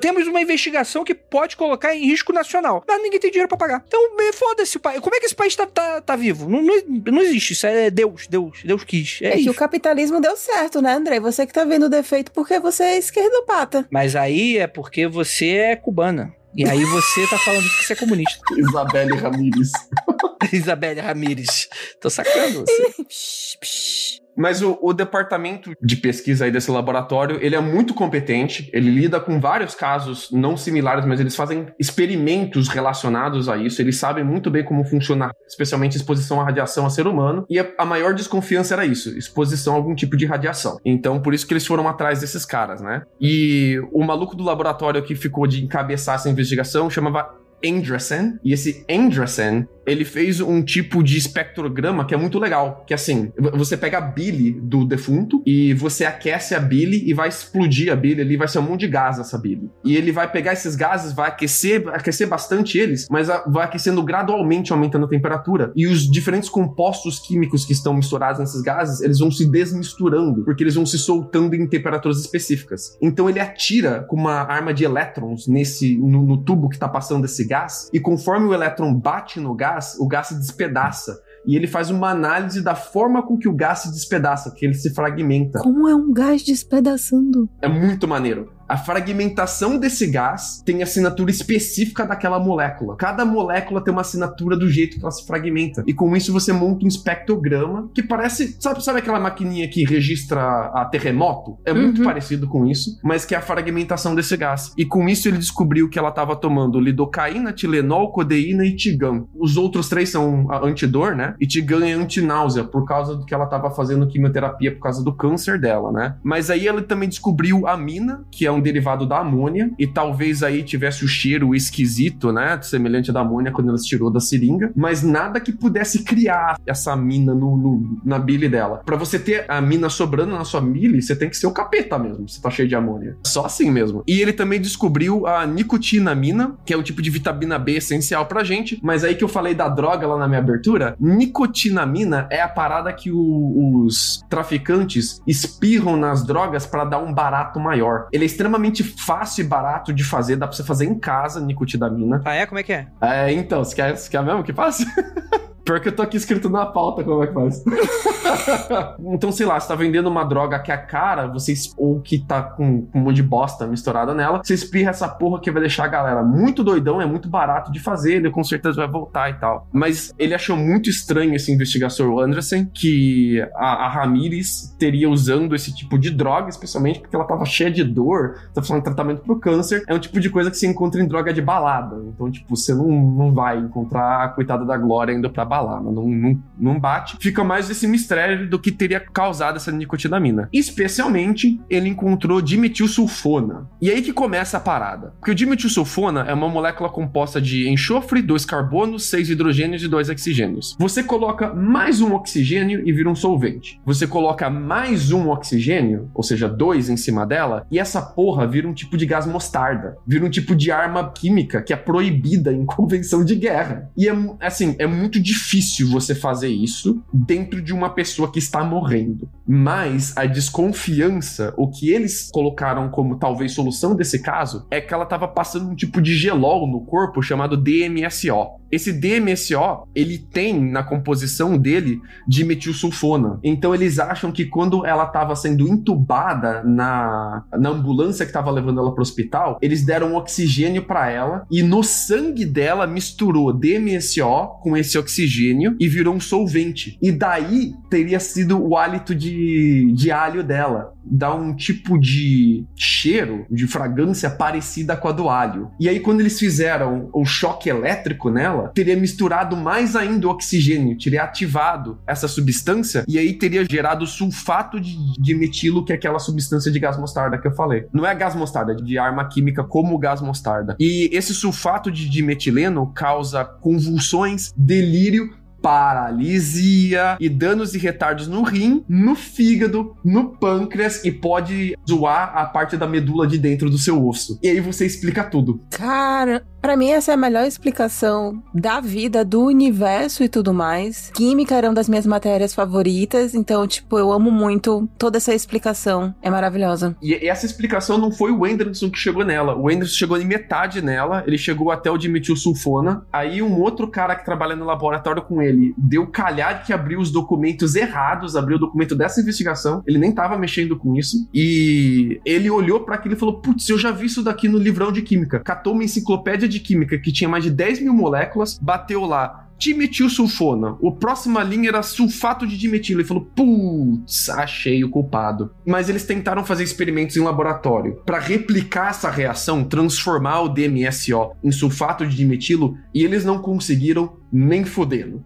Temos 0.00 0.26
uma 0.26 0.40
investigação 0.40 1.04
que 1.04 1.14
pode 1.14 1.54
colocar 1.56 1.94
em 1.94 2.06
risco 2.06 2.32
nacional. 2.32 2.82
Mas 2.88 3.00
ninguém 3.02 3.20
tem 3.20 3.30
dinheiro 3.30 3.48
pra 3.48 3.58
pagar. 3.58 3.84
Então, 3.86 4.00
eh, 4.20 4.32
foda-se 4.32 4.76
o 4.76 4.80
país. 4.80 4.98
Como 5.00 5.14
é 5.14 5.20
que 5.20 5.26
esse 5.26 5.34
país 5.34 5.54
tá, 5.54 5.64
tá, 5.66 6.00
tá 6.00 6.16
vivo? 6.16 6.48
Não, 6.48 6.60
não, 6.62 6.74
não 7.12 7.22
existe. 7.22 7.52
Isso 7.52 7.66
é 7.66 7.88
Deus, 7.90 8.26
Deus, 8.26 8.62
Deus 8.64 8.82
quis. 8.82 9.20
É, 9.22 9.34
É, 9.34 9.36
que 9.36 9.50
o 9.50 9.54
capitalismo 9.54 10.20
deu 10.20 10.36
certo, 10.36 10.80
né, 10.82 10.94
André? 10.94 11.20
Você 11.20 11.46
que 11.46 11.52
tá 11.52 11.64
vendo 11.64 11.86
o 11.86 11.88
defeito 11.90 12.32
porque 12.32 12.58
você 12.58 12.82
é 12.84 12.98
esquerdopata. 12.98 13.86
Mas 13.90 14.16
aí 14.16 14.58
é 14.58 14.66
porque 14.66 15.06
você 15.06 15.50
é 15.50 15.76
cubana. 15.76 16.34
E 16.54 16.68
aí 16.68 16.84
você 16.84 17.26
tá 17.28 17.38
falando 17.38 17.62
que 17.62 17.84
você 17.84 17.92
é 17.94 17.96
comunista. 17.96 18.40
Isabelle 18.58 19.16
Ramírez. 19.16 19.70
Isabelle 20.52 21.00
Ramírez. 21.00 21.68
Tô 22.00 22.10
sacando 22.10 22.64
você. 22.66 24.21
Mas 24.36 24.62
o, 24.62 24.78
o 24.80 24.92
departamento 24.92 25.72
de 25.80 25.96
pesquisa 25.96 26.44
aí 26.44 26.50
desse 26.50 26.70
laboratório, 26.70 27.38
ele 27.40 27.54
é 27.54 27.60
muito 27.60 27.94
competente, 27.94 28.70
ele 28.72 28.90
lida 28.90 29.20
com 29.20 29.40
vários 29.40 29.74
casos 29.74 30.30
não 30.30 30.56
similares, 30.56 31.04
mas 31.04 31.20
eles 31.20 31.36
fazem 31.36 31.66
experimentos 31.78 32.68
relacionados 32.68 33.48
a 33.48 33.56
isso, 33.56 33.80
eles 33.80 33.96
sabem 33.96 34.24
muito 34.24 34.50
bem 34.50 34.64
como 34.64 34.84
funciona, 34.84 35.30
especialmente 35.46 35.96
exposição 35.96 36.40
à 36.40 36.44
radiação 36.44 36.86
a 36.86 36.90
ser 36.90 37.06
humano, 37.06 37.44
e 37.48 37.58
a, 37.58 37.68
a 37.78 37.84
maior 37.84 38.14
desconfiança 38.14 38.74
era 38.74 38.86
isso, 38.86 39.16
exposição 39.16 39.74
a 39.74 39.76
algum 39.76 39.94
tipo 39.94 40.16
de 40.16 40.26
radiação. 40.26 40.78
Então, 40.84 41.20
por 41.20 41.34
isso 41.34 41.46
que 41.46 41.52
eles 41.52 41.66
foram 41.66 41.88
atrás 41.88 42.20
desses 42.20 42.44
caras, 42.44 42.80
né? 42.80 43.02
E 43.20 43.80
o 43.92 44.04
maluco 44.04 44.36
do 44.36 44.44
laboratório 44.44 45.02
que 45.02 45.14
ficou 45.14 45.46
de 45.46 45.64
encabeçar 45.64 46.16
essa 46.16 46.30
investigação 46.30 46.88
chamava 46.88 47.42
Andresen, 47.64 48.38
e 48.44 48.52
esse 48.52 48.84
Andresen, 48.90 49.66
ele 49.86 50.04
fez 50.04 50.40
um 50.40 50.62
tipo 50.62 51.02
de 51.02 51.16
espectrograma 51.16 52.04
que 52.04 52.14
é 52.14 52.16
muito 52.16 52.38
legal, 52.38 52.84
que 52.86 52.94
assim, 52.94 53.32
v- 53.38 53.50
você 53.54 53.76
pega 53.76 53.98
a 53.98 54.00
bile 54.00 54.52
do 54.60 54.84
defunto 54.84 55.42
e 55.46 55.74
você 55.74 56.04
aquece 56.04 56.54
a 56.54 56.60
bile 56.60 57.02
e 57.06 57.12
vai 57.12 57.28
explodir 57.28 57.92
a 57.92 57.96
bile 57.96 58.20
ali, 58.20 58.36
vai 58.36 58.48
ser 58.48 58.58
um 58.58 58.62
monte 58.62 58.80
de 58.80 58.88
gás 58.88 59.18
essa 59.18 59.38
bile. 59.38 59.70
E 59.84 59.96
ele 59.96 60.12
vai 60.12 60.30
pegar 60.30 60.52
esses 60.52 60.76
gases, 60.76 61.12
vai 61.12 61.28
aquecer, 61.28 61.86
aquecer 61.88 62.28
bastante 62.28 62.78
eles, 62.78 63.06
mas 63.10 63.28
vai 63.46 63.64
aquecendo 63.64 64.02
gradualmente, 64.02 64.72
aumentando 64.72 65.06
a 65.06 65.08
temperatura. 65.08 65.72
E 65.74 65.86
os 65.86 66.10
diferentes 66.10 66.48
compostos 66.48 67.18
químicos 67.18 67.64
que 67.64 67.72
estão 67.72 67.94
misturados 67.94 68.40
nesses 68.40 68.62
gases, 68.62 69.00
eles 69.00 69.18
vão 69.18 69.30
se 69.30 69.50
desmisturando, 69.50 70.44
porque 70.44 70.62
eles 70.62 70.74
vão 70.74 70.86
se 70.86 70.98
soltando 70.98 71.54
em 71.54 71.66
temperaturas 71.66 72.18
específicas. 72.18 72.96
Então 73.00 73.28
ele 73.28 73.40
atira 73.40 74.04
com 74.08 74.16
uma 74.16 74.42
arma 74.42 74.72
de 74.72 74.84
elétrons 74.84 75.46
nesse 75.46 75.96
no, 75.96 76.22
no 76.22 76.36
tubo 76.44 76.68
que 76.68 76.78
tá 76.78 76.88
passando 76.88 77.24
esse 77.24 77.44
gás, 77.46 77.88
e 77.92 78.00
conforme 78.00 78.46
o 78.46 78.54
elétron 78.54 78.94
bate 78.94 79.40
no 79.40 79.54
gás, 79.54 79.71
o 79.98 80.06
gás 80.08 80.28
se 80.28 80.38
despedaça. 80.38 81.16
E 81.44 81.56
ele 81.56 81.66
faz 81.66 81.90
uma 81.90 82.10
análise 82.10 82.62
da 82.62 82.74
forma 82.74 83.26
com 83.26 83.36
que 83.36 83.48
o 83.48 83.54
gás 83.54 83.80
se 83.80 83.90
despedaça, 83.90 84.52
que 84.54 84.64
ele 84.64 84.74
se 84.74 84.94
fragmenta. 84.94 85.58
Como 85.58 85.88
é 85.88 85.94
um 85.94 86.12
gás 86.12 86.42
despedaçando? 86.42 87.48
É 87.60 87.68
muito 87.68 88.06
maneiro. 88.06 88.52
A 88.68 88.76
fragmentação 88.76 89.78
desse 89.78 90.06
gás 90.06 90.62
tem 90.64 90.82
assinatura 90.82 91.30
específica 91.30 92.06
daquela 92.06 92.38
molécula. 92.38 92.96
Cada 92.96 93.24
molécula 93.24 93.82
tem 93.82 93.92
uma 93.92 94.00
assinatura 94.00 94.56
do 94.56 94.68
jeito 94.70 94.96
que 94.96 95.02
ela 95.02 95.10
se 95.10 95.26
fragmenta. 95.26 95.82
E 95.86 95.92
com 95.92 96.16
isso 96.16 96.32
você 96.32 96.52
monta 96.52 96.84
um 96.84 96.88
espectrograma 96.88 97.90
que 97.94 98.02
parece. 98.02 98.56
Sabe, 98.60 98.82
sabe 98.82 98.98
aquela 99.00 99.20
maquininha 99.20 99.68
que 99.68 99.84
registra 99.84 100.40
a 100.74 100.84
terremoto? 100.84 101.58
É 101.64 101.72
muito 101.72 101.98
Uhum. 101.98 102.04
parecido 102.04 102.48
com 102.48 102.66
isso, 102.66 102.98
mas 103.02 103.24
que 103.24 103.34
é 103.34 103.38
a 103.38 103.42
fragmentação 103.42 104.14
desse 104.14 104.36
gás. 104.36 104.72
E 104.78 104.84
com 104.84 105.08
isso 105.08 105.28
ele 105.28 105.36
descobriu 105.38 105.88
que 105.90 105.98
ela 105.98 106.08
estava 106.08 106.34
tomando 106.34 106.80
lidocaína, 106.80 107.52
Tilenol, 107.52 108.12
codeína 108.12 108.64
e 108.64 108.74
Tigan. 108.74 109.24
Os 109.38 109.56
outros 109.56 109.88
três 109.88 110.08
são 110.08 110.46
antidor, 110.64 111.14
né? 111.14 111.34
E 111.40 111.46
Tigan 111.46 111.86
é 111.86 111.92
antináusea, 111.92 112.64
por 112.64 112.86
causa 112.86 113.14
do 113.16 113.24
que 113.26 113.34
ela 113.34 113.44
estava 113.44 113.70
fazendo 113.70 114.06
quimioterapia 114.08 114.72
por 114.72 114.80
causa 114.80 115.04
do 115.04 115.12
câncer 115.12 115.60
dela, 115.60 115.92
né? 115.92 116.16
Mas 116.22 116.48
aí 116.50 116.66
ele 116.66 116.82
também 116.82 117.08
descobriu 117.08 117.66
a 117.66 117.76
mina, 117.76 118.24
que 118.30 118.46
é 118.46 118.52
um 118.52 118.60
derivado 118.62 119.06
da 119.06 119.18
amônia, 119.18 119.70
e 119.78 119.86
talvez 119.86 120.42
aí 120.42 120.62
tivesse 120.62 121.04
o 121.04 121.08
cheiro 121.08 121.54
esquisito, 121.54 122.32
né? 122.32 122.58
Semelhante 122.62 123.12
da 123.12 123.20
amônia 123.20 123.52
quando 123.52 123.68
ela 123.68 123.78
se 123.78 123.86
tirou 123.86 124.10
da 124.10 124.20
seringa, 124.20 124.72
mas 124.76 125.02
nada 125.02 125.40
que 125.40 125.52
pudesse 125.52 126.04
criar 126.04 126.56
essa 126.66 126.94
mina 126.96 127.34
no, 127.34 127.56
no- 127.56 127.98
na 128.04 128.18
bile 128.18 128.48
dela. 128.48 128.82
Pra 128.84 128.96
você 128.96 129.18
ter 129.18 129.44
a 129.48 129.60
mina 129.60 129.88
sobrando 129.88 130.32
na 130.32 130.44
sua 130.44 130.60
bile, 130.60 131.02
você 131.02 131.14
tem 131.16 131.28
que 131.28 131.36
ser 131.36 131.46
o 131.46 131.50
capeta 131.52 131.98
mesmo, 131.98 132.28
você 132.28 132.40
tá 132.40 132.50
cheio 132.50 132.68
de 132.68 132.74
amônia. 132.74 133.16
Só 133.26 133.44
assim 133.46 133.70
mesmo. 133.70 134.02
E 134.06 134.20
ele 134.20 134.32
também 134.32 134.60
descobriu 134.60 135.26
a 135.26 135.46
nicotinamina, 135.46 136.54
que 136.64 136.72
é 136.72 136.76
um 136.78 136.82
tipo 136.82 137.02
de 137.02 137.10
vitamina 137.10 137.58
B 137.58 137.72
essencial 137.76 138.26
pra 138.26 138.44
gente, 138.44 138.78
mas 138.82 139.04
aí 139.04 139.14
que 139.14 139.24
eu 139.24 139.28
falei 139.28 139.54
da 139.54 139.68
droga 139.68 140.06
lá 140.06 140.16
na 140.18 140.28
minha 140.28 140.38
abertura, 140.40 140.94
nicotinamina 141.00 142.26
é 142.30 142.40
a 142.40 142.48
parada 142.48 142.92
que 142.92 143.10
o- 143.10 143.84
os 143.84 144.22
traficantes 144.28 145.20
espirram 145.26 145.96
nas 145.96 146.24
drogas 146.24 146.66
pra 146.66 146.84
dar 146.84 146.98
um 146.98 147.12
barato 147.12 147.58
maior. 147.58 148.06
Ele 148.12 148.24
é 148.24 148.26
extremamente 148.42 148.82
fácil 148.82 149.44
e 149.44 149.48
barato 149.48 149.92
de 149.92 150.02
fazer, 150.02 150.36
dá 150.36 150.46
pra 150.46 150.56
você 150.56 150.64
fazer 150.64 150.84
em 150.84 150.98
casa 150.98 151.40
nicotinamina. 151.40 152.20
Ah, 152.24 152.34
é? 152.34 152.46
Como 152.46 152.58
é 152.58 152.62
que 152.62 152.72
é? 152.72 152.88
É, 153.00 153.32
então, 153.32 153.64
você 153.64 153.74
quer, 153.74 153.96
você 153.96 154.10
quer 154.10 154.22
mesmo 154.22 154.42
que 154.42 154.52
faça? 154.52 154.84
Pior 155.64 155.80
que 155.80 155.88
eu 155.88 155.94
tô 155.94 156.02
aqui 156.02 156.16
escrito 156.16 156.48
na 156.48 156.66
pauta 156.66 157.04
como 157.04 157.22
é 157.22 157.26
que 157.28 157.34
faz. 157.34 157.62
então, 159.14 159.30
sei 159.30 159.46
lá, 159.46 159.58
você 159.58 159.68
tá 159.68 159.74
vendendo 159.74 160.08
uma 160.08 160.24
droga 160.24 160.58
que 160.58 160.72
é 160.72 160.76
cara, 160.76 161.26
você 161.28 161.52
es- 161.52 161.72
ou 161.76 162.00
que 162.00 162.18
tá 162.18 162.42
com, 162.42 162.82
com 162.86 162.98
um 162.98 163.02
monte 163.02 163.16
de 163.16 163.22
bosta 163.22 163.66
misturada 163.66 164.14
nela, 164.14 164.40
você 164.42 164.54
espirra 164.54 164.90
essa 164.90 165.08
porra 165.08 165.40
que 165.40 165.50
vai 165.50 165.60
deixar 165.62 165.84
a 165.84 165.88
galera 165.88 166.22
muito 166.22 166.64
doidão, 166.64 167.00
é 167.00 167.06
muito 167.06 167.28
barato 167.28 167.70
de 167.70 167.78
fazer, 167.80 168.14
ele 168.14 168.30
com 168.30 168.42
certeza 168.42 168.76
vai 168.76 168.88
voltar 168.88 169.30
e 169.30 169.34
tal. 169.34 169.68
Mas 169.72 170.12
ele 170.18 170.34
achou 170.34 170.56
muito 170.56 170.90
estranho 170.90 171.34
esse 171.34 171.52
investigador 171.52 172.20
Anderson 172.22 172.66
que 172.72 173.40
a, 173.54 173.86
a 173.86 173.88
Ramírez 173.88 174.74
teria 174.78 175.08
usando 175.08 175.54
esse 175.54 175.74
tipo 175.74 175.98
de 175.98 176.10
droga, 176.10 176.48
especialmente 176.48 177.00
porque 177.00 177.14
ela 177.14 177.24
tava 177.24 177.44
cheia 177.44 177.70
de 177.70 177.84
dor, 177.84 178.36
tá 178.54 178.62
fazendo 178.62 178.82
tratamento 178.82 179.22
pro 179.22 179.38
câncer, 179.38 179.84
é 179.88 179.94
um 179.94 179.98
tipo 179.98 180.18
de 180.18 180.28
coisa 180.30 180.50
que 180.50 180.56
você 180.56 180.66
encontra 180.66 181.00
em 181.00 181.06
droga 181.06 181.32
de 181.32 181.40
balada. 181.42 181.96
Então, 182.08 182.30
tipo, 182.30 182.56
você 182.56 182.74
não, 182.74 182.88
não 182.88 183.32
vai 183.32 183.58
encontrar 183.58 184.24
a 184.24 184.28
coitada 184.28 184.64
da 184.64 184.76
Glória 184.76 185.12
indo 185.12 185.30
pra 185.30 185.44
abalar, 185.52 185.82
mas 185.82 185.94
não, 185.94 186.08
não, 186.08 186.42
não 186.58 186.80
bate. 186.80 187.16
Fica 187.20 187.44
mais 187.44 187.68
esse 187.68 187.86
mistério 187.86 188.48
do 188.48 188.58
que 188.58 188.72
teria 188.72 189.00
causado 189.00 189.56
essa 189.56 189.70
nicotinamina. 189.70 190.48
Especialmente, 190.52 191.60
ele 191.68 191.88
encontrou 191.88 192.40
dimetilsulfona. 192.40 193.68
E 193.80 193.90
aí 193.90 194.00
que 194.00 194.12
começa 194.12 194.56
a 194.56 194.60
parada. 194.60 195.12
Porque 195.18 195.32
o 195.32 195.34
dimetilsulfona 195.34 196.22
é 196.22 196.32
uma 196.32 196.48
molécula 196.48 196.88
composta 196.88 197.40
de 197.40 197.68
enxofre, 197.68 198.22
dois 198.22 198.44
carbonos, 198.44 199.04
seis 199.04 199.28
hidrogênios 199.28 199.82
e 199.82 199.88
dois 199.88 200.08
oxigênios. 200.08 200.74
Você 200.78 201.02
coloca 201.02 201.52
mais 201.52 202.00
um 202.00 202.14
oxigênio 202.14 202.82
e 202.86 202.92
vira 202.92 203.10
um 203.10 203.14
solvente. 203.14 203.80
Você 203.84 204.06
coloca 204.06 204.48
mais 204.48 205.12
um 205.12 205.28
oxigênio, 205.28 206.10
ou 206.14 206.22
seja, 206.22 206.48
dois 206.48 206.88
em 206.88 206.96
cima 206.96 207.26
dela, 207.26 207.66
e 207.70 207.78
essa 207.78 208.00
porra 208.00 208.46
vira 208.46 208.68
um 208.68 208.74
tipo 208.74 208.96
de 208.96 209.04
gás 209.04 209.26
mostarda. 209.26 209.96
Vira 210.06 210.24
um 210.24 210.30
tipo 210.30 210.54
de 210.54 210.70
arma 210.70 211.12
química 211.12 211.60
que 211.62 211.72
é 211.72 211.76
proibida 211.76 212.52
em 212.52 212.64
convenção 212.66 213.24
de 213.24 213.34
guerra. 213.34 213.90
E 213.96 214.08
é 214.08 214.14
assim, 214.40 214.74
é 214.78 214.86
muito 214.86 215.20
difícil 215.20 215.41
você 215.84 216.14
fazer 216.14 216.48
isso 216.48 217.02
dentro 217.12 217.60
de 217.60 217.72
uma 217.72 217.90
pessoa 217.90 218.30
que 218.30 218.38
está 218.38 218.64
morrendo. 218.64 219.28
Mas 219.46 220.16
a 220.16 220.26
desconfiança, 220.26 221.52
o 221.56 221.68
que 221.68 221.90
eles 221.90 222.30
colocaram 222.32 222.88
como 222.88 223.18
talvez 223.18 223.52
solução 223.52 223.94
desse 223.94 224.20
caso, 224.20 224.66
é 224.70 224.80
que 224.80 224.92
ela 224.92 225.04
estava 225.04 225.28
passando 225.28 225.68
um 225.70 225.74
tipo 225.74 226.00
de 226.00 226.14
gelol 226.14 226.66
no 226.66 226.80
corpo 226.84 227.22
chamado 227.22 227.56
DMSO. 227.56 228.61
Esse 228.72 228.90
DMSO, 228.90 229.86
ele 229.94 230.16
tem 230.16 230.58
na 230.58 230.82
composição 230.82 231.58
dele 231.58 232.00
dimetilsulfona. 232.26 233.38
Então 233.44 233.74
eles 233.74 233.98
acham 233.98 234.32
que 234.32 234.46
quando 234.46 234.86
ela 234.86 235.04
estava 235.04 235.36
sendo 235.36 235.68
entubada 235.68 236.62
na, 236.64 237.44
na 237.52 237.68
ambulância 237.68 238.24
que 238.24 238.30
estava 238.30 238.50
levando 238.50 238.80
ela 238.80 238.92
para 238.92 239.00
o 239.00 239.02
hospital, 239.02 239.58
eles 239.60 239.84
deram 239.84 240.14
oxigênio 240.14 240.84
para 240.84 241.10
ela 241.10 241.46
e 241.50 241.62
no 241.62 241.82
sangue 241.82 242.46
dela 242.46 242.86
misturou 242.86 243.52
DMSO 243.52 244.60
com 244.62 244.74
esse 244.74 244.96
oxigênio 244.96 245.76
e 245.78 245.86
virou 245.86 246.14
um 246.14 246.20
solvente. 246.20 246.98
E 247.02 247.12
daí 247.12 247.74
teria 247.90 248.18
sido 248.18 248.58
o 248.58 248.76
hálito 248.76 249.14
de, 249.14 249.92
de 249.92 250.10
alho 250.10 250.42
dela. 250.42 250.94
Dá 251.04 251.34
um 251.34 251.54
tipo 251.54 251.98
de 251.98 252.64
cheiro, 252.76 253.46
de 253.50 253.66
fragrância 253.66 254.30
parecida 254.30 254.96
com 254.96 255.08
a 255.08 255.12
do 255.12 255.28
alho. 255.28 255.70
E 255.78 255.88
aí, 255.88 256.00
quando 256.00 256.20
eles 256.20 256.38
fizeram 256.38 257.08
o 257.12 257.24
choque 257.24 257.68
elétrico 257.68 258.30
nela, 258.30 258.68
teria 258.74 258.96
misturado 258.96 259.56
mais 259.56 259.96
ainda 259.96 260.26
o 260.26 260.30
oxigênio, 260.30 260.96
teria 260.98 261.22
ativado 261.22 261.98
essa 262.06 262.28
substância 262.28 263.04
e 263.08 263.18
aí 263.18 263.34
teria 263.34 263.64
gerado 263.68 264.06
sulfato 264.06 264.80
de, 264.80 264.96
de 265.20 265.34
metilo, 265.34 265.84
que 265.84 265.92
é 265.92 265.96
aquela 265.96 266.18
substância 266.18 266.70
de 266.70 266.78
gás 266.78 266.98
mostarda 266.98 267.38
que 267.38 267.46
eu 267.46 267.54
falei. 267.54 267.86
Não 267.92 268.06
é 268.06 268.14
gás 268.14 268.34
mostarda, 268.34 268.72
é 268.72 268.76
de 268.76 268.98
arma 268.98 269.28
química 269.28 269.64
como 269.64 269.94
o 269.94 269.98
gás 269.98 270.20
mostarda. 270.20 270.76
E 270.78 271.10
esse 271.12 271.34
sulfato 271.34 271.90
de 271.90 272.08
dimetileno 272.08 272.92
causa 272.94 273.44
convulsões, 273.44 274.52
delírio, 274.56 275.30
paralisia 275.62 277.16
e 277.20 277.28
danos 277.28 277.74
e 277.74 277.78
retardos 277.78 278.26
no 278.26 278.42
rim, 278.42 278.84
no 278.88 279.14
fígado, 279.14 279.96
no 280.04 280.36
pâncreas 280.36 281.04
e 281.04 281.12
pode 281.12 281.78
zoar 281.88 282.36
a 282.36 282.44
parte 282.44 282.76
da 282.76 282.86
medula 282.86 283.26
de 283.26 283.38
dentro 283.38 283.70
do 283.70 283.78
seu 283.78 284.04
osso. 284.06 284.38
E 284.42 284.48
aí 284.48 284.60
você 284.60 284.84
explica 284.84 285.22
tudo. 285.22 285.60
Cara, 285.70 286.44
para 286.60 286.76
mim 286.76 286.90
essa 286.90 287.12
é 287.12 287.14
a 287.14 287.16
melhor 287.16 287.46
explicação 287.46 288.42
da 288.52 288.80
vida, 288.80 289.24
do 289.24 289.44
universo 289.44 290.24
e 290.24 290.28
tudo 290.28 290.52
mais. 290.52 291.10
Química 291.14 291.54
era 291.54 291.68
uma 291.68 291.74
das 291.74 291.88
minhas 291.88 292.06
matérias 292.06 292.52
favoritas, 292.52 293.34
então 293.34 293.66
tipo, 293.66 293.98
eu 293.98 294.12
amo 294.12 294.30
muito 294.30 294.88
toda 294.98 295.18
essa 295.18 295.32
explicação. 295.32 296.12
É 296.20 296.28
maravilhosa. 296.28 296.96
E 297.00 297.14
essa 297.28 297.46
explicação 297.46 297.98
não 297.98 298.10
foi 298.10 298.32
o 298.32 298.44
Anderson 298.44 298.90
que 298.90 298.98
chegou 298.98 299.24
nela. 299.24 299.54
O 299.54 299.68
Anderson 299.68 299.94
chegou 299.94 300.18
em 300.18 300.24
metade 300.24 300.82
nela, 300.82 301.22
ele 301.24 301.38
chegou 301.38 301.70
até 301.70 301.90
o 301.90 301.96
dimetilsulfona. 301.96 303.06
Aí 303.12 303.40
um 303.40 303.60
outro 303.60 303.86
cara 303.86 304.16
que 304.16 304.24
trabalha 304.24 304.56
no 304.56 304.64
laboratório 304.64 305.22
com 305.22 305.40
ele 305.40 305.51
ele 305.52 305.74
deu 305.76 306.06
calhar 306.06 306.64
que 306.64 306.72
abriu 306.72 307.00
os 307.00 307.10
documentos 307.10 307.74
errados, 307.74 308.36
abriu 308.36 308.56
o 308.56 308.60
documento 308.60 308.94
dessa 308.94 309.20
investigação, 309.20 309.82
ele 309.86 309.98
nem 309.98 310.12
tava 310.12 310.38
mexendo 310.38 310.76
com 310.76 310.96
isso, 310.96 311.28
e 311.32 312.20
ele 312.24 312.50
olhou 312.50 312.80
para 312.80 312.96
aquilo 312.96 313.14
e 313.14 313.18
falou: 313.18 313.40
Putz, 313.40 313.68
eu 313.68 313.78
já 313.78 313.90
vi 313.90 314.06
isso 314.06 314.22
daqui 314.22 314.48
no 314.48 314.58
livrão 314.58 314.92
de 314.92 315.02
química. 315.02 315.40
Catou 315.40 315.74
uma 315.74 315.84
enciclopédia 315.84 316.48
de 316.48 316.60
química 316.60 316.98
que 316.98 317.12
tinha 317.12 317.28
mais 317.28 317.44
de 317.44 317.50
10 317.50 317.82
mil 317.82 317.94
moléculas, 317.94 318.58
bateu 318.58 319.04
lá 319.04 319.48
dimetilsulfona. 319.62 320.76
O 320.80 320.90
próxima 320.90 321.42
linha 321.42 321.68
era 321.68 321.82
sulfato 321.82 322.46
de 322.46 322.58
dimetilo. 322.58 323.00
Ele 323.00 323.08
falou: 323.08 323.24
putz, 323.24 324.28
achei 324.28 324.82
o 324.82 324.90
culpado. 324.90 325.52
Mas 325.64 325.88
eles 325.88 326.04
tentaram 326.04 326.44
fazer 326.44 326.64
experimentos 326.64 327.16
em 327.16 327.20
laboratório 327.20 328.02
para 328.04 328.18
replicar 328.18 328.90
essa 328.90 329.10
reação, 329.10 329.64
transformar 329.64 330.40
o 330.40 330.48
DMSO 330.48 331.32
em 331.44 331.52
sulfato 331.52 332.06
de 332.06 332.16
dimetilo, 332.16 332.76
e 332.92 333.04
eles 333.04 333.24
não 333.24 333.38
conseguiram 333.38 334.16
nem 334.32 334.64
fodendo. 334.64 335.22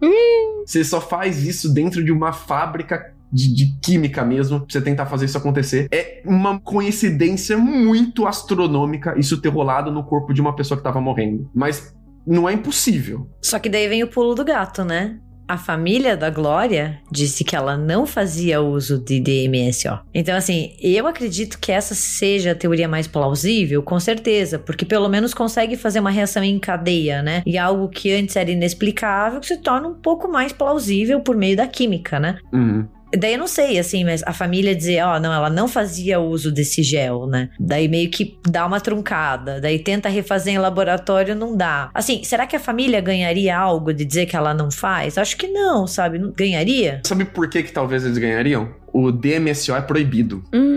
Você 0.65 0.83
só 0.83 1.01
faz 1.01 1.43
isso 1.43 1.73
dentro 1.73 2.03
de 2.03 2.11
uma 2.11 2.31
fábrica 2.31 3.15
de, 3.31 3.53
de, 3.53 3.77
química 3.81 4.23
mesmo, 4.23 4.59
pra 4.59 4.67
você 4.69 4.81
tentar 4.81 5.05
fazer 5.05 5.25
isso 5.25 5.37
acontecer. 5.37 5.87
É 5.91 6.21
uma 6.25 6.59
coincidência 6.59 7.57
muito 7.57 8.25
astronômica 8.25 9.17
isso 9.17 9.41
ter 9.41 9.49
rolado 9.49 9.91
no 9.91 10.03
corpo 10.03 10.33
de 10.33 10.41
uma 10.41 10.55
pessoa 10.55 10.77
que 10.77 10.83
tava 10.83 11.01
morrendo. 11.01 11.49
Mas 11.53 11.95
não 12.27 12.47
é 12.47 12.53
impossível. 12.53 13.29
Só 13.41 13.57
que 13.57 13.69
daí 13.69 13.87
vem 13.87 14.03
o 14.03 14.07
pulo 14.07 14.35
do 14.35 14.43
gato, 14.43 14.83
né? 14.83 15.17
A 15.47 15.57
família 15.57 16.17
da 16.17 16.29
Glória 16.29 16.99
disse 17.09 17.45
que 17.45 17.55
ela 17.55 17.77
não 17.77 18.05
fazia 18.05 18.59
uso 18.59 18.99
de 18.99 19.17
DMSO. 19.21 19.97
Então, 20.13 20.35
assim, 20.35 20.75
eu 20.81 21.07
acredito 21.07 21.57
que 21.57 21.71
essa 21.71 21.95
seja 21.95 22.51
a 22.51 22.55
teoria 22.55 22.85
mais 22.85 23.07
plausível, 23.07 23.81
com 23.81 23.97
certeza, 23.97 24.59
porque 24.59 24.83
pelo 24.83 25.07
menos 25.07 25.33
consegue 25.33 25.77
fazer 25.77 26.01
uma 26.01 26.09
reação 26.09 26.43
em 26.43 26.59
cadeia, 26.59 27.21
né? 27.21 27.43
E 27.45 27.57
algo 27.57 27.87
que 27.87 28.11
antes 28.11 28.35
era 28.35 28.51
inexplicável 28.51 29.39
que 29.39 29.47
se 29.47 29.57
torna 29.61 29.87
um 29.87 29.95
pouco 29.95 30.27
mais 30.27 30.51
plausível 30.51 31.21
por 31.21 31.37
meio 31.37 31.55
da 31.55 31.65
química, 31.65 32.19
né? 32.19 32.37
Uhum. 32.51 32.85
Daí 33.15 33.33
eu 33.33 33.39
não 33.39 33.47
sei, 33.47 33.79
assim, 33.79 34.03
mas 34.03 34.21
a 34.25 34.33
família 34.33 34.75
dizer, 34.75 35.03
ó, 35.03 35.15
oh, 35.15 35.19
não, 35.19 35.33
ela 35.33 35.49
não 35.49 35.67
fazia 35.67 36.19
uso 36.19 36.51
desse 36.51 36.83
gel, 36.83 37.25
né? 37.27 37.49
Daí 37.59 37.87
meio 37.87 38.09
que 38.09 38.37
dá 38.47 38.65
uma 38.65 38.79
truncada. 38.79 39.61
Daí 39.61 39.79
tenta 39.79 40.09
refazer 40.09 40.53
em 40.53 40.57
laboratório, 40.57 41.35
não 41.35 41.55
dá. 41.55 41.89
Assim, 41.93 42.23
será 42.23 42.45
que 42.45 42.55
a 42.55 42.59
família 42.59 42.99
ganharia 42.99 43.57
algo 43.57 43.93
de 43.93 44.03
dizer 44.03 44.25
que 44.25 44.35
ela 44.35 44.53
não 44.53 44.69
faz? 44.69 45.17
Acho 45.17 45.37
que 45.37 45.47
não, 45.47 45.87
sabe? 45.87 46.19
Não 46.19 46.31
ganharia? 46.31 47.01
Sabe 47.05 47.25
por 47.25 47.49
que 47.49 47.63
que 47.63 47.71
talvez 47.71 48.03
eles 48.03 48.17
ganhariam? 48.17 48.69
O 48.91 49.11
DMSO 49.11 49.75
é 49.75 49.81
proibido. 49.81 50.43
Hum. 50.53 50.76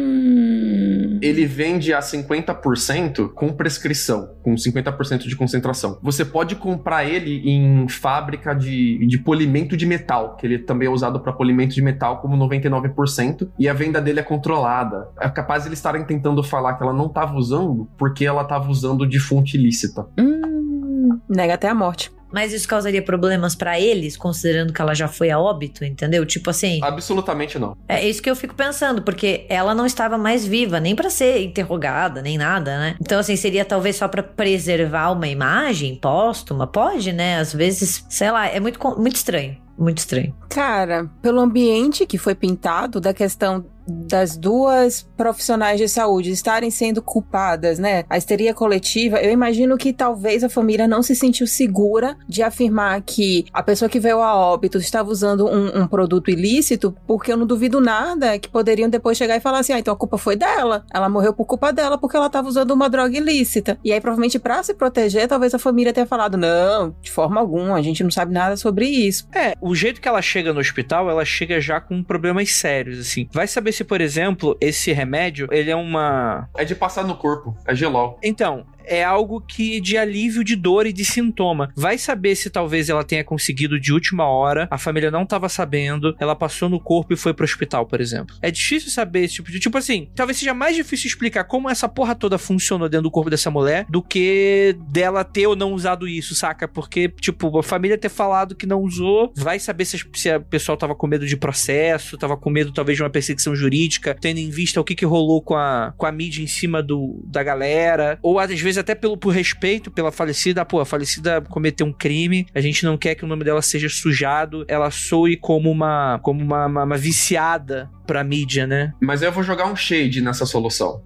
Ele 1.22 1.46
vende 1.46 1.92
a 1.92 2.00
50% 2.00 3.32
com 3.32 3.52
prescrição, 3.52 4.34
com 4.42 4.54
50% 4.54 5.28
de 5.28 5.36
concentração. 5.36 5.98
Você 6.02 6.24
pode 6.24 6.56
comprar 6.56 7.04
ele 7.04 7.42
em 7.48 7.88
fábrica 7.88 8.54
de, 8.54 9.06
de 9.06 9.18
polimento 9.18 9.76
de 9.76 9.86
metal, 9.86 10.36
que 10.36 10.46
ele 10.46 10.58
também 10.58 10.88
é 10.88 10.90
usado 10.90 11.20
para 11.20 11.32
polimento 11.32 11.74
de 11.74 11.82
metal 11.82 12.20
como 12.20 12.36
99%, 12.36 13.48
e 13.58 13.68
a 13.68 13.72
venda 13.72 14.00
dele 14.00 14.20
é 14.20 14.22
controlada. 14.24 15.08
É 15.20 15.28
capaz 15.28 15.62
de 15.62 15.68
eles 15.68 15.78
estarem 15.78 16.04
tentando 16.04 16.42
falar 16.42 16.74
que 16.74 16.82
ela 16.82 16.92
não 16.92 17.06
estava 17.06 17.34
usando 17.34 17.88
porque 17.96 18.24
ela 18.24 18.42
estava 18.42 18.70
usando 18.70 19.06
de 19.06 19.18
fonte 19.18 19.56
ilícita. 19.56 20.06
Hum. 20.18 21.18
Nega 21.28 21.54
até 21.54 21.68
a 21.68 21.74
morte. 21.74 22.10
Mas 22.32 22.52
isso 22.52 22.68
causaria 22.68 23.02
problemas 23.02 23.54
para 23.54 23.78
eles, 23.78 24.16
considerando 24.16 24.72
que 24.72 24.80
ela 24.80 24.94
já 24.94 25.08
foi 25.08 25.30
a 25.30 25.38
óbito, 25.38 25.84
entendeu? 25.84 26.24
Tipo 26.24 26.50
assim. 26.50 26.80
Absolutamente 26.82 27.58
não. 27.58 27.76
É 27.88 28.06
isso 28.06 28.22
que 28.22 28.30
eu 28.30 28.36
fico 28.36 28.54
pensando, 28.54 29.02
porque 29.02 29.46
ela 29.48 29.74
não 29.74 29.86
estava 29.86 30.16
mais 30.16 30.46
viva, 30.46 30.80
nem 30.80 30.94
para 30.94 31.10
ser 31.10 31.42
interrogada, 31.42 32.22
nem 32.22 32.38
nada, 32.38 32.78
né? 32.78 32.96
Então, 33.00 33.18
assim, 33.18 33.36
seria 33.36 33.64
talvez 33.64 33.96
só 33.96 34.08
para 34.08 34.22
preservar 34.22 35.10
uma 35.10 35.28
imagem 35.28 35.96
póstuma? 35.96 36.66
Pode, 36.66 37.12
né? 37.12 37.38
Às 37.38 37.52
vezes, 37.52 38.04
sei 38.08 38.30
lá, 38.30 38.46
é 38.46 38.60
muito, 38.60 38.78
muito 38.98 39.16
estranho. 39.16 39.56
Muito 39.78 39.98
estranho. 39.98 40.34
Cara, 40.50 41.08
pelo 41.22 41.40
ambiente 41.40 42.04
que 42.04 42.18
foi 42.18 42.34
pintado, 42.34 43.00
da 43.00 43.14
questão 43.14 43.64
das 43.90 44.36
duas 44.36 45.02
profissionais 45.16 45.78
de 45.78 45.88
saúde 45.88 46.30
estarem 46.30 46.70
sendo 46.70 47.02
culpadas, 47.02 47.78
né? 47.78 48.04
A 48.08 48.16
histeria 48.16 48.54
coletiva, 48.54 49.18
eu 49.18 49.30
imagino 49.30 49.76
que 49.76 49.92
talvez 49.92 50.44
a 50.44 50.48
família 50.48 50.86
não 50.86 51.02
se 51.02 51.14
sentiu 51.14 51.46
segura 51.46 52.16
de 52.28 52.42
afirmar 52.42 53.00
que 53.02 53.44
a 53.52 53.62
pessoa 53.62 53.88
que 53.88 54.00
veio 54.00 54.20
a 54.20 54.34
óbito 54.34 54.78
estava 54.78 55.10
usando 55.10 55.46
um, 55.46 55.82
um 55.82 55.86
produto 55.86 56.30
ilícito, 56.30 56.94
porque 57.06 57.32
eu 57.32 57.36
não 57.36 57.46
duvido 57.46 57.80
nada 57.80 58.38
que 58.38 58.48
poderiam 58.48 58.88
depois 58.88 59.18
chegar 59.18 59.36
e 59.36 59.40
falar 59.40 59.60
assim: 59.60 59.72
ah, 59.72 59.78
então 59.78 59.92
a 59.92 59.96
culpa 59.96 60.16
foi 60.18 60.36
dela. 60.36 60.84
Ela 60.92 61.08
morreu 61.08 61.32
por 61.32 61.46
culpa 61.46 61.72
dela 61.72 61.98
porque 61.98 62.16
ela 62.16 62.26
estava 62.26 62.48
usando 62.48 62.70
uma 62.70 62.88
droga 62.88 63.16
ilícita. 63.16 63.78
E 63.84 63.92
aí, 63.92 64.00
provavelmente, 64.00 64.38
para 64.38 64.62
se 64.62 64.74
proteger, 64.74 65.28
talvez 65.28 65.54
a 65.54 65.58
família 65.58 65.92
tenha 65.92 66.06
falado: 66.06 66.36
não, 66.36 66.94
de 67.00 67.10
forma 67.10 67.40
alguma, 67.40 67.76
a 67.76 67.82
gente 67.82 68.02
não 68.02 68.10
sabe 68.10 68.32
nada 68.32 68.56
sobre 68.56 68.86
isso. 68.86 69.28
É, 69.34 69.54
o 69.60 69.74
jeito 69.74 70.00
que 70.00 70.08
ela 70.08 70.22
chega 70.22 70.52
no 70.52 70.60
hospital, 70.60 71.10
ela 71.10 71.24
chega 71.24 71.60
já 71.60 71.80
com 71.80 72.02
problemas 72.02 72.52
sérios, 72.52 72.98
assim. 72.98 73.28
Vai 73.32 73.46
saber 73.46 73.72
se, 73.72 73.79
por 73.84 74.00
exemplo, 74.00 74.56
esse 74.60 74.92
remédio, 74.92 75.48
ele 75.50 75.70
é 75.70 75.76
uma... 75.76 76.48
É 76.56 76.64
de 76.64 76.74
passar 76.74 77.04
no 77.04 77.16
corpo, 77.16 77.56
é 77.66 77.74
gelol. 77.74 78.18
Então, 78.22 78.64
é 78.84 79.04
algo 79.04 79.40
que 79.40 79.80
de 79.80 79.96
alívio 79.96 80.44
de 80.44 80.56
dor 80.56 80.86
e 80.86 80.92
de 80.92 81.04
sintoma. 81.04 81.70
Vai 81.76 81.98
saber 81.98 82.34
se 82.34 82.50
talvez 82.50 82.88
ela 82.88 83.04
tenha 83.04 83.24
conseguido 83.24 83.80
de 83.80 83.92
última 83.92 84.26
hora, 84.26 84.68
a 84.70 84.78
família 84.78 85.10
não 85.10 85.26
tava 85.26 85.48
sabendo, 85.48 86.14
ela 86.18 86.34
passou 86.34 86.68
no 86.68 86.80
corpo 86.80 87.12
e 87.12 87.16
foi 87.16 87.32
pro 87.34 87.44
hospital, 87.44 87.86
por 87.86 88.00
exemplo. 88.00 88.36
É 88.42 88.50
difícil 88.50 88.90
saber 88.90 89.24
esse 89.24 89.34
tipo 89.34 89.50
de. 89.50 89.60
Tipo 89.60 89.78
assim, 89.78 90.08
talvez 90.14 90.38
seja 90.38 90.54
mais 90.54 90.76
difícil 90.76 91.08
explicar 91.08 91.44
como 91.44 91.68
essa 91.68 91.88
porra 91.88 92.14
toda 92.14 92.38
funcionou 92.38 92.88
dentro 92.88 93.04
do 93.04 93.10
corpo 93.10 93.30
dessa 93.30 93.50
mulher 93.50 93.86
do 93.88 94.02
que 94.02 94.76
dela 94.88 95.24
ter 95.24 95.46
ou 95.46 95.56
não 95.56 95.72
usado 95.72 96.08
isso, 96.08 96.34
saca? 96.34 96.66
Porque, 96.66 97.08
tipo, 97.08 97.58
a 97.58 97.62
família 97.62 97.98
ter 97.98 98.08
falado 98.08 98.54
que 98.54 98.66
não 98.66 98.80
usou, 98.82 99.32
vai 99.36 99.58
saber 99.58 99.84
se, 99.84 100.00
se 100.14 100.30
a 100.30 100.40
pessoal 100.40 100.76
tava 100.76 100.94
com 100.94 101.06
medo 101.06 101.26
de 101.26 101.36
processo, 101.36 102.18
tava 102.18 102.36
com 102.36 102.50
medo 102.50 102.72
talvez 102.72 102.96
de 102.96 103.02
uma 103.02 103.10
perseguição 103.10 103.54
jurídica, 103.54 104.16
tendo 104.20 104.38
em 104.38 104.50
vista 104.50 104.80
o 104.80 104.84
que, 104.84 104.94
que 104.94 105.04
rolou 105.04 105.42
com 105.42 105.56
a, 105.56 105.92
com 105.96 106.06
a 106.06 106.12
mídia 106.12 106.42
em 106.42 106.46
cima 106.46 106.82
do, 106.82 107.22
da 107.26 107.42
galera, 107.42 108.18
ou 108.22 108.38
às 108.38 108.50
vezes 108.50 108.69
até 108.78 108.94
pelo 108.94 109.16
por 109.16 109.30
respeito 109.30 109.90
pela 109.90 110.12
falecida, 110.12 110.64
pô, 110.64 110.80
a 110.80 110.86
falecida 110.86 111.40
cometeu 111.40 111.86
um 111.86 111.92
crime, 111.92 112.46
a 112.54 112.60
gente 112.60 112.84
não 112.84 112.96
quer 112.96 113.14
que 113.14 113.24
o 113.24 113.28
nome 113.28 113.44
dela 113.44 113.62
seja 113.62 113.88
sujado, 113.88 114.64
ela 114.68 114.90
soe 114.90 115.36
como 115.36 115.70
uma 115.70 116.18
como 116.22 116.42
uma, 116.42 116.66
uma, 116.66 116.84
uma 116.84 116.96
viciada 116.96 117.90
pra 118.06 118.24
mídia, 118.24 118.66
né? 118.66 118.92
Mas 119.00 119.22
eu 119.22 119.30
vou 119.30 119.42
jogar 119.42 119.66
um 119.70 119.76
shade 119.76 120.20
nessa 120.20 120.44
solução. 120.44 121.02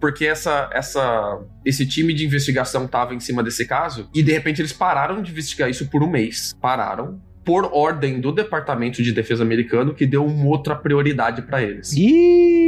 Porque 0.00 0.26
essa, 0.26 0.68
essa, 0.72 1.40
esse 1.64 1.86
time 1.86 2.12
de 2.12 2.26
investigação 2.26 2.88
tava 2.88 3.14
em 3.14 3.20
cima 3.20 3.42
desse 3.42 3.64
caso 3.64 4.08
e 4.12 4.22
de 4.22 4.32
repente 4.32 4.60
eles 4.60 4.72
pararam 4.72 5.22
de 5.22 5.30
investigar 5.30 5.70
isso 5.70 5.88
por 5.88 6.02
um 6.02 6.10
mês. 6.10 6.52
Pararam. 6.60 7.20
Por 7.44 7.70
ordem 7.72 8.20
do 8.20 8.32
Departamento 8.32 9.02
de 9.02 9.12
Defesa 9.12 9.42
americano, 9.42 9.94
que 9.94 10.06
deu 10.06 10.24
uma 10.24 10.46
outra 10.46 10.76
prioridade 10.76 11.42
pra 11.42 11.62
eles. 11.62 11.92
Ih! 11.92 12.61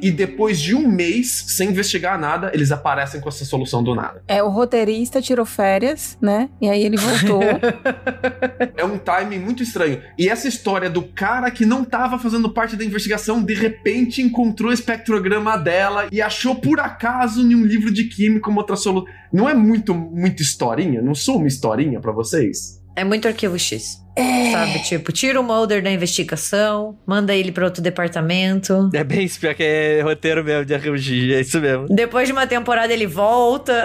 E 0.00 0.10
depois 0.10 0.60
de 0.60 0.74
um 0.74 0.88
mês, 0.88 1.44
sem 1.48 1.70
investigar 1.70 2.18
nada, 2.18 2.50
eles 2.54 2.70
aparecem 2.70 3.20
com 3.20 3.28
essa 3.28 3.44
solução 3.44 3.82
do 3.82 3.94
nada. 3.94 4.22
É, 4.28 4.42
o 4.42 4.48
roteirista 4.48 5.20
tirou 5.20 5.44
férias, 5.44 6.16
né? 6.20 6.48
E 6.60 6.68
aí 6.68 6.84
ele 6.84 6.96
voltou. 6.96 7.40
É 8.76 8.84
um 8.84 8.96
timing 8.96 9.40
muito 9.40 9.62
estranho. 9.62 10.00
E 10.16 10.28
essa 10.28 10.46
história 10.46 10.88
do 10.88 11.02
cara 11.02 11.50
que 11.50 11.66
não 11.66 11.84
tava 11.84 12.18
fazendo 12.18 12.48
parte 12.50 12.76
da 12.76 12.84
investigação, 12.84 13.42
de 13.42 13.54
repente 13.54 14.22
encontrou 14.22 14.70
o 14.70 14.74
espectrograma 14.74 15.56
dela 15.56 16.06
e 16.12 16.22
achou 16.22 16.54
por 16.54 16.78
acaso 16.78 17.40
em 17.40 17.54
um 17.54 17.64
livro 17.64 17.92
de 17.92 18.04
química 18.04 18.48
uma 18.48 18.60
outra 18.60 18.76
solução. 18.76 19.12
Não 19.32 19.48
é 19.48 19.54
muito, 19.54 19.94
muito 19.94 20.42
historinha? 20.42 21.02
Não 21.02 21.14
sou 21.14 21.38
uma 21.38 21.48
historinha 21.48 22.00
pra 22.00 22.12
vocês? 22.12 22.77
É 22.98 23.04
muito 23.04 23.28
arquivo 23.28 23.58
X. 23.58 24.02
Sabe? 24.50 24.82
Tipo, 24.82 25.12
tira 25.12 25.40
o 25.40 25.44
Mulder 25.44 25.80
da 25.80 25.92
investigação, 25.92 26.98
manda 27.06 27.32
ele 27.36 27.52
pra 27.52 27.64
outro 27.66 27.80
departamento. 27.80 28.90
É 28.92 29.04
bem 29.04 29.22
isso, 29.24 29.38
pior 29.38 29.54
que 29.54 29.62
é 29.62 30.00
roteiro 30.02 30.42
mesmo 30.42 30.64
de 30.64 30.74
Arquivo 30.74 30.98
X, 30.98 31.08
é 31.32 31.40
isso 31.40 31.60
mesmo. 31.60 31.86
Depois 31.88 32.26
de 32.26 32.32
uma 32.32 32.44
temporada 32.44 32.92
ele 32.92 33.06
volta. 33.06 33.84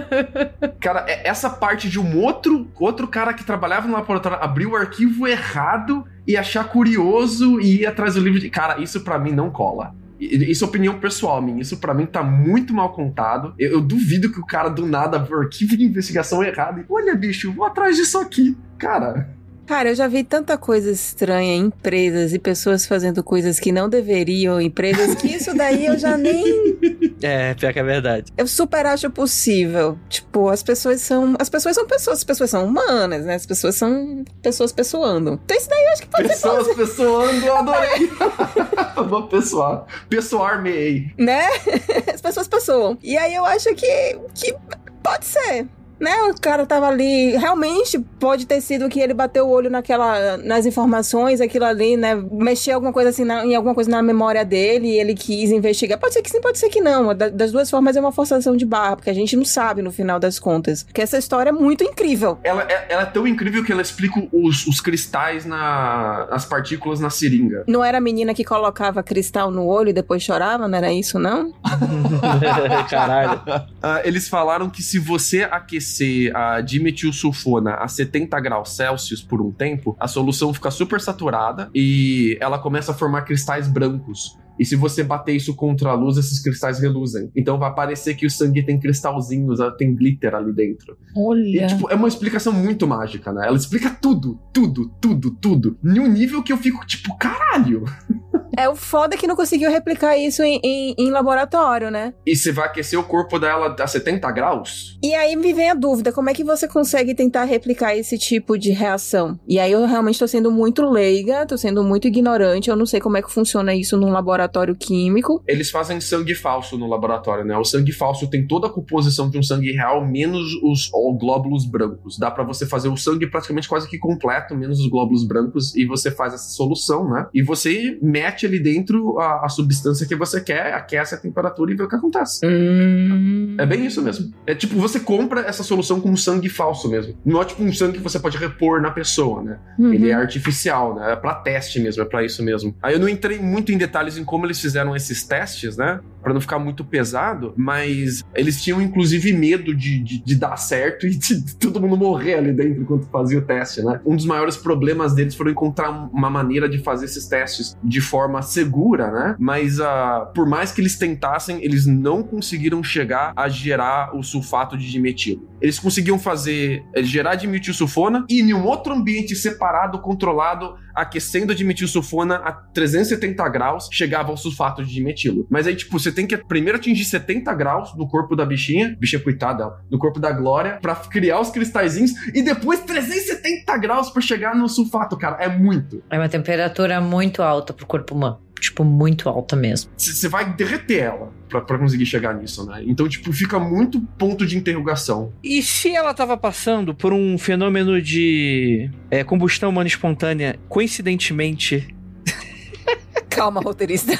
Cara, 0.80 1.04
é- 1.06 1.28
essa 1.28 1.50
parte 1.50 1.88
de 1.88 2.00
um 2.00 2.18
outro, 2.22 2.66
outro 2.80 3.06
cara 3.08 3.34
que 3.34 3.44
trabalhava 3.44 3.86
no 3.86 3.92
laboratório 3.94 4.38
abrir 4.40 4.64
o 4.66 4.74
arquivo 4.76 5.26
errado 5.26 6.02
e 6.26 6.34
achar 6.36 6.64
curioso 6.64 7.60
e 7.60 7.82
ir 7.82 7.86
atrás 7.86 8.14
do 8.14 8.20
livro 8.20 8.40
de. 8.40 8.48
Cara, 8.48 8.80
isso 8.80 9.00
pra 9.02 9.18
mim 9.18 9.32
não 9.32 9.50
cola. 9.50 9.94
Isso 10.18 10.64
é 10.64 10.68
opinião 10.68 10.98
pessoal 10.98 11.40
minha. 11.40 11.62
Isso 11.62 11.76
pra 11.78 11.94
mim 11.94 12.06
tá 12.06 12.22
muito 12.22 12.74
mal 12.74 12.92
contado. 12.92 13.54
Eu, 13.58 13.72
eu 13.72 13.80
duvido 13.80 14.32
que 14.32 14.40
o 14.40 14.46
cara 14.46 14.68
do 14.68 14.86
nada 14.86 15.24
o 15.30 15.40
arquivo 15.40 15.76
de 15.76 15.84
investigação 15.84 16.42
errado 16.42 16.80
e. 16.80 16.84
Olha, 16.88 17.14
bicho, 17.14 17.52
vou 17.52 17.64
atrás 17.64 17.96
disso 17.96 18.18
aqui. 18.18 18.56
Cara, 18.76 19.37
Cara, 19.68 19.90
eu 19.90 19.94
já 19.94 20.08
vi 20.08 20.24
tanta 20.24 20.56
coisa 20.56 20.90
estranha 20.90 21.54
em 21.54 21.66
empresas 21.66 22.32
e 22.32 22.38
pessoas 22.38 22.86
fazendo 22.86 23.22
coisas 23.22 23.60
que 23.60 23.70
não 23.70 23.86
deveriam, 23.86 24.58
em 24.58 24.68
empresas, 24.68 25.14
que 25.14 25.26
isso 25.26 25.54
daí 25.54 25.84
eu 25.84 25.98
já 25.98 26.16
nem. 26.16 26.78
É, 27.20 27.52
pior 27.52 27.72
que 27.72 27.80
é 27.80 27.82
verdade. 27.82 28.32
Eu 28.38 28.46
super 28.46 28.86
acho 28.86 29.10
possível. 29.10 29.98
Tipo, 30.08 30.50
as 30.50 30.62
pessoas 30.62 31.00
são. 31.00 31.34
As 31.40 31.48
pessoas 31.48 31.74
são 31.74 31.84
pessoas, 31.84 32.18
as 32.18 32.24
pessoas 32.24 32.48
são 32.50 32.64
humanas, 32.64 33.24
né? 33.24 33.34
As 33.34 33.44
pessoas 33.44 33.74
são 33.74 34.24
pessoas 34.40 34.70
pessoando. 34.70 35.40
Então 35.44 35.56
isso 35.56 35.68
daí 35.68 35.84
eu 35.84 35.92
acho 35.94 36.02
que 36.02 36.08
pode 36.08 36.28
ser 36.28 36.34
pessoas 36.34 36.76
pessoando, 36.76 37.44
eu 37.44 37.56
adorei. 37.56 38.08
vou 39.08 39.26
pessoar. 39.26 39.84
Pessoar 40.08 40.62
meei. 40.62 41.12
né? 41.18 41.42
As 42.14 42.20
pessoas 42.20 42.46
pessoam. 42.46 42.96
E 43.02 43.16
aí 43.16 43.34
eu 43.34 43.44
acho 43.44 43.74
que, 43.74 44.18
que 44.32 44.54
pode 45.02 45.24
ser. 45.24 45.66
Né, 46.00 46.12
o 46.30 46.40
cara 46.40 46.64
tava 46.64 46.86
ali, 46.86 47.36
realmente 47.36 47.98
pode 48.20 48.46
ter 48.46 48.60
sido 48.60 48.88
que 48.88 49.00
ele 49.00 49.12
bateu 49.12 49.46
o 49.46 49.50
olho 49.50 49.68
naquela, 49.68 50.36
nas 50.36 50.64
informações, 50.64 51.40
aquilo 51.40 51.64
ali, 51.64 51.96
né, 51.96 52.14
mexeu 52.30 52.74
alguma 52.76 52.92
coisa 52.92 53.10
assim, 53.10 53.24
na- 53.24 53.44
em 53.44 53.54
alguma 53.56 53.74
coisa 53.74 53.90
na 53.90 54.00
memória 54.00 54.44
dele 54.44 54.88
e 54.88 55.00
ele 55.00 55.14
quis 55.14 55.50
investigar. 55.50 55.98
Pode 55.98 56.14
ser 56.14 56.22
que 56.22 56.30
sim, 56.30 56.40
pode 56.40 56.56
ser 56.58 56.68
que 56.68 56.80
não. 56.80 57.12
Da- 57.14 57.28
das 57.30 57.50
duas 57.50 57.68
formas 57.68 57.96
é 57.96 58.00
uma 58.00 58.12
forçação 58.12 58.56
de 58.56 58.64
barra, 58.64 58.94
porque 58.96 59.10
a 59.10 59.14
gente 59.14 59.36
não 59.36 59.44
sabe 59.44 59.82
no 59.82 59.90
final 59.90 60.20
das 60.20 60.38
contas. 60.38 60.84
Porque 60.84 61.02
essa 61.02 61.18
história 61.18 61.50
é 61.50 61.52
muito 61.52 61.82
incrível. 61.82 62.38
Ela, 62.44 62.62
é- 62.62 62.86
ela 62.90 63.02
é 63.02 63.06
tão 63.06 63.26
incrível 63.26 63.64
que 63.64 63.72
ela 63.72 63.82
explica 63.82 64.22
os, 64.32 64.66
os 64.68 64.80
cristais 64.80 65.44
na, 65.44 66.28
as 66.30 66.44
partículas 66.44 67.00
na 67.00 67.10
seringa. 67.10 67.64
Não 67.66 67.82
era 67.82 67.98
a 67.98 68.00
menina 68.00 68.34
que 68.34 68.44
colocava 68.44 69.02
cristal 69.02 69.50
no 69.50 69.66
olho 69.66 69.88
e 69.90 69.92
depois 69.92 70.22
chorava, 70.22 70.68
não 70.68 70.78
era 70.78 70.92
isso, 70.92 71.18
não? 71.18 71.52
Caralho. 72.88 73.40
Ah, 73.82 74.00
eles 74.04 74.28
falaram 74.28 74.70
que 74.70 74.82
se 74.82 74.98
você 74.98 75.42
aquecer 75.42 75.87
a 76.34 76.60
dimetilsulfona 76.60 77.74
a 77.74 77.88
70 77.88 78.38
graus 78.40 78.74
Celsius 78.74 79.22
por 79.22 79.40
um 79.40 79.50
tempo, 79.50 79.96
a 79.98 80.08
solução 80.08 80.52
fica 80.52 80.70
super 80.70 81.00
saturada 81.00 81.70
e 81.74 82.36
ela 82.40 82.58
começa 82.58 82.92
a 82.92 82.94
formar 82.94 83.22
cristais 83.22 83.68
brancos. 83.68 84.36
E 84.58 84.64
se 84.64 84.74
você 84.74 85.04
bater 85.04 85.36
isso 85.36 85.54
contra 85.54 85.90
a 85.90 85.94
luz, 85.94 86.16
esses 86.16 86.42
cristais 86.42 86.80
reluzem. 86.80 87.30
Então 87.36 87.58
vai 87.58 87.72
parecer 87.72 88.14
que 88.14 88.26
o 88.26 88.30
sangue 88.30 88.64
tem 88.64 88.78
cristalzinhos, 88.78 89.60
tem 89.78 89.94
glitter 89.94 90.34
ali 90.34 90.52
dentro. 90.52 90.98
E, 91.14 91.20
Olha. 91.20 91.66
tipo, 91.68 91.88
é 91.88 91.94
uma 91.94 92.08
explicação 92.08 92.52
muito 92.52 92.86
mágica, 92.86 93.32
né? 93.32 93.46
Ela 93.46 93.56
explica 93.56 93.90
tudo, 93.90 94.40
tudo, 94.52 94.90
tudo, 95.00 95.30
tudo. 95.30 95.78
Num 95.82 96.08
nível 96.08 96.42
que 96.42 96.52
eu 96.52 96.56
fico, 96.56 96.84
tipo, 96.84 97.16
caralho. 97.16 97.84
É 98.58 98.68
o 98.68 98.74
foda 98.74 99.16
que 99.16 99.26
não 99.26 99.36
conseguiu 99.36 99.70
replicar 99.70 100.16
isso 100.18 100.42
em, 100.42 100.60
em- 100.64 100.94
em 100.98 101.10
laboratório, 101.12 101.90
né? 101.92 102.12
E 102.26 102.34
você 102.34 102.50
vai 102.50 102.66
aquecer 102.66 102.98
o 102.98 103.04
corpo 103.04 103.38
dela 103.38 103.76
a 103.78 103.86
70 103.86 104.28
graus? 104.32 104.98
E 105.00 105.14
aí 105.14 105.36
me 105.36 105.52
vem 105.52 105.70
a 105.70 105.74
dúvida, 105.74 106.12
como 106.12 106.28
é 106.28 106.34
que 106.34 106.42
você 106.42 106.66
consegue 106.66 107.14
tentar 107.14 107.44
replicar 107.44 107.96
esse 107.96 108.18
tipo 108.18 108.58
de 108.58 108.70
reação? 108.72 109.38
E 109.46 109.60
aí 109.60 109.70
eu 109.70 109.86
realmente 109.86 110.18
tô 110.18 110.26
sendo 110.26 110.50
muito 110.50 110.82
leiga, 110.82 111.46
tô 111.46 111.56
sendo 111.56 111.84
muito 111.84 112.08
ignorante, 112.08 112.68
eu 112.68 112.74
não 112.74 112.84
sei 112.84 112.98
como 113.00 113.16
é 113.16 113.22
que 113.22 113.30
funciona 113.32 113.72
isso 113.76 113.96
num 113.96 114.10
laboratório 114.10 114.74
químico. 114.74 115.40
Eles 115.46 115.70
fazem 115.70 116.00
sangue 116.00 116.34
falso 116.34 116.76
no 116.76 116.88
laboratório, 116.88 117.44
né? 117.44 117.56
O 117.56 117.64
sangue 117.64 117.92
falso 117.92 118.28
tem 118.28 118.44
toda 118.44 118.66
a 118.66 118.70
composição 118.70 119.30
de 119.30 119.38
um 119.38 119.42
sangue 119.42 119.70
real, 119.70 120.04
menos 120.04 120.52
os 120.64 120.90
glóbulos 121.16 121.64
brancos. 121.64 122.18
Dá 122.18 122.28
pra 122.28 122.42
você 122.42 122.66
fazer 122.66 122.88
o 122.88 122.96
sangue 122.96 123.30
praticamente 123.30 123.68
quase 123.68 123.88
que 123.88 123.98
completo, 123.98 124.56
menos 124.56 124.80
os 124.80 124.88
glóbulos 124.88 125.24
brancos, 125.24 125.76
e 125.76 125.86
você 125.86 126.10
faz 126.10 126.34
essa 126.34 126.48
solução, 126.50 127.08
né? 127.08 127.28
E 127.32 127.40
você 127.40 127.96
mete 128.02 128.47
ali 128.48 128.58
dentro 128.58 129.18
a, 129.18 129.46
a 129.46 129.48
substância 129.48 130.06
que 130.06 130.16
você 130.16 130.40
quer, 130.40 130.74
aquece 130.74 131.14
a 131.14 131.18
temperatura 131.18 131.72
e 131.72 131.74
vê 131.76 131.82
o 131.82 131.88
que 131.88 131.96
acontece. 131.96 132.44
Hum. 132.44 133.56
É 133.58 133.66
bem 133.66 133.86
isso 133.86 134.02
mesmo. 134.02 134.32
É 134.46 134.54
tipo, 134.54 134.76
você 134.76 135.00
compra 135.00 135.40
essa 135.40 135.62
solução 135.62 136.00
com 136.00 136.16
sangue 136.16 136.48
falso 136.48 136.88
mesmo. 136.88 137.14
Não 137.24 137.40
é 137.40 137.44
tipo 137.44 137.62
um 137.62 137.72
sangue 137.72 137.98
que 137.98 138.02
você 138.02 138.18
pode 138.18 138.36
repor 138.36 138.80
na 138.80 138.90
pessoa, 138.90 139.42
né? 139.42 139.58
Uhum. 139.78 139.92
Ele 139.92 140.10
é 140.10 140.14
artificial, 140.14 140.94
né? 140.94 141.12
É 141.12 141.16
pra 141.16 141.34
teste 141.34 141.80
mesmo, 141.80 142.02
é 142.02 142.04
pra 142.04 142.24
isso 142.24 142.42
mesmo. 142.42 142.74
Aí 142.82 142.94
eu 142.94 143.00
não 143.00 143.08
entrei 143.08 143.38
muito 143.38 143.72
em 143.72 143.78
detalhes 143.78 144.16
em 144.16 144.24
como 144.24 144.46
eles 144.46 144.60
fizeram 144.60 144.94
esses 144.94 145.24
testes, 145.24 145.76
né? 145.76 146.00
Pra 146.22 146.34
não 146.34 146.40
ficar 146.40 146.58
muito 146.58 146.84
pesado, 146.84 147.54
mas 147.56 148.22
eles 148.34 148.62
tinham 148.62 148.82
inclusive 148.82 149.32
medo 149.32 149.74
de, 149.74 150.02
de, 150.02 150.22
de 150.22 150.34
dar 150.34 150.56
certo 150.56 151.06
e 151.06 151.10
de 151.14 151.56
todo 151.56 151.80
mundo 151.80 151.96
morrer 151.96 152.34
ali 152.34 152.52
dentro 152.52 152.82
enquanto 152.82 153.06
fazia 153.06 153.38
o 153.38 153.42
teste, 153.42 153.82
né? 153.82 154.00
Um 154.04 154.16
dos 154.16 154.26
maiores 154.26 154.56
problemas 154.56 155.14
deles 155.14 155.34
foram 155.34 155.50
encontrar 155.50 155.90
uma 155.90 156.28
maneira 156.28 156.68
de 156.68 156.78
fazer 156.78 157.06
esses 157.06 157.26
testes 157.26 157.76
de 157.82 158.00
forma 158.00 158.27
segura, 158.42 159.10
né? 159.10 159.36
Mas 159.38 159.80
ah, 159.80 160.30
por 160.34 160.46
mais 160.46 160.72
que 160.72 160.80
eles 160.80 160.96
tentassem, 160.96 161.62
eles 161.62 161.86
não 161.86 162.22
conseguiram 162.22 162.82
chegar 162.82 163.32
a 163.36 163.48
gerar 163.48 164.16
o 164.16 164.22
sulfato 164.22 164.76
de 164.76 164.90
dimetilo. 164.90 165.48
Eles 165.60 165.78
conseguiam 165.78 166.18
fazer, 166.18 166.84
eh, 166.94 167.02
gerar 167.02 167.34
dimetilsulfona 167.34 168.24
e 168.28 168.40
em 168.40 168.54
um 168.54 168.64
outro 168.64 168.92
ambiente 168.92 169.34
separado, 169.34 170.00
controlado, 170.00 170.76
aquecendo 170.94 171.52
a 171.52 171.54
dimetilsulfona 171.54 172.36
a 172.36 172.52
370 172.52 173.48
graus, 173.48 173.88
chegava 173.92 174.30
ao 174.30 174.36
sulfato 174.36 174.84
de 174.84 174.92
dimetilo. 174.92 175.46
Mas 175.50 175.66
aí, 175.66 175.74
tipo, 175.74 175.98
você 175.98 176.10
tem 176.10 176.26
que 176.26 176.36
primeiro 176.36 176.78
atingir 176.78 177.04
70 177.04 177.52
graus 177.54 177.96
no 177.96 178.08
corpo 178.08 178.34
da 178.34 178.44
bichinha, 178.44 178.96
bichinha 178.98 179.22
coitada, 179.22 179.72
no 179.90 179.98
corpo 179.98 180.18
da 180.20 180.32
Glória, 180.32 180.78
pra 180.80 180.94
criar 180.94 181.40
os 181.40 181.50
cristalzinhos, 181.50 182.12
e 182.34 182.42
depois 182.42 182.80
370 182.80 183.37
graus 183.80 184.10
pra 184.10 184.20
chegar 184.22 184.54
no 184.54 184.68
sulfato, 184.68 185.16
cara. 185.16 185.36
É 185.42 185.48
muito. 185.48 186.02
É 186.10 186.18
uma 186.18 186.28
temperatura 186.28 187.00
muito 187.00 187.42
alta 187.42 187.72
pro 187.72 187.86
corpo 187.86 188.14
humano. 188.14 188.40
Tipo, 188.58 188.82
muito 188.82 189.28
alta 189.28 189.54
mesmo. 189.54 189.90
Você 189.96 190.28
vai 190.28 190.52
derreter 190.52 190.98
ela 190.98 191.32
pra, 191.48 191.60
pra 191.60 191.78
conseguir 191.78 192.04
chegar 192.06 192.34
nisso, 192.34 192.66
né? 192.66 192.82
Então, 192.84 193.08
tipo, 193.08 193.32
fica 193.32 193.58
muito 193.58 194.00
ponto 194.18 194.44
de 194.44 194.58
interrogação. 194.58 195.32
E 195.44 195.62
se 195.62 195.94
ela 195.94 196.12
tava 196.12 196.36
passando 196.36 196.92
por 196.92 197.12
um 197.12 197.38
fenômeno 197.38 198.02
de 198.02 198.90
é, 199.10 199.22
combustão 199.22 199.70
humana 199.70 199.86
espontânea, 199.86 200.58
coincidentemente, 200.68 201.94
Calma, 203.30 203.60
roteirista. 203.60 204.18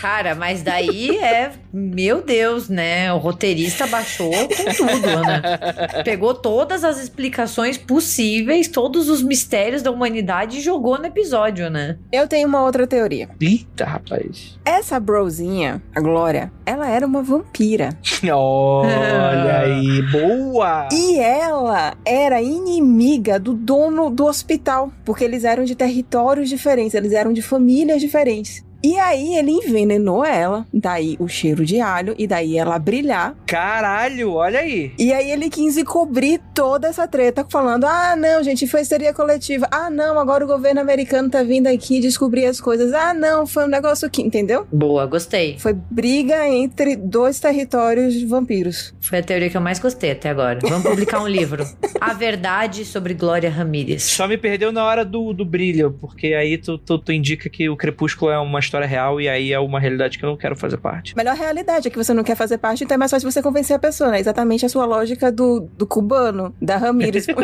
Cara, 0.00 0.34
mas 0.34 0.62
daí 0.62 1.18
é. 1.18 1.52
Meu 1.70 2.22
Deus, 2.22 2.70
né? 2.70 3.12
O 3.12 3.18
roteirista 3.18 3.86
baixou 3.86 4.30
com 4.30 4.64
tudo, 4.74 5.20
né? 5.20 6.02
Pegou 6.02 6.32
todas 6.32 6.84
as 6.84 6.98
explicações 6.98 7.76
possíveis, 7.76 8.66
todos 8.66 9.10
os 9.10 9.22
mistérios 9.22 9.82
da 9.82 9.90
humanidade 9.90 10.56
e 10.56 10.62
jogou 10.62 10.98
no 10.98 11.04
episódio, 11.04 11.68
né? 11.68 11.98
Eu 12.10 12.26
tenho 12.26 12.48
uma 12.48 12.62
outra 12.62 12.86
teoria. 12.86 13.28
Eita, 13.38 13.84
rapaz. 13.84 14.58
Essa 14.64 14.98
brozinha, 14.98 15.82
a 15.94 16.00
Glória, 16.00 16.50
ela 16.64 16.88
era 16.88 17.06
uma 17.06 17.22
vampira. 17.22 17.90
Olha 18.24 19.58
aí, 19.58 20.02
boa! 20.10 20.88
E 20.90 21.18
ela 21.18 21.94
era 22.06 22.40
inimiga 22.40 23.38
do 23.38 23.52
dono 23.52 24.08
do 24.08 24.24
hospital, 24.24 24.90
porque 25.04 25.24
eles 25.24 25.44
eram 25.44 25.64
de 25.64 25.74
territórios 25.74 26.48
diferentes, 26.48 26.94
eles 26.94 27.12
eram 27.12 27.34
de 27.34 27.42
famílias 27.42 28.00
diferentes. 28.00 28.64
E 28.82 28.98
aí 28.98 29.36
ele 29.36 29.50
envenenou 29.50 30.24
ela, 30.24 30.66
daí 30.72 31.16
o 31.18 31.28
cheiro 31.28 31.64
de 31.64 31.80
alho, 31.80 32.14
e 32.18 32.26
daí 32.26 32.56
ela 32.56 32.78
brilhar. 32.78 33.34
Caralho, 33.46 34.32
olha 34.32 34.60
aí. 34.60 34.92
E 34.98 35.12
aí 35.12 35.30
ele 35.30 35.50
quis 35.50 35.76
encobrir 35.76 36.40
toda 36.54 36.88
essa 36.88 37.06
treta, 37.06 37.46
falando: 37.48 37.84
ah, 37.84 38.16
não, 38.16 38.42
gente, 38.42 38.66
foi 38.66 38.80
histeria 38.80 39.12
coletiva. 39.12 39.68
Ah, 39.70 39.90
não, 39.90 40.18
agora 40.18 40.44
o 40.44 40.48
governo 40.48 40.80
americano 40.80 41.28
tá 41.28 41.42
vindo 41.42 41.66
aqui 41.66 42.00
descobrir 42.00 42.46
as 42.46 42.60
coisas. 42.60 42.92
Ah, 42.92 43.12
não, 43.12 43.46
foi 43.46 43.64
um 43.64 43.68
negócio 43.68 44.06
aqui, 44.06 44.22
entendeu? 44.22 44.66
Boa, 44.72 45.04
gostei. 45.06 45.58
Foi 45.58 45.74
briga 45.74 46.48
entre 46.48 46.96
dois 46.96 47.38
territórios 47.38 48.14
de 48.14 48.24
vampiros. 48.24 48.94
Foi 49.00 49.18
a 49.18 49.22
teoria 49.22 49.50
que 49.50 49.56
eu 49.56 49.60
mais 49.60 49.78
gostei 49.78 50.12
até 50.12 50.30
agora. 50.30 50.58
Vamos 50.62 50.82
publicar 50.82 51.20
um 51.20 51.28
livro. 51.28 51.66
A 52.00 52.14
Verdade 52.14 52.84
sobre 52.84 53.12
Glória 53.12 53.50
Ramírez. 53.50 54.02
Só 54.04 54.26
me 54.26 54.38
perdeu 54.38 54.72
na 54.72 54.84
hora 54.84 55.04
do, 55.04 55.32
do 55.32 55.44
brilho, 55.44 55.96
porque 56.00 56.28
aí 56.28 56.56
tu, 56.56 56.78
tu, 56.78 56.98
tu 56.98 57.12
indica 57.12 57.48
que 57.50 57.68
o 57.68 57.76
Crepúsculo 57.76 58.30
é 58.30 58.38
uma 58.38 58.58
história 58.70 58.86
real 58.86 59.20
e 59.20 59.28
aí 59.28 59.52
é 59.52 59.58
uma 59.58 59.80
realidade 59.80 60.16
que 60.16 60.24
eu 60.24 60.30
não 60.30 60.36
quero 60.36 60.56
fazer 60.56 60.76
parte. 60.78 61.16
Melhor 61.16 61.34
realidade 61.34 61.88
é 61.88 61.90
que 61.90 61.96
você 61.96 62.14
não 62.14 62.22
quer 62.22 62.36
fazer 62.36 62.58
parte, 62.58 62.84
então 62.84 62.94
é 62.94 62.98
mais 62.98 63.10
fácil 63.10 63.30
você 63.30 63.42
convencer 63.42 63.76
a 63.76 63.78
pessoa, 63.78 64.10
né? 64.10 64.20
Exatamente 64.20 64.64
a 64.64 64.68
sua 64.68 64.86
lógica 64.86 65.32
do, 65.32 65.68
do 65.76 65.86
cubano, 65.86 66.54
da 66.62 66.76
Ramírez. 66.76 67.26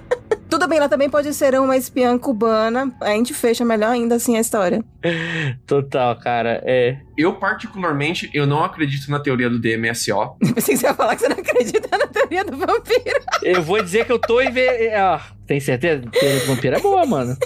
Tudo 0.48 0.68
bem, 0.68 0.78
ela 0.78 0.88
também 0.88 1.10
pode 1.10 1.34
ser 1.34 1.58
uma 1.58 1.76
espiã 1.76 2.16
cubana. 2.16 2.94
A 3.00 3.10
gente 3.10 3.34
fecha 3.34 3.64
melhor 3.64 3.90
ainda 3.90 4.14
assim 4.14 4.36
a 4.36 4.40
história. 4.40 4.84
Total, 5.66 6.16
cara. 6.16 6.62
É. 6.64 6.96
Eu, 7.16 7.34
particularmente, 7.34 8.30
eu 8.34 8.46
não 8.46 8.64
acredito 8.64 9.10
na 9.10 9.20
teoria 9.20 9.48
do 9.48 9.58
DMSO. 9.58 10.36
Eu 10.40 10.54
pensei 10.54 10.74
que 10.74 10.80
você 10.80 10.86
ia 10.86 10.94
falar 10.94 11.14
que 11.16 11.22
você 11.22 11.28
não 11.28 11.38
acredita 11.38 11.96
na 11.96 12.06
teoria 12.06 12.44
do 12.44 12.56
vampiro. 12.56 13.24
Eu 13.42 13.62
vou 13.62 13.82
dizer 13.82 14.04
que 14.04 14.12
eu 14.12 14.18
tô 14.18 14.40
em. 14.40 14.50
Ve... 14.50 14.88
Ah, 14.90 15.20
tem 15.46 15.60
certeza? 15.60 16.02
Teoria 16.10 16.40
do 16.40 16.46
vampiro 16.46 16.76
é 16.76 16.80
boa, 16.80 17.04
mano. 17.06 17.36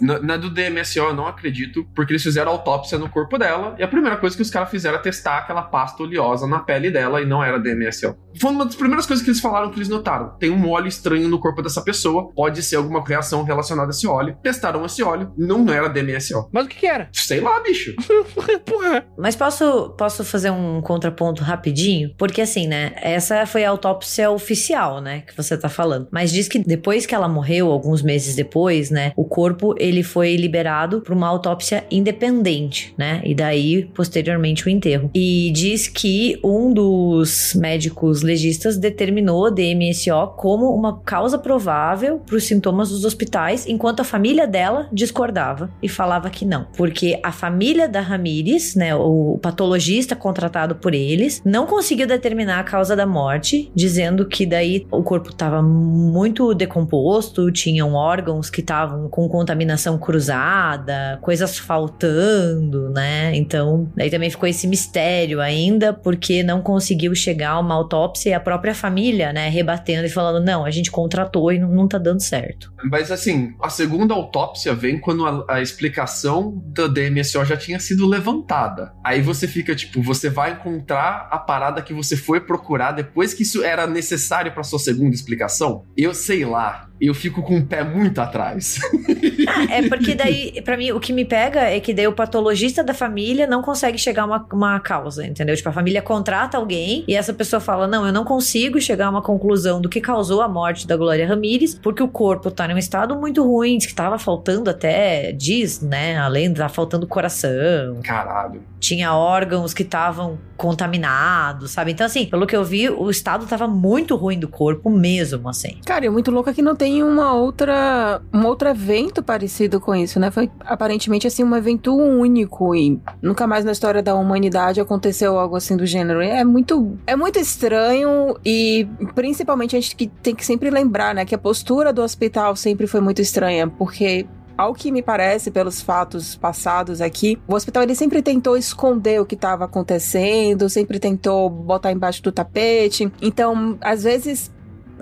Na, 0.00 0.18
na 0.18 0.36
do 0.36 0.50
DMSO 0.50 0.98
eu 0.98 1.14
não 1.14 1.26
acredito, 1.26 1.86
porque 1.94 2.12
eles 2.12 2.22
fizeram 2.22 2.52
autópsia 2.52 2.98
no 2.98 3.08
corpo 3.08 3.38
dela, 3.38 3.74
e 3.78 3.82
a 3.82 3.88
primeira 3.88 4.16
coisa 4.16 4.36
que 4.36 4.42
os 4.42 4.50
caras 4.50 4.70
fizeram 4.70 4.98
é 4.98 5.00
testar 5.00 5.38
aquela 5.38 5.62
pasta 5.62 6.02
oleosa 6.02 6.46
na 6.46 6.58
pele 6.58 6.90
dela, 6.90 7.20
e 7.22 7.26
não 7.26 7.42
era 7.42 7.58
DMSO. 7.58 8.16
Foi 8.38 8.50
uma 8.50 8.64
das 8.64 8.74
primeiras 8.74 9.06
coisas 9.06 9.24
que 9.24 9.30
eles 9.30 9.40
falaram 9.40 9.70
que 9.70 9.78
eles 9.78 9.88
notaram. 9.88 10.36
Tem 10.38 10.50
um 10.50 10.68
óleo 10.68 10.88
estranho 10.88 11.28
no 11.28 11.38
corpo 11.38 11.62
dessa 11.62 11.82
pessoa, 11.82 12.30
pode 12.34 12.62
ser 12.62 12.76
alguma 12.76 13.02
reação 13.02 13.44
relacionada 13.44 13.88
a 13.88 13.90
esse 13.90 14.06
óleo. 14.06 14.36
Testaram 14.42 14.84
esse 14.84 15.02
óleo, 15.02 15.32
não 15.36 15.72
era 15.72 15.88
DMSO. 15.88 16.48
Mas 16.52 16.66
o 16.66 16.68
que, 16.68 16.76
que 16.76 16.86
era? 16.86 17.08
Sei 17.12 17.40
lá, 17.40 17.60
bicho. 17.60 17.94
Porra. 18.66 19.05
Mas 19.16 19.34
posso, 19.34 19.90
posso 19.96 20.24
fazer 20.24 20.50
um 20.50 20.80
contraponto 20.80 21.42
rapidinho? 21.42 22.12
Porque 22.16 22.40
assim, 22.40 22.66
né? 22.66 22.92
Essa 22.96 23.46
foi 23.46 23.64
a 23.64 23.70
autópsia 23.70 24.30
oficial, 24.30 25.00
né? 25.00 25.22
Que 25.26 25.36
você 25.36 25.56
tá 25.56 25.68
falando. 25.68 26.08
Mas 26.10 26.30
diz 26.30 26.48
que 26.48 26.58
depois 26.58 27.06
que 27.06 27.14
ela 27.14 27.28
morreu, 27.28 27.70
alguns 27.70 28.02
meses 28.02 28.34
depois, 28.34 28.90
né? 28.90 29.12
O 29.16 29.24
corpo 29.24 29.74
ele 29.78 30.02
foi 30.02 30.36
liberado 30.36 31.00
para 31.00 31.14
uma 31.14 31.28
autópsia 31.28 31.84
independente, 31.90 32.94
né? 32.98 33.22
E 33.24 33.34
daí, 33.34 33.84
posteriormente, 33.94 34.66
o 34.66 34.70
enterro. 34.70 35.10
E 35.14 35.50
diz 35.54 35.88
que 35.88 36.38
um 36.44 36.72
dos 36.72 37.54
médicos 37.54 38.22
legistas 38.22 38.76
determinou 38.76 39.50
DMSO 39.50 40.34
como 40.36 40.74
uma 40.74 41.00
causa 41.00 41.38
provável 41.38 42.18
para 42.18 42.36
os 42.36 42.44
sintomas 42.44 42.90
dos 42.90 43.04
hospitais, 43.04 43.66
enquanto 43.66 44.00
a 44.00 44.04
família 44.04 44.46
dela 44.46 44.88
discordava 44.92 45.70
e 45.82 45.88
falava 45.88 46.30
que 46.30 46.44
não, 46.44 46.66
porque 46.76 47.18
a 47.22 47.32
família 47.32 47.88
da 47.88 48.00
Ramires, 48.00 48.74
né, 48.74 48.95
o 48.96 49.38
patologista 49.38 50.16
contratado 50.16 50.76
por 50.76 50.94
eles, 50.94 51.42
não 51.44 51.66
conseguiu 51.66 52.06
determinar 52.06 52.60
a 52.60 52.64
causa 52.64 52.96
da 52.96 53.06
morte, 53.06 53.70
dizendo 53.74 54.26
que 54.26 54.46
daí 54.46 54.86
o 54.90 55.02
corpo 55.02 55.30
estava 55.30 55.62
muito 55.62 56.54
decomposto, 56.54 57.50
tinham 57.50 57.94
órgãos 57.94 58.50
que 58.50 58.60
estavam 58.60 59.08
com 59.08 59.28
contaminação 59.28 59.98
cruzada, 59.98 61.18
coisas 61.22 61.58
faltando, 61.58 62.90
né? 62.90 63.34
Então, 63.36 63.90
daí 63.96 64.10
também 64.10 64.30
ficou 64.30 64.48
esse 64.48 64.66
mistério 64.66 65.40
ainda, 65.40 65.92
porque 65.92 66.42
não 66.42 66.60
conseguiu 66.60 67.14
chegar 67.14 67.50
a 67.50 67.60
uma 67.60 67.74
autópsia 67.74 68.30
e 68.30 68.34
a 68.34 68.40
própria 68.40 68.74
família, 68.74 69.32
né, 69.32 69.48
rebatendo 69.48 70.06
e 70.06 70.10
falando: 70.10 70.44
não, 70.44 70.64
a 70.64 70.70
gente 70.70 70.90
contratou 70.90 71.52
e 71.52 71.58
não, 71.58 71.68
não 71.68 71.88
tá 71.88 71.98
dando 71.98 72.20
certo. 72.20 72.72
Mas 72.90 73.10
assim, 73.10 73.54
a 73.62 73.68
segunda 73.68 74.14
autópsia 74.14 74.74
vem 74.74 75.00
quando 75.00 75.26
a, 75.26 75.44
a 75.56 75.62
explicação 75.62 76.62
da 76.66 76.86
DMSO 76.86 77.44
já 77.44 77.56
tinha 77.56 77.78
sido 77.78 78.06
levantada. 78.06 78.85
Aí 79.04 79.20
você 79.20 79.46
fica 79.46 79.74
tipo, 79.74 80.02
você 80.02 80.28
vai 80.28 80.52
encontrar 80.52 81.28
a 81.30 81.38
parada 81.38 81.82
que 81.82 81.94
você 81.94 82.16
foi 82.16 82.40
procurar 82.40 82.92
depois 82.92 83.32
que 83.34 83.42
isso 83.42 83.62
era 83.62 83.86
necessário 83.86 84.52
para 84.52 84.62
sua 84.62 84.78
segunda 84.78 85.14
explicação? 85.14 85.84
Eu 85.96 86.14
sei 86.14 86.44
lá. 86.44 86.88
Eu 87.00 87.14
fico 87.14 87.42
com 87.42 87.58
o 87.58 87.66
pé 87.66 87.84
muito 87.84 88.20
atrás. 88.20 88.80
Ah, 89.46 89.64
é 89.70 89.88
porque 89.88 90.14
daí, 90.14 90.60
pra 90.62 90.76
mim, 90.76 90.92
o 90.92 91.00
que 91.00 91.12
me 91.12 91.24
pega 91.24 91.60
é 91.60 91.80
que 91.80 91.94
daí 91.94 92.06
o 92.06 92.12
patologista 92.12 92.84
da 92.84 92.92
família 92.92 93.46
não 93.46 93.62
consegue 93.62 93.98
chegar 93.98 94.22
a 94.22 94.26
uma, 94.26 94.46
uma 94.52 94.80
causa, 94.80 95.26
entendeu? 95.26 95.56
Tipo, 95.56 95.68
a 95.68 95.72
família 95.72 96.02
contrata 96.02 96.58
alguém 96.58 97.04
e 97.08 97.14
essa 97.14 97.32
pessoa 97.32 97.60
fala: 97.60 97.86
Não, 97.86 98.06
eu 98.06 98.12
não 98.12 98.24
consigo 98.24 98.80
chegar 98.80 99.06
a 99.06 99.10
uma 99.10 99.22
conclusão 99.22 99.80
do 99.80 99.88
que 99.88 100.00
causou 100.00 100.42
a 100.42 100.48
morte 100.48 100.86
da 100.86 100.96
Glória 100.96 101.26
Ramírez, 101.26 101.74
porque 101.74 102.02
o 102.02 102.08
corpo 102.08 102.50
tá 102.50 102.68
num 102.68 102.78
estado 102.78 103.16
muito 103.16 103.42
ruim, 103.42 103.78
que 103.78 103.94
tava 103.94 104.18
faltando 104.18 104.68
até, 104.70 105.32
diz, 105.32 105.80
né? 105.80 106.18
Além 106.18 106.52
de 106.52 106.60
tá 106.66 106.68
faltando 106.68 107.06
coração. 107.06 108.00
Caralho. 108.02 108.62
Tinha 108.80 109.14
órgãos 109.14 109.72
que 109.72 109.82
estavam 109.82 110.38
contaminados, 110.56 111.70
sabe? 111.70 111.92
Então, 111.92 112.06
assim, 112.06 112.26
pelo 112.26 112.46
que 112.46 112.56
eu 112.56 112.64
vi, 112.64 112.88
o 112.88 113.10
estado 113.10 113.46
tava 113.46 113.66
muito 113.66 114.16
ruim 114.16 114.38
do 114.38 114.48
corpo 114.48 114.90
mesmo, 114.90 115.48
assim. 115.48 115.78
Cara, 115.84 116.06
e 116.06 116.08
o 116.08 116.12
muito 116.12 116.30
louco 116.30 116.50
é 116.50 116.54
que 116.54 116.62
não 116.62 116.74
tem 116.74 117.02
uma 117.02 117.32
outra. 117.34 118.20
um 118.32 118.44
outro 118.44 118.68
evento 118.68 119.22
parecido 119.36 119.78
com 119.78 119.94
isso, 119.94 120.18
né? 120.18 120.30
Foi 120.30 120.50
aparentemente 120.60 121.26
assim 121.26 121.44
um 121.44 121.54
evento 121.54 121.94
único 121.94 122.74
e 122.74 122.98
nunca 123.20 123.46
mais 123.46 123.66
na 123.66 123.72
história 123.72 124.02
da 124.02 124.14
humanidade 124.14 124.80
aconteceu 124.80 125.38
algo 125.38 125.56
assim 125.56 125.76
do 125.76 125.84
gênero. 125.84 126.22
É 126.22 126.42
muito. 126.42 126.96
É 127.06 127.14
muito 127.14 127.38
estranho 127.38 128.36
e 128.44 128.88
principalmente 129.14 129.76
a 129.76 129.80
gente 129.80 129.94
que 129.94 130.06
tem 130.06 130.34
que 130.34 130.44
sempre 130.44 130.70
lembrar, 130.70 131.14
né? 131.14 131.26
Que 131.26 131.34
a 131.34 131.38
postura 131.38 131.92
do 131.92 132.02
hospital 132.02 132.56
sempre 132.56 132.86
foi 132.86 133.00
muito 133.02 133.20
estranha, 133.20 133.68
porque 133.68 134.26
ao 134.56 134.72
que 134.72 134.90
me 134.90 135.02
parece, 135.02 135.50
pelos 135.50 135.82
fatos 135.82 136.34
passados 136.34 137.02
aqui, 137.02 137.38
o 137.46 137.54
hospital 137.54 137.82
ele 137.82 137.94
sempre 137.94 138.22
tentou 138.22 138.56
esconder 138.56 139.20
o 139.20 139.26
que 139.26 139.34
estava 139.34 139.66
acontecendo, 139.66 140.70
sempre 140.70 140.98
tentou 140.98 141.50
botar 141.50 141.92
embaixo 141.92 142.22
do 142.22 142.32
tapete. 142.32 143.12
Então, 143.20 143.76
às 143.82 144.04
vezes, 144.04 144.50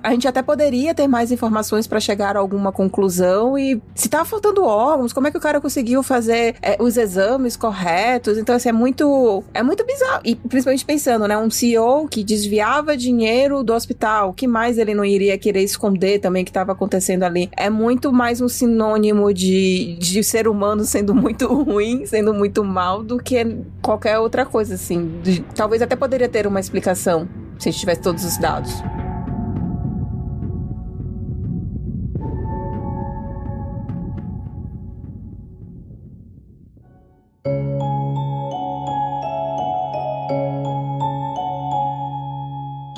a 0.05 0.11
gente 0.11 0.29
até 0.29 0.43
poderia 0.43 0.95
ter 0.95 1.09
mais 1.09 1.33
informações 1.33 1.87
para 1.87 1.99
chegar 1.99 2.37
a 2.37 2.39
alguma 2.39 2.71
conclusão 2.71 3.59
e 3.59 3.81
se 3.95 4.07
tá 4.07 4.23
faltando 4.23 4.63
órgãos, 4.63 5.15
como 5.15 5.27
é 5.27 5.31
que 5.31 5.39
o 5.39 5.41
cara 5.41 5.63
conseguiu 5.63 6.03
fazer 6.03 6.57
é, 6.61 6.77
os 6.79 6.99
exames 6.99 7.57
corretos? 7.57 8.37
Então, 8.37 8.55
assim, 8.55 8.69
é 8.69 8.73
muito, 8.73 9.43
é 9.55 9.63
muito 9.63 9.85
bizarro. 9.87 10.21
E 10.23 10.37
principalmente 10.37 10.85
pensando, 10.85 11.27
né, 11.27 11.39
um 11.39 11.51
CEO 11.51 12.07
que 12.07 12.23
desviava 12.23 12.95
dinheiro 12.99 13.65
do 13.65 13.73
hospital, 13.73 14.35
que 14.35 14.47
mais 14.47 14.77
ele 14.77 14.95
não 14.95 15.07
iria 15.07 15.39
querer 15.39 15.63
esconder 15.63 16.19
também 16.19 16.45
que 16.45 16.51
estava 16.51 16.73
acontecendo 16.73 17.23
ali? 17.23 17.49
É 17.57 17.71
muito 17.71 18.13
mais 18.13 18.43
um 18.43 18.49
sinônimo 18.49 19.33
de, 19.33 19.97
de 19.99 20.23
ser 20.23 20.47
humano 20.47 20.85
sendo 20.85 21.15
muito 21.15 21.47
ruim, 21.47 22.05
sendo 22.05 22.35
muito 22.35 22.63
mal, 22.63 23.03
do 23.03 23.17
que 23.17 23.57
qualquer 23.81 24.19
outra 24.19 24.45
coisa, 24.45 24.75
assim. 24.75 25.19
De, 25.23 25.41
talvez 25.55 25.81
até 25.81 25.97
poderia 25.97 26.29
ter 26.29 26.47
uma 26.47 26.61
explicação 26.61 27.27
se 27.59 27.71
a 27.71 27.73
gente 27.73 27.81
tivesse 27.81 28.03
todos 28.03 28.23
os 28.23 28.37
dados. 28.37 28.83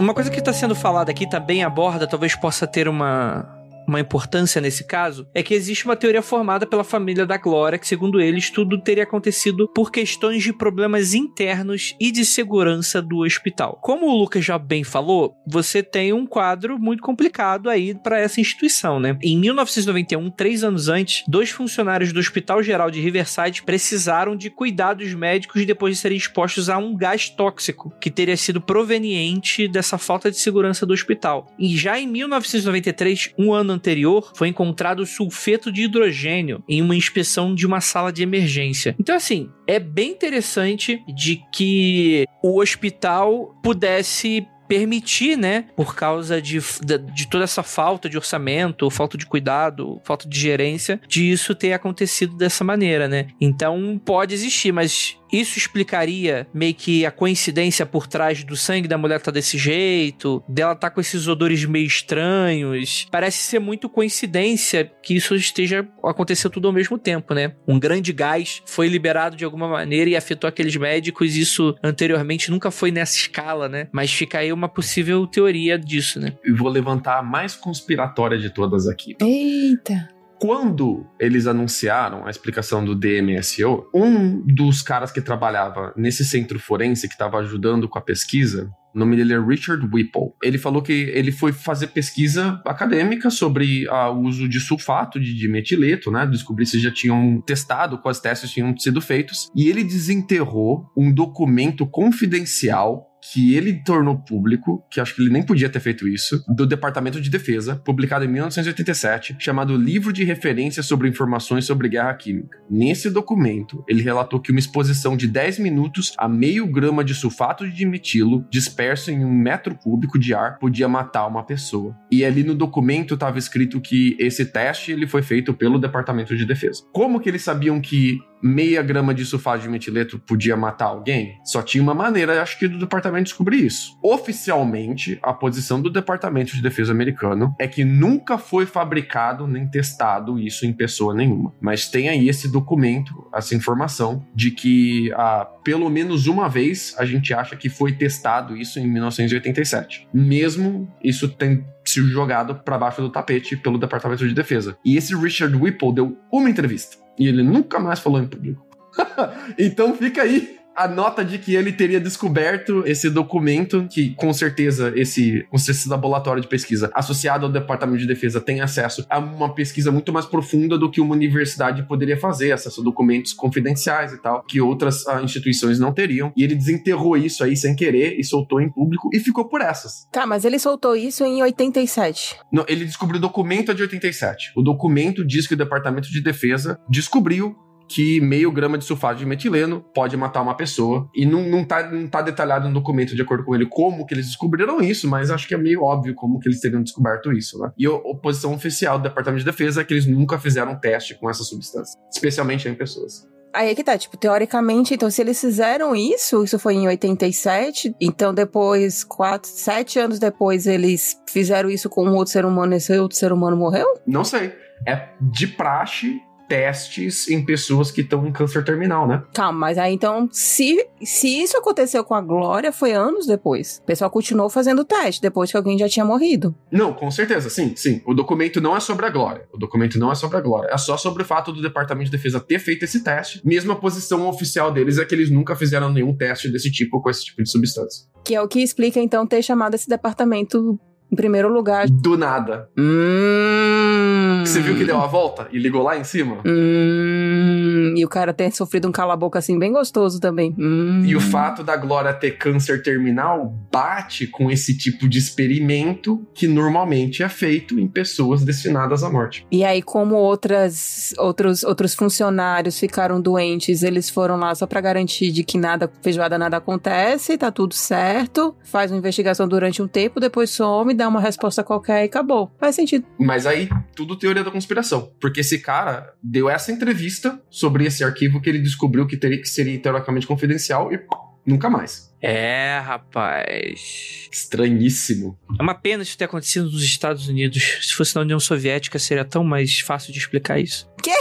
Uma 0.07 0.15
coisa 0.15 0.31
que 0.31 0.39
está 0.39 0.53
sendo 0.53 0.77
falada 0.77 1.11
aqui 1.11 1.29
também 1.29 1.65
aborda, 1.65 2.07
talvez 2.07 2.37
possa 2.37 2.65
ter 2.65 2.87
uma 2.87 3.56
uma 3.87 4.01
importância 4.01 4.61
nesse 4.61 4.85
caso 4.85 5.27
é 5.35 5.43
que 5.43 5.55
existe 5.55 5.85
uma 5.85 5.97
teoria 5.97 6.23
formada 6.23 6.67
pela 6.67 6.85
família 6.85 7.27
da 7.27 7.37
Glória, 7.37 7.79
que 7.79 7.87
segundo 7.87 8.21
eles, 8.21 8.51
tudo 8.51 8.81
teria 8.81 9.05
acontecido 9.05 9.69
por 9.75 9.91
questões 9.91 10.43
de 10.43 10.53
problemas 10.53 11.15
internos 11.15 11.95
e 12.01 12.11
de 12.11 12.25
segurança 12.25 13.01
do 13.01 13.19
hospital. 13.19 13.79
Como 13.83 14.07
o 14.07 14.17
Lucas 14.17 14.45
já 14.45 14.59
bem 14.59 14.85
falou, 14.85 15.35
você 15.47 15.83
tem 15.83 16.13
um 16.13 16.27
quadro 16.27 16.79
muito 16.79 17.03
complicado 17.03 17.69
aí 17.69 17.95
para 17.95 18.19
essa 18.19 18.41
instituição, 18.41 18.99
né? 18.99 19.19
Em 19.23 19.39
1991, 19.39 20.31
três 20.31 20.65
anos 20.65 20.89
antes, 20.89 21.25
dois 21.29 21.51
funcionários 21.51 22.13
do 22.13 22.21
Hospital 22.21 22.63
Geral 22.63 22.91
de 22.91 23.01
Riverside 23.01 23.63
precisaram 23.63 24.37
de 24.37 24.51
cuidados 24.51 25.15
médicos 25.15 25.65
depois 25.65 25.95
de 25.95 26.01
serem 26.01 26.17
expostos 26.17 26.69
a 26.69 26.79
um 26.79 26.97
gás 26.97 27.29
tóxico 27.29 27.93
que 28.01 28.11
teria 28.11 28.37
sido 28.37 28.61
proveniente 28.61 29.69
dessa 29.69 29.99
falta 29.99 30.31
de 30.31 30.39
segurança 30.39 30.85
do 30.85 30.93
hospital. 30.93 31.47
E 31.59 31.77
já 31.77 31.99
em 31.99 32.07
1993, 32.07 33.33
um 33.39 33.53
ano 33.53 33.76
anterior, 33.77 34.33
foi 34.35 34.49
encontrado 34.49 35.07
sulfeto 35.07 35.71
de 35.71 35.83
hidrogênio 35.83 36.63
em 36.69 36.83
uma 36.83 36.97
inspeção 36.97 37.55
de 37.55 37.67
uma 37.67 37.81
sala 37.81 38.13
de 38.13 38.23
emergência. 38.23 38.95
Então, 38.99 39.15
assim, 39.15 39.51
é 39.67 39.79
bem 39.79 40.11
interessante 40.11 41.03
de 41.09 41.41
que 41.53 42.25
o 42.43 42.61
hospital 42.61 43.57
pudesse 43.63 44.47
permitir, 44.69 45.37
né, 45.37 45.67
por 45.77 45.95
causa 45.95 46.41
de, 46.43 46.59
de, 46.59 46.99
de, 46.99 47.29
toda 47.29 47.45
essa 47.45 47.63
falta 47.63 48.09
de 48.09 48.17
orçamento, 48.17 48.91
falta 48.91 49.17
de 49.17 49.27
cuidado, 49.27 50.01
falta 50.05 50.29
de 50.29 50.39
gerência, 50.39 51.01
de 51.09 51.31
isso 51.31 51.55
ter 51.55 51.73
acontecido 51.73 52.37
dessa 52.37 52.65
maneira, 52.65 53.09
né? 53.09 53.29
Então 53.41 54.01
pode 54.05 54.35
existir, 54.35 54.73
mas 54.73 55.17
isso 55.33 55.59
explicaria 55.59 56.47
meio 56.53 56.75
que 56.75 57.05
a 57.05 57.11
coincidência 57.11 57.85
por 57.85 58.07
trás 58.07 58.45
do 58.45 58.57
sangue 58.57 58.89
da 58.89 58.99
mulher 58.99 59.21
tá 59.21 59.31
desse 59.31 59.59
jeito, 59.59 60.43
dela 60.49 60.75
tá 60.75 60.91
com 60.91 61.01
esses 61.01 61.27
odores 61.29 61.65
meio 61.65 61.87
estranhos. 61.87 63.07
Parece 63.11 63.39
ser 63.39 63.59
muito 63.59 63.89
coincidência 63.89 64.91
que 65.03 65.15
isso 65.15 65.35
esteja 65.35 65.87
acontecendo 66.03 66.53
tudo 66.53 66.69
ao 66.69 66.75
mesmo 66.75 66.99
tempo, 66.99 67.35
né? 67.35 67.55
Um 67.67 67.79
grande 67.79 68.13
gás 68.13 68.63
foi 68.67 68.89
liberado 68.89 69.37
de 69.37 69.45
alguma 69.45 69.69
maneira 69.69 70.11
e 70.11 70.17
afetou 70.17 70.49
aqueles 70.49 70.77
médicos. 70.77 71.37
Isso 71.37 71.75
anteriormente 71.83 72.51
nunca 72.51 72.71
foi 72.71 72.91
nessa 72.91 73.17
escala, 73.17 73.69
né? 73.69 73.89
Mas 73.93 74.13
fica 74.13 74.39
aí 74.39 74.53
uma 74.53 74.69
possível 74.69 75.27
teoria 75.27 75.79
disso, 75.79 76.21
né? 76.21 76.35
E 76.45 76.53
vou 76.53 76.69
levantar 76.69 77.19
a 77.19 77.23
mais 77.23 77.55
conspiratória 77.55 78.39
de 78.39 78.51
todas 78.51 78.87
aqui. 78.87 79.17
Eita! 79.21 80.16
Quando 80.39 81.07
eles 81.19 81.47
anunciaram 81.47 82.27
a 82.27 82.31
explicação 82.31 82.85
do 82.85 82.95
DMSO, 82.95 83.89
um 83.95 84.43
dos 84.45 84.83
caras 84.83 85.11
que 85.11 85.21
trabalhava 85.21 85.95
nesse 85.97 86.25
centro 86.25 86.59
forense 86.59 87.09
que 87.09 87.15
estava 87.15 87.39
ajudando 87.39 87.89
com 87.89 87.99
a 87.99 88.03
pesquisa, 88.03 88.71
o 88.95 88.99
nome 88.99 89.17
dele 89.17 89.35
é 89.35 89.41
Richard 89.41 89.85
Whipple. 89.85 90.33
Ele 90.43 90.57
falou 90.57 90.83
que 90.83 90.93
ele 90.93 91.31
foi 91.31 91.53
fazer 91.53 91.89
pesquisa 91.89 92.61
acadêmica 92.65 93.29
sobre 93.29 93.87
ah, 93.89 94.11
o 94.11 94.23
uso 94.23 94.49
de 94.49 94.59
sulfato 94.59 95.21
de 95.21 95.35
dimetileto, 95.35 96.11
né? 96.11 96.27
Descobrir 96.27 96.65
se 96.65 96.79
já 96.81 96.91
tinham 96.91 97.43
testado, 97.43 97.99
quais 97.99 98.21
testes 98.21 98.51
tinham 98.51 98.75
sido 98.79 99.03
feitos. 99.03 99.51
E 99.55 99.69
ele 99.69 99.85
desenterrou 99.85 100.91
um 100.97 101.13
documento 101.13 101.87
confidencial 101.87 103.07
que 103.33 103.55
ele 103.55 103.75
tornou 103.85 104.19
público, 104.19 104.85
que 104.91 105.01
acho 105.01 105.15
que 105.15 105.23
ele 105.23 105.33
nem 105.33 105.43
podia 105.43 105.69
ter 105.69 105.81
feito 105.81 106.07
isso, 106.07 106.45
do 106.49 106.67
Departamento 106.67 107.21
de 107.21 107.31
Defesa, 107.31 107.77
publicado 107.77 108.25
em 108.25 108.29
1987, 108.29 109.37
chamado 109.39 109.77
Livro 109.77 110.13
de 110.13 110.25
Referência 110.25 110.83
sobre 110.83 111.09
Informações 111.09 111.65
sobre 111.65 111.89
Guerra 111.89 112.15
Química. 112.15 112.59
Nesse 112.71 113.11
documento, 113.11 113.85
ele 113.89 114.03
relatou 114.03 114.41
que 114.41 114.51
uma 114.51 114.61
exposição 114.61 115.17
de 115.17 115.27
10 115.27 115.59
minutos 115.59 116.13
a 116.17 116.29
meio 116.29 116.67
grama 116.67 117.05
de 117.05 117.15
sulfato 117.15 117.69
de 117.69 117.75
dimetilo 117.75 118.45
disperso 118.51 119.11
em 119.11 119.25
um 119.25 119.33
metro 119.33 119.75
cúbico 119.75 120.19
de 120.19 120.35
ar 120.35 120.59
podia 120.59 120.89
matar 120.89 121.27
uma 121.27 121.45
pessoa. 121.45 121.97
E 122.11 122.25
ali 122.25 122.43
no 122.43 122.55
documento 122.55 123.15
estava 123.15 123.39
escrito 123.39 123.81
que 123.81 124.17
esse 124.19 124.45
teste 124.47 124.93
ele 124.93 125.07
foi 125.07 125.23
feito 125.23 125.53
pelo 125.53 125.79
Departamento 125.79 126.37
de 126.37 126.45
Defesa. 126.45 126.83
Como 126.93 127.21
que 127.21 127.29
eles 127.29 127.43
sabiam 127.43 127.81
que 127.81 128.19
meia 128.43 128.83
grama 128.83 129.15
de 129.15 129.25
sulfato 129.25 129.63
de 129.63 129.69
metileto 129.69 130.19
podia 130.19 130.57
matar 130.57 130.87
alguém? 130.87 131.39
Só 131.45 131.63
tinha 131.63 131.83
uma 131.83 131.95
maneira, 131.95 132.43
acho 132.43 132.59
que, 132.59 132.69
do 132.69 132.79
departamento 132.79 133.25
descobrir 133.25 133.65
isso. 133.65 133.97
Oficialmente, 134.03 135.19
a 135.23 135.33
posição 135.33 135.81
do 135.81 135.91
Departamento 135.91 136.55
de 136.55 136.63
Defesa 136.63 136.93
americano 136.93 137.55
é 137.59 137.67
que 137.67 137.85
nunca 137.85 138.39
foi 138.39 138.67
fabricado 138.67 139.47
nem 139.47 139.67
testado 139.69 140.39
isso 140.39 140.67
em 140.67 140.73
pessoa 140.73 141.15
nenhuma. 141.15 141.53
Mas 141.61 141.89
tem 141.89 142.09
aí 142.09 142.29
esse 142.29 142.49
documento, 142.49 143.29
essa 143.35 143.55
informação 143.55 144.25
de 144.35 144.51
que 144.51 145.13
ah, 145.15 145.49
pelo 145.65 145.89
menos 145.89 146.27
uma 146.27 146.49
vez 146.49 146.95
a 146.99 147.05
gente 147.05 147.33
acha 147.35 147.57
que 147.57 147.69
foi 147.69 147.93
testado 147.93 148.57
isso 148.57 148.79
em 148.79 148.87
1987. 148.87 150.09
Mesmo 150.13 150.89
isso 151.03 151.29
tem 151.29 151.65
sido 151.85 152.09
jogado 152.09 152.57
para 152.57 152.79
baixo 152.79 153.01
do 153.01 153.11
tapete 153.11 153.57
pelo 153.57 153.79
Departamento 153.79 154.27
de 154.27 154.35
Defesa. 154.35 154.77
E 154.85 154.97
esse 154.97 155.15
Richard 155.15 155.55
Whipple 155.57 155.95
deu 155.95 156.19
uma 156.33 156.51
entrevista 156.51 157.06
e 157.19 157.27
ele 157.27 157.43
nunca 157.43 157.79
mais 157.79 157.99
falou 157.99 158.21
em 158.21 158.27
público. 158.27 158.65
então 159.59 159.95
fica 159.95 160.23
aí 160.23 160.56
a 160.77 160.87
nota 160.87 161.25
de 161.25 161.39
que 161.39 161.55
ele 161.55 161.73
teria 161.73 161.99
descoberto 161.99 162.83
esse 162.87 163.09
documento, 163.09 163.89
que 163.91 164.11
com 164.15 164.33
certeza 164.33 164.93
esse, 164.95 165.47
esse 165.53 165.89
laboratório 165.89 166.43
de 166.43 166.49
pesquisa 166.49 166.91
associado 166.95 167.47
ao 167.47 167.53
Departamento 167.53 167.99
de 167.99 168.07
Defesa 168.07 168.41
tem 168.41 168.61
acesso 168.61 169.05
a 169.09 169.19
uma 169.19 169.55
pesquisa 169.55 169.91
muito 169.91 170.13
mais 170.13 170.27
profunda 170.27 170.77
do 170.77 170.91
que 170.91 171.01
uma 171.01 171.15
universidade 171.15 171.83
poderia 171.85 172.19
fazer, 172.19 172.53
acesso 172.53 172.81
a 172.81 172.85
documentos 172.85 173.33
confidenciais 173.33 174.13
e 174.13 174.21
tal, 174.21 174.43
que 174.43 174.61
outras 174.61 175.05
uh, 175.07 175.21
instituições 175.23 175.79
não 175.79 175.93
teriam. 175.93 176.33
E 176.37 176.45
ele 176.45 176.55
desenterrou 176.55 177.17
isso 177.17 177.43
aí 177.43 177.57
sem 177.57 177.75
querer 177.75 178.19
e 178.19 178.25
soltou 178.25 178.61
em 178.61 178.71
público 178.71 179.09
e 179.13 179.19
ficou 179.19 179.49
por 179.49 179.61
essas. 179.61 180.07
Tá, 180.13 180.27
mas 180.27 180.45
ele 180.45 180.59
soltou 180.59 180.95
isso 180.95 181.25
em 181.25 181.43
87. 181.43 182.37
Não, 182.53 182.65
ele 182.69 182.85
descobriu 182.85 183.19
o 183.19 183.23
documento 183.23 183.75
de 183.75 183.83
87. 183.83 184.53
O 184.55 184.63
documento 184.63 185.25
diz 185.25 185.47
que 185.47 185.55
o 185.55 185.57
Departamento 185.57 186.11
de 186.11 186.23
Defesa 186.23 186.79
descobriu 186.89 187.57
que 187.89 188.21
meio 188.21 188.51
grama 188.51 188.79
de 188.79 188.85
sulfato 188.85 189.19
de 189.19 189.27
metileno 189.27 189.85
pode 189.95 190.17
matar 190.17 190.43
uma 190.43 190.57
pessoa. 190.57 191.09
E 191.15 191.25
não, 191.25 191.43
não, 191.49 191.65
tá, 191.65 191.91
não 191.91 192.07
tá 192.09 192.23
detalhado 192.23 192.69
no 192.69 192.75
documento, 192.75 193.15
de 193.15 193.23
acordo 193.23 193.45
com 193.45 193.55
ele, 193.55 193.67
como 193.67 194.07
que 194.07 194.15
eles 194.15 194.27
descobriram 194.27 194.81
isso, 194.81 195.09
mas 195.09 195.31
acho 195.31 195.47
que 195.47 195.55
é 195.55 195.59
meio 195.59 195.83
óbvio 195.83 196.15
como 196.15 196.39
que 196.39 196.49
eles 196.49 196.61
teriam 196.61 196.83
descoberto 196.83 197.33
isso, 197.33 197.59
né? 197.59 197.71
E 197.77 197.87
a 197.87 198.15
posição 198.21 198.55
oficial 198.55 198.99
do 198.99 199.05
Departamento 199.05 199.45
de 199.45 199.51
Defesa 199.51 199.81
é 199.81 199.85
que 199.85 199.95
eles 199.95 200.07
nunca 200.07 200.39
fizeram 200.39 200.79
teste 200.79 201.15
com 201.15 201.29
essa 201.31 201.43
substância, 201.43 201.99
especialmente 202.13 202.69
em 202.69 202.75
pessoas. 202.75 203.27
Aí 203.57 203.71
é 203.71 203.75
que 203.75 203.83
tá, 203.83 203.97
tipo, 203.97 204.19
teoricamente, 204.19 204.93
então 204.93 205.11
se 205.11 205.23
eles 205.23 205.41
fizeram 205.41 205.97
isso, 205.97 206.45
isso 206.45 206.59
foi 206.59 206.75
em 206.75 206.87
87, 206.89 207.95
então 207.99 208.35
depois, 208.35 209.03
quatro, 209.03 209.49
sete 209.51 209.99
anos 209.99 210.19
depois, 210.19 210.67
eles 210.67 211.19
fizeram 211.27 211.71
isso 211.71 211.89
com 211.89 212.05
um 212.05 212.15
outro 212.15 212.33
ser 212.33 212.45
humano 212.45 212.75
e 212.75 212.77
esse 212.77 212.93
outro 212.99 213.17
ser 213.17 213.33
humano 213.33 213.57
morreu? 213.57 213.87
Não 214.07 214.25
sei. 214.25 214.53
É 214.87 215.09
de 215.19 215.47
praxe 215.47 216.21
testes 216.49 217.29
em 217.29 217.45
pessoas 217.45 217.91
que 217.91 218.01
estão 218.01 218.27
em 218.27 218.33
câncer 218.33 218.65
terminal, 218.65 219.07
né? 219.07 219.23
Tá, 219.33 219.51
mas 219.53 219.79
aí 219.79 219.95
então, 219.95 220.29
se, 220.31 220.87
se 221.03 221.43
isso 221.43 221.57
aconteceu 221.57 222.05
com 222.05 222.15
a 222.15 222.21
Glória, 222.21 222.73
foi 222.73 222.93
anos 222.93 223.27
depois. 223.27 223.81
O 223.83 223.87
pessoal 223.87 224.11
continuou 224.11 224.49
fazendo 224.49 224.85
teste, 224.85 225.21
depois 225.21 225.51
que 225.51 225.57
alguém 225.57 225.79
já 225.79 225.89
tinha 225.89 226.05
morrido. 226.05 226.55
Não, 226.71 226.93
com 226.93 227.11
certeza, 227.11 227.51
sim, 227.51 227.75
sim. 227.77 228.03
O 228.07 228.15
documento 228.15 228.61
não 228.61 228.77
é 228.77 228.81
sobre 228.81 229.07
a 229.07 229.11
Glória. 229.11 229.47
O 229.53 229.59
documento 229.59 229.99
não 229.99 230.11
é 230.11 230.15
sobre 230.15 230.37
a 230.37 230.41
Glória. 230.41 230.69
É 230.73 230.79
só 230.79 230.97
sobre 230.97 231.23
o 231.23 231.27
fato 231.27 231.53
do 231.53 231.63
Departamento 231.63 232.11
de 232.11 232.17
Defesa 232.17 232.41
ter 232.41 232.59
feito 232.59 232.85
esse 232.85 233.03
teste. 233.03 233.41
Mesmo 233.45 233.73
a 233.73 233.77
posição 233.77 234.29
oficial 234.29 234.73
deles 234.73 234.99
é 234.99 235.05
que 235.05 235.15
eles 235.15 235.31
nunca 235.31 235.57
fizeram 235.57 235.93
nenhum 235.93 236.15
teste 236.17 236.51
desse 236.51 236.71
tipo 236.71 237.01
com 237.01 237.11
esse 237.11 237.25
tipo 237.25 237.43
de 237.43 237.51
substância. 237.51 238.07
Que 238.25 238.35
é 238.35 238.43
o 238.43 238.49
que 238.49 238.61
explica, 238.61 239.01
então, 239.01 239.27
ter 239.27 239.43
chamado 239.43 239.75
esse 239.75 239.89
departamento 239.89 240.79
em 241.11 241.17
primeiro 241.17 241.49
lugar. 241.49 241.87
Do 241.89 242.17
nada. 242.17 242.69
Hum. 242.77 244.26
Você 244.45 244.61
viu 244.61 244.77
que 244.77 244.85
deu 244.85 245.01
a 245.01 245.07
volta 245.07 245.49
e 245.53 245.59
ligou 245.59 245.83
lá 245.83 245.97
em 245.97 246.05
cima? 246.05 246.39
Hum. 246.45 247.95
E 247.97 248.05
o 248.05 248.09
cara 248.09 248.33
ter 248.33 248.51
sofrido 248.53 248.89
um 248.89 248.93
cala-boca 248.93 249.39
assim 249.39 249.59
bem 249.59 249.73
gostoso 249.73 250.21
também. 250.21 250.55
Hum. 250.59 251.03
E 251.05 251.15
o 251.17 251.21
fato 251.21 251.63
da 251.63 251.77
Glória 251.77 252.13
ter 252.13 252.33
câncer 252.33 252.83
terminal 252.83 253.55
bate 253.73 254.27
com 254.27 254.51
esse 254.51 254.77
tipo 254.77 255.09
de 255.09 255.19
experimento 255.19 256.27
que 256.35 256.47
normalmente 256.47 257.23
é 257.23 257.29
feito 257.29 257.79
em 257.79 257.87
pessoas 257.87 258.45
destinadas 258.45 259.03
à 259.03 259.11
morte. 259.11 259.47
E 259.51 259.65
aí, 259.65 259.83
como 259.83 260.17
outras, 260.17 261.15
outros, 261.19 261.63
outros 261.63 261.95
funcionários 261.95 262.79
ficaram 262.79 263.21
doentes, 263.21 263.83
eles 263.83 264.11
foram 264.11 264.37
lá 264.37 264.55
só 264.55 264.67
para 264.67 264.81
garantir 264.81 265.31
de 265.31 265.45
que 265.45 265.59
nada, 265.59 265.91
feijoada 266.03 266.39
nada 266.39 266.57
acontece, 266.57 267.39
tá 267.39 267.51
tudo 267.51 267.75
certo, 267.75 268.55
faz 268.65 268.91
uma 268.91 268.99
investigação 268.99 269.47
durante 269.47 269.83
um 269.83 269.89
tempo, 269.89 270.21
depois 270.21 270.51
some 270.51 270.95
dá 270.95 271.09
uma 271.09 271.21
resposta 271.21 271.63
qualquer 271.63 272.03
e 272.03 272.07
acabou. 272.07 272.51
Faz 272.59 272.75
sentido. 272.75 273.05
Mas 273.19 273.47
aí, 273.47 273.69
tudo 273.95 274.17
teoria 274.27 274.43
da 274.43 274.51
conspiração. 274.51 275.13
Porque 275.21 275.41
esse 275.41 275.61
cara 275.61 276.13
deu 276.23 276.51
essa 276.51 276.73
entrevista 276.73 277.41
sobre 277.49 277.87
esse 277.87 278.03
arquivo 278.03 278.41
que 278.41 278.49
ele 278.49 278.59
descobriu 278.59 279.07
que 279.07 279.17
teria 279.17 279.41
que 279.41 279.49
seria 279.49 279.79
teoricamente 279.79 280.27
confidencial 280.27 280.93
e 280.93 280.99
nunca 281.47 281.71
mais. 281.71 282.13
É, 282.21 282.81
rapaz. 282.85 284.29
Estranhíssimo. 284.33 285.39
É 285.59 285.63
uma 285.63 285.75
pena 285.75 286.03
isso 286.03 286.19
ter 286.19 286.25
acontecido 286.25 286.65
nos 286.65 286.83
Estados 286.83 287.29
Unidos. 287.29 287.79
Se 287.83 287.95
fosse 287.95 288.17
na 288.17 288.23
União 288.23 288.41
Soviética, 288.41 288.99
seria 288.99 289.25
tão 289.25 289.45
mais 289.45 289.79
fácil 289.79 290.13
de 290.13 290.19
explicar 290.19 290.59
isso. 290.59 290.91
Quê? 291.01 291.15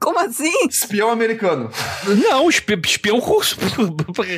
Como 0.00 0.18
assim? 0.18 0.66
Espião 0.68 1.10
americano. 1.10 1.70
Não, 2.28 2.50
espião 2.50 3.20
russo. 3.20 3.56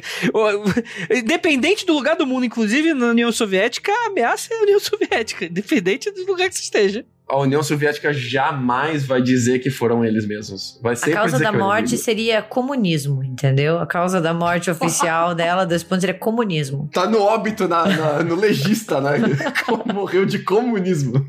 Independente 1.10 1.86
do 1.86 1.94
lugar 1.94 2.16
do 2.16 2.26
mundo, 2.26 2.44
inclusive 2.44 2.92
na 2.92 3.06
União 3.06 3.32
Soviética, 3.32 3.90
a 3.90 4.06
ameaça 4.08 4.52
é 4.52 4.58
a 4.58 4.62
União 4.62 4.78
Soviética. 4.78 5.46
Independente 5.46 6.10
do 6.10 6.26
lugar 6.26 6.50
que 6.50 6.56
você 6.56 6.64
esteja. 6.64 7.06
A 7.26 7.38
União 7.38 7.62
Soviética 7.62 8.12
jamais 8.12 9.06
vai 9.06 9.22
dizer 9.22 9.58
que 9.58 9.70
foram 9.70 10.04
eles 10.04 10.26
mesmos. 10.26 10.78
Vai 10.82 10.92
A 10.92 10.96
sempre 10.96 11.14
causa 11.14 11.32
dizer 11.38 11.44
da 11.44 11.52
morte 11.52 11.96
seria 11.96 12.42
comunismo, 12.42 13.24
entendeu? 13.24 13.78
A 13.78 13.86
causa 13.86 14.20
da 14.20 14.34
morte 14.34 14.70
oficial 14.70 15.32
dela, 15.36 15.64
dois 15.64 15.82
pontos, 15.82 16.02
seria 16.02 16.18
comunismo. 16.18 16.88
Tá 16.92 17.06
no 17.08 17.20
óbito, 17.22 17.66
na, 17.66 17.86
na- 17.88 18.22
no 18.22 18.34
legista, 18.34 19.00
né? 19.00 19.12
Morreu 19.92 20.26
de 20.26 20.40
comunismo. 20.40 21.26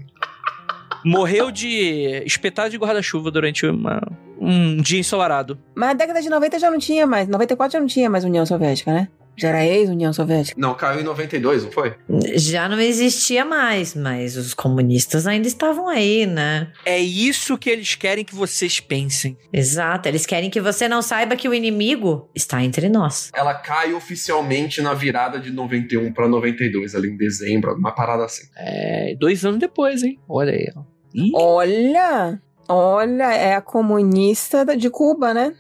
Morreu 1.04 1.50
de 1.52 2.24
espetado 2.26 2.70
de 2.72 2.78
guarda-chuva 2.78 3.32
durante 3.32 3.66
uma- 3.66 4.02
um 4.40 4.78
dia 4.78 5.00
ensolarado. 5.00 5.58
Mas 5.74 5.90
na 5.90 5.94
década 5.94 6.22
de 6.22 6.30
90 6.30 6.60
já 6.60 6.70
não 6.70 6.80
tinha 6.80 7.06
mais. 7.08 7.28
94 7.28 7.74
já 7.74 7.80
não 7.80 7.88
tinha 7.88 8.10
mais 8.10 8.24
União 8.26 8.46
Soviética, 8.46 8.92
né? 8.92 9.08
Já 9.38 9.50
era 9.50 9.66
ex-União 9.66 10.14
Soviética. 10.14 10.60
Não, 10.60 10.74
caiu 10.74 11.02
em 11.02 11.04
92, 11.04 11.66
não 11.66 11.72
foi? 11.72 11.96
Já 12.36 12.70
não 12.70 12.80
existia 12.80 13.44
mais, 13.44 13.94
mas 13.94 14.38
os 14.38 14.54
comunistas 14.54 15.28
ainda 15.28 15.48
estavam 15.48 15.88
aí, 15.88 16.26
né? 16.26 16.72
É 16.86 17.00
isso 17.00 17.58
que 17.58 17.70
eles 17.70 17.96
querem 17.96 18.24
que 18.24 18.36
vocês 18.36 18.80
pensem. 18.80 19.38
Exato, 19.52 20.08
eles 20.08 20.26
querem 20.26 20.50
que 20.50 20.62
você 20.62 20.88
não 20.88 21.02
saiba 21.02 21.36
que 21.36 21.48
o 21.50 21.54
inimigo 21.54 22.30
está 22.34 22.64
entre 22.64 22.90
nós. 22.90 23.32
Ela 23.36 23.54
cai 23.54 23.94
oficialmente 23.94 24.82
na 24.82 24.94
virada 24.94 25.40
de 25.40 25.52
91 25.52 26.14
pra 26.14 26.28
92, 26.28 26.96
ali 26.96 27.10
em 27.10 27.18
dezembro, 27.18 27.76
uma 27.76 27.94
parada 27.94 28.26
assim. 28.26 28.48
É, 28.58 29.16
dois 29.20 29.44
anos 29.46 29.60
depois, 29.60 30.04
hein? 30.04 30.20
Olha 30.28 30.54
aí, 30.54 30.72
ó. 30.76 30.82
Ih. 31.14 31.32
Olha! 31.34 32.42
Olha, 32.68 33.32
é 33.34 33.56
a 33.56 33.62
comunista 33.62 34.66
de 34.76 34.90
Cuba, 34.90 35.34
né? 35.34 35.54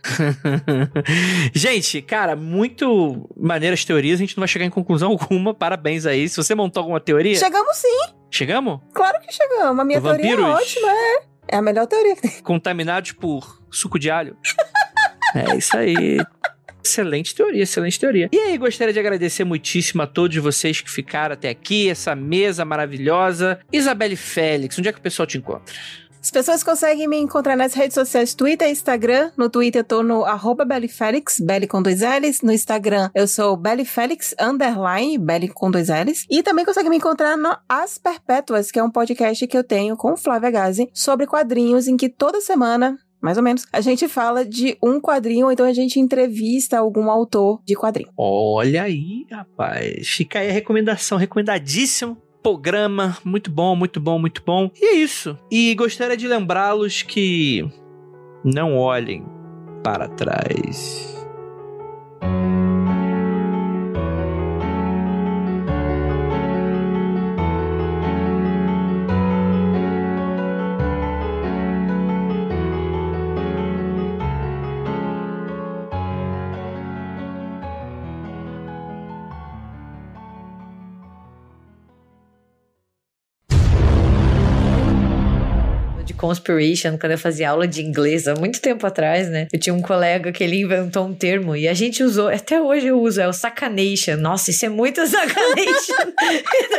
gente, 1.53 2.01
cara, 2.01 2.35
muito 2.35 3.29
maneiras 3.37 3.85
teorias, 3.85 4.19
a 4.19 4.23
gente 4.23 4.35
não 4.35 4.41
vai 4.41 4.47
chegar 4.47 4.65
em 4.65 4.69
conclusão 4.69 5.11
alguma. 5.21 5.53
Parabéns 5.53 6.05
aí. 6.05 6.27
Se 6.27 6.37
você 6.37 6.55
montou 6.55 6.81
alguma 6.81 6.99
teoria. 6.99 7.35
Chegamos 7.37 7.77
sim, 7.77 8.13
Chegamos? 8.31 8.79
claro 8.93 9.19
que 9.21 9.31
chegamos. 9.31 9.79
A 9.79 9.85
minha 9.85 10.01
teoria 10.01 10.33
é 10.33 10.39
ótima, 10.41 10.89
é. 10.89 11.35
É 11.47 11.57
a 11.57 11.61
melhor 11.61 11.85
teoria 11.85 12.15
que 12.15 12.23
tem. 12.23 12.41
Contaminados 12.41 13.11
por 13.11 13.61
suco 13.69 13.99
de 13.99 14.09
alho. 14.09 14.35
é 15.35 15.55
isso 15.55 15.77
aí. 15.77 16.17
Excelente 16.83 17.33
teoria, 17.33 17.63
excelente 17.63 17.99
teoria. 17.99 18.29
E 18.31 18.37
aí, 18.37 18.57
gostaria 18.57 18.93
de 18.93 18.99
agradecer 18.99 19.43
muitíssimo 19.43 20.03
a 20.03 20.07
todos 20.07 20.37
vocês 20.37 20.81
que 20.81 20.89
ficaram 20.89 21.33
até 21.33 21.49
aqui, 21.49 21.89
essa 21.89 22.15
mesa 22.15 22.63
maravilhosa. 22.63 23.59
Isabelle 23.73 24.15
Félix, 24.15 24.77
onde 24.77 24.89
é 24.89 24.93
que 24.93 24.99
o 24.99 25.01
pessoal 25.01 25.25
te 25.25 25.37
encontra? 25.37 25.73
As 26.25 26.31
pessoas 26.31 26.63
conseguem 26.63 27.07
me 27.07 27.19
encontrar 27.19 27.55
nas 27.55 27.75
redes 27.75 27.93
sociais 27.93 28.33
Twitter 28.33 28.67
e 28.67 28.71
Instagram. 28.71 29.29
No 29.37 29.47
Twitter 29.47 29.81
eu 29.81 29.83
tô 29.83 30.01
no 30.01 30.25
arroba 30.25 30.65
Bellyfelix, 30.65 31.39
Belly 31.39 31.67
com 31.67 31.83
dois 31.83 32.01
L's. 32.01 32.41
No 32.41 32.51
Instagram 32.51 33.11
eu 33.13 33.27
sou 33.27 33.55
Bellyfelix, 33.55 34.33
underline, 34.41 35.19
Belly 35.19 35.49
com 35.49 35.69
dois 35.69 35.89
L's. 35.89 36.25
E 36.27 36.41
também 36.41 36.65
consegue 36.65 36.89
me 36.89 36.97
encontrar 36.97 37.37
no 37.37 37.55
As 37.69 37.99
Perpétuas, 37.99 38.71
que 38.71 38.79
é 38.79 38.83
um 38.83 38.89
podcast 38.89 39.45
que 39.45 39.55
eu 39.55 39.63
tenho 39.63 39.95
com 39.95 40.17
Flávia 40.17 40.49
Gazi 40.49 40.89
sobre 40.91 41.27
quadrinhos, 41.27 41.87
em 41.87 41.95
que 41.95 42.09
toda 42.09 42.41
semana... 42.41 42.97
Mais 43.21 43.37
ou 43.37 43.43
menos. 43.43 43.65
A 43.73 43.81
gente 43.81 44.07
fala 44.07 44.45
de 44.45 44.77
um 44.83 44.99
quadrinho, 44.99 45.45
ou 45.45 45.51
então 45.51 45.65
a 45.65 45.73
gente 45.73 45.99
entrevista 45.99 46.77
algum 46.77 47.09
autor 47.09 47.59
de 47.65 47.73
quadrinho. 47.73 48.09
Olha 48.15 48.83
aí, 48.83 49.25
rapaz. 49.31 50.07
Fica 50.07 50.39
aí 50.39 50.49
a 50.49 50.53
recomendação, 50.53 51.17
recomendadíssimo. 51.17 52.17
Programa, 52.45 53.17
muito 53.25 53.49
bom, 53.49 53.75
muito 53.75 53.99
bom, 53.99 54.19
muito 54.19 54.43
bom. 54.45 54.69
E 54.79 54.85
é 54.85 54.93
isso. 54.97 55.35
E 55.49 55.73
gostaria 55.73 56.15
de 56.15 56.27
lembrá-los 56.27 57.01
que 57.01 57.67
não 58.43 58.77
olhem 58.77 59.25
para 59.83 60.07
trás. 60.07 61.14
Conspiration, 86.25 86.97
quando 86.97 87.11
eu 87.11 87.19
fazia 87.19 87.51
aula 87.51 87.67
de 87.67 87.83
inglês, 87.83 88.27
há 88.27 88.33
muito 88.33 88.59
tempo 88.59 88.87
atrás, 88.87 89.29
né? 89.29 89.47
Eu 89.53 89.59
tinha 89.59 89.75
um 89.75 89.81
colega 89.81 90.31
que 90.31 90.43
ele 90.43 90.59
inventou 90.59 91.05
um 91.05 91.13
termo 91.13 91.55
e 91.55 91.67
a 91.67 91.73
gente 91.75 92.01
usou, 92.01 92.29
até 92.29 92.59
hoje 92.59 92.87
eu 92.87 92.99
uso, 92.99 93.21
é 93.21 93.27
o 93.27 93.33
sacanation. 93.33 94.17
Nossa, 94.17 94.49
isso 94.49 94.65
é 94.65 94.69
muito 94.69 95.01
sacanation. 95.05 96.13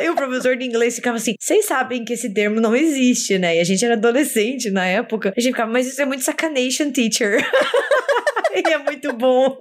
e 0.03 0.11
o 0.11 0.17
professor 0.17 0.57
de 0.57 0.65
inglês 0.65 0.97
ficava 0.97 1.19
assim: 1.19 1.37
vocês 1.39 1.65
sabem 1.65 2.05
que 2.05 2.15
esse 2.15 2.35
termo 2.35 2.61
não 2.61 2.75
existe, 2.75 3.39
né? 3.39 3.57
E 3.57 3.61
a 3.61 3.65
gente 3.65 3.85
era 3.85 3.95
adolescente 3.95 4.69
na 4.69 4.85
época. 4.85 5.33
A 5.37 5.41
gente 5.41 5.53
ficava, 5.53 5.71
mas 5.71 5.87
isso 5.87 6.03
é 6.03 6.05
muito 6.05 6.25
sacanation, 6.25 6.91
teacher. 6.91 7.39
e 8.53 8.73
é 8.73 8.79
muito 8.79 9.13
bom. 9.13 9.57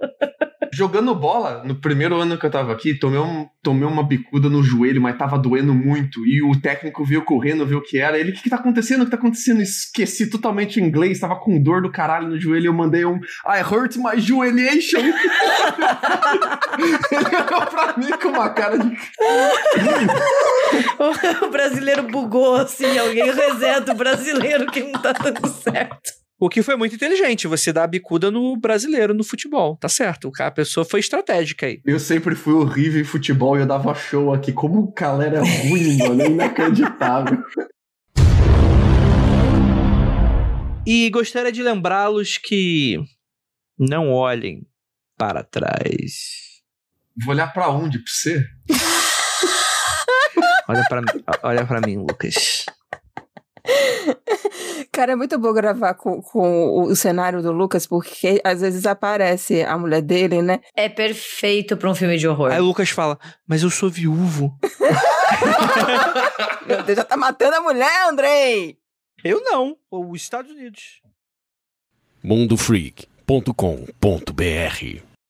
Jogando 0.76 1.14
bola, 1.14 1.62
no 1.64 1.74
primeiro 1.74 2.16
ano 2.16 2.36
que 2.36 2.44
eu 2.44 2.50
tava 2.50 2.70
aqui, 2.70 2.92
tomei, 2.92 3.18
um, 3.18 3.48
tomei 3.62 3.88
uma 3.88 4.02
bicuda 4.02 4.50
no 4.50 4.62
joelho, 4.62 5.00
mas 5.00 5.16
tava 5.16 5.38
doendo 5.38 5.72
muito. 5.72 6.26
E 6.26 6.42
o 6.42 6.54
técnico 6.60 7.02
veio 7.02 7.24
correndo, 7.24 7.64
viu 7.64 7.78
o 7.78 7.82
que 7.82 7.96
era. 7.96 8.18
Ele, 8.18 8.30
o 8.30 8.34
que, 8.34 8.42
que 8.42 8.50
tá 8.50 8.56
acontecendo? 8.56 9.00
O 9.00 9.06
que 9.06 9.10
tá 9.10 9.16
acontecendo? 9.16 9.62
Esqueci 9.62 10.28
totalmente 10.28 10.78
o 10.78 10.84
inglês, 10.84 11.18
tava 11.18 11.36
com 11.36 11.58
dor 11.62 11.80
do 11.80 11.90
caralho 11.90 12.28
no 12.28 12.38
joelho. 12.38 12.66
Eu 12.66 12.74
mandei 12.74 13.06
um 13.06 13.18
I 13.46 13.62
hurt 13.62 13.96
my 13.96 14.20
joelhation. 14.20 15.00
Ele 17.10 17.24
olhou 17.24 17.66
pra 17.70 17.94
mim 17.96 18.10
com 18.20 18.28
uma 18.28 18.50
cara 18.50 18.78
de. 18.78 18.86
o 21.42 21.50
brasileiro 21.50 22.02
bugou 22.02 22.56
assim, 22.56 22.98
alguém 22.98 23.32
reseta 23.32 23.92
o 23.92 23.96
brasileiro 23.96 24.66
que 24.66 24.82
não 24.82 25.00
tá 25.00 25.12
dando 25.12 25.48
certo. 25.48 26.25
O 26.38 26.50
que 26.50 26.62
foi 26.62 26.76
muito 26.76 26.94
inteligente, 26.94 27.46
você 27.46 27.72
dá 27.72 27.84
a 27.84 27.86
bicuda 27.86 28.30
no 28.30 28.58
brasileiro 28.58 29.14
no 29.14 29.24
futebol. 29.24 29.74
Tá 29.78 29.88
certo, 29.88 30.30
a 30.38 30.50
pessoa 30.50 30.84
foi 30.84 31.00
estratégica 31.00 31.64
aí. 31.64 31.80
Eu 31.82 31.98
sempre 31.98 32.34
fui 32.34 32.52
horrível 32.52 33.00
em 33.00 33.04
futebol 33.04 33.56
e 33.56 33.60
eu 33.60 33.66
dava 33.66 33.94
show 33.94 34.34
aqui. 34.34 34.52
Como 34.52 34.80
o 34.80 34.92
galera 34.92 35.38
é 35.38 35.40
ruim, 35.40 35.96
mano. 35.96 36.22
É 36.22 36.26
inacreditável. 36.26 37.38
E 40.88 41.10
gostaria 41.10 41.50
de 41.50 41.64
lembrá-los 41.64 42.38
que 42.38 42.96
não 43.76 44.12
olhem 44.12 44.64
para 45.18 45.42
trás. 45.42 46.62
Vou 47.24 47.34
olhar 47.34 47.52
pra 47.52 47.68
onde? 47.70 47.98
Pra 48.06 48.12
você? 48.12 48.46
Olha 50.68 50.84
para 50.88 51.02
olha 51.42 51.66
para 51.66 51.80
mim, 51.80 51.96
Lucas. 51.96 52.66
Cara, 54.96 55.12
é 55.12 55.14
muito 55.14 55.38
bom 55.38 55.52
gravar 55.52 55.92
com, 55.92 56.22
com 56.22 56.68
o, 56.68 56.84
o 56.84 56.96
cenário 56.96 57.42
do 57.42 57.52
Lucas, 57.52 57.86
porque 57.86 58.40
às 58.42 58.62
vezes 58.62 58.86
aparece 58.86 59.62
a 59.62 59.76
mulher 59.76 60.00
dele, 60.00 60.40
né? 60.40 60.60
É 60.74 60.88
perfeito 60.88 61.76
pra 61.76 61.90
um 61.90 61.94
filme 61.94 62.16
de 62.16 62.26
horror. 62.26 62.50
Aí 62.50 62.60
o 62.60 62.64
Lucas 62.64 62.88
fala: 62.88 63.18
"Mas 63.46 63.62
eu 63.62 63.68
sou 63.68 63.90
viúvo". 63.90 64.58
Meu 66.66 66.82
Deus, 66.82 66.96
já 66.96 67.04
tá 67.04 67.14
matando 67.14 67.56
a 67.56 67.60
mulher, 67.60 68.08
Andrei! 68.08 68.78
Eu 69.22 69.44
não, 69.44 69.76
os 69.90 70.22
Estados 70.22 70.50
Unidos. 70.50 71.02
mundofreak.com.br 72.24 75.05